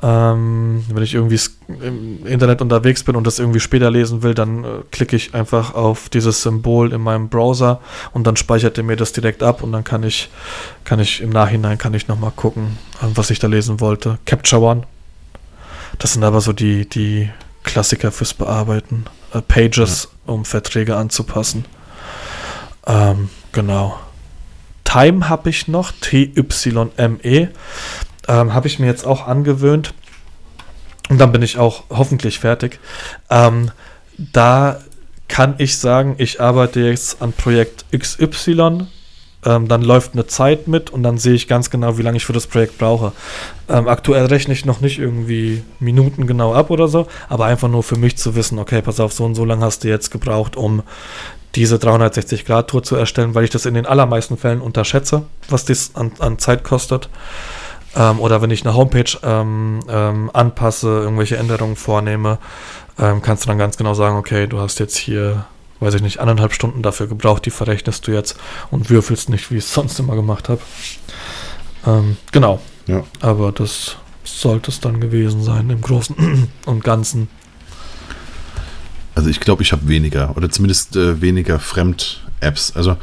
ähm, 0.02 0.86
wenn 0.90 1.04
ich 1.04 1.14
irgendwie 1.14 1.40
im 1.68 2.26
Internet 2.26 2.62
unterwegs 2.62 3.04
bin 3.04 3.16
und 3.16 3.28
das 3.28 3.40
irgendwie 3.40 3.60
später 3.60 3.92
lesen 3.92 4.24
will, 4.24 4.34
dann 4.34 4.64
äh, 4.64 4.68
klicke 4.92 5.16
ich 5.16 5.34
einfach 5.34 5.74
auf 5.74 6.08
dieses 6.08 6.42
Symbol 6.42 6.94
in 6.94 7.02
meinem 7.02 7.28
Browser 7.28 7.82
und 8.14 8.26
dann 8.26 8.38
speichert 8.38 8.78
er 8.78 8.86
mir 8.86 8.96
das 8.96 9.12
direkt 9.12 9.44
ab 9.44 9.62
und 9.62 9.74
dann 9.74 9.84
kann 9.84 10.04
ich, 10.04 10.30
kann 10.86 11.00
ich 11.00 11.22
im 11.22 11.32
Nachhinein 11.32 11.78
kann 11.78 11.94
ich 11.94 12.08
nochmal 12.08 12.32
gucken, 12.34 12.78
äh, 13.02 13.08
was 13.14 13.30
ich 13.30 13.40
da 13.40 13.48
lesen 13.48 13.82
wollte. 13.82 14.20
Capture 14.26 14.62
One. 14.62 14.84
Das 16.00 16.14
sind 16.14 16.24
aber 16.24 16.40
so 16.40 16.54
die, 16.54 16.88
die 16.88 17.30
Klassiker 17.64 18.12
fürs 18.12 18.34
Bearbeiten. 18.34 19.06
Äh, 19.34 19.42
Pages, 19.42 20.10
um 20.28 20.46
Verträge 20.46 20.96
anzupassen. 20.96 21.66
Ähm, 22.86 23.30
genau. 23.52 24.00
Time 24.84 25.28
habe 25.30 25.50
ich 25.50 25.68
noch, 25.68 25.92
T-Y-M-E. 25.92 27.48
Ähm, 28.28 28.54
habe 28.54 28.68
ich 28.68 28.80
mir 28.80 28.86
jetzt 28.88 29.06
auch 29.06 29.28
angewöhnt. 29.28 29.94
Und 31.10 31.20
dann 31.20 31.32
bin 31.32 31.42
ich 31.42 31.58
auch 31.58 31.84
hoffentlich 31.90 32.40
fertig. 32.40 32.80
Ähm, 33.30 33.72
da 34.18 34.80
kann 35.28 35.56
ich 35.58 35.78
sagen, 35.78 36.16
ich 36.18 36.42
arbeite 36.42 36.80
jetzt 36.80 37.22
an 37.22 37.34
Projekt 37.34 37.86
XY. 37.98 38.88
Ähm, 39.48 39.70
dann 39.70 39.82
läuft 39.82 40.14
eine 40.14 40.28
Zeit 40.28 40.68
mit 40.68 40.90
und 40.90 41.04
dann 41.04 41.18
sehe 41.18 41.34
ich 41.34 41.48
ganz 41.48 41.70
genau, 41.70 41.98
wie 41.98 42.02
lange 42.02 42.18
ich 42.18 42.26
für 42.26 42.34
das 42.34 42.48
Projekt 42.48 42.78
brauche. 42.78 43.14
Ähm, 43.70 43.88
aktuell 43.88 44.26
rechne 44.26 44.54
ich 44.54 44.66
noch 44.66 44.82
nicht 44.82 45.00
irgendwie 45.00 45.64
Minuten 45.80 46.28
genau 46.28 46.54
ab 46.54 46.70
oder 46.70 46.90
so, 46.90 47.08
aber 47.30 47.46
einfach 47.46 47.70
nur 47.70 47.84
für 47.84 47.98
mich 47.98 48.18
zu 48.18 48.36
wissen, 48.36 48.60
okay, 48.60 48.82
pass 48.82 49.00
auf, 49.00 49.14
so 49.14 49.24
und 49.24 49.36
so 49.36 49.46
lange 49.46 49.64
hast 49.64 49.86
du 49.86 49.88
jetzt 49.88 50.12
gebraucht, 50.12 50.58
um 50.58 50.84
diese 51.56 51.78
360-Grad-Tour 51.78 52.84
zu 52.84 52.98
erstellen, 52.98 53.36
weil 53.36 53.46
ich 53.46 53.50
das 53.50 53.66
in 53.66 53.74
den 53.74 53.86
allermeisten 53.86 54.38
Fällen 54.38 54.60
unterschätze, 54.60 55.24
was 55.48 55.64
das 55.64 55.92
an, 55.96 56.12
an 56.20 56.40
Zeit 56.40 56.66
kostet. 56.66 57.10
Ähm, 57.96 58.20
oder 58.20 58.42
wenn 58.42 58.52
ich 58.52 58.66
eine 58.66 58.76
Homepage 58.76 59.18
ähm, 59.24 59.80
ähm, 59.90 60.30
anpasse, 60.34 60.88
irgendwelche 60.88 61.38
Änderungen 61.38 61.78
vornehme, 61.78 62.38
ähm, 63.00 63.22
kannst 63.22 63.46
du 63.46 63.48
dann 63.48 63.58
ganz 63.58 63.78
genau 63.78 63.94
sagen, 63.94 64.18
okay, 64.18 64.48
du 64.48 64.60
hast 64.60 64.80
jetzt 64.80 64.98
hier, 64.98 65.46
weiß 65.80 65.94
ich 65.96 66.02
nicht, 66.02 66.20
anderthalb 66.20 66.54
Stunden 66.54 66.82
dafür 66.82 67.08
gebraucht, 67.08 67.46
die 67.46 67.52
verrechnest 67.52 68.08
du 68.08 68.12
jetzt 68.12 68.38
und 68.72 68.90
würfelst 68.90 69.30
nicht, 69.30 69.52
wie 69.52 69.58
ich 69.58 69.64
es 69.66 69.74
sonst 69.74 70.00
immer 70.00 70.16
gemacht 70.16 70.50
habe. 70.50 70.62
Ähm, 71.86 72.18
genau, 72.32 72.60
Ja. 72.88 73.04
aber 73.22 73.52
das 73.52 73.98
sollte 74.24 74.72
es 74.72 74.80
dann 74.80 75.00
gewesen 75.00 75.44
sein 75.44 75.70
im 75.70 75.82
Großen 75.82 76.50
und 76.66 76.84
Ganzen. 76.84 77.30
Also 79.16 79.30
ich 79.30 79.40
glaube, 79.40 79.64
ich 79.64 79.72
habe 79.72 79.88
weniger 79.88 80.36
oder 80.38 80.50
zumindest 80.50 80.96
äh, 80.96 81.22
weniger 81.22 81.60
Fremd-Apps. 81.60 82.76
Also 82.76 82.98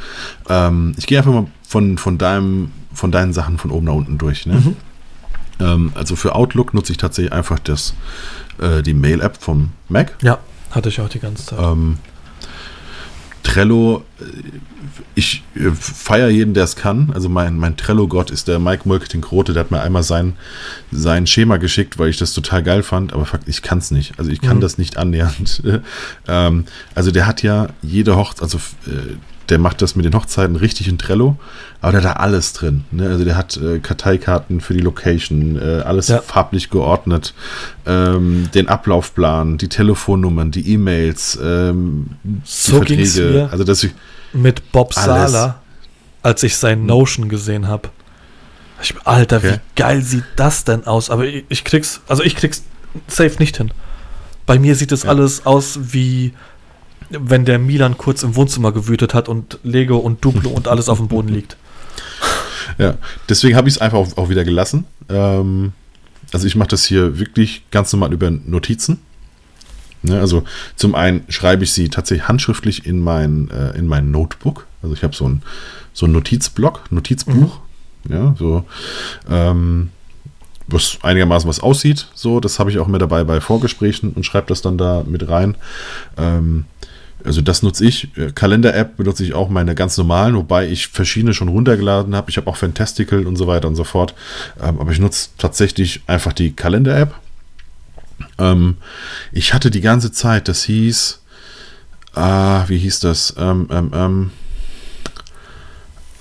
ähm, 0.49 0.95
ich 0.97 1.07
gehe 1.07 1.19
einfach 1.19 1.33
mal 1.33 1.47
von, 1.67 1.99
von, 1.99 2.19
deinem, 2.19 2.71
von 2.93 3.11
deinen 3.11 3.33
Sachen 3.33 3.59
von 3.59 3.71
oben 3.73 3.87
nach 3.87 3.95
unten 3.95 4.19
durch. 4.19 4.47
Ne? 4.47 4.55
Mhm. 4.55 4.77
Ähm, 5.61 5.93
also 5.95 6.15
für 6.15 6.35
Outlook 6.35 6.73
nutze 6.75 6.93
ich 6.93 6.99
tatsächlich 6.99 7.33
einfach 7.33 7.59
das, 7.59 7.95
äh, 8.61 8.83
die 8.83 8.95
Mail-App 8.95 9.39
vom 9.41 9.71
Mac. 9.89 10.17
Ja, 10.23 10.39
hatte 10.71 10.89
ich 10.89 11.01
auch 11.01 11.09
die 11.09 11.21
ganze 11.21 11.47
Zeit. 11.47 11.59
Ähm, 11.61 11.99
Trello, 13.45 14.05
äh, 14.21 14.25
ich 15.15 15.45
äh, 15.55 15.71
feiere 15.71 16.29
jeden, 16.31 16.55
der 16.55 16.65
es 16.65 16.75
kann. 16.75 17.13
Also 17.15 17.29
mein, 17.29 17.57
mein 17.57 17.77
Trello-Gott 17.77 18.33
ist 18.33 18.49
der 18.49 18.59
Mike 18.59 18.89
Molketing-Krote, 18.89 19.53
der 19.53 19.61
hat 19.65 19.71
mir 19.71 19.81
einmal 19.81 20.03
sein, 20.03 20.33
sein 20.91 21.29
Schema 21.29 21.59
geschickt, 21.59 21.99
weil 21.99 22.09
ich 22.09 22.17
das 22.19 22.33
total 22.33 22.63
geil 22.65 22.83
fand, 22.83 23.13
aber 23.13 23.25
fuck, 23.27 23.41
ich 23.47 23.63
kann 23.63 23.79
es 23.79 23.93
nicht. 23.93 24.19
Also 24.19 24.33
ich 24.33 24.41
kann 24.41 24.57
Mhm. 24.57 24.61
das 24.63 24.79
nicht 24.79 24.97
annähernd. 24.97 25.63
ähm, 26.29 26.65
also 26.97 27.13
der 27.13 27.27
hat 27.29 27.43
ja 27.43 27.69
jede 27.83 28.17
Hochzeit, 28.17 28.43
also 28.43 28.59
äh, 28.87 29.15
der 29.49 29.59
macht 29.59 29.83
das 29.83 29.95
mit 29.97 30.05
den 30.05 30.15
Hochzeiten 30.15 30.57
richtig 30.57 30.89
in 30.89 30.99
Trello, 30.99 31.37
aber 31.81 31.93
der 31.93 32.03
hat 32.03 32.17
da 32.17 32.21
alles 32.23 32.53
drin. 32.55 32.85
Ne? 32.91 33.09
Also 33.09 33.25
der 33.25 33.37
hat 33.37 33.57
äh, 33.57 33.79
Karteikarten 33.79 34.61
für 34.61 34.75
die 34.75 34.81
Location, 34.81 35.57
äh, 35.61 35.83
alles 35.83 36.09
Ja. 36.09 36.21
farblich 36.23 36.71
geordnet, 36.71 37.35
ähm, 37.87 38.49
den 38.55 38.69
Ablaufplan, 38.69 39.59
die 39.59 39.69
Telefonnummern, 39.69 40.51
die 40.51 40.73
E-Mails, 40.73 41.39
ähm, 41.43 42.07
die 42.23 42.41
So 42.45 42.81
ging's 42.81 43.17
mir. 43.17 43.49
Also 43.53 43.65
dass 43.65 43.83
ich, 43.85 43.93
Mit 44.33 44.73
Bob 44.73 44.93
Alles. 44.97 45.33
Sala, 45.33 45.61
als 46.23 46.43
ich 46.43 46.57
sein 46.57 46.87
Notion 46.87 47.29
gesehen 47.29 47.69
habe. 47.69 47.91
Ich, 48.83 48.95
Alter, 49.05 49.37
Okay. 49.37 49.53
wie 49.53 49.61
geil 49.81 50.03
sieht 50.03 50.25
das 50.37 50.65
denn 50.65 50.87
aus? 50.87 51.11
Aber 51.11 51.25
ich, 51.27 51.45
ich 51.49 51.65
krieg's, 51.65 52.01
also 52.09 52.23
ich 52.23 52.35
krieg's 52.35 52.65
safe 53.09 53.37
nicht 53.39 53.57
hin. 53.59 53.71
Bei 54.47 54.59
mir 54.59 54.75
sieht 54.75 54.93
es 54.93 55.05
Ja. 55.05 55.11
alles 55.11 55.47
aus 55.47 55.79
wie 55.93 56.33
wenn 57.11 57.45
der 57.45 57.59
Milan 57.59 57.99
kurz 57.99 58.23
im 58.23 58.37
Wohnzimmer 58.37 58.73
gewütet 58.73 59.15
hat 59.15 59.29
und 59.29 59.59
Lego 59.63 59.97
und 59.97 60.25
Duplo 60.25 60.51
und 60.51 60.69
alles 60.69 60.89
auf 60.89 60.99
dem 60.99 61.09
Boden 61.09 61.29
liegt. 61.35 61.57
ja, 62.79 62.97
deswegen 63.29 63.57
habe 63.57 63.69
ich 63.69 63.77
es 63.77 63.81
einfach 63.81 63.99
auch, 63.99 64.17
auch 64.17 64.29
wieder 64.29 64.45
gelassen. 64.45 64.85
Ähm, 65.09 65.73
also 66.33 66.47
ich 66.47 66.57
mache 66.57 66.69
das 66.69 66.85
hier 66.85 67.19
wirklich 67.19 67.63
ganz 67.71 67.93
normal 67.93 68.13
über 68.13 68.31
Notizen. 68.31 68.99
Ne, 70.03 70.21
also 70.21 70.45
zum 70.77 70.95
einen 70.95 71.25
schreibe 71.29 71.65
ich 71.65 71.73
sie 71.73 71.89
tatsächlich 71.89 72.29
handschriftlich 72.29 72.87
in 72.87 73.01
mein, 73.01 73.51
äh, 73.51 73.71
in 73.79 73.87
mein 73.87 74.11
Notebook. 74.11 74.67
Also 74.83 74.95
ich 74.95 75.03
habe 75.03 75.15
so 75.15 75.27
ein, 75.27 75.43
so 75.95 76.07
ein 76.07 76.13
Notizblock, 76.13 76.91
Notizbuch. 76.91 77.61
Ja, 78.07 78.35
so 78.39 78.65
ähm, 79.31 79.89
was 80.67 80.99
einigermaßen 81.03 81.49
was 81.49 81.61
aussieht. 81.61 82.09
So, 82.15 82.41
das 82.41 82.59
habe 82.59 82.71
ich 82.71 82.79
auch 82.79 82.87
mit 82.87 83.01
dabei 83.01 83.25
bei 83.25 83.41
Vorgesprächen 83.41 84.13
und 84.13 84.25
schreibe 84.25 84.47
das 84.49 84.63
dann 84.63 84.77
da 84.79 85.05
mit 85.07 85.29
rein. 85.29 85.57
Ähm, 86.17 86.65
also 87.23 87.41
das 87.41 87.63
nutze 87.63 87.85
ich. 87.85 88.17
Äh, 88.17 88.33
Kalender-App 88.33 88.97
benutze 88.97 89.25
ich 89.25 89.35
auch 89.35 89.49
meine 89.49 89.75
ganz 89.75 89.97
normalen, 89.97 90.37
wobei 90.37 90.69
ich 90.69 90.89
verschiedene 90.89 91.35
schon 91.35 91.49
runtergeladen 91.49 92.15
habe. 92.15 92.31
Ich 92.31 92.37
habe 92.37 92.49
auch 92.49 92.57
Fantastical 92.57 93.27
und 93.27 93.37
so 93.37 93.47
weiter 93.47 93.69
und 93.69 93.77
so 93.77 93.85
fort. 93.85 94.15
Ähm, 94.63 94.81
aber 94.81 94.93
ich 94.93 94.99
nutze 94.99 95.31
tatsächlich 95.39 96.03
einfach 96.07 96.33
die 96.33 96.53
Kalender-App. 96.53 97.15
Ähm, 98.39 98.77
ich 99.33 99.55
hatte 99.55 99.71
die 99.71 99.81
ganze 99.81 100.13
Zeit, 100.13 100.49
das 100.49 100.65
hieß, 100.65 101.21
ah, 102.15 102.65
wie 102.69 102.79
hieß 102.79 103.01
das? 103.01 103.35
Ähm, 103.39 103.69
ähm, 103.71 103.91
ähm, 103.95 104.31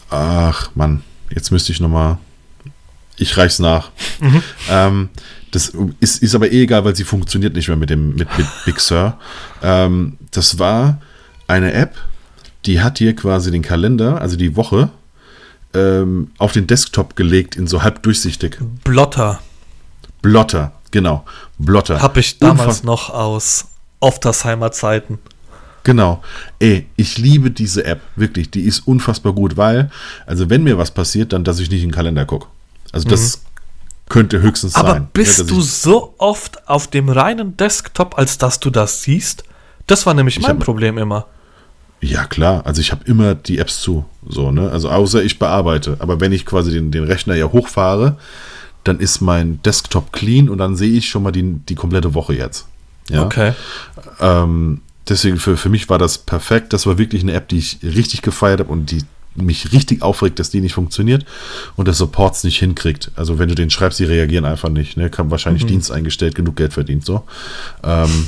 ach, 0.09 0.71
Mann, 0.75 1.03
jetzt 1.33 1.51
müsste 1.51 1.71
ich 1.71 1.79
nochmal, 1.79 2.17
ich 3.17 3.37
reich's 3.37 3.59
nach. 3.59 3.91
Ähm, 4.69 5.09
das 5.53 5.71
ist, 5.99 6.21
ist 6.23 6.35
aber 6.35 6.51
eh 6.51 6.63
egal, 6.63 6.83
weil 6.83 6.95
sie 6.95 7.03
funktioniert 7.03 7.55
nicht 7.55 7.67
mehr 7.67 7.77
mit 7.77 7.89
dem 7.89 8.15
mit, 8.15 8.27
mit 8.37 8.47
Big 8.65 8.79
Sur. 8.79 9.17
Ähm, 9.61 10.17
das 10.31 10.59
war 10.59 10.99
eine 11.47 11.73
App, 11.73 11.95
die 12.65 12.81
hat 12.81 12.99
dir 12.99 13.15
quasi 13.15 13.51
den 13.51 13.61
Kalender, 13.61 14.19
also 14.21 14.35
die 14.35 14.55
Woche, 14.55 14.89
ähm, 15.73 16.31
auf 16.37 16.51
den 16.51 16.67
Desktop 16.67 17.15
gelegt 17.15 17.55
in 17.55 17.67
so 17.67 17.83
halb 17.83 18.01
durchsichtig. 18.03 18.57
Blotter 18.83 19.39
Blotter, 20.21 20.71
genau. 20.91 21.25
Blotter. 21.59 22.01
habe 22.01 22.19
ich 22.21 22.39
damals 22.39 22.79
Unfass- 22.79 22.83
noch 22.83 23.09
aus 23.09 23.65
Oftersheimer 23.99 24.71
Zeiten. 24.71 25.19
Genau. 25.83 26.23
Ey, 26.59 26.87
ich 26.95 27.17
liebe 27.17 27.51
diese 27.51 27.83
App, 27.85 27.99
wirklich. 28.15 28.49
Die 28.49 28.61
ist 28.61 28.87
unfassbar 28.87 29.33
gut, 29.33 29.57
weil, 29.57 29.91
also 30.25 30.49
wenn 30.49 30.63
mir 30.63 30.77
was 30.77 30.91
passiert, 30.91 31.33
dann, 31.33 31.43
dass 31.43 31.59
ich 31.59 31.69
nicht 31.69 31.83
in 31.83 31.89
den 31.89 31.93
Kalender 31.95 32.25
gucke. 32.25 32.47
Also 32.93 33.09
das 33.09 33.41
könnte 34.09 34.41
höchstens. 34.41 34.75
Aber 34.75 34.93
sein. 34.93 35.01
ne, 35.03 35.07
bist 35.13 35.49
du 35.49 35.61
so 35.61 36.13
oft 36.17 36.67
auf 36.67 36.87
dem 36.87 37.09
reinen 37.09 37.57
Desktop, 37.57 38.17
als 38.17 38.37
dass 38.37 38.59
du 38.59 38.69
das 38.69 39.01
siehst? 39.03 39.43
Das 39.87 40.05
war 40.05 40.13
nämlich 40.13 40.37
Ich 40.37 40.43
mein 40.43 40.59
Problem 40.59 40.97
immer. 40.97 41.25
Ja, 42.01 42.25
klar. 42.25 42.65
Also 42.65 42.81
ich 42.81 42.91
habe 42.91 43.03
immer 43.05 43.33
die 43.33 43.59
Apps 43.59 43.81
zu. 43.81 44.05
So, 44.27 44.51
ne? 44.51 44.69
Also 44.69 44.89
außer 44.89 45.23
ich 45.23 45.39
bearbeite. 45.39 45.97
Aber 45.99 46.19
wenn 46.19 46.31
ich 46.31 46.45
quasi 46.45 46.71
den, 46.71 46.91
den 46.91 47.05
Rechner 47.05 47.35
ja 47.35 47.51
hochfahre, 47.51 48.17
dann 48.83 48.99
ist 48.99 49.21
mein 49.21 49.61
Desktop 49.63 50.11
clean 50.11 50.49
und 50.49 50.57
dann 50.57 50.75
sehe 50.75 50.91
ich 50.91 51.07
schon 51.07 51.23
mal 51.23 51.31
die, 51.31 51.59
die 51.69 51.75
komplette 51.75 52.13
Woche 52.13 52.33
jetzt. 52.33 52.67
Ja. 53.09 53.23
Okay. 53.25 53.53
Ähm, 54.19 54.81
deswegen 55.07 55.37
für, 55.37 55.55
für 55.55 55.69
mich 55.69 55.89
war 55.89 55.97
das 55.97 56.17
perfekt. 56.17 56.73
Das 56.73 56.85
war 56.85 56.97
wirklich 56.97 57.23
eine 57.23 57.33
App, 57.33 57.47
die 57.47 57.59
ich 57.59 57.79
richtig 57.81 58.21
gefeiert 58.21 58.59
habe 58.59 58.71
und 58.71 58.91
die 58.91 59.03
mich 59.35 59.71
richtig 59.71 60.01
aufregt, 60.01 60.39
dass 60.39 60.49
die 60.49 60.61
nicht 60.61 60.73
funktioniert 60.73 61.25
und 61.75 61.87
das 61.87 61.97
Supports 61.97 62.43
nicht 62.43 62.59
hinkriegt. 62.59 63.11
Also 63.15 63.39
wenn 63.39 63.49
du 63.49 63.55
den 63.55 63.69
schreibst, 63.69 63.99
die 63.99 64.05
reagieren 64.05 64.45
einfach 64.45 64.69
nicht. 64.69 64.97
Ne? 64.97 65.09
Kann 65.09 65.31
wahrscheinlich 65.31 65.65
Dienst 65.65 65.91
eingestellt, 65.91 66.35
genug 66.35 66.55
Geld 66.55 66.73
verdient 66.73 67.05
so. 67.05 67.23
Ähm, 67.83 68.27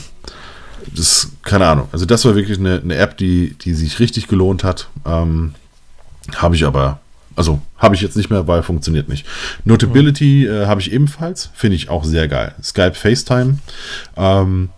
das, 0.96 1.32
keine 1.44 1.68
Ahnung. 1.68 1.88
Also 1.92 2.06
das 2.06 2.26
war 2.26 2.36
wirklich 2.36 2.60
eine, 2.60 2.82
eine 2.82 2.96
App, 2.96 3.18
die, 3.18 3.56
die 3.62 3.74
sich 3.74 4.00
richtig 4.00 4.28
gelohnt 4.28 4.64
hat. 4.64 4.90
Ähm, 5.06 5.54
Habe 6.36 6.56
ich 6.56 6.66
aber 6.66 7.00
Also 7.36 7.62
habe 7.78 7.96
ich 7.96 8.02
jetzt 8.02 8.16
nicht 8.16 8.30
mehr, 8.30 8.48
weil 8.48 8.64
funktioniert 8.64 9.10
nicht. 9.10 9.26
Notability 9.66 10.46
äh, 10.48 10.66
habe 10.68 10.82
ich 10.82 10.92
ebenfalls, 10.92 11.50
finde 11.54 11.76
ich 11.76 11.90
auch 11.90 12.04
sehr 12.04 12.28
geil. 12.28 12.56
Skype 12.64 12.94
FaceTime. 12.94 13.60
Ähm, 14.16 14.70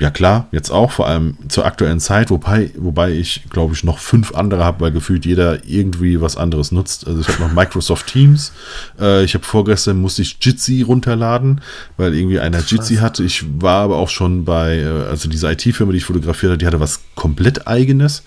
ja 0.00 0.10
klar, 0.10 0.48
jetzt 0.50 0.70
auch, 0.70 0.90
vor 0.90 1.06
allem 1.06 1.36
zur 1.48 1.64
aktuellen 1.64 2.00
Zeit, 2.00 2.30
wobei, 2.30 2.70
wobei 2.76 3.12
ich, 3.12 3.44
glaube 3.50 3.74
ich, 3.74 3.84
noch 3.84 3.98
fünf 3.98 4.34
andere 4.34 4.64
habe, 4.64 4.80
weil 4.80 4.92
gefühlt 4.92 5.24
jeder 5.24 5.64
irgendwie 5.68 6.20
was 6.20 6.36
anderes 6.36 6.72
nutzt. 6.72 7.06
Also 7.06 7.20
ich 7.20 7.28
habe 7.28 7.42
noch 7.42 7.52
Microsoft 7.52 8.06
Teams. 8.06 8.52
Äh, 9.00 9.24
ich 9.24 9.34
habe 9.34 9.44
vorgestern 9.44 10.00
musste 10.00 10.22
ich 10.22 10.38
Jitsi 10.40 10.82
runterladen, 10.82 11.60
weil 11.96 12.14
irgendwie 12.14 12.40
einer 12.40 12.60
Jitsi 12.60 12.96
hatte. 12.96 13.22
Ich 13.24 13.44
war 13.60 13.82
aber 13.82 13.96
auch 13.96 14.08
schon 14.08 14.44
bei, 14.44 14.78
äh, 14.78 14.86
also 15.08 15.28
diese 15.28 15.50
IT-Firma, 15.50 15.92
die 15.92 15.98
ich 15.98 16.04
fotografiert 16.04 16.50
habe, 16.50 16.58
die 16.58 16.66
hatte 16.66 16.80
was 16.80 17.00
komplett 17.14 17.66
eigenes. 17.66 18.22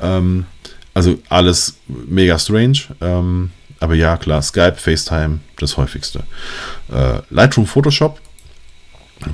Ähm, 0.00 0.46
also 0.94 1.18
alles 1.28 1.76
mega 1.86 2.38
strange. 2.38 2.78
Ähm, 3.00 3.50
aber 3.80 3.94
ja, 3.94 4.16
klar, 4.16 4.40
Skype, 4.40 4.76
FaceTime, 4.76 5.40
das 5.58 5.76
häufigste. 5.76 6.20
Äh, 6.90 7.20
Lightroom, 7.30 7.66
Photoshop, 7.66 8.20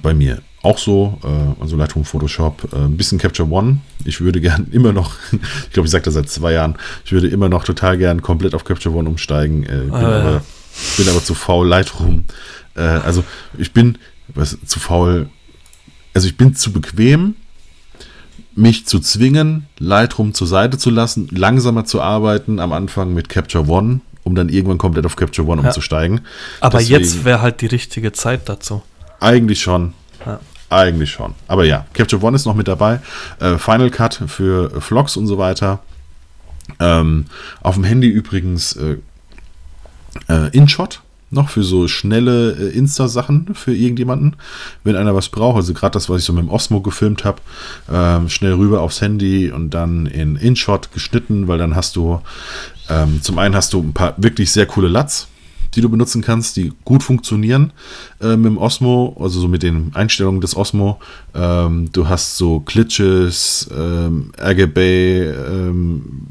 bei 0.03 0.15
mir 0.15 0.43
auch 0.63 0.79
so, 0.79 1.19
äh, 1.25 1.63
also 1.63 1.77
Lightroom, 1.77 2.05
Photoshop, 2.05 2.73
äh, 2.73 2.77
ein 2.77 2.97
bisschen 2.97 3.19
Capture 3.19 3.51
One. 3.51 3.79
Ich 4.05 4.21
würde 4.21 4.41
gern 4.41 4.69
immer 4.73 4.93
noch, 4.93 5.15
ich 5.33 5.73
glaube, 5.73 5.87
ich 5.87 5.93
sage 5.93 6.05
das 6.05 6.15
seit 6.15 6.29
zwei 6.29 6.53
Jahren, 6.53 6.77
ich 7.05 7.13
würde 7.13 7.29
immer 7.29 7.49
noch 7.49 7.65
total 7.65 7.97
gern 7.99 8.23
komplett 8.23 8.55
auf 8.55 8.65
Capture 8.65 8.95
One 8.95 9.09
umsteigen. 9.09 9.65
Äh, 9.65 9.67
bin, 9.67 9.95
ah, 9.95 10.21
aber, 10.21 10.43
bin, 10.97 11.09
aber, 11.09 11.23
zu 11.23 11.35
faul, 11.35 11.67
Lightroom. 11.67 12.25
Äh, 12.75 12.83
also 12.83 13.25
ich 13.59 13.73
bin 13.73 13.99
was, 14.35 14.59
zu 14.67 14.79
faul, 14.81 15.29
also 16.15 16.27
ich 16.27 16.37
bin 16.37 16.55
zu 16.55 16.73
bequem, 16.73 17.37
mich 18.55 18.87
zu 18.87 19.01
zwingen, 19.01 19.67
Lightroom 19.79 20.35
zur 20.35 20.47
Seite 20.47 20.77
zu 20.77 20.91
lassen, 20.91 21.29
langsamer 21.31 21.85
zu 21.85 22.03
arbeiten 22.03 22.61
am 22.61 22.73
Anfang 22.73 23.15
mit 23.15 23.29
Capture 23.29 23.67
One, 23.69 24.01
um 24.25 24.35
dann 24.35 24.51
irgendwann 24.51 24.77
komplett 24.77 25.07
auf 25.07 25.17
Capture 25.17 25.49
One 25.49 25.63
ja. 25.63 25.69
umzusteigen. 25.69 26.21
Aber 26.61 26.79
Deswegen, 26.79 27.01
jetzt 27.01 27.25
wäre 27.25 27.41
halt 27.41 27.63
die 27.63 27.67
richtige 27.67 28.13
Zeit 28.13 28.49
dazu. 28.49 28.83
Eigentlich 29.21 29.63
schon. 29.63 29.95
Ja. 30.27 30.41
Eigentlich 30.71 31.11
schon. 31.11 31.35
Aber 31.49 31.65
ja, 31.65 31.87
Capture 31.93 32.23
One 32.23 32.37
ist 32.37 32.47
noch 32.47 32.55
mit 32.55 32.69
dabei. 32.69 33.01
Äh, 33.41 33.59
Final 33.59 33.91
Cut 33.91 34.23
für 34.27 34.81
Vlogs 34.81 35.17
und 35.17 35.27
so 35.27 35.37
weiter. 35.37 35.81
Ähm, 36.79 37.27
auf 37.61 37.75
dem 37.75 37.85
Handy 37.85 38.09
übrigens 38.09 38.75
äh, 38.75 38.97
äh, 40.29 40.49
InShot 40.57 41.03
noch 41.33 41.49
für 41.49 41.63
so 41.63 41.87
schnelle 41.87 42.53
äh, 42.53 42.77
Insta-Sachen 42.77 43.55
für 43.55 43.75
irgendjemanden, 43.75 44.37
wenn 44.83 44.97
einer 44.97 45.15
was 45.15 45.29
braucht. 45.29 45.57
Also 45.57 45.75
gerade 45.75 45.93
das, 45.93 46.09
was 46.09 46.21
ich 46.21 46.25
so 46.25 46.33
mit 46.33 46.43
dem 46.43 46.51
Osmo 46.51 46.81
gefilmt 46.81 47.25
habe, 47.25 47.41
ähm, 47.91 48.29
schnell 48.29 48.55
rüber 48.55 48.81
aufs 48.81 49.01
Handy 49.01 49.51
und 49.51 49.71
dann 49.71 50.07
in 50.07 50.37
InShot 50.37 50.93
geschnitten, 50.93 51.49
weil 51.49 51.59
dann 51.59 51.77
hast 51.77 51.97
du 51.97 52.21
ähm, 52.89 53.23
zum 53.23 53.39
einen 53.39 53.55
hast 53.55 53.73
du 53.73 53.81
ein 53.81 53.93
paar 53.93 54.15
wirklich 54.17 54.51
sehr 54.51 54.67
coole 54.67 54.89
LUTs, 54.89 55.29
die 55.75 55.81
du 55.81 55.89
benutzen 55.89 56.23
kannst, 56.23 56.57
die 56.57 56.73
gut 56.85 57.03
funktionieren 57.03 57.73
äh, 58.21 58.37
mit 58.37 58.47
dem 58.47 58.59
Osmo, 58.59 59.17
also 59.21 59.41
so 59.41 59.49
mit 59.49 59.63
den 59.63 59.93
Einstellungen 59.95 60.41
des 60.41 60.57
Osmo. 60.57 61.01
Ähm, 61.35 61.91
du 61.93 62.09
hast 62.09 62.37
so 62.37 62.61
Glitches, 62.61 63.69
ähm, 63.77 64.33
RGB, 64.41 65.29
ähm, 65.29 66.27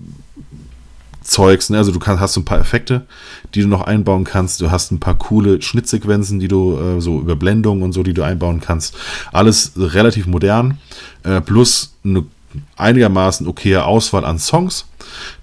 Zeugs, 1.22 1.70
ne? 1.70 1.78
also 1.78 1.92
du 1.92 2.00
kannst, 2.00 2.22
hast 2.22 2.34
so 2.34 2.42
ein 2.42 2.46
paar 2.46 2.60
Effekte, 2.60 3.06
die 3.54 3.62
du 3.62 3.68
noch 3.68 3.82
einbauen 3.82 4.24
kannst. 4.24 4.62
Du 4.62 4.72
hast 4.72 4.92
ein 4.92 5.00
paar 5.00 5.16
coole 5.16 5.62
Schnittsequenzen, 5.62 6.40
die 6.40 6.48
du 6.48 6.78
äh, 6.78 7.02
so 7.02 7.20
Überblendungen 7.20 7.84
und 7.84 7.94
so, 7.94 8.04
die 8.04 8.14
du 8.14 8.24
einbauen 8.24 8.62
kannst. 8.62 8.96
Alles 9.32 9.74
relativ 9.76 10.26
modern, 10.26 10.80
äh, 11.24 11.40
plus 11.40 11.94
eine 12.04 12.26
einigermaßen 12.78 13.48
okaye 13.48 13.86
Auswahl 13.86 14.26
an 14.26 14.40
Songs, 14.40 14.86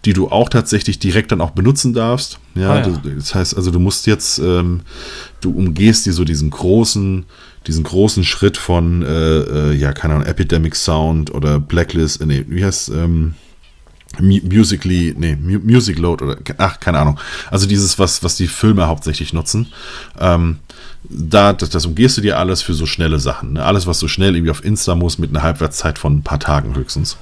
die 0.05 0.13
du 0.13 0.29
auch 0.29 0.49
tatsächlich 0.49 0.99
direkt 0.99 1.33
dann 1.33 1.41
auch 1.41 1.51
benutzen 1.51 1.93
darfst. 1.93 2.39
Ja, 2.55 2.71
ah, 2.71 2.87
ja. 2.87 3.01
das 3.17 3.35
heißt 3.35 3.57
also, 3.57 3.71
du 3.71 3.81
musst 3.81 4.07
jetzt, 4.07 4.39
ähm, 4.39 4.83
du 5.41 5.51
umgehst 5.51 6.07
dir 6.07 6.13
so 6.13 6.25
diesen 6.25 6.51
großen, 6.51 7.25
diesen 7.67 7.85
großen 7.85 8.25
Schritt 8.25 8.57
von, 8.57 9.03
äh, 9.03 9.39
äh, 9.39 9.73
ja, 9.75 9.93
keine 9.93 10.15
Ahnung, 10.15 10.27
Epidemic 10.27 10.77
Sound 10.77 11.35
oder 11.35 11.59
Blacklist, 11.59 12.21
äh, 12.21 12.27
nee, 12.27 12.45
wie 12.49 12.65
heißt, 12.65 12.91
ähm, 12.91 13.35
Musically, 14.19 15.15
nee, 15.19 15.37
Music 15.37 15.99
Load 15.99 16.25
oder, 16.25 16.39
ach, 16.59 16.81
keine 16.81 16.99
Ahnung. 16.99 17.21
Also 17.51 17.67
dieses, 17.67 17.99
was, 17.99 18.23
was 18.23 18.37
die 18.37 18.47
Filme 18.47 18.87
hauptsächlich 18.87 19.33
nutzen. 19.33 19.67
Ähm, 20.19 20.59
da, 21.09 21.53
das, 21.53 21.71
das, 21.71 21.87
umgehst 21.87 22.17
du 22.17 22.21
dir 22.21 22.39
alles 22.39 22.63
für 22.63 22.75
so 22.75 22.87
schnelle 22.87 23.19
Sachen. 23.19 23.55
Ne? 23.55 23.65
Alles, 23.65 23.87
was 23.87 23.99
so 23.99 24.09
schnell 24.09 24.35
irgendwie 24.35 24.51
auf 24.51 24.65
Insta 24.65 24.95
muss, 24.95 25.19
mit 25.19 25.31
einer 25.31 25.43
Halbwertszeit 25.43 25.99
von 25.99 26.17
ein 26.17 26.23
paar 26.23 26.41
Tagen 26.41 26.75
höchstens. 26.75 27.17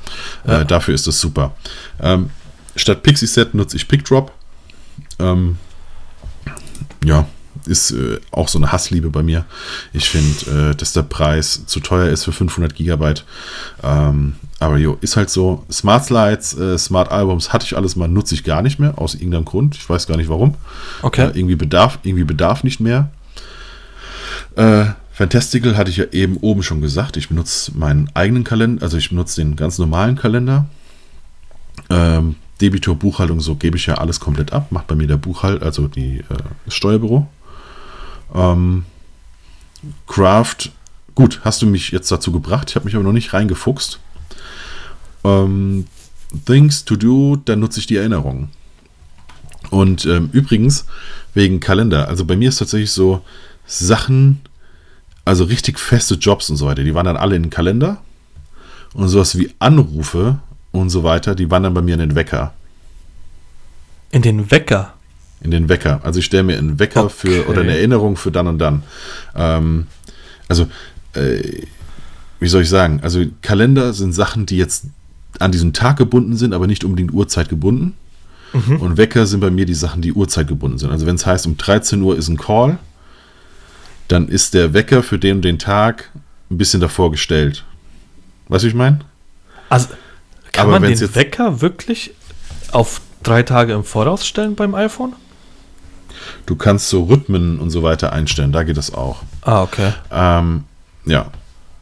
Ja. 0.46 0.60
Äh, 0.60 0.66
dafür 0.66 0.94
ist 0.94 1.06
es 1.06 1.20
super. 1.20 1.56
Ähm, 2.00 2.30
statt 2.76 3.02
Pixie 3.02 3.26
Set 3.26 3.54
nutze 3.54 3.76
ich 3.76 3.88
PickDrop. 3.88 4.32
Ähm, 5.18 5.58
ja, 7.04 7.26
ist 7.66 7.92
äh, 7.92 8.20
auch 8.30 8.48
so 8.48 8.58
eine 8.58 8.72
Hassliebe 8.72 9.10
bei 9.10 9.22
mir. 9.22 9.44
Ich 9.92 10.08
finde, 10.08 10.70
äh, 10.70 10.74
dass 10.74 10.92
der 10.92 11.02
Preis 11.02 11.66
zu 11.66 11.80
teuer 11.80 12.10
ist 12.10 12.24
für 12.24 12.32
500 12.32 12.74
Gigabyte. 12.74 13.24
Ähm, 13.82 14.36
aber 14.60 14.78
jo, 14.78 14.98
ist 15.00 15.16
halt 15.16 15.30
so. 15.30 15.64
Smart 15.70 16.04
Slides, 16.04 16.58
äh, 16.58 16.78
Smart 16.78 17.10
Albums 17.10 17.52
hatte 17.52 17.66
ich 17.66 17.76
alles 17.76 17.96
mal, 17.96 18.08
nutze 18.08 18.34
ich 18.34 18.44
gar 18.44 18.62
nicht 18.62 18.78
mehr, 18.78 18.98
aus 18.98 19.14
irgendeinem 19.14 19.44
Grund. 19.44 19.76
Ich 19.76 19.88
weiß 19.88 20.06
gar 20.06 20.16
nicht 20.16 20.28
warum. 20.28 20.54
Okay. 21.02 21.26
Äh, 21.26 21.38
irgendwie, 21.38 21.56
bedarf, 21.56 21.98
irgendwie 22.02 22.24
bedarf 22.24 22.64
nicht 22.64 22.80
mehr. 22.80 23.10
Äh, 24.56 24.86
Fantastical 25.12 25.76
hatte 25.76 25.90
ich 25.90 25.98
ja 25.98 26.06
eben 26.10 26.38
oben 26.38 26.62
schon 26.62 26.80
gesagt. 26.80 27.16
Ich 27.16 27.28
benutze 27.28 27.72
meinen 27.76 28.10
eigenen 28.14 28.42
Kalender, 28.42 28.82
also 28.82 28.96
ich 28.96 29.10
benutze 29.10 29.40
den 29.40 29.54
ganz 29.54 29.78
normalen 29.78 30.16
Kalender. 30.16 30.66
Ähm, 31.90 32.36
Debitor, 32.60 32.94
Buchhaltung, 32.94 33.40
so 33.40 33.56
gebe 33.56 33.76
ich 33.76 33.86
ja 33.86 33.94
alles 33.94 34.20
komplett 34.20 34.52
ab. 34.52 34.70
Macht 34.70 34.86
bei 34.86 34.94
mir 34.94 35.06
der 35.06 35.16
Buchhalt, 35.16 35.62
also 35.62 35.88
die, 35.88 36.18
äh, 36.18 36.24
das 36.64 36.74
Steuerbüro. 36.74 37.26
Ähm, 38.34 38.84
Craft, 40.06 40.70
gut, 41.14 41.40
hast 41.44 41.62
du 41.62 41.66
mich 41.66 41.90
jetzt 41.90 42.10
dazu 42.10 42.32
gebracht. 42.32 42.70
Ich 42.70 42.76
habe 42.76 42.84
mich 42.84 42.94
aber 42.94 43.04
noch 43.04 43.12
nicht 43.12 43.32
reingefuchst. 43.32 43.98
Ähm, 45.24 45.86
Things 46.46 46.84
to 46.84 46.96
do, 46.96 47.36
dann 47.36 47.60
nutze 47.60 47.80
ich 47.80 47.86
die 47.86 47.96
Erinnerungen. 47.96 48.48
Und 49.70 50.06
ähm, 50.06 50.30
übrigens, 50.32 50.86
wegen 51.32 51.60
Kalender, 51.60 52.08
also 52.08 52.24
bei 52.24 52.36
mir 52.36 52.48
ist 52.48 52.58
tatsächlich 52.58 52.90
so, 52.90 53.22
Sachen, 53.66 54.40
also 55.24 55.44
richtig 55.44 55.78
feste 55.78 56.14
Jobs 56.14 56.50
und 56.50 56.56
so 56.56 56.66
weiter, 56.66 56.84
die 56.84 56.94
waren 56.94 57.06
dann 57.06 57.16
alle 57.16 57.36
in 57.36 57.44
den 57.44 57.50
Kalender. 57.50 58.02
Und 58.92 59.08
sowas 59.08 59.36
wie 59.38 59.52
Anrufe 59.58 60.38
und 60.74 60.90
so 60.90 61.04
weiter, 61.04 61.34
die 61.34 61.50
wandern 61.50 61.72
bei 61.72 61.82
mir 61.82 61.94
in 61.94 62.00
den 62.00 62.14
Wecker. 62.14 62.52
In 64.10 64.22
den 64.22 64.50
Wecker? 64.50 64.94
In 65.40 65.50
den 65.50 65.68
Wecker. 65.68 66.00
Also 66.02 66.18
ich 66.18 66.24
stelle 66.24 66.42
mir 66.42 66.58
einen 66.58 66.78
Wecker 66.78 67.04
okay. 67.04 67.14
für 67.16 67.48
oder 67.48 67.60
eine 67.60 67.76
Erinnerung 67.76 68.16
für 68.16 68.32
dann 68.32 68.48
und 68.48 68.58
dann. 68.58 68.82
Ähm, 69.36 69.86
also, 70.48 70.66
äh, 71.14 71.62
wie 72.40 72.48
soll 72.48 72.62
ich 72.62 72.68
sagen? 72.68 73.00
Also 73.02 73.24
Kalender 73.40 73.92
sind 73.92 74.14
Sachen, 74.14 74.46
die 74.46 74.56
jetzt 74.56 74.86
an 75.38 75.52
diesem 75.52 75.72
Tag 75.72 75.96
gebunden 75.96 76.36
sind, 76.36 76.52
aber 76.52 76.66
nicht 76.66 76.84
unbedingt 76.84 77.12
Uhrzeit 77.12 77.48
gebunden. 77.48 77.94
Mhm. 78.52 78.76
Und 78.76 78.96
Wecker 78.96 79.26
sind 79.26 79.40
bei 79.40 79.50
mir 79.50 79.66
die 79.66 79.74
Sachen, 79.74 80.02
die 80.02 80.12
Uhrzeit 80.12 80.48
gebunden 80.48 80.78
sind. 80.78 80.90
Also 80.90 81.06
wenn 81.06 81.14
es 81.16 81.24
heißt, 81.24 81.46
um 81.46 81.56
13 81.56 82.02
Uhr 82.02 82.16
ist 82.16 82.28
ein 82.28 82.36
Call, 82.36 82.78
dann 84.08 84.28
ist 84.28 84.54
der 84.54 84.74
Wecker 84.74 85.02
für 85.02 85.18
den 85.18 85.36
und 85.36 85.44
den 85.44 85.58
Tag 85.58 86.10
ein 86.50 86.58
bisschen 86.58 86.80
davor 86.80 87.10
gestellt. 87.10 87.64
Weißt 88.48 88.64
du, 88.64 88.66
wie 88.66 88.70
ich 88.70 88.76
meine? 88.76 89.00
Also 89.68 89.88
kann 90.54 90.68
Aber 90.68 90.80
man 90.80 90.88
den 90.88 91.14
Wecker 91.14 91.60
wirklich 91.60 92.14
auf 92.72 93.00
drei 93.22 93.42
Tage 93.42 93.72
im 93.72 93.84
Voraus 93.84 94.26
stellen 94.26 94.54
beim 94.54 94.74
iPhone? 94.74 95.14
Du 96.46 96.56
kannst 96.56 96.88
so 96.88 97.04
Rhythmen 97.04 97.58
und 97.58 97.70
so 97.70 97.82
weiter 97.82 98.12
einstellen, 98.12 98.52
da 98.52 98.62
geht 98.62 98.76
das 98.76 98.94
auch. 98.94 99.22
Ah, 99.42 99.62
okay. 99.62 99.92
Ähm, 100.10 100.64
ja. 101.04 101.26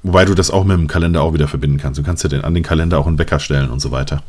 Wobei 0.03 0.25
du 0.25 0.35
das 0.35 0.51
auch 0.51 0.65
mit 0.65 0.77
dem 0.77 0.89
Kalender 0.89 1.23
auch 1.23 1.33
wieder 1.33 1.47
verbinden 1.47 1.79
kannst. 1.79 1.99
Du 1.99 2.03
kannst 2.03 2.25
ja 2.25 2.29
den, 2.29 2.43
an 2.43 2.55
den 2.55 2.65
Kalender 2.65 2.99
auch 2.99 3.07
einen 3.07 3.19
Wecker 3.19 3.39
stellen 3.39 3.71
und 3.71 3.81
so 3.81 3.93
weiter. 3.93 4.23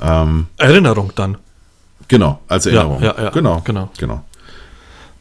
Ähm, 0.00 0.46
Erinnerung 0.56 1.12
dann. 1.14 1.36
Genau, 2.08 2.40
als 2.48 2.66
Erinnerung. 2.66 3.00
Ja, 3.02 3.14
ja, 3.16 3.24
ja. 3.24 3.30
Genau, 3.30 3.60
genau. 3.60 3.90
genau. 3.96 4.24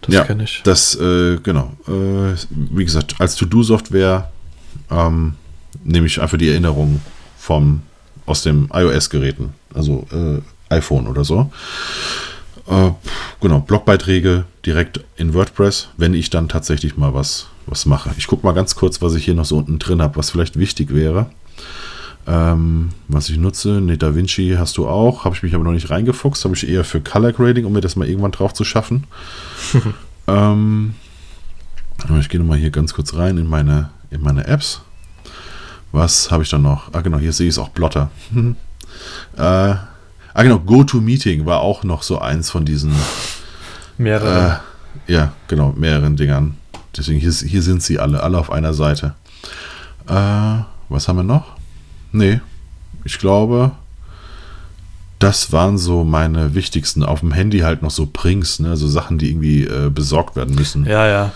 Das 0.01 0.15
ja, 0.15 0.23
kenne 0.23 0.43
ich. 0.43 0.61
Das, 0.63 0.95
äh, 0.95 1.37
genau. 1.37 1.73
Äh, 1.87 2.35
wie 2.49 2.83
gesagt, 2.83 3.15
als 3.19 3.35
To-Do-Software 3.35 4.31
ähm, 4.89 5.35
nehme 5.83 6.07
ich 6.07 6.19
einfach 6.19 6.37
die 6.37 6.49
Erinnerung 6.49 7.01
vom, 7.37 7.83
aus 8.25 8.43
dem 8.43 8.69
iOS-Geräten, 8.73 9.53
also 9.73 10.07
äh, 10.11 10.73
iPhone 10.73 11.07
oder 11.07 11.23
so. 11.23 11.51
Äh, 12.67 12.91
genau, 13.39 13.59
Blogbeiträge 13.59 14.45
direkt 14.65 15.01
in 15.17 15.33
WordPress, 15.33 15.89
wenn 15.97 16.13
ich 16.13 16.29
dann 16.29 16.49
tatsächlich 16.49 16.97
mal 16.97 17.13
was, 17.13 17.47
was 17.65 17.85
mache. 17.85 18.11
Ich 18.17 18.27
gucke 18.27 18.45
mal 18.45 18.53
ganz 18.53 18.75
kurz, 18.75 19.01
was 19.01 19.15
ich 19.15 19.25
hier 19.25 19.33
noch 19.33 19.45
so 19.45 19.57
unten 19.57 19.79
drin 19.79 20.01
habe, 20.01 20.15
was 20.15 20.29
vielleicht 20.29 20.57
wichtig 20.57 20.93
wäre. 20.93 21.27
Ähm, 22.27 22.89
was 23.07 23.29
ich 23.29 23.37
nutze, 23.37 23.81
ne, 23.81 23.97
DaVinci 23.97 24.55
hast 24.57 24.77
du 24.77 24.87
auch, 24.87 25.25
habe 25.25 25.35
ich 25.35 25.41
mich 25.41 25.55
aber 25.55 25.63
noch 25.63 25.71
nicht 25.71 25.89
reingefuchst, 25.89 26.45
habe 26.45 26.55
ich 26.55 26.69
eher 26.69 26.83
für 26.83 27.01
Color 27.01 27.33
Grading, 27.33 27.65
um 27.65 27.73
mir 27.73 27.81
das 27.81 27.95
mal 27.95 28.07
irgendwann 28.07 28.31
drauf 28.31 28.53
zu 28.53 28.63
schaffen. 28.63 29.05
ähm, 30.27 30.93
ich 32.19 32.29
gehe 32.29 32.39
nochmal 32.39 32.59
hier 32.59 32.69
ganz 32.69 32.93
kurz 32.93 33.15
rein 33.15 33.37
in 33.37 33.47
meine, 33.47 33.89
in 34.11 34.21
meine 34.21 34.45
Apps. 34.45 34.81
Was 35.91 36.31
habe 36.31 36.43
ich 36.43 36.49
da 36.49 36.57
noch? 36.57 36.93
Ah, 36.93 37.01
genau, 37.01 37.17
hier 37.17 37.33
sehe 37.33 37.47
ich 37.47 37.55
es 37.55 37.59
auch 37.59 37.69
Blotter. 37.69 38.09
äh, 39.37 39.75
Ah, 40.33 40.43
genau, 40.43 40.59
GoToMeeting 40.59 41.45
war 41.45 41.59
auch 41.59 41.83
noch 41.83 42.03
so 42.03 42.19
eins 42.19 42.49
von 42.49 42.63
diesen. 42.63 42.93
Mehrere. 43.97 44.61
Äh, 45.07 45.11
ja, 45.11 45.33
genau, 45.49 45.73
mehreren 45.75 46.15
Dingern. 46.15 46.55
Deswegen, 46.95 47.19
hier, 47.19 47.31
hier 47.31 47.61
sind 47.61 47.83
sie 47.83 47.99
alle, 47.99 48.23
alle 48.23 48.37
auf 48.37 48.49
einer 48.51 48.73
Seite. 48.73 49.13
Äh, 50.07 50.63
was 50.89 51.07
haben 51.07 51.17
wir 51.17 51.23
noch? 51.23 51.55
Nee, 52.13 52.39
ich 53.03 53.19
glaube, 53.19 53.71
das 55.19 55.51
waren 55.51 55.77
so 55.77 56.03
meine 56.05 56.55
wichtigsten. 56.55 57.03
Auf 57.03 57.19
dem 57.19 57.33
Handy 57.33 57.59
halt 57.59 57.81
noch 57.81 57.91
so 57.91 58.05
Prings, 58.05 58.59
ne? 58.59 58.77
so 58.77 58.87
Sachen, 58.87 59.17
die 59.17 59.29
irgendwie 59.29 59.63
äh, 59.65 59.89
besorgt 59.89 60.35
werden 60.37 60.55
müssen. 60.55 60.85
ja, 60.85 61.07
ja. 61.07 61.31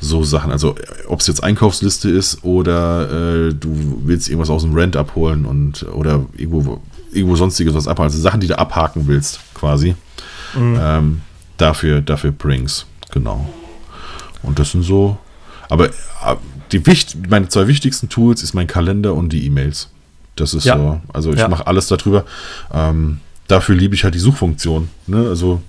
So 0.00 0.22
Sachen, 0.22 0.50
also 0.52 0.74
ob 1.08 1.20
es 1.20 1.26
jetzt 1.26 1.42
Einkaufsliste 1.42 2.10
ist 2.10 2.44
oder 2.44 3.48
äh, 3.48 3.54
du 3.54 4.02
willst 4.04 4.28
irgendwas 4.28 4.50
aus 4.50 4.62
dem 4.62 4.74
Rent 4.74 4.96
abholen 4.96 5.46
und 5.46 5.82
oder 5.94 6.24
irgendwo, 6.36 6.80
irgendwo 7.12 7.36
sonstiges 7.36 7.74
was 7.74 7.86
abhaken. 7.88 8.10
Also 8.10 8.20
Sachen, 8.20 8.40
die 8.40 8.46
du 8.48 8.58
abhaken 8.58 9.06
willst, 9.06 9.40
quasi. 9.54 9.94
Mhm. 10.54 10.78
Ähm, 10.80 11.20
dafür, 11.56 12.00
dafür 12.02 12.32
Brings, 12.32 12.84
genau. 13.12 13.48
Und 14.42 14.58
das 14.58 14.72
sind 14.72 14.82
so. 14.82 15.16
Aber 15.70 15.88
äh, 15.88 15.92
die 16.72 16.84
wicht, 16.86 17.16
meine 17.30 17.48
zwei 17.48 17.66
wichtigsten 17.66 18.08
Tools 18.08 18.42
ist 18.42 18.52
mein 18.54 18.66
Kalender 18.66 19.14
und 19.14 19.32
die 19.32 19.46
E-Mails. 19.46 19.88
Das 20.36 20.52
ist 20.52 20.64
Ja. 20.64 20.76
so. 20.76 21.00
Also 21.12 21.32
ich 21.32 21.38
Ja. 21.38 21.48
mache 21.48 21.66
alles 21.66 21.86
darüber. 21.86 22.24
Ähm, 22.72 23.20
dafür 23.48 23.74
liebe 23.74 23.94
ich 23.94 24.04
halt 24.04 24.14
die 24.14 24.18
Suchfunktion. 24.18 24.88
Ne? 25.06 25.26
Also 25.28 25.62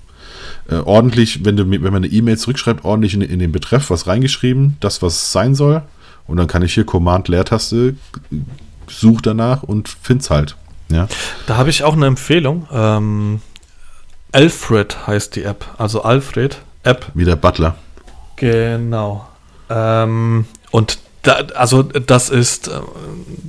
äh, 0.68 0.76
ordentlich, 0.76 1.44
wenn, 1.44 1.56
du, 1.56 1.70
wenn 1.70 1.82
man 1.82 1.96
eine 1.96 2.08
E-Mail 2.08 2.38
zurückschreibt, 2.38 2.84
ordentlich 2.84 3.14
in, 3.14 3.22
in 3.22 3.38
den 3.38 3.52
Betreff 3.52 3.90
was 3.90 4.06
reingeschrieben, 4.06 4.76
das, 4.80 5.02
was 5.02 5.32
sein 5.32 5.54
soll. 5.54 5.82
Und 6.26 6.38
dann 6.38 6.48
kann 6.48 6.62
ich 6.62 6.74
hier 6.74 6.84
Command-Leertaste, 6.84 7.94
such 8.88 9.20
danach 9.20 9.62
und 9.62 9.88
find's 9.88 10.30
halt. 10.30 10.56
Ja. 10.90 11.08
Da 11.46 11.56
habe 11.56 11.70
ich 11.70 11.84
auch 11.84 11.94
eine 11.94 12.06
Empfehlung. 12.06 12.68
Ähm, 12.72 13.40
Alfred 14.32 15.06
heißt 15.06 15.36
die 15.36 15.44
App. 15.44 15.64
Also 15.78 16.02
Alfred 16.02 16.58
App. 16.82 17.06
Wie 17.14 17.24
der 17.24 17.36
Butler. 17.36 17.76
Genau. 18.36 19.26
Ähm, 19.70 20.46
und 20.70 20.98
da, 21.22 21.38
also 21.54 21.82
das 21.82 22.28
ist, 22.28 22.68
äh, 22.68 22.80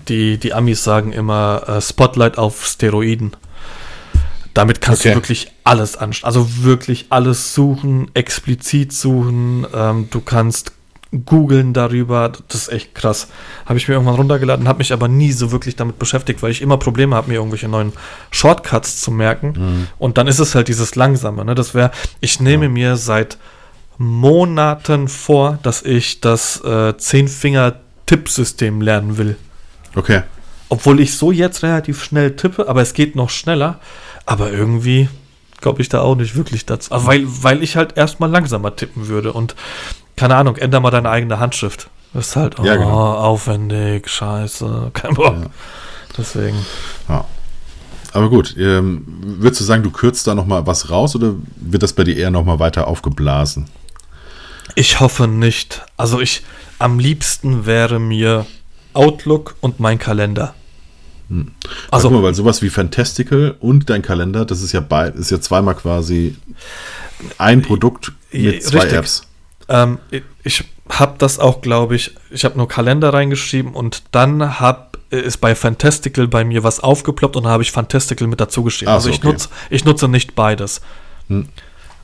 die, 0.08 0.38
die 0.38 0.54
Amis 0.54 0.84
sagen 0.84 1.14
immer 1.14 1.64
äh, 1.68 1.82
Spotlight 1.82 2.38
auf 2.38 2.66
Steroiden. 2.66 3.36
Damit 4.58 4.82
kannst 4.82 5.02
Okay. 5.02 5.10
du 5.10 5.16
wirklich 5.18 5.52
alles 5.64 5.96
anschauen. 5.98 6.26
Also 6.26 6.64
wirklich 6.64 7.06
alles 7.10 7.54
suchen, 7.54 8.10
explizit 8.16 8.92
suchen. 8.92 9.68
Ähm, 9.72 10.08
du 10.10 10.20
kannst 10.20 10.72
googeln 11.26 11.74
darüber. 11.74 12.32
Das 12.48 12.62
ist 12.64 12.70
echt 12.74 12.96
krass. 12.96 13.28
Habe 13.68 13.78
ich 13.78 13.88
mir 13.88 13.94
irgendwann 13.94 14.16
runtergeladen, 14.16 14.68
habe 14.68 14.80
mich 14.80 14.92
aber 14.92 15.08
nie 15.08 15.32
so 15.32 15.52
wirklich 15.52 15.76
damit 15.76 16.00
beschäftigt, 16.00 16.42
weil 16.42 16.50
ich 16.50 16.64
immer 16.64 16.78
Probleme 16.78 17.16
habe, 17.16 17.30
mir 17.30 17.36
irgendwelche 17.36 17.68
neuen 17.68 17.94
Shortcuts 18.32 19.00
zu 19.00 19.12
merken. 19.12 19.88
Und 20.00 20.18
dann 20.18 20.26
ist 20.28 20.40
es 20.40 20.56
halt 20.56 20.68
dieses 20.70 20.96
Langsame. 20.96 21.46
Ne? 21.46 21.54
Das 21.54 21.76
wäre, 21.76 21.92
ich 22.20 22.40
nehme 22.40 22.68
mir 22.68 22.98
seit 22.98 23.38
Monaten 24.00 25.08
vor, 25.08 25.60
dass 25.62 25.84
ich 25.84 26.20
das 26.20 26.62
äh, 26.64 26.98
Zehn-Finger-Tippsystem 26.98 28.82
lernen 28.82 29.18
will. 29.18 29.38
Okay. 29.96 30.24
Obwohl 30.70 31.00
ich 31.00 31.16
so 31.16 31.32
jetzt 31.32 31.64
relativ 31.64 32.04
schnell 32.04 32.36
tippe, 32.36 32.68
aber 32.68 32.82
es 32.82 32.94
geht 32.94 33.16
noch 33.16 33.30
schneller. 33.30 33.80
Aber 34.28 34.52
irgendwie 34.52 35.10
glaube 35.60 35.82
ich 35.82 35.90
da 35.90 36.02
auch 36.02 36.16
nicht 36.16 36.36
wirklich 36.36 36.66
dazu. 36.66 36.92
Aber 36.92 37.08
weil, 37.08 37.24
weil 37.26 37.64
ich 37.64 37.76
halt 37.76 37.98
erstmal 37.98 38.30
langsamer 38.30 38.76
tippen 38.76 39.08
würde 39.08 39.34
und 39.34 39.56
keine 40.16 40.36
Ahnung, 40.36 40.58
änder 40.58 40.80
mal 40.80 40.92
deine 40.92 41.10
eigene 41.10 41.40
Handschrift. 41.40 41.90
Das 42.14 42.30
ist 42.30 42.36
halt 42.36 42.60
oh, 42.60 42.64
Ja, 42.64 42.76
genau. 42.76 43.14
aufwendig, 43.16 44.10
scheiße, 44.10 44.92
kein 44.94 45.14
Bock. 45.14 45.36
Ja. 45.42 45.50
Deswegen. 46.18 46.58
Ja. 47.10 47.26
Aber 48.14 48.30
gut, 48.30 48.56
ähm, 48.58 49.06
würdest 49.22 49.62
du 49.62 49.66
sagen, 49.66 49.84
du 49.84 49.92
kürzt 49.92 50.26
da 50.28 50.34
noch 50.34 50.46
mal 50.46 50.66
was 50.66 50.90
raus 50.90 51.16
oder 51.16 51.36
wird 51.56 51.84
das 51.84 51.94
bei 51.94 52.04
dir 52.04 52.16
eher 52.16 52.32
noch 52.32 52.46
mal 52.46 52.60
weiter 52.60 52.88
aufgeblasen? 52.88 53.70
Ich 54.76 55.00
hoffe 55.00 55.28
nicht. 55.28 55.86
Also 55.98 56.20
ich, 56.20 56.44
am 56.80 57.00
liebsten 57.00 57.66
wäre 57.66 58.00
mir 58.00 58.46
Outlook 58.94 59.56
und 59.62 59.80
mein 59.80 60.00
Kalender. 60.00 60.54
Also, 61.30 61.46
Also, 61.92 62.10
Guck 62.10 62.18
mal, 62.18 62.24
weil 62.24 62.34
sowas 62.34 62.62
wie 62.62 62.70
Fantastical 62.70 63.56
und 63.60 63.90
dein 63.90 64.02
Kalender, 64.02 64.46
das 64.46 64.62
ist 64.62 64.72
ja 64.72 64.80
bei, 64.80 65.10
ist 65.10 65.32
ja 65.32 65.42
zweimal 65.42 65.76
quasi 65.76 66.36
ein 67.38 67.62
Produkt 67.62 68.12
mit 68.32 68.64
zwei 68.64 68.80
Richtig. 68.80 68.98
Apps. 68.98 69.22
ähm, 69.70 70.00
ich- 70.44 70.64
habe 70.90 71.16
das 71.18 71.38
auch, 71.38 71.60
glaube 71.60 71.98
ich, 71.98 72.16
ich 72.32 72.46
habe 72.46 72.58
nur 72.58 72.70
Kalender 72.70 73.14
reingeschrieben 73.14 73.74
und 73.74 74.04
dann 74.14 74.58
hab, 74.62 74.98
ist 75.10 75.42
bei 75.42 75.54
Fantastical 75.54 76.30
bei 76.30 76.46
mir 76.46 76.64
was 76.64 76.80
aufgeploppt 76.80 77.36
und 77.36 77.44
dann 77.44 77.52
habe 77.52 77.62
ich 77.62 77.74
Fantastical 77.74 78.26
mit 78.30 78.40
dazu 78.40 78.64
geschrieben. 78.64 78.92
Also 78.92 79.10
so, 79.10 79.14
ich, 79.14 79.18
okay. 79.18 79.28
nutze, 79.28 79.50
ich 79.70 79.84
nutze 79.84 80.08
nicht 80.08 80.34
beides. 80.34 80.80
Hm. 81.28 81.50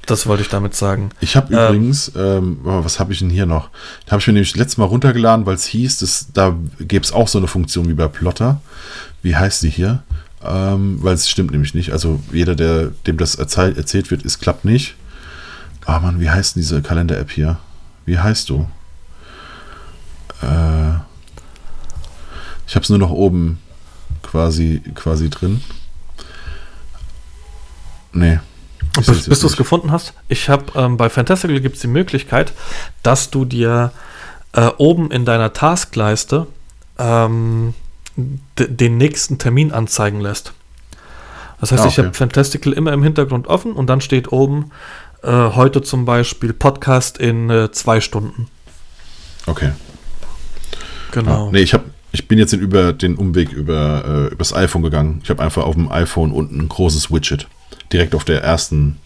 Das 0.05 0.27
wollte 0.27 0.43
ich 0.43 0.49
damit 0.49 0.75
sagen. 0.75 1.11
Ich 1.21 1.37
habe 1.37 1.53
Ähm. 1.55 1.59
übrigens, 1.77 2.11
ähm, 2.17 2.59
oh, 2.65 2.83
was 2.83 2.99
habe 2.99 3.13
ich 3.13 3.19
denn 3.19 3.29
hier 3.29 3.45
noch? 3.45 3.69
Da 4.05 4.11
habe 4.11 4.19
ich 4.19 4.27
mir 4.27 4.33
nämlich 4.33 4.53
letztes 4.57 4.77
Mal 4.77 4.83
runtergeladen, 4.83 5.45
weil 5.45 5.55
es 5.55 5.65
hieß, 5.67 5.99
dass, 5.99 6.27
da 6.33 6.53
gäbe 6.81 7.05
es 7.05 7.13
auch 7.13 7.29
so 7.29 7.37
eine 7.37 7.47
Funktion 7.47 7.87
wie 7.87 7.93
bei 7.93 8.09
Plotter. 8.09 8.59
Wie 9.23 9.35
heißt 9.35 9.63
die 9.63 9.69
hier? 9.69 10.03
Ähm, 10.43 10.99
weil 11.01 11.15
es 11.15 11.29
stimmt 11.29 11.51
nämlich 11.51 11.73
nicht. 11.73 11.91
Also 11.91 12.19
jeder, 12.31 12.53
der 12.53 12.91
dem 13.07 13.17
das 13.17 13.35
erzählt, 13.35 13.77
erzählt 13.77 14.11
wird, 14.11 14.25
es 14.25 14.39
klappt 14.39 14.65
nicht. 14.65 14.95
Ah 15.85 15.99
Mann, 15.99 16.19
wie 16.19 16.29
heißt 16.29 16.55
denn 16.55 16.61
diese 16.61 16.81
Kalender-App 16.81 17.31
hier? 17.31 17.57
Wie 18.05 18.19
heißt 18.19 18.49
du? 18.49 18.67
Äh, 20.41 20.95
ich 22.67 22.75
habe 22.75 22.83
es 22.83 22.89
nur 22.89 22.99
noch 22.99 23.11
oben 23.11 23.59
quasi, 24.21 24.81
quasi 24.93 25.29
drin. 25.29 25.61
Nee. 28.11 28.39
Bis, 28.95 29.27
bis 29.27 29.39
du 29.39 29.47
es 29.47 29.57
gefunden 29.57 29.91
hast, 29.91 30.13
ich 30.27 30.49
habe 30.49 30.65
ähm, 30.75 30.97
bei 30.97 31.09
Fantastical 31.09 31.59
gibt 31.61 31.75
es 31.75 31.81
die 31.81 31.87
Möglichkeit, 31.87 32.53
dass 33.01 33.31
du 33.31 33.43
dir 33.45 33.91
äh, 34.51 34.67
oben 34.77 35.09
in 35.11 35.25
deiner 35.25 35.53
Taskleiste 35.53 36.47
ähm, 36.99 37.73
den 38.15 38.97
nächsten 38.97 39.37
Termin 39.37 39.71
anzeigen 39.71 40.21
lässt. 40.21 40.53
Das 41.59 41.71
heißt, 41.71 41.83
Ah, 41.83 41.87
ich 41.87 41.93
okay. 41.93 42.07
habe 42.07 42.13
Fantastical 42.13 42.73
immer 42.73 42.91
im 42.93 43.03
Hintergrund 43.03 43.47
offen 43.47 43.73
und 43.73 43.87
dann 43.87 44.01
steht 44.01 44.31
oben 44.31 44.71
äh, 45.23 45.29
heute 45.31 45.81
zum 45.81 46.05
Beispiel 46.05 46.53
Podcast 46.53 47.17
in 47.17 47.49
äh, 47.49 47.71
zwei 47.71 48.01
Stunden. 48.01 48.47
Okay. 49.45 49.71
Genau. 51.11 51.47
Ah, 51.47 51.49
nee, 51.51 51.61
ich, 51.61 51.73
hab, 51.73 51.83
ich 52.11 52.27
bin 52.27 52.39
jetzt 52.39 52.53
in 52.53 52.59
über 52.59 52.91
den 52.93 53.15
Umweg 53.15 53.51
über 53.51 54.03
äh, 54.05 54.33
übers 54.33 54.53
iPhone 54.53 54.83
gegangen. 54.83 55.21
Ich 55.23 55.29
habe 55.29 55.41
einfach 55.41 55.63
auf 55.63 55.75
dem 55.75 55.91
iPhone 55.91 56.31
unten 56.31 56.59
ein 56.59 56.69
großes 56.69 57.11
Widget. 57.11 57.47
Direkt 57.91 58.15
auf 58.15 58.25
der 58.25 58.43
ersten 58.43 58.97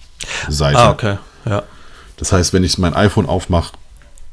Seite. 0.48 0.80
Ah, 0.80 0.92
okay. 0.92 1.18
Ja. 1.46 1.64
Das 2.18 2.32
heißt, 2.32 2.54
wenn 2.54 2.64
ich 2.64 2.78
mein 2.78 2.94
iPhone 2.94 3.28
aufmache, 3.28 3.74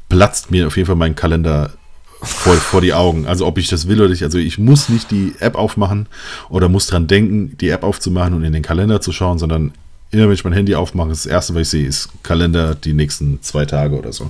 platzt 0.09 0.51
mir 0.51 0.67
auf 0.67 0.77
jeden 0.77 0.87
Fall 0.87 0.95
mein 0.95 1.15
Kalender 1.15 1.71
vor, 2.21 2.55
vor 2.55 2.81
die 2.81 2.93
Augen. 2.93 3.27
Also 3.27 3.45
ob 3.45 3.57
ich 3.57 3.67
das 3.69 3.87
will 3.87 3.99
oder 3.99 4.09
nicht. 4.09 4.23
Also 4.23 4.37
ich 4.37 4.57
muss 4.57 4.89
nicht 4.89 5.11
die 5.11 5.33
App 5.39 5.55
aufmachen 5.55 6.07
oder 6.49 6.69
muss 6.69 6.87
dran 6.87 7.07
denken, 7.07 7.57
die 7.57 7.69
App 7.69 7.83
aufzumachen 7.83 8.33
und 8.33 8.43
in 8.43 8.53
den 8.53 8.63
Kalender 8.63 9.01
zu 9.01 9.11
schauen, 9.11 9.37
sondern 9.39 9.73
immer 10.11 10.25
wenn 10.25 10.33
ich 10.33 10.43
mein 10.43 10.53
Handy 10.53 10.75
aufmache, 10.75 11.09
das 11.09 11.25
erste, 11.25 11.53
was 11.55 11.61
ich 11.63 11.69
sehe, 11.69 11.87
ist 11.87 12.09
Kalender 12.23 12.75
die 12.75 12.93
nächsten 12.93 13.41
zwei 13.41 13.65
Tage 13.65 13.97
oder 13.97 14.13
so. 14.13 14.29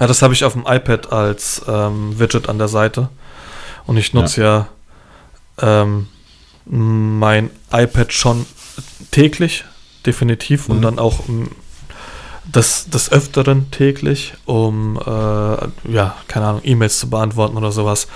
Ja, 0.00 0.06
das 0.06 0.22
habe 0.22 0.34
ich 0.34 0.44
auf 0.44 0.54
dem 0.54 0.64
iPad 0.66 1.12
als 1.12 1.62
ähm, 1.68 2.18
Widget 2.18 2.48
an 2.48 2.58
der 2.58 2.68
Seite. 2.68 3.08
Und 3.86 3.96
ich 3.96 4.14
nutze 4.14 4.42
ja, 4.42 4.68
ähm, 5.60 6.06
mein 6.64 7.50
iPad 7.72 8.12
schon 8.12 8.46
täglich, 9.10 9.64
definitiv. 10.06 10.68
Und 10.68 10.78
Mhm. 10.78 10.82
dann 10.82 10.98
auch 10.98 11.20
ähm, 12.54 12.90
des, 12.90 13.12
Öfteren 13.12 13.70
täglich, 13.70 14.34
um, 14.44 14.98
äh, 14.98 15.90
ja, 15.92 16.16
keine 16.28 16.46
Ahnung, 16.46 16.60
E-Mails 16.64 16.98
zu 16.98 17.10
beantworten 17.10 17.56
oder 17.56 17.72
sowas. 17.72 18.08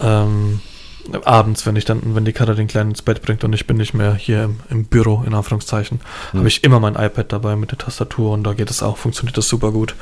Ähm, 0.00 0.60
abends, 1.24 1.66
wenn 1.66 1.76
ich 1.76 1.84
dann, 1.84 2.14
wenn 2.14 2.24
die 2.24 2.32
Katze 2.32 2.54
den 2.54 2.66
Kleinen 2.66 2.90
ins 2.90 3.02
Bett 3.02 3.20
bringt 3.20 3.44
und 3.44 3.52
ich 3.52 3.66
bin 3.66 3.76
nicht 3.76 3.92
mehr 3.92 4.14
hier 4.14 4.44
im, 4.44 4.60
im 4.70 4.84
Büro, 4.86 5.22
in 5.26 5.34
Anführungszeichen, 5.34 6.00
Mhm. 6.32 6.38
habe 6.38 6.48
ich 6.48 6.64
immer 6.64 6.80
mein 6.80 6.94
iPad 6.94 7.30
dabei 7.32 7.56
mit 7.56 7.70
der 7.72 7.78
Tastatur 7.78 8.32
und 8.32 8.44
da 8.44 8.54
geht 8.54 8.70
es 8.70 8.82
auch, 8.82 8.96
funktioniert 8.96 9.36
das 9.36 9.48
super 9.48 9.70
gut. 9.70 9.94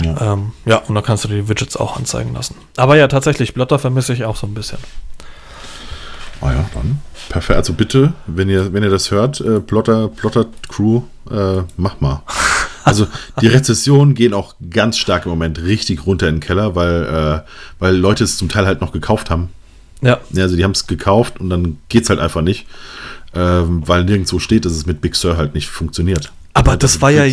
Ja. 0.00 0.34
Ähm, 0.34 0.52
ja, 0.64 0.76
und 0.78 0.94
da 0.94 1.02
kannst 1.02 1.24
du 1.24 1.28
die 1.28 1.48
Widgets 1.48 1.76
auch 1.76 1.96
anzeigen 1.96 2.34
lassen. 2.34 2.54
Aber 2.76 2.96
ja, 2.96 3.08
tatsächlich, 3.08 3.52
Blotter 3.54 3.78
vermisse 3.80 4.12
ich 4.12 4.24
auch 4.24 4.36
so 4.36 4.46
ein 4.46 4.54
bisschen. 4.54 4.78
Ah 6.40 6.52
ja, 6.52 6.64
dann. 6.74 7.00
Perfekt. 7.30 7.56
Also 7.56 7.72
bitte, 7.72 8.12
wenn 8.26 8.48
ihr, 8.48 8.72
wenn 8.72 8.82
ihr 8.82 8.90
das 8.90 9.10
hört, 9.10 9.40
äh, 9.40 9.60
Plotter, 9.60 10.08
Plotter 10.08 10.46
Crew, 10.68 11.02
äh, 11.30 11.62
mach 11.76 12.00
mal. 12.00 12.22
Also 12.84 13.06
die 13.40 13.46
Rezessionen 13.46 14.14
gehen 14.14 14.34
auch 14.34 14.54
ganz 14.70 14.98
stark 14.98 15.24
im 15.24 15.30
Moment 15.30 15.58
richtig 15.62 16.06
runter 16.06 16.28
in 16.28 16.36
den 16.36 16.40
Keller, 16.40 16.74
weil, 16.74 17.04
äh, 17.04 17.50
weil 17.78 17.96
Leute 17.96 18.24
es 18.24 18.36
zum 18.36 18.48
Teil 18.48 18.66
halt 18.66 18.80
noch 18.80 18.92
gekauft 18.92 19.30
haben. 19.30 19.48
Ja, 20.02 20.20
Ja, 20.30 20.42
also 20.42 20.56
die 20.56 20.64
haben 20.64 20.72
es 20.72 20.86
gekauft 20.86 21.40
und 21.40 21.48
dann 21.50 21.78
geht's 21.88 22.10
halt 22.10 22.20
einfach 22.20 22.42
nicht, 22.42 22.66
ähm, 23.34 23.82
weil 23.86 24.04
nirgendwo 24.04 24.38
steht, 24.38 24.66
dass 24.66 24.72
es 24.72 24.84
mit 24.86 25.00
Big 25.00 25.16
Sur 25.16 25.36
halt 25.36 25.54
nicht 25.54 25.68
funktioniert. 25.68 26.32
aber 26.52 26.72
Also 26.72 26.78
das 26.78 27.00
war 27.00 27.10
ja 27.10 27.32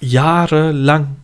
jahrelang. 0.00 1.16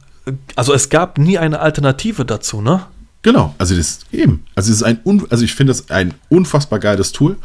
Also 0.54 0.72
es 0.72 0.88
gab 0.88 1.18
nie 1.18 1.36
eine 1.36 1.58
Alternative 1.58 2.24
dazu, 2.24 2.60
ne? 2.60 2.86
Genau, 3.22 3.54
also 3.58 3.76
das 3.76 4.00
eben. 4.10 4.44
Also 4.56 4.70
es 4.70 4.78
ist 4.78 4.82
ein 4.82 4.98
also 5.30 5.44
ich 5.44 5.54
finde 5.54 5.70
das 5.70 5.90
ein 5.90 6.12
unfassbar 6.28 6.80
geiles 6.80 7.12
Tool 7.12 7.36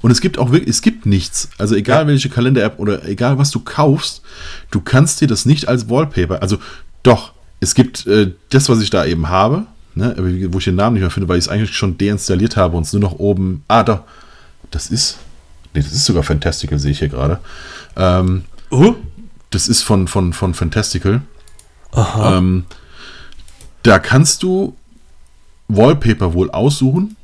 und 0.00 0.10
es 0.10 0.22
gibt 0.22 0.38
auch 0.38 0.50
wirklich 0.50 0.70
es 0.70 0.80
gibt 0.80 1.04
nichts. 1.04 1.50
Also 1.58 1.74
egal 1.74 2.02
ja. 2.02 2.06
welche 2.08 2.30
Kalender 2.30 2.62
App 2.62 2.78
oder 2.78 3.06
egal 3.06 3.36
was 3.36 3.50
du 3.50 3.60
kaufst, 3.60 4.22
du 4.70 4.80
kannst 4.80 5.20
dir 5.20 5.28
das 5.28 5.44
nicht 5.44 5.68
als 5.68 5.90
Wallpaper. 5.90 6.40
Also 6.40 6.56
doch, 7.02 7.32
es 7.60 7.74
gibt 7.74 8.06
äh, 8.06 8.32
das 8.48 8.68
was 8.70 8.80
ich 8.80 8.88
da 8.88 9.04
eben 9.04 9.28
habe, 9.28 9.66
ne, 9.94 10.14
wo 10.50 10.58
ich 10.58 10.64
den 10.64 10.76
Namen 10.76 10.94
nicht 10.94 11.02
mehr 11.02 11.10
finde, 11.10 11.28
weil 11.28 11.38
ich 11.38 11.44
es 11.44 11.48
eigentlich 11.50 11.76
schon 11.76 11.98
deinstalliert 11.98 12.56
habe 12.56 12.76
und 12.76 12.86
es 12.86 12.92
nur 12.94 13.02
noch 13.02 13.18
oben. 13.18 13.62
Ah, 13.68 13.82
doch. 13.82 14.00
Das 14.70 14.88
ist 14.88 15.18
Nee, 15.76 15.82
das 15.82 15.92
ist 15.92 16.06
sogar 16.06 16.22
Fantastical, 16.22 16.78
sehe 16.78 16.92
ich 16.92 17.00
hier 17.00 17.10
gerade. 17.10 17.38
Ähm, 17.96 18.44
uh? 18.70 18.94
Das 19.50 19.68
ist 19.68 19.82
von, 19.82 20.08
von, 20.08 20.32
von 20.32 20.54
Fantastical. 20.54 21.20
Aha. 21.92 22.38
Ähm, 22.38 22.64
da 23.82 23.98
kannst 23.98 24.42
du 24.42 24.74
Wallpaper 25.68 26.34
wohl 26.34 26.50
aussuchen, 26.50 27.16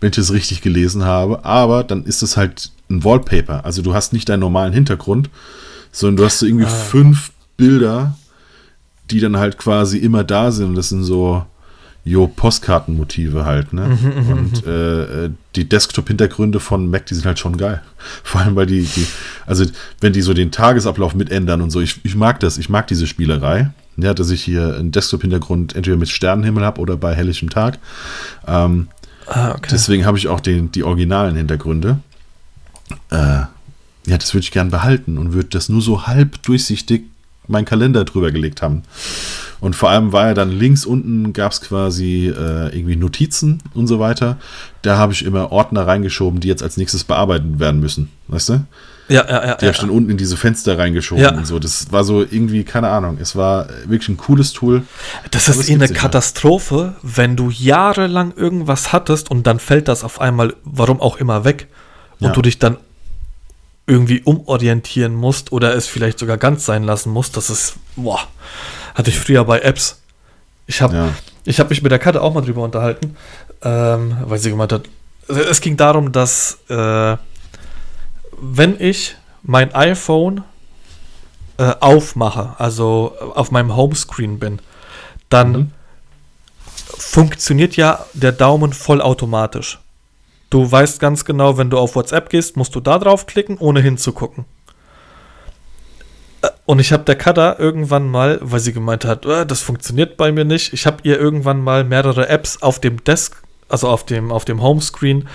wenn 0.00 0.10
ich 0.10 0.16
das 0.16 0.32
richtig 0.32 0.62
gelesen 0.62 1.04
habe, 1.04 1.44
aber 1.44 1.84
dann 1.84 2.04
ist 2.04 2.22
es 2.22 2.36
halt 2.36 2.72
ein 2.88 3.04
Wallpaper. 3.04 3.64
Also 3.64 3.82
du 3.82 3.94
hast 3.94 4.12
nicht 4.12 4.28
deinen 4.28 4.40
normalen 4.40 4.72
Hintergrund, 4.72 5.30
sondern 5.92 6.16
du 6.16 6.24
hast 6.24 6.38
so 6.38 6.46
irgendwie 6.46 6.66
ah. 6.66 6.68
fünf 6.68 7.32
Bilder, 7.56 8.16
die 9.10 9.20
dann 9.20 9.36
halt 9.36 9.58
quasi 9.58 9.98
immer 9.98 10.24
da 10.24 10.50
sind. 10.50 10.68
Und 10.70 10.74
das 10.74 10.88
sind 10.88 11.04
so 11.04 11.44
jo, 12.04 12.26
Postkartenmotive 12.26 13.44
halt, 13.44 13.72
ne? 13.72 13.88
Mhm, 13.88 14.24
mhm 14.24 14.32
und 14.32 14.66
mhm. 14.66 14.72
äh, 14.72 15.30
die 15.54 15.68
Desktop-Hintergründe 15.68 16.58
von 16.58 16.88
Mac, 16.88 17.06
die 17.06 17.14
sind 17.14 17.26
halt 17.26 17.38
schon 17.38 17.56
geil. 17.56 17.82
Vor 18.24 18.40
allem, 18.40 18.56
weil 18.56 18.66
die, 18.66 18.82
die, 18.82 19.06
also 19.46 19.64
wenn 20.00 20.12
die 20.12 20.22
so 20.22 20.32
den 20.32 20.50
Tagesablauf 20.50 21.14
mitändern 21.14 21.60
und 21.60 21.70
so, 21.70 21.80
ich, 21.80 22.00
ich 22.04 22.14
mag 22.14 22.40
das, 22.40 22.58
ich 22.58 22.68
mag 22.68 22.86
diese 22.86 23.06
Spielerei. 23.06 23.70
Ja, 23.96 24.14
dass 24.14 24.30
ich 24.30 24.42
hier 24.42 24.76
einen 24.76 24.92
Desktop-Hintergrund 24.92 25.74
entweder 25.74 25.96
mit 25.96 26.08
Sternenhimmel 26.08 26.64
habe 26.64 26.80
oder 26.80 26.96
bei 26.96 27.14
hellischem 27.14 27.50
Tag. 27.50 27.78
Ähm, 28.46 28.88
ah, 29.26 29.50
okay. 29.50 29.68
Deswegen 29.72 30.06
habe 30.06 30.16
ich 30.16 30.28
auch 30.28 30.40
den, 30.40 30.72
die 30.72 30.84
originalen 30.84 31.36
Hintergründe. 31.36 31.98
Äh, 33.10 33.42
ja, 34.06 34.18
das 34.18 34.32
würde 34.32 34.44
ich 34.44 34.50
gern 34.50 34.70
behalten 34.70 35.18
und 35.18 35.32
würde 35.32 35.48
das 35.50 35.68
nur 35.68 35.82
so 35.82 36.06
halb 36.06 36.42
durchsichtig 36.42 37.04
meinen 37.46 37.64
Kalender 37.64 38.04
drüber 38.04 38.30
gelegt 38.30 38.62
haben. 38.62 38.82
Und 39.60 39.76
vor 39.76 39.90
allem 39.90 40.12
war 40.12 40.28
ja 40.28 40.34
dann 40.34 40.50
links 40.50 40.86
unten 40.86 41.32
gab 41.32 41.52
es 41.52 41.60
quasi 41.60 42.28
äh, 42.28 42.74
irgendwie 42.74 42.96
Notizen 42.96 43.62
und 43.74 43.86
so 43.88 43.98
weiter. 43.98 44.38
Da 44.82 44.96
habe 44.96 45.12
ich 45.12 45.24
immer 45.24 45.52
Ordner 45.52 45.86
reingeschoben, 45.86 46.40
die 46.40 46.48
jetzt 46.48 46.62
als 46.62 46.76
nächstes 46.76 47.04
bearbeitet 47.04 47.58
werden 47.58 47.80
müssen. 47.80 48.10
Weißt 48.28 48.48
du? 48.50 48.64
Ja, 49.10 49.26
ja, 49.28 49.44
ja. 49.44 49.54
Die 49.56 49.66
habe 49.66 49.72
ich 49.72 49.80
dann 49.80 49.90
unten 49.90 50.10
in 50.10 50.16
diese 50.16 50.36
Fenster 50.36 50.78
reingeschoben 50.78 51.24
ja. 51.24 51.32
und 51.32 51.44
so. 51.44 51.58
Das 51.58 51.90
war 51.90 52.04
so 52.04 52.22
irgendwie, 52.22 52.62
keine 52.62 52.90
Ahnung. 52.90 53.18
Es 53.20 53.34
war 53.34 53.68
wirklich 53.86 54.08
ein 54.08 54.16
cooles 54.16 54.52
Tool. 54.52 54.84
Das 55.32 55.48
ist 55.48 55.68
eh 55.68 55.74
eine 55.74 55.88
Katastrophe, 55.88 56.94
wenn 57.02 57.34
du 57.34 57.50
jahrelang 57.50 58.32
irgendwas 58.36 58.92
hattest 58.92 59.28
und 59.28 59.48
dann 59.48 59.58
fällt 59.58 59.88
das 59.88 60.04
auf 60.04 60.20
einmal, 60.20 60.54
warum 60.62 61.00
auch 61.00 61.16
immer, 61.16 61.44
weg. 61.44 61.66
Und 62.20 62.28
ja. 62.28 62.32
du 62.32 62.42
dich 62.42 62.60
dann 62.60 62.76
irgendwie 63.88 64.22
umorientieren 64.22 65.14
musst 65.14 65.50
oder 65.50 65.74
es 65.74 65.88
vielleicht 65.88 66.20
sogar 66.20 66.36
ganz 66.36 66.64
sein 66.64 66.84
lassen 66.84 67.10
musst. 67.10 67.36
Das 67.36 67.50
ist, 67.50 67.74
boah. 67.96 68.20
Hatte 68.94 69.10
ich 69.10 69.18
früher 69.18 69.44
bei 69.44 69.58
Apps. 69.58 70.00
Ich 70.68 70.80
habe 70.82 71.12
ja. 71.46 71.52
hab 71.58 71.70
mich 71.70 71.82
mit 71.82 71.90
der 71.90 71.98
Karte 71.98 72.22
auch 72.22 72.32
mal 72.32 72.42
drüber 72.42 72.62
unterhalten, 72.62 73.16
ähm, 73.62 74.16
weil 74.24 74.38
sie 74.38 74.50
gemeint 74.50 74.72
hat, 74.72 74.84
es 75.26 75.60
ging 75.60 75.76
darum, 75.76 76.12
dass 76.12 76.58
äh, 76.68 77.16
wenn 78.40 78.80
ich 78.80 79.16
mein 79.42 79.74
iPhone 79.74 80.44
äh, 81.58 81.74
aufmache, 81.80 82.54
also 82.58 83.14
auf 83.34 83.50
meinem 83.50 83.76
Homescreen 83.76 84.38
bin, 84.38 84.60
dann 85.28 85.52
mhm. 85.52 85.72
funktioniert 86.96 87.76
ja 87.76 88.04
der 88.14 88.32
Daumen 88.32 88.72
vollautomatisch. 88.72 89.78
Du 90.50 90.70
weißt 90.70 90.98
ganz 90.98 91.24
genau, 91.24 91.58
wenn 91.58 91.70
du 91.70 91.78
auf 91.78 91.94
WhatsApp 91.94 92.28
gehst, 92.28 92.56
musst 92.56 92.74
du 92.74 92.80
da 92.80 92.98
drauf 92.98 93.26
klicken, 93.26 93.56
ohne 93.58 93.80
hinzugucken. 93.80 94.46
Und 96.64 96.78
ich 96.78 96.92
habe 96.92 97.04
der 97.04 97.16
Kada 97.16 97.56
irgendwann 97.58 98.08
mal, 98.08 98.38
weil 98.42 98.60
sie 98.60 98.72
gemeint 98.72 99.04
hat, 99.04 99.26
oh, 99.26 99.44
das 99.44 99.60
funktioniert 99.60 100.16
bei 100.16 100.32
mir 100.32 100.44
nicht, 100.44 100.72
ich 100.72 100.86
habe 100.86 100.98
ihr 101.02 101.18
irgendwann 101.18 101.62
mal 101.62 101.84
mehrere 101.84 102.28
Apps 102.28 102.62
auf 102.62 102.80
dem 102.80 103.04
Desk, 103.04 103.42
also 103.68 103.88
auf 103.88 104.06
dem, 104.06 104.32
auf 104.32 104.44
dem 104.44 104.62
Homescreen, 104.62 105.28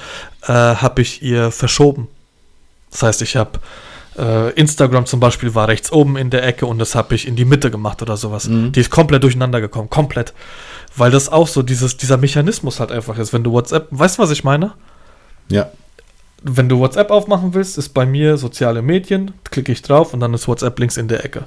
äh, 0.43 0.51
habe 0.51 1.01
ich 1.01 1.21
ihr 1.21 1.51
verschoben. 1.51 2.07
Das 2.95 3.03
heißt, 3.03 3.21
ich 3.21 3.35
habe 3.35 3.59
äh, 4.17 4.53
Instagram 4.53 5.05
zum 5.05 5.19
Beispiel 5.19 5.53
war 5.53 5.67
rechts 5.67 5.91
oben 5.91 6.15
in 6.15 6.29
der 6.29 6.45
Ecke 6.45 6.65
und 6.65 6.79
das 6.79 6.95
habe 6.95 7.13
ich 7.15 7.27
in 7.27 7.35
die 7.35 7.43
Mitte 7.43 7.69
gemacht 7.69 8.01
oder 8.01 8.15
sowas. 8.15 8.47
Mhm. 8.47 8.71
Die 8.71 8.79
ist 8.79 8.89
komplett 8.89 9.23
durcheinander 9.23 9.59
gekommen, 9.59 9.89
komplett. 9.89 10.33
Weil 10.95 11.11
das 11.11 11.29
auch 11.29 11.47
so 11.47 11.61
dieses, 11.61 11.97
dieser 11.97 12.15
Mechanismus 12.15 12.79
halt 12.79 12.91
einfach 12.93 13.17
ist. 13.17 13.33
Wenn 13.33 13.43
du 13.43 13.51
WhatsApp, 13.51 13.87
weißt 13.91 14.17
du, 14.17 14.23
was 14.23 14.31
ich 14.31 14.45
meine? 14.45 14.73
Ja 15.49 15.69
wenn 16.47 16.69
du 16.69 16.77
WhatsApp 16.77 17.09
aufmachen 17.09 17.55
willst, 17.55 17.75
ist 17.79 17.89
bei 17.89 18.05
mir 18.05 18.37
soziale 18.37 18.83
Medien, 18.83 19.33
klicke 19.49 19.71
ich 19.71 19.81
drauf 19.81 20.13
und 20.13 20.19
dann 20.19 20.31
ist 20.35 20.47
WhatsApp 20.47 20.77
links 20.77 20.95
in 20.95 21.07
der 21.07 21.25
Ecke. 21.25 21.45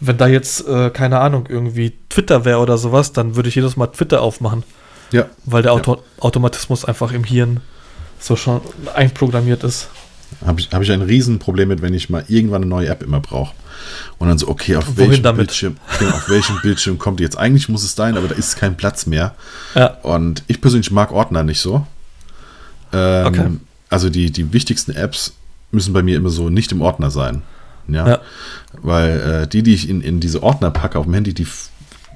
Wenn 0.00 0.16
da 0.16 0.28
jetzt, 0.28 0.66
äh, 0.66 0.88
keine 0.88 1.20
Ahnung, 1.20 1.44
irgendwie 1.46 1.92
Twitter 2.08 2.46
wäre 2.46 2.58
oder 2.60 2.78
sowas, 2.78 3.12
dann 3.12 3.36
würde 3.36 3.50
ich 3.50 3.54
jedes 3.54 3.76
Mal 3.76 3.88
Twitter 3.88 4.22
aufmachen. 4.22 4.62
Ja. 5.12 5.26
Weil 5.44 5.62
der 5.62 5.74
Auto 5.74 5.96
ja. 5.96 6.00
Automatismus 6.20 6.86
einfach 6.86 7.12
im 7.12 7.24
Hirn 7.24 7.60
so 8.18 8.34
schon 8.34 8.62
einprogrammiert 8.94 9.62
ist. 9.62 9.88
Habe 10.44 10.60
ich, 10.60 10.70
hab 10.70 10.82
ich 10.82 10.92
ein 10.92 11.02
Riesenproblem 11.02 11.68
mit, 11.68 11.82
wenn 11.82 11.94
ich 11.94 12.10
mal 12.10 12.24
irgendwann 12.28 12.62
eine 12.62 12.70
neue 12.70 12.88
App 12.88 13.02
immer 13.02 13.20
brauche. 13.20 13.54
Und 14.18 14.28
dann 14.28 14.38
so, 14.38 14.48
okay, 14.48 14.76
auf 14.76 14.96
welchem, 14.96 15.36
Bildschirm, 15.36 15.76
genau, 15.98 16.10
auf 16.12 16.28
welchem 16.28 16.60
Bildschirm 16.62 16.98
kommt 16.98 17.18
die 17.18 17.24
jetzt? 17.24 17.38
Eigentlich 17.38 17.68
muss 17.68 17.82
es 17.82 17.94
sein, 17.94 18.16
aber 18.16 18.28
da 18.28 18.34
ist 18.34 18.56
kein 18.56 18.76
Platz 18.76 19.06
mehr. 19.06 19.34
Ja. 19.74 19.96
Und 20.02 20.44
ich 20.46 20.60
persönlich 20.60 20.90
mag 20.90 21.12
Ordner 21.12 21.42
nicht 21.42 21.60
so. 21.60 21.86
Ähm, 22.92 23.26
okay 23.26 23.46
also 23.90 24.08
die, 24.08 24.30
die 24.30 24.52
wichtigsten 24.52 24.92
Apps 24.92 25.34
müssen 25.72 25.92
bei 25.92 26.02
mir 26.02 26.16
immer 26.16 26.30
so 26.30 26.48
nicht 26.48 26.72
im 26.72 26.80
Ordner 26.80 27.10
sein. 27.10 27.42
Ja. 27.88 28.08
ja. 28.08 28.18
Weil 28.80 29.42
äh, 29.42 29.48
die, 29.48 29.62
die 29.62 29.74
ich 29.74 29.88
in, 29.88 30.00
in 30.00 30.20
diese 30.20 30.42
Ordner 30.42 30.70
packe 30.70 30.98
auf 30.98 31.04
dem 31.04 31.14
Handy, 31.14 31.34
die 31.34 31.46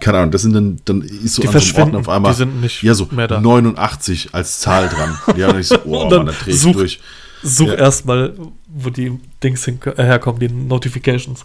keine 0.00 0.18
Ahnung, 0.18 0.32
das 0.32 0.42
sind 0.42 0.54
dann, 0.54 0.80
dann 0.84 1.02
ist 1.02 1.34
so 1.34 1.42
die 1.42 1.48
an 1.48 1.60
so 1.60 1.76
einem 1.76 1.84
Ordner 1.84 1.98
auf 2.00 2.08
einmal 2.08 2.32
die 2.32 2.38
sind 2.38 2.60
nicht 2.60 2.82
ja, 2.82 2.94
so 2.94 3.08
mehr 3.10 3.28
da. 3.28 3.40
89 3.40 4.30
als 4.32 4.60
Zahl 4.60 4.88
dran. 4.88 5.18
ja, 5.36 5.50
und 5.50 5.58
ich 5.58 5.68
so, 5.68 5.78
oh, 5.84 6.08
dann 6.10 6.26
man, 6.26 6.34
dann 6.46 6.54
such, 6.54 6.72
durch. 6.72 7.00
Such 7.44 7.68
ja. 7.68 7.74
erstmal, 7.74 8.34
wo 8.66 8.90
die 8.90 9.18
Dings 9.42 9.64
hin, 9.64 9.78
äh, 9.84 10.02
herkommen, 10.02 10.40
die 10.40 10.48
Notifications. 10.48 11.44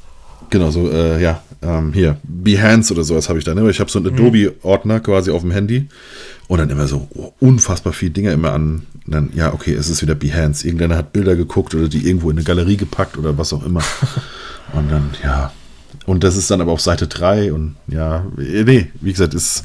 Genau, 0.49 0.71
so, 0.71 0.89
äh, 0.89 1.21
ja, 1.21 1.43
ähm, 1.61 1.93
hier, 1.93 2.17
Behance 2.23 2.93
oder 2.93 3.03
sowas 3.03 3.29
habe 3.29 3.37
ich 3.39 3.45
da. 3.45 3.53
Ne? 3.53 3.69
Ich 3.69 3.79
habe 3.79 3.91
so 3.91 3.99
einen 3.99 4.13
mhm. 4.13 4.19
Adobe-Ordner 4.19 4.99
quasi 5.01 5.31
auf 5.31 5.41
dem 5.41 5.51
Handy 5.51 5.87
und 6.47 6.59
dann 6.59 6.69
immer 6.69 6.87
so 6.87 7.07
oh, 7.13 7.33
unfassbar 7.39 7.93
viele 7.93 8.11
Dinge 8.11 8.31
immer 8.31 8.53
an. 8.53 8.87
Dann, 9.05 9.31
ja, 9.35 9.53
okay, 9.53 9.73
es 9.73 9.89
ist 9.89 10.01
wieder 10.01 10.15
Behance. 10.15 10.65
Irgendeiner 10.65 10.95
hat 10.95 11.13
Bilder 11.13 11.35
geguckt 11.35 11.75
oder 11.75 11.87
die 11.87 12.07
irgendwo 12.07 12.29
in 12.31 12.37
eine 12.37 12.45
Galerie 12.45 12.77
gepackt 12.77 13.17
oder 13.17 13.37
was 13.37 13.53
auch 13.53 13.65
immer. 13.65 13.81
und 14.73 14.89
dann, 14.91 15.11
ja. 15.23 15.51
Und 16.05 16.23
das 16.23 16.37
ist 16.37 16.49
dann 16.49 16.61
aber 16.61 16.71
auf 16.71 16.81
Seite 16.81 17.07
3 17.07 17.53
und 17.53 17.75
ja, 17.87 18.25
äh, 18.37 18.63
nee, 18.63 18.87
wie 19.01 19.11
gesagt, 19.11 19.33
ist, 19.33 19.63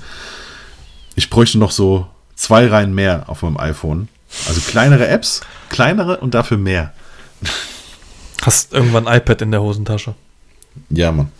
ich 1.14 1.30
bräuchte 1.30 1.58
noch 1.58 1.70
so 1.70 2.06
zwei 2.34 2.66
Reihen 2.66 2.94
mehr 2.94 3.28
auf 3.28 3.42
meinem 3.42 3.56
iPhone. 3.56 4.08
Also 4.48 4.60
kleinere 4.60 5.08
Apps, 5.08 5.40
kleinere 5.68 6.18
und 6.18 6.34
dafür 6.34 6.58
mehr. 6.58 6.92
Hast 8.42 8.72
irgendwann 8.72 9.08
ein 9.08 9.18
iPad 9.18 9.42
in 9.42 9.50
der 9.50 9.62
Hosentasche. 9.62 10.14
Ja, 10.90 11.12
Mann. 11.12 11.30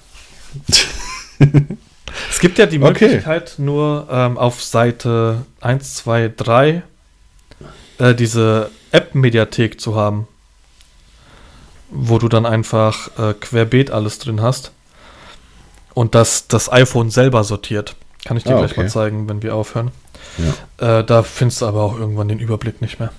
es 2.31 2.39
gibt 2.41 2.59
ja 2.59 2.66
die 2.66 2.79
Möglichkeit, 2.79 3.53
okay. 3.55 3.62
nur 3.62 4.09
ähm, 4.11 4.39
auf 4.39 4.62
Seite 4.62 5.45
1, 5.61 5.95
2, 5.97 6.33
3 6.37 6.83
äh, 7.99 8.15
diese 8.15 8.71
App-Mediathek 8.93 9.81
zu 9.81 9.97
haben, 9.97 10.29
wo 11.91 12.19
du 12.19 12.29
dann 12.29 12.47
einfach 12.47 13.11
äh, 13.19 13.35
querbeet 13.35 13.91
alles 13.91 14.19
drin 14.19 14.41
hast 14.41 14.73
und 15.95 16.15
das 16.15 16.49
das 16.49 16.71
iPhone 16.73 17.11
selber 17.11 17.45
sortiert. 17.45 17.97
Kann 18.25 18.37
ich 18.37 18.45
dir 18.45 18.55
ah, 18.55 18.59
gleich 18.59 18.73
okay. 18.73 18.83
mal 18.83 18.89
zeigen, 18.89 19.29
wenn 19.29 19.43
wir 19.43 19.55
aufhören. 19.55 19.91
Ja. 20.79 21.01
Äh, 21.01 21.05
da 21.05 21.23
findest 21.23 21.61
du 21.61 21.67
aber 21.67 21.83
auch 21.83 21.99
irgendwann 21.99 22.29
den 22.29 22.39
Überblick 22.39 22.81
nicht 22.81 22.99
mehr. 22.99 23.13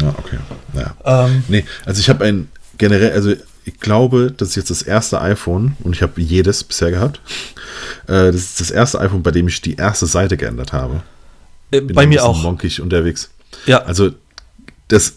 Ja, 0.00 0.14
okay. 0.18 0.38
Ja. 0.74 1.26
Ähm, 1.26 1.44
nee, 1.48 1.64
also 1.84 2.00
ich 2.00 2.08
habe 2.08 2.24
ein 2.24 2.48
generell, 2.78 3.12
also 3.12 3.32
ich 3.64 3.80
glaube, 3.80 4.32
das 4.36 4.50
ist 4.50 4.56
jetzt 4.56 4.70
das 4.70 4.82
erste 4.82 5.20
iPhone 5.20 5.76
und 5.82 5.94
ich 5.94 6.02
habe 6.02 6.20
jedes 6.20 6.64
bisher 6.64 6.90
gehabt. 6.90 7.20
Äh, 8.06 8.30
das 8.32 8.36
ist 8.36 8.60
das 8.60 8.70
erste 8.70 9.00
iPhone, 9.00 9.22
bei 9.22 9.30
dem 9.30 9.48
ich 9.48 9.60
die 9.62 9.76
erste 9.76 10.06
Seite 10.06 10.36
geändert 10.36 10.72
habe. 10.72 11.02
Äh, 11.70 11.80
bei 11.80 12.06
mir 12.06 12.24
auch. 12.24 12.42
monkig 12.42 12.80
unterwegs. 12.80 13.30
Ja. 13.66 13.82
Also 13.84 14.10
das, 14.88 15.14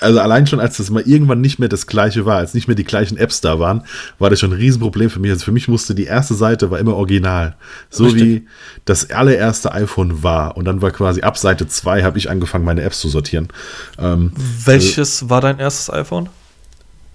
also 0.00 0.20
allein 0.20 0.46
schon, 0.46 0.60
als 0.60 0.78
das 0.78 0.90
mal 0.90 1.02
irgendwann 1.02 1.40
nicht 1.40 1.58
mehr 1.58 1.68
das 1.68 1.86
gleiche 1.86 2.26
war, 2.26 2.38
als 2.38 2.54
nicht 2.54 2.68
mehr 2.68 2.74
die 2.74 2.84
gleichen 2.84 3.16
Apps 3.16 3.40
da 3.40 3.58
waren, 3.58 3.84
war 4.18 4.30
das 4.30 4.40
schon 4.40 4.52
ein 4.52 4.58
Riesenproblem 4.58 5.10
für 5.10 5.20
mich. 5.20 5.30
Also 5.30 5.44
für 5.44 5.52
mich 5.52 5.68
musste 5.68 5.94
die 5.94 6.04
erste 6.04 6.34
Seite 6.34 6.70
war 6.70 6.78
immer 6.78 6.94
original. 6.96 7.56
So 7.90 8.04
Richtig. 8.04 8.22
wie 8.22 8.46
das 8.84 9.10
allererste 9.10 9.72
iPhone 9.72 10.22
war. 10.22 10.56
Und 10.56 10.64
dann 10.64 10.82
war 10.82 10.90
quasi 10.90 11.22
ab 11.22 11.36
Seite 11.36 11.68
2 11.68 12.02
habe 12.02 12.18
ich 12.18 12.30
angefangen, 12.30 12.64
meine 12.64 12.82
Apps 12.82 13.00
zu 13.00 13.08
sortieren. 13.08 13.48
Ähm, 13.98 14.32
Welches 14.64 15.22
äh, 15.22 15.30
war 15.30 15.40
dein 15.40 15.58
erstes 15.58 15.90
iPhone? 15.90 16.28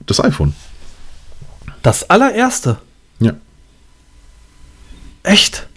Das 0.06 0.24
iPhone. 0.24 0.54
Das 1.82 2.10
allererste? 2.10 2.78
Ja. 3.20 3.34
Echt? 5.24 5.68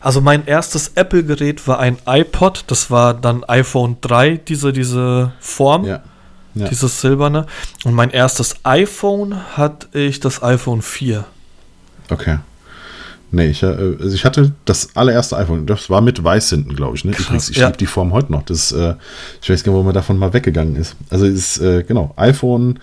Also 0.00 0.20
mein 0.20 0.46
erstes 0.46 0.92
Apple-Gerät 0.94 1.66
war 1.66 1.78
ein 1.78 1.98
iPod, 2.06 2.64
das 2.68 2.90
war 2.90 3.14
dann 3.14 3.44
iPhone 3.44 3.96
3, 4.00 4.36
diese, 4.36 4.72
diese 4.72 5.32
Form, 5.40 5.84
Ja. 5.84 6.02
Ja. 6.54 6.68
dieses 6.68 7.00
silberne. 7.00 7.46
Und 7.84 7.94
mein 7.94 8.10
erstes 8.10 8.56
iPhone 8.64 9.34
hatte 9.56 9.88
ich 9.98 10.20
das 10.20 10.42
iPhone 10.42 10.82
4. 10.82 11.24
Okay. 12.10 12.38
Nee, 13.32 13.48
ich, 13.48 13.62
äh, 13.62 13.66
also 13.66 14.14
ich 14.14 14.24
hatte 14.24 14.52
das 14.64 14.94
allererste 14.94 15.36
iPhone, 15.36 15.66
das 15.66 15.90
war 15.90 16.00
mit 16.00 16.22
weiß 16.22 16.50
hinten, 16.50 16.76
glaube 16.76 16.96
ich. 16.96 17.04
Ne? 17.04 17.12
Übrigens, 17.12 17.50
ich 17.50 17.56
ja. 17.56 17.66
liebe 17.66 17.78
die 17.78 17.86
Form 17.86 18.12
heute 18.12 18.32
noch. 18.32 18.42
Das, 18.44 18.72
äh, 18.72 18.94
ich 19.42 19.50
weiß 19.50 19.64
gar 19.64 19.72
nicht, 19.72 19.78
wo 19.80 19.82
man 19.82 19.94
davon 19.94 20.16
mal 20.16 20.32
weggegangen 20.32 20.76
ist. 20.76 20.94
Also 21.10 21.26
es 21.26 21.56
ist, 21.56 21.58
äh, 21.58 21.82
genau, 21.82 22.14
iPhone, 22.16 22.78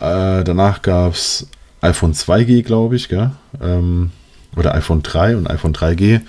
äh, 0.00 0.42
danach 0.42 0.82
gab 0.82 1.12
es 1.12 1.46
iPhone 1.82 2.14
2G, 2.14 2.62
glaube 2.62 2.96
ich, 2.96 3.08
gell? 3.08 3.30
Ähm, 3.60 4.10
oder 4.56 4.74
iPhone 4.74 5.02
3 5.02 5.36
und 5.36 5.48
iPhone 5.48 5.72
3G. 5.74 6.20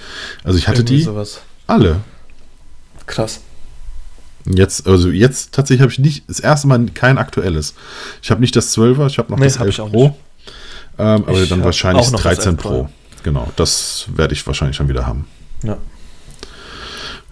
Also 0.43 0.57
ich 0.57 0.67
hatte 0.67 0.79
Irgendwie 0.79 0.97
die 0.97 1.03
sowas. 1.03 1.41
alle. 1.67 2.01
Krass. 3.05 3.41
Jetzt, 4.45 4.87
also 4.87 5.09
jetzt 5.09 5.53
tatsächlich 5.53 5.81
habe 5.81 5.91
ich 5.91 5.99
nicht, 5.99 6.23
das 6.29 6.39
erste 6.39 6.67
Mal 6.67 6.85
kein 6.93 7.17
aktuelles. 7.17 7.73
Ich 8.21 8.29
habe 8.31 8.41
nicht 8.41 8.55
das 8.55 8.75
12er, 8.77 9.07
ich 9.07 9.17
habe 9.17 9.31
noch 9.31 9.39
Nee, 9.39 9.45
das 9.45 9.59
hab 9.59 9.65
11 9.65 9.75
ich 9.75 9.81
auch 9.81 9.91
Pro. 9.91 10.17
Ähm, 10.99 11.23
aber 11.25 11.45
dann 11.45 11.63
wahrscheinlich 11.63 12.03
das 12.03 12.11
noch 12.11 12.21
das 12.21 12.35
13 12.37 12.51
11 12.53 12.61
Pro. 12.61 12.69
Pro. 12.69 12.89
Genau, 13.23 13.51
das 13.55 14.05
werde 14.15 14.33
ich 14.33 14.45
wahrscheinlich 14.45 14.75
schon 14.75 14.89
wieder 14.89 15.07
haben. 15.07 15.27
Ja. 15.63 15.77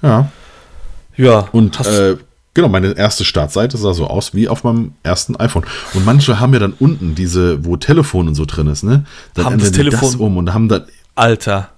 Ja. 0.01 0.31
Ja, 1.17 1.39
Und 1.51 1.79
äh, 1.85 2.15
genau, 2.53 2.67
meine 2.69 2.93
erste 2.97 3.23
Startseite 3.25 3.77
sah 3.77 3.93
so 3.93 4.07
aus 4.07 4.33
wie 4.33 4.47
auf 4.47 4.63
meinem 4.63 4.93
ersten 5.03 5.35
iPhone. 5.37 5.65
Und 5.93 6.05
manche 6.05 6.39
haben 6.39 6.53
ja 6.53 6.59
dann 6.59 6.73
unten 6.79 7.15
diese, 7.15 7.63
wo 7.65 7.77
Telefon 7.77 8.27
und 8.27 8.35
so 8.35 8.45
drin 8.45 8.67
ist, 8.67 8.83
ne? 8.83 9.05
Dann 9.33 9.45
Haben 9.45 9.59
das 9.59 9.71
Telefon- 9.71 9.99
das 10.11 10.15
um 10.15 10.37
und 10.37 10.53
haben 10.53 10.67
dann, 10.69 10.85
Alter. 11.15 11.69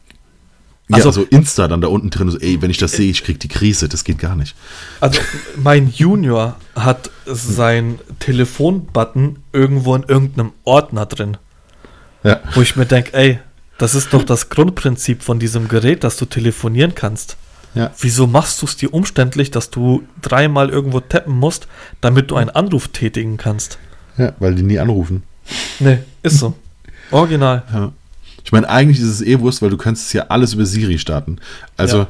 ja, 0.89 0.95
Also- 0.97 1.09
also, 1.09 1.23
Insta 1.23 1.67
dann 1.67 1.81
da 1.81 1.87
unten 1.87 2.09
drin, 2.09 2.29
so, 2.29 2.37
ey, 2.39 2.61
wenn 2.61 2.69
ich 2.71 2.77
das 2.77 2.93
sehe, 2.93 3.09
ich 3.09 3.23
krieg 3.23 3.39
die 3.39 3.47
Krise, 3.47 3.87
das 3.89 4.03
geht 4.03 4.19
gar 4.19 4.35
nicht. 4.35 4.55
Also 4.99 5.19
mein 5.57 5.89
Junior 5.89 6.55
hat 6.75 7.09
sein 7.25 7.99
Telefonbutton 8.19 9.37
irgendwo 9.53 9.95
in 9.95 10.03
irgendeinem 10.03 10.51
Ordner 10.63 11.05
drin, 11.05 11.37
Ja, 12.23 12.39
wo 12.53 12.61
ich 12.61 12.75
mir 12.75 12.85
denke, 12.85 13.13
ey, 13.13 13.39
das 13.77 13.95
ist 13.95 14.13
doch 14.13 14.23
das 14.23 14.49
Grundprinzip 14.49 15.23
von 15.23 15.39
diesem 15.39 15.67
Gerät, 15.67 16.03
dass 16.03 16.15
du 16.17 16.25
telefonieren 16.25 16.93
kannst. 16.95 17.37
Ja, 17.75 17.91
Wieso 17.99 18.27
machst 18.27 18.61
du 18.61 18.65
es 18.65 18.75
dir 18.75 18.93
umständlich, 18.93 19.51
dass 19.51 19.69
du 19.69 20.03
dreimal 20.21 20.69
irgendwo 20.69 20.99
tappen 20.99 21.35
musst, 21.35 21.67
damit 22.01 22.31
du 22.31 22.35
einen 22.35 22.49
Anruf 22.49 22.89
tätigen 22.89 23.37
kannst? 23.37 23.77
ja, 24.17 24.33
weil 24.39 24.55
die 24.55 24.63
nie 24.63 24.79
anrufen. 24.79 25.23
Nee, 25.79 25.99
ist 26.21 26.39
so. 26.39 26.55
Original. 27.11 27.63
Ja. 27.73 27.91
Ich 28.43 28.51
meine, 28.51 28.69
eigentlich 28.69 28.99
ist 28.99 29.07
es 29.07 29.21
eh 29.21 29.39
Wurst, 29.39 29.61
weil 29.61 29.69
du 29.69 29.77
kannst 29.77 30.07
es 30.07 30.13
ja 30.13 30.25
alles 30.27 30.53
über 30.53 30.65
Siri 30.65 30.97
starten. 30.99 31.37
Also, 31.77 32.07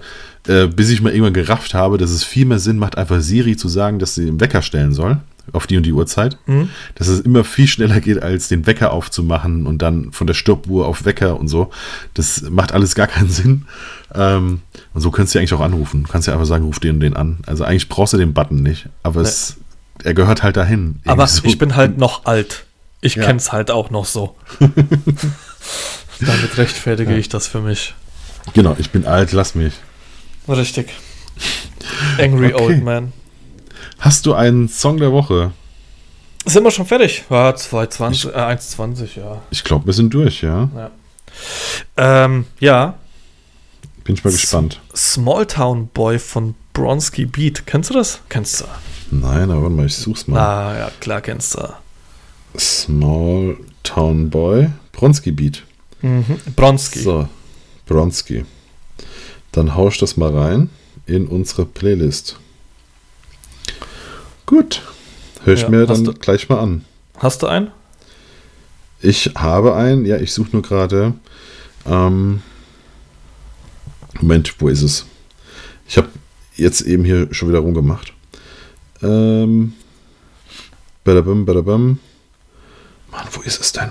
äh, 0.47 0.67
bis 0.67 0.89
ich 0.89 1.01
mal 1.01 1.11
irgendwann 1.11 1.33
gerafft 1.33 1.73
habe, 1.73 1.97
dass 1.97 2.11
es 2.11 2.23
viel 2.23 2.45
mehr 2.45 2.59
Sinn 2.59 2.77
macht, 2.77 2.97
einfach 2.97 3.21
Siri 3.21 3.55
zu 3.55 3.69
sagen, 3.69 3.99
dass 3.99 4.15
sie 4.15 4.25
den 4.25 4.39
Wecker 4.39 4.61
stellen 4.61 4.93
soll, 4.93 5.19
auf 5.51 5.67
die 5.67 5.77
und 5.77 5.83
die 5.83 5.91
Uhrzeit. 5.93 6.37
Mhm. 6.45 6.69
Dass 6.95 7.07
es 7.07 7.19
immer 7.19 7.43
viel 7.43 7.67
schneller 7.67 7.99
geht, 7.99 8.21
als 8.23 8.47
den 8.47 8.65
Wecker 8.65 8.91
aufzumachen 8.93 9.67
und 9.67 9.81
dann 9.81 10.11
von 10.11 10.25
der 10.27 10.33
Stoppuhr 10.33 10.87
auf 10.87 11.05
Wecker 11.05 11.39
und 11.39 11.47
so. 11.47 11.69
Das 12.13 12.41
macht 12.49 12.71
alles 12.71 12.95
gar 12.95 13.07
keinen 13.07 13.29
Sinn. 13.31 13.65
Ähm, 14.15 14.61
und 14.93 15.01
so 15.01 15.11
kannst 15.11 15.33
du 15.33 15.37
ja 15.37 15.41
eigentlich 15.41 15.53
auch 15.53 15.59
anrufen. 15.65 16.03
Du 16.03 16.09
kannst 16.11 16.27
ja 16.27 16.33
einfach 16.33 16.45
sagen, 16.45 16.65
ruf 16.65 16.79
den 16.79 16.95
und 16.95 16.99
den 17.01 17.15
an. 17.15 17.39
Also 17.45 17.63
eigentlich 17.65 17.89
brauchst 17.89 18.13
du 18.13 18.17
den 18.17 18.33
Button 18.33 18.63
nicht, 18.63 18.87
aber 19.03 19.21
es, 19.21 19.57
er 20.03 20.13
gehört 20.13 20.43
halt 20.43 20.55
dahin. 20.55 20.99
Aber 21.05 21.27
so. 21.27 21.43
ich 21.45 21.57
bin 21.57 21.75
halt 21.75 21.97
noch 21.97 22.25
alt. 22.25 22.65
Ich 23.01 23.15
Ja. 23.15 23.25
kenn's 23.25 23.51
halt 23.51 23.69
auch 23.69 23.89
noch 23.89 24.05
so. 24.05 24.35
Damit 26.19 26.57
rechtfertige 26.57 27.15
ich 27.17 27.27
das 27.27 27.47
für 27.47 27.59
mich. 27.59 27.93
Genau, 28.53 28.75
ich 28.79 28.91
bin 28.91 29.05
alt, 29.05 29.31
lass 29.33 29.55
mich. 29.55 29.73
Richtig. 30.47 30.93
Angry 32.19 32.53
Okay. 32.53 32.63
Old 32.63 32.83
Man. 32.83 33.13
Hast 33.99 34.25
du 34.25 34.33
einen 34.33 34.67
Song 34.67 34.97
der 34.97 35.11
Woche? 35.11 35.51
Sind 36.45 36.63
wir 36.63 36.71
schon 36.71 36.85
fertig? 36.85 37.23
Ja, 37.29 37.55
220, 37.55 38.25
äh, 38.25 38.37
1,20, 38.37 39.17
ja. 39.17 39.41
Ich 39.49 39.63
glaube, 39.63 39.85
wir 39.85 39.93
sind 39.93 40.13
durch, 40.13 40.41
ja. 40.41 40.69
Ja. 40.75 40.91
Ähm, 41.97 42.45
ja, 42.59 42.95
Bin 44.03 44.15
ich 44.15 44.23
mal 44.23 44.29
S- 44.33 44.41
gespannt. 44.41 44.81
Small 44.95 45.45
Town 45.45 45.87
Boy 45.87 46.19
von 46.19 46.55
Bronski 46.73 47.25
Beat. 47.25 47.65
Kennst 47.65 47.89
du 47.89 47.93
das? 47.93 48.19
Kennst 48.29 48.61
du? 48.61 48.65
Nein, 49.11 49.49
aber 49.51 49.61
warte 49.63 49.75
mal, 49.75 49.85
ich 49.85 49.95
such's 49.95 50.27
mal. 50.27 50.37
Ah, 50.39 50.77
ja, 50.77 50.91
klar 50.99 51.21
kennst 51.21 51.55
du. 51.55 51.69
Small 52.57 53.57
Town 53.83 54.29
Boy. 54.29 54.69
Bronski 54.91 55.31
Beat. 55.31 55.63
Mhm. 56.01 56.39
Bronski. 56.55 56.99
So, 56.99 57.27
Bronski. 57.85 58.45
Dann 59.53 59.75
hau 59.75 59.87
ich 59.87 59.97
das 59.97 60.17
mal 60.17 60.35
rein 60.35 60.69
in 61.05 61.27
unsere 61.27 61.65
Playlist. 61.65 62.37
Gut. 64.45 64.81
Hör 65.43 65.53
ich 65.53 65.61
Ja, 65.63 65.69
mir 65.69 65.85
dann 65.85 66.03
du- 66.03 66.13
gleich 66.13 66.49
mal 66.49 66.59
an. 66.59 66.85
Hast 67.17 67.41
du 67.43 67.47
einen? 67.47 67.71
Ich 69.01 69.31
habe 69.35 69.75
einen, 69.75 70.05
ja, 70.05 70.17
ich 70.17 70.33
suche 70.33 70.49
nur 70.53 70.61
gerade. 70.61 71.13
Ähm, 71.85 72.41
Moment, 74.21 74.55
wo 74.59 74.69
ist 74.69 74.81
es? 74.81 75.05
Ich 75.87 75.97
habe 75.97 76.07
jetzt 76.55 76.81
eben 76.81 77.03
hier 77.03 77.33
schon 77.33 77.49
wieder 77.49 77.59
rumgemacht. 77.59 78.13
Ähm, 79.01 79.73
badabum, 81.03 81.45
badabum. 81.45 81.99
Mann, 83.11 83.27
wo 83.31 83.41
ist 83.41 83.59
es 83.59 83.73
denn? 83.73 83.89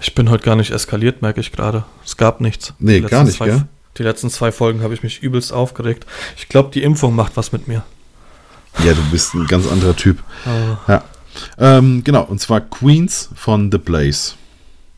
Ich 0.00 0.14
bin 0.14 0.28
heute 0.30 0.44
gar 0.44 0.56
nicht 0.56 0.70
eskaliert, 0.72 1.22
merke 1.22 1.40
ich 1.40 1.52
gerade. 1.52 1.84
Es 2.04 2.16
gab 2.16 2.40
nichts. 2.40 2.74
Nee, 2.78 3.00
gar 3.00 3.24
nicht, 3.24 3.38
gell? 3.38 3.66
Die 3.98 4.02
letzten 4.02 4.30
zwei 4.30 4.52
Folgen 4.52 4.82
habe 4.82 4.94
ich 4.94 5.02
mich 5.02 5.22
übelst 5.22 5.52
aufgeregt. 5.52 6.06
Ich 6.36 6.48
glaube, 6.48 6.70
die 6.72 6.82
Impfung 6.82 7.14
macht 7.14 7.36
was 7.36 7.52
mit 7.52 7.68
mir. 7.68 7.84
Ja, 8.84 8.94
du 8.94 9.02
bist 9.10 9.34
ein 9.34 9.46
ganz 9.46 9.66
anderer 9.70 9.94
Typ. 9.96 10.18
Ah, 10.46 10.78
Ja. 10.88 11.04
Ähm, 11.58 12.02
genau, 12.04 12.24
und 12.24 12.40
zwar 12.40 12.60
Queens 12.60 13.30
von 13.34 13.70
The 13.72 13.78
Blaze. 13.78 14.34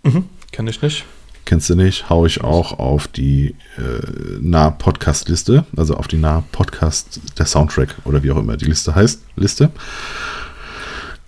mhm. 0.03 0.29
Kenne 0.53 0.71
ich 0.71 0.83
nicht. 0.83 1.05
Kennst 1.45 1.69
du 1.69 1.75
nicht? 1.75 2.09
Hau 2.09 2.25
ich 2.27 2.41
auch 2.43 2.79
auf 2.79 3.07
die 3.09 3.55
äh, 3.77 4.39
Nah-Podcast-Liste, 4.41 5.65
also 5.77 5.95
auf 5.97 6.09
die 6.09 6.17
Nah-Podcast, 6.17 7.21
der 7.39 7.47
Soundtrack 7.47 7.97
oder 8.05 8.23
wie 8.23 8.31
auch 8.31 8.39
immer 8.39 8.57
die 8.57 8.65
Liste 8.65 8.95
heißt. 8.95 9.21
Liste. 9.37 9.71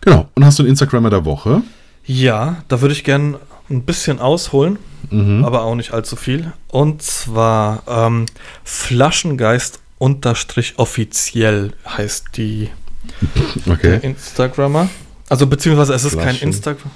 Genau. 0.00 0.28
Und 0.34 0.44
hast 0.44 0.58
du 0.58 0.62
einen 0.62 0.70
Instagrammer 0.70 1.10
der 1.10 1.24
Woche? 1.24 1.62
Ja, 2.04 2.62
da 2.68 2.80
würde 2.80 2.94
ich 2.94 3.04
gern 3.04 3.36
ein 3.68 3.82
bisschen 3.82 4.20
ausholen, 4.20 4.78
Mhm. 5.10 5.44
aber 5.44 5.62
auch 5.62 5.74
nicht 5.74 5.92
allzu 5.92 6.16
viel. 6.16 6.52
Und 6.68 7.02
zwar 7.02 7.82
ähm, 7.88 8.26
Flaschengeist 8.64 9.80
unterstrich 9.98 10.74
offiziell 10.78 11.72
heißt 11.88 12.26
die 12.36 12.70
Okay. 13.70 13.98
Instagrammer. 14.02 14.88
Also 15.28 15.46
beziehungsweise 15.46 15.94
es 15.94 16.04
ist 16.04 16.14
kein 16.16 16.24
Flaschen. 16.36 16.48
Instagram. 16.48 16.90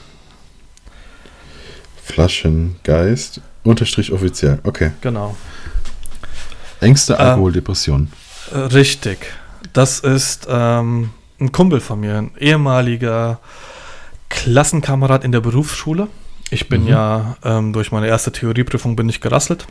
Flaschengeist 2.05 3.41
unterstrich 3.63 4.13
offiziell. 4.13 4.59
Okay. 4.65 4.93
Genau. 5.01 5.37
Ängste, 6.81 7.15
Ähm. 7.15 7.21
Alkohol, 7.21 7.53
Depression. 7.53 8.11
Äh, 8.53 8.59
Richtig. 8.59 9.19
Das 9.73 10.01
ist 10.01 10.47
ähm, 10.51 11.11
ein 11.41 11.53
Kumpel 11.53 11.81
von 11.81 12.01
mir, 12.01 12.17
ein 12.19 12.31
ehemaliger 12.39 13.39
Klassenkamerad 14.29 15.25
in 15.25 15.33
der 15.33 15.41
Berufsschule. 15.41 16.09
Ich 16.51 16.69
bin 16.69 16.83
Mhm. 16.83 16.89
ja 16.89 17.37
ähm, 17.45 17.73
durch 17.73 17.93
meine 17.93 18.09
erste 18.09 18.33
Theorieprüfung 18.33 18.97
bin 18.97 19.09
ich 19.09 19.21
gerasselt. 19.21 19.67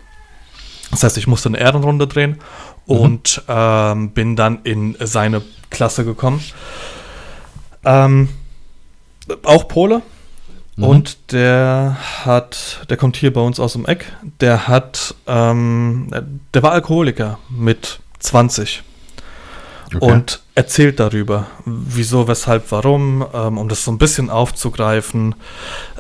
Das 0.92 1.04
heißt, 1.04 1.18
ich 1.18 1.28
musste 1.28 1.50
eine 1.50 1.60
Ehrenrunde 1.60 2.08
drehen 2.08 2.40
und 2.86 3.44
ähm, 3.48 4.12
bin 4.12 4.36
dann 4.36 4.60
in 4.64 4.96
seine 5.00 5.42
Klasse 5.70 6.04
gekommen. 6.06 6.44
Ähm, 7.86 8.30
auch 9.44 9.68
Pole. 9.68 10.02
Mhm. 10.78 10.84
Und 10.84 11.32
der 11.32 11.98
hat, 12.26 12.86
der 12.90 12.98
kommt 12.98 13.18
hier 13.18 13.32
bei 13.34 13.42
uns 13.42 13.60
aus 13.60 13.74
dem 13.74 13.86
Eck, 13.86 14.06
der 14.40 14.68
hat, 14.68 15.14
ähm, 15.28 16.10
der 16.54 16.64
war 16.64 16.72
Alkoholiker 16.72 17.38
mit 17.50 18.00
20 18.20 18.84
Okay. 19.92 20.06
und 20.06 20.42
erzählt 20.54 21.00
darüber, 21.00 21.48
wieso, 21.66 22.28
weshalb, 22.28 22.72
warum, 22.72 23.26
ähm, 23.34 23.58
um 23.58 23.68
das 23.70 23.84
so 23.84 23.92
ein 23.92 23.98
bisschen 23.98 24.30
aufzugreifen. 24.30 25.34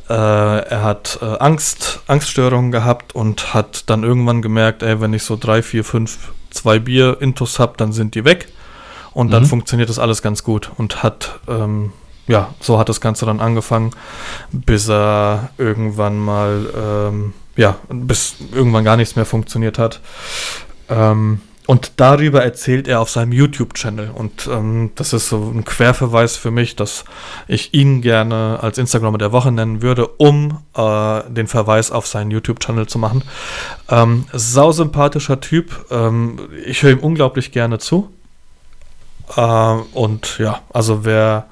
Äh, 0.09 0.13
er 0.13 0.83
hat 0.83 1.19
äh, 1.21 1.25
Angst, 1.25 1.99
Angststörungen 2.07 2.71
gehabt 2.71 3.13
und 3.13 3.53
hat 3.53 3.89
dann 3.89 4.03
irgendwann 4.03 4.41
gemerkt, 4.41 4.81
ey, 4.83 4.99
wenn 5.01 5.13
ich 5.13 5.23
so 5.23 5.37
drei, 5.39 5.61
vier, 5.61 5.83
fünf, 5.83 6.31
zwei 6.49 6.79
Bier 6.79 7.17
Intus 7.21 7.59
habe, 7.59 7.73
dann 7.77 7.91
sind 7.93 8.15
die 8.15 8.25
weg. 8.25 8.47
Und 9.13 9.31
dann 9.31 9.43
Mhm. 9.43 9.47
funktioniert 9.47 9.89
das 9.89 9.99
alles 9.99 10.21
ganz 10.21 10.43
gut 10.43 10.71
und 10.77 11.03
hat, 11.03 11.39
ähm, 11.47 11.91
ja, 12.27 12.49
so 12.59 12.77
hat 12.79 12.89
das 12.89 13.01
Ganze 13.01 13.25
dann 13.25 13.39
angefangen, 13.39 13.91
bis 14.51 14.87
er 14.89 15.49
irgendwann 15.57 16.17
mal, 16.19 16.67
ähm, 16.75 17.33
ja, 17.55 17.75
bis 17.89 18.35
irgendwann 18.53 18.83
gar 18.83 18.97
nichts 18.97 19.15
mehr 19.15 19.25
funktioniert 19.25 19.77
hat. 19.79 19.99
Ähm, 20.89 21.41
und 21.69 21.91
darüber 21.97 22.43
erzählt 22.43 22.87
er 22.87 22.99
auf 22.99 23.11
seinem 23.11 23.31
YouTube-Channel. 23.31 24.09
Und 24.09 24.49
ähm, 24.51 24.89
das 24.95 25.13
ist 25.13 25.29
so 25.29 25.53
ein 25.53 25.65
Querverweis 25.65 26.35
für 26.35 26.49
mich, 26.49 26.75
dass 26.75 27.05
ich 27.47 27.75
ihn 27.75 28.01
gerne 28.01 28.57
als 28.59 28.79
Instagrammer 28.79 29.19
der 29.19 29.31
Woche 29.31 29.51
nennen 29.51 29.83
würde, 29.83 30.07
um 30.07 30.63
äh, 30.75 31.21
den 31.29 31.45
Verweis 31.45 31.91
auf 31.91 32.07
seinen 32.07 32.31
YouTube-Channel 32.31 32.87
zu 32.87 32.97
machen. 32.97 33.23
Ähm, 33.87 34.25
sau 34.33 34.71
sympathischer 34.71 35.41
Typ. 35.41 35.85
Ähm, 35.91 36.39
ich 36.65 36.81
höre 36.81 36.93
ihm 36.93 37.01
unglaublich 37.01 37.51
gerne 37.51 37.77
zu. 37.77 38.09
Äh, 39.37 39.41
und 39.93 40.39
ja, 40.39 40.61
also 40.73 41.05
wer 41.05 41.45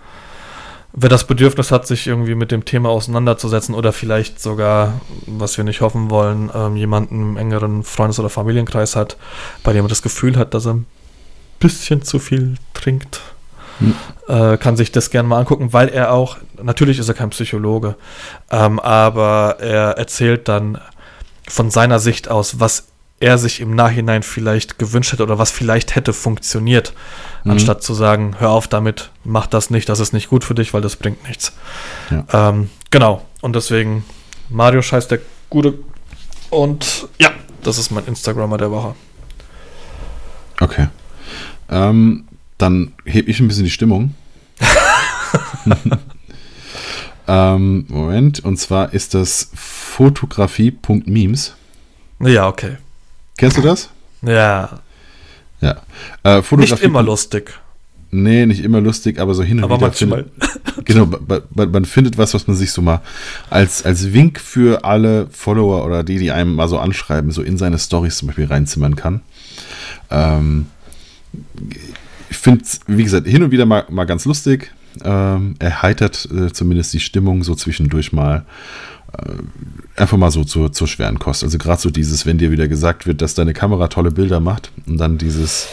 wer 0.99 1.09
das 1.09 1.27
Bedürfnis 1.27 1.71
hat, 1.71 1.85
sich 1.85 2.07
irgendwie 2.07 2.33
mit 2.33 2.51
dem 2.51 2.65
Thema 2.65 2.89
auseinanderzusetzen 2.89 3.75
oder 3.75 3.93
vielleicht 3.93 4.41
sogar, 4.41 4.99
was 5.27 5.55
wir 5.55 5.63
nicht 5.63 5.81
hoffen 5.81 6.09
wollen, 6.09 6.49
ähm, 6.53 6.75
jemanden 6.75 7.21
im 7.21 7.37
engeren 7.37 7.83
Freundes- 7.83 8.19
oder 8.19 8.29
Familienkreis 8.29 8.95
hat, 8.95 9.15
bei 9.63 9.73
dem 9.73 9.85
er 9.85 9.89
das 9.89 10.01
Gefühl 10.01 10.37
hat, 10.37 10.55
dass 10.55 10.65
er 10.65 10.73
ein 10.73 10.87
bisschen 11.59 12.01
zu 12.01 12.17
viel 12.17 12.55
trinkt, 12.73 13.21
hm. 13.77 13.93
äh, 14.27 14.57
kann 14.57 14.75
sich 14.75 14.91
das 14.91 15.11
gerne 15.11 15.29
mal 15.29 15.37
angucken, 15.37 15.71
weil 15.71 15.89
er 15.89 16.11
auch, 16.11 16.37
natürlich 16.61 16.97
ist 16.97 17.07
er 17.07 17.13
kein 17.13 17.29
Psychologe, 17.29 17.93
ähm, 18.49 18.79
aber 18.79 19.57
er 19.59 19.99
erzählt 19.99 20.47
dann 20.47 20.79
von 21.47 21.69
seiner 21.69 21.99
Sicht 21.99 22.27
aus, 22.27 22.59
was 22.59 22.87
er 23.19 23.37
sich 23.37 23.61
im 23.61 23.75
Nachhinein 23.75 24.23
vielleicht 24.23 24.77
gewünscht 24.77 25.13
hätte 25.13 25.23
oder 25.23 25.39
was 25.39 25.51
vielleicht 25.51 25.95
hätte 25.95 26.13
funktioniert, 26.13 26.93
mhm. 27.43 27.51
anstatt 27.51 27.81
zu 27.81 27.93
sagen, 27.93 28.35
hör 28.39 28.51
auf 28.51 28.67
damit, 28.67 29.09
mach 29.23 29.47
das 29.47 29.69
nicht, 29.69 29.89
das 29.89 29.99
ist 29.99 30.13
nicht 30.13 30.29
gut 30.29 30.43
für 30.43 30.53
dich, 30.53 30.73
weil 30.73 30.81
das 30.81 30.95
bringt 30.95 31.27
nichts. 31.27 31.53
Ja. 32.11 32.49
Ähm, 32.49 32.69
genau, 32.91 33.25
und 33.41 33.55
deswegen, 33.55 34.05
Mario 34.49 34.81
scheiß 34.81 35.07
der 35.07 35.19
Gute. 35.49 35.73
Und 36.49 37.07
ja, 37.19 37.31
das 37.63 37.77
ist 37.77 37.91
mein 37.91 38.05
Instagrammer 38.05 38.57
der 38.57 38.71
Woche. 38.71 38.95
Okay. 40.59 40.87
Ähm, 41.69 42.27
dann 42.57 42.93
hebe 43.05 43.29
ich 43.29 43.39
ein 43.39 43.47
bisschen 43.47 43.65
die 43.65 43.71
Stimmung. 43.71 44.15
ähm, 47.27 47.85
Moment, 47.89 48.39
und 48.39 48.57
zwar 48.57 48.93
ist 48.93 49.13
das 49.13 49.51
fotografie.memes. 49.53 51.55
Ja, 52.19 52.47
okay. 52.47 52.77
Kennst 53.37 53.57
du 53.57 53.61
das? 53.61 53.89
Ja. 54.21 54.79
Ja. 55.61 55.77
Äh, 56.23 56.41
nicht 56.57 56.81
immer 56.81 57.03
lustig. 57.03 57.53
Nee, 58.09 58.45
nicht 58.45 58.63
immer 58.63 58.79
lustig, 58.79 59.19
aber 59.19 59.33
so 59.33 59.43
hin 59.43 59.57
und 59.57 59.65
aber 59.65 59.75
wieder. 59.75 59.87
Manchmal. 59.87 60.25
Findet, 60.25 60.85
genau, 60.85 61.05
man, 61.05 61.71
man, 61.71 61.85
findet 61.85 62.17
was, 62.17 62.33
was 62.33 62.47
man 62.47 62.55
sich 62.55 62.71
so 62.71 62.81
mal 62.81 63.01
als, 63.49 63.83
als 63.83 64.13
Wink 64.13 64.39
für 64.39 64.85
alle 64.85 65.27
Follower 65.29 65.85
oder 65.85 66.03
die, 66.03 66.17
die 66.17 66.31
einem 66.31 66.55
mal 66.55 66.69
so 66.69 66.79
anschreiben, 66.79 67.31
so 67.31 67.41
in 67.41 67.57
seine 67.57 67.77
Stories 67.77 68.17
zum 68.17 68.27
Beispiel 68.27 68.45
reinzimmern 68.45 68.95
kann. 68.95 69.21
Ähm, 70.09 70.67
ich 72.29 72.37
finde 72.37 72.63
es, 72.63 72.79
wie 72.87 73.03
gesagt, 73.03 73.27
hin 73.27 73.43
und 73.43 73.51
wieder 73.51 73.65
mal, 73.65 73.85
mal 73.89 74.05
ganz 74.05 74.25
lustig. 74.25 74.71
Ähm, 75.03 75.55
erheitert 75.59 76.27
äh, 76.31 76.51
zumindest 76.51 76.93
die 76.93 76.99
Stimmung 76.99 77.43
so 77.43 77.55
zwischendurch 77.55 78.13
mal. 78.13 78.45
Äh, 79.13 80.01
einfach 80.01 80.17
mal 80.17 80.31
so 80.31 80.43
zur, 80.43 80.71
zur 80.71 80.87
schweren 80.87 81.19
Kost. 81.19 81.43
Also 81.43 81.57
gerade 81.57 81.81
so 81.81 81.89
dieses, 81.89 82.25
wenn 82.25 82.37
dir 82.37 82.51
wieder 82.51 82.67
gesagt 82.67 83.07
wird, 83.07 83.21
dass 83.21 83.33
deine 83.33 83.53
Kamera 83.53 83.87
tolle 83.87 84.11
Bilder 84.11 84.39
macht 84.39 84.71
und 84.85 84.97
dann 84.97 85.17
dieses, 85.17 85.67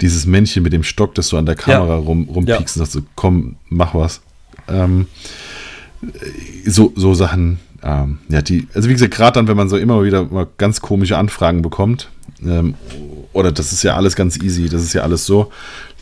dieses 0.00 0.26
Männchen 0.26 0.62
mit 0.62 0.72
dem 0.72 0.84
Stock, 0.84 1.14
das 1.14 1.28
du 1.28 1.36
an 1.36 1.46
der 1.46 1.56
Kamera 1.56 1.94
ja. 1.94 1.96
rum, 1.96 2.28
rumpiekst 2.28 2.76
ja. 2.76 2.82
und 2.82 2.86
sagst 2.86 2.92
so, 2.92 3.00
komm, 3.16 3.56
mach 3.68 3.94
was. 3.94 4.20
Ähm, 4.68 5.06
so, 6.64 6.92
so 6.94 7.14
Sachen, 7.14 7.58
ähm, 7.82 8.18
ja, 8.28 8.42
die, 8.42 8.68
also 8.74 8.88
wie 8.88 8.92
gesagt, 8.92 9.14
gerade 9.14 9.32
dann, 9.32 9.48
wenn 9.48 9.56
man 9.56 9.68
so 9.68 9.76
immer 9.76 10.04
wieder 10.04 10.24
mal 10.24 10.46
ganz 10.58 10.80
komische 10.80 11.16
Anfragen 11.16 11.62
bekommt, 11.62 12.10
ähm, 12.44 12.74
oder 13.32 13.52
das 13.52 13.72
ist 13.72 13.82
ja 13.82 13.96
alles 13.96 14.16
ganz 14.16 14.36
easy, 14.36 14.68
das 14.68 14.82
ist 14.82 14.92
ja 14.92 15.02
alles 15.02 15.26
so, 15.26 15.50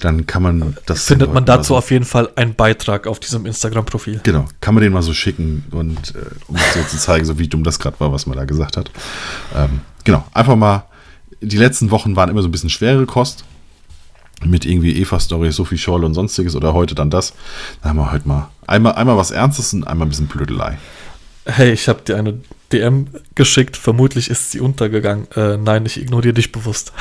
dann 0.01 0.27
kann 0.27 0.43
man 0.43 0.77
das. 0.87 1.05
Findet 1.05 1.33
man 1.33 1.45
dazu 1.45 1.69
so, 1.69 1.77
auf 1.77 1.91
jeden 1.91 2.05
Fall 2.05 2.31
einen 2.37 2.55
Beitrag 2.55 3.07
auf 3.07 3.21
diesem 3.21 3.47
Instagram-Profil. 3.47 4.21
Genau, 4.23 4.47
kann 4.61 4.75
man 4.75 4.83
den 4.83 4.93
mal 4.93 5.03
so 5.03 5.15
schicken 5.15 5.65
und 5.71 6.15
äh, 6.15 6.19
um 6.49 6.57
so 6.57 6.83
zu 6.89 6.99
zeigen, 6.99 7.25
so 7.25 7.39
wie 7.39 7.49
dumm 7.49 7.65
das 7.65 7.79
gerade 7.79 7.99
war, 8.01 8.13
was 8.13 8.27
man 8.27 8.37
da 8.37 8.45
gesagt 8.45 8.77
hat. 8.77 8.91
Ähm, 9.55 9.81
genau, 10.05 10.25
einfach 10.33 10.57
mal. 10.57 10.85
Die 11.41 11.59
letzten 11.59 11.91
Wochen 11.91 12.17
waren 12.17 12.31
immer 12.31 12.43
so 12.43 12.49
ein 12.49 12.53
bisschen 12.53 12.71
schwere 12.71 13.07
Kost. 13.07 13.45
Mit 14.45 14.67
irgendwie 14.67 15.01
Eva-Story, 15.01 15.51
Sophie 15.51 15.79
Scholl 15.79 16.05
und 16.05 16.13
sonstiges 16.13 16.55
oder 16.55 16.75
heute 16.75 16.95
dann 16.95 17.09
das. 17.09 17.33
Da 17.83 17.89
haben 17.89 17.97
wir 17.97 18.13
heute 18.13 18.29
mal 18.29 18.51
einmal, 18.67 18.95
einmal 18.95 19.17
was 19.17 19.31
Ernstes 19.31 19.73
und 19.73 19.85
einmal 19.85 20.07
ein 20.07 20.11
bisschen 20.11 20.27
Blödelei. 20.27 20.77
Hey, 21.47 21.73
ich 21.73 21.89
habe 21.89 22.03
dir 22.03 22.17
eine 22.17 22.41
DM 22.73 23.09
geschickt, 23.35 23.77
vermutlich 23.77 24.31
ist 24.31 24.51
sie 24.51 24.61
untergegangen. 24.61 25.29
Äh, 25.33 25.57
nein, 25.57 25.87
ich 25.87 26.01
ignoriere 26.01 26.35
dich 26.35 26.53
bewusst. 26.53 26.93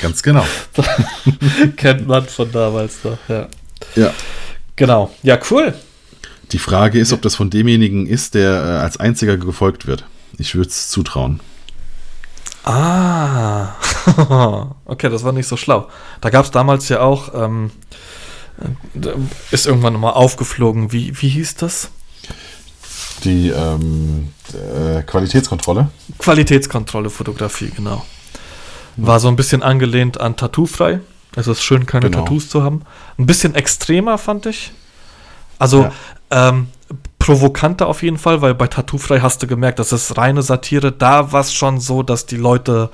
Ganz 0.00 0.22
genau. 0.22 0.44
Kennt 1.76 2.06
man 2.06 2.26
von 2.26 2.50
damals 2.52 3.04
noch, 3.04 3.18
ja. 3.28 3.48
Ja. 3.96 4.14
Genau. 4.76 5.10
Ja, 5.22 5.38
cool. 5.50 5.74
Die 6.52 6.58
Frage 6.58 6.98
ist, 6.98 7.12
ob 7.12 7.22
das 7.22 7.34
von 7.34 7.50
demjenigen 7.50 8.06
ist, 8.06 8.34
der 8.34 8.50
äh, 8.50 8.82
als 8.82 8.98
einziger 8.98 9.36
gefolgt 9.36 9.86
wird. 9.86 10.04
Ich 10.38 10.54
würde 10.54 10.70
es 10.70 10.88
zutrauen. 10.88 11.40
Ah, 12.64 13.74
okay, 14.84 15.08
das 15.08 15.24
war 15.24 15.32
nicht 15.32 15.48
so 15.48 15.56
schlau. 15.56 15.88
Da 16.20 16.30
gab 16.30 16.44
es 16.44 16.50
damals 16.50 16.88
ja 16.88 17.00
auch, 17.00 17.34
ähm, 17.34 17.70
äh, 18.94 19.08
ist 19.50 19.66
irgendwann 19.66 19.94
nochmal 19.94 20.12
aufgeflogen. 20.12 20.92
Wie, 20.92 21.20
wie 21.20 21.28
hieß 21.28 21.56
das? 21.56 21.90
Die 23.24 23.48
ähm, 23.50 24.28
äh, 24.52 25.02
Qualitätskontrolle. 25.02 25.88
Qualitätskontrolle 26.18 27.10
Fotografie, 27.10 27.70
genau. 27.74 28.04
War 28.96 29.20
so 29.20 29.28
ein 29.28 29.36
bisschen 29.36 29.62
angelehnt 29.62 30.20
an 30.20 30.36
Tattoofrei. 30.36 31.00
Es 31.36 31.46
ist 31.46 31.62
schön, 31.62 31.86
keine 31.86 32.10
genau. 32.10 32.24
Tattoos 32.24 32.48
zu 32.48 32.62
haben. 32.62 32.82
Ein 33.18 33.26
bisschen 33.26 33.54
extremer, 33.54 34.18
fand 34.18 34.46
ich. 34.46 34.72
Also 35.58 35.82
ja. 36.30 36.50
ähm, 36.50 36.68
provokanter 37.18 37.86
auf 37.86 38.02
jeden 38.02 38.18
Fall, 38.18 38.42
weil 38.42 38.54
bei 38.54 38.66
Tattoofrei 38.66 39.20
hast 39.20 39.42
du 39.42 39.46
gemerkt, 39.46 39.78
das 39.78 39.92
ist 39.92 40.16
reine 40.16 40.42
Satire. 40.42 40.90
Da 40.90 41.32
war 41.32 41.42
es 41.42 41.52
schon 41.52 41.78
so, 41.78 42.02
dass 42.02 42.26
die 42.26 42.36
Leute 42.36 42.90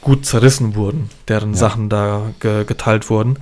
gut 0.00 0.26
zerrissen 0.26 0.74
wurden, 0.74 1.10
deren 1.28 1.52
ja. 1.52 1.58
Sachen 1.58 1.88
da 1.88 2.22
ge 2.40 2.64
geteilt 2.64 3.08
wurden. 3.10 3.38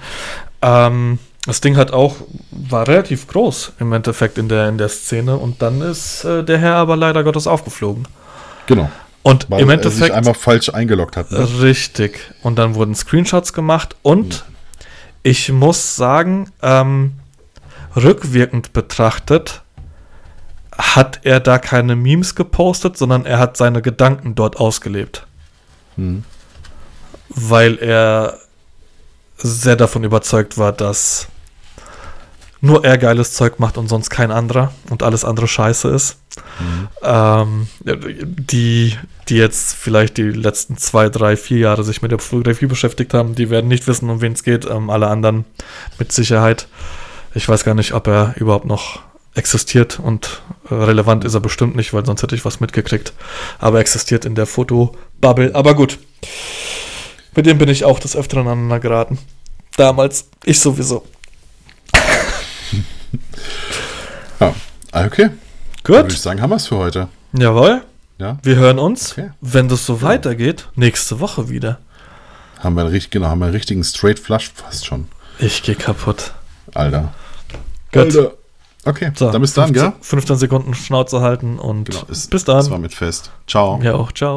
Ähm, 0.60 1.18
das 1.46 1.60
Ding 1.60 1.76
hat 1.76 1.92
auch, 1.92 2.16
war 2.50 2.88
relativ 2.88 3.26
groß 3.26 3.72
im 3.78 3.92
Endeffekt 3.92 4.38
in 4.38 4.48
der, 4.48 4.68
in 4.68 4.78
der 4.78 4.88
Szene 4.88 5.36
und 5.36 5.60
dann 5.60 5.82
ist 5.82 6.24
äh, 6.24 6.42
der 6.42 6.58
Herr 6.58 6.76
aber 6.76 6.96
leider 6.96 7.22
Gottes 7.22 7.46
aufgeflogen. 7.46 8.08
Genau. 8.66 8.90
Und 9.22 9.50
Weil 9.50 9.62
im 9.62 9.70
Endeffekt. 9.70 10.00
Er 10.00 10.06
sich 10.06 10.14
einmal 10.14 10.34
falsch 10.34 10.68
eingeloggt 10.70 11.16
hat. 11.16 11.30
Ne? 11.30 11.46
Richtig. 11.60 12.32
Und 12.42 12.58
dann 12.58 12.74
wurden 12.74 12.94
Screenshots 12.94 13.52
gemacht 13.52 13.96
und 14.02 14.44
mhm. 14.46 14.54
ich 15.22 15.52
muss 15.52 15.96
sagen, 15.96 16.50
ähm, 16.62 17.14
rückwirkend 17.94 18.72
betrachtet, 18.72 19.62
hat 20.76 21.20
er 21.24 21.40
da 21.40 21.58
keine 21.58 21.94
Memes 21.94 22.34
gepostet, 22.34 22.96
sondern 22.96 23.26
er 23.26 23.38
hat 23.38 23.56
seine 23.56 23.82
Gedanken 23.82 24.34
dort 24.34 24.56
ausgelebt. 24.56 25.26
Mhm. 25.96 26.24
Weil 27.28 27.78
er 27.78 28.38
sehr 29.36 29.76
davon 29.76 30.04
überzeugt 30.04 30.58
war, 30.58 30.72
dass 30.72 31.28
nur 32.64 32.82
er 32.82 32.96
geiles 32.96 33.34
Zeug 33.34 33.58
macht 33.58 33.76
und 33.76 33.88
sonst 33.88 34.08
kein 34.08 34.30
anderer 34.30 34.72
und 34.88 35.02
alles 35.02 35.24
andere 35.24 35.46
scheiße 35.46 35.88
ist. 35.88 36.16
Mhm. 36.58 36.88
Ähm, 37.02 37.66
die, 37.84 38.96
die 39.28 39.36
jetzt 39.36 39.74
vielleicht 39.74 40.16
die 40.16 40.22
letzten 40.22 40.78
zwei, 40.78 41.10
drei, 41.10 41.36
vier 41.36 41.58
Jahre 41.58 41.84
sich 41.84 42.00
mit 42.00 42.10
der 42.10 42.18
Fotografie 42.18 42.66
beschäftigt 42.66 43.12
haben, 43.12 43.34
die 43.34 43.50
werden 43.50 43.68
nicht 43.68 43.86
wissen, 43.86 44.08
um 44.08 44.22
wen 44.22 44.32
es 44.32 44.42
geht. 44.42 44.64
Ähm, 44.64 44.88
alle 44.88 45.08
anderen 45.08 45.44
mit 45.98 46.10
Sicherheit. 46.10 46.66
Ich 47.34 47.46
weiß 47.46 47.64
gar 47.64 47.74
nicht, 47.74 47.92
ob 47.92 48.06
er 48.06 48.34
überhaupt 48.36 48.64
noch 48.64 49.00
existiert 49.34 50.00
und 50.00 50.40
relevant 50.70 51.24
ist 51.24 51.34
er 51.34 51.40
bestimmt 51.40 51.76
nicht, 51.76 51.92
weil 51.92 52.06
sonst 52.06 52.22
hätte 52.22 52.34
ich 52.34 52.46
was 52.46 52.60
mitgekriegt. 52.60 53.12
Aber 53.58 53.76
er 53.76 53.82
existiert 53.82 54.24
in 54.24 54.34
der 54.34 54.46
Fotobubble. 54.46 55.54
Aber 55.54 55.74
gut. 55.74 55.98
Mit 57.36 57.44
dem 57.44 57.58
bin 57.58 57.68
ich 57.68 57.84
auch 57.84 57.98
des 57.98 58.16
Öfteren 58.16 58.46
aneinander 58.46 58.80
geraten. 58.80 59.18
Damals. 59.76 60.28
Ich 60.44 60.60
sowieso. 60.60 61.04
Ja, 64.92 65.06
okay. 65.06 65.30
Gut. 65.82 65.96
Würde 65.96 66.12
ich 66.12 66.20
sagen, 66.20 66.40
haben 66.40 66.50
wir 66.50 66.56
es 66.56 66.66
für 66.66 66.76
heute. 66.76 67.08
Jawohl. 67.32 67.82
Ja. 68.18 68.38
Wir 68.42 68.56
hören 68.56 68.78
uns, 68.78 69.12
okay. 69.12 69.30
wenn 69.40 69.68
das 69.68 69.86
so 69.86 69.96
ja. 69.96 70.02
weitergeht, 70.02 70.68
nächste 70.76 71.20
Woche 71.20 71.48
wieder. 71.48 71.78
Haben 72.60 72.76
wir, 72.76 72.90
richtig, 72.90 73.10
genau, 73.10 73.26
haben 73.26 73.40
wir 73.40 73.46
einen 73.46 73.54
richtigen 73.54 73.84
Straight 73.84 74.18
Flush 74.18 74.50
fast 74.54 74.86
schon. 74.86 75.08
Ich 75.38 75.62
gehe 75.62 75.74
kaputt. 75.74 76.32
Alter. 76.72 77.12
Gut. 77.92 78.02
Alter. 78.02 78.32
Okay, 78.86 79.12
so, 79.14 79.30
dann 79.32 79.40
bis 79.40 79.54
dann, 79.54 79.74
15, 79.74 79.90
gell? 79.90 80.00
15 80.00 80.36
Sekunden 80.36 80.74
Schnauze 80.74 81.20
halten 81.20 81.58
und 81.58 81.88
genau, 81.88 82.04
ist, 82.08 82.30
bis 82.30 82.44
dann. 82.44 82.56
Das 82.56 82.70
war 82.70 82.78
mit 82.78 82.92
fest. 82.92 83.30
Ciao. 83.46 83.80
Ja 83.82 83.94
auch, 83.94 84.12
ciao. 84.12 84.36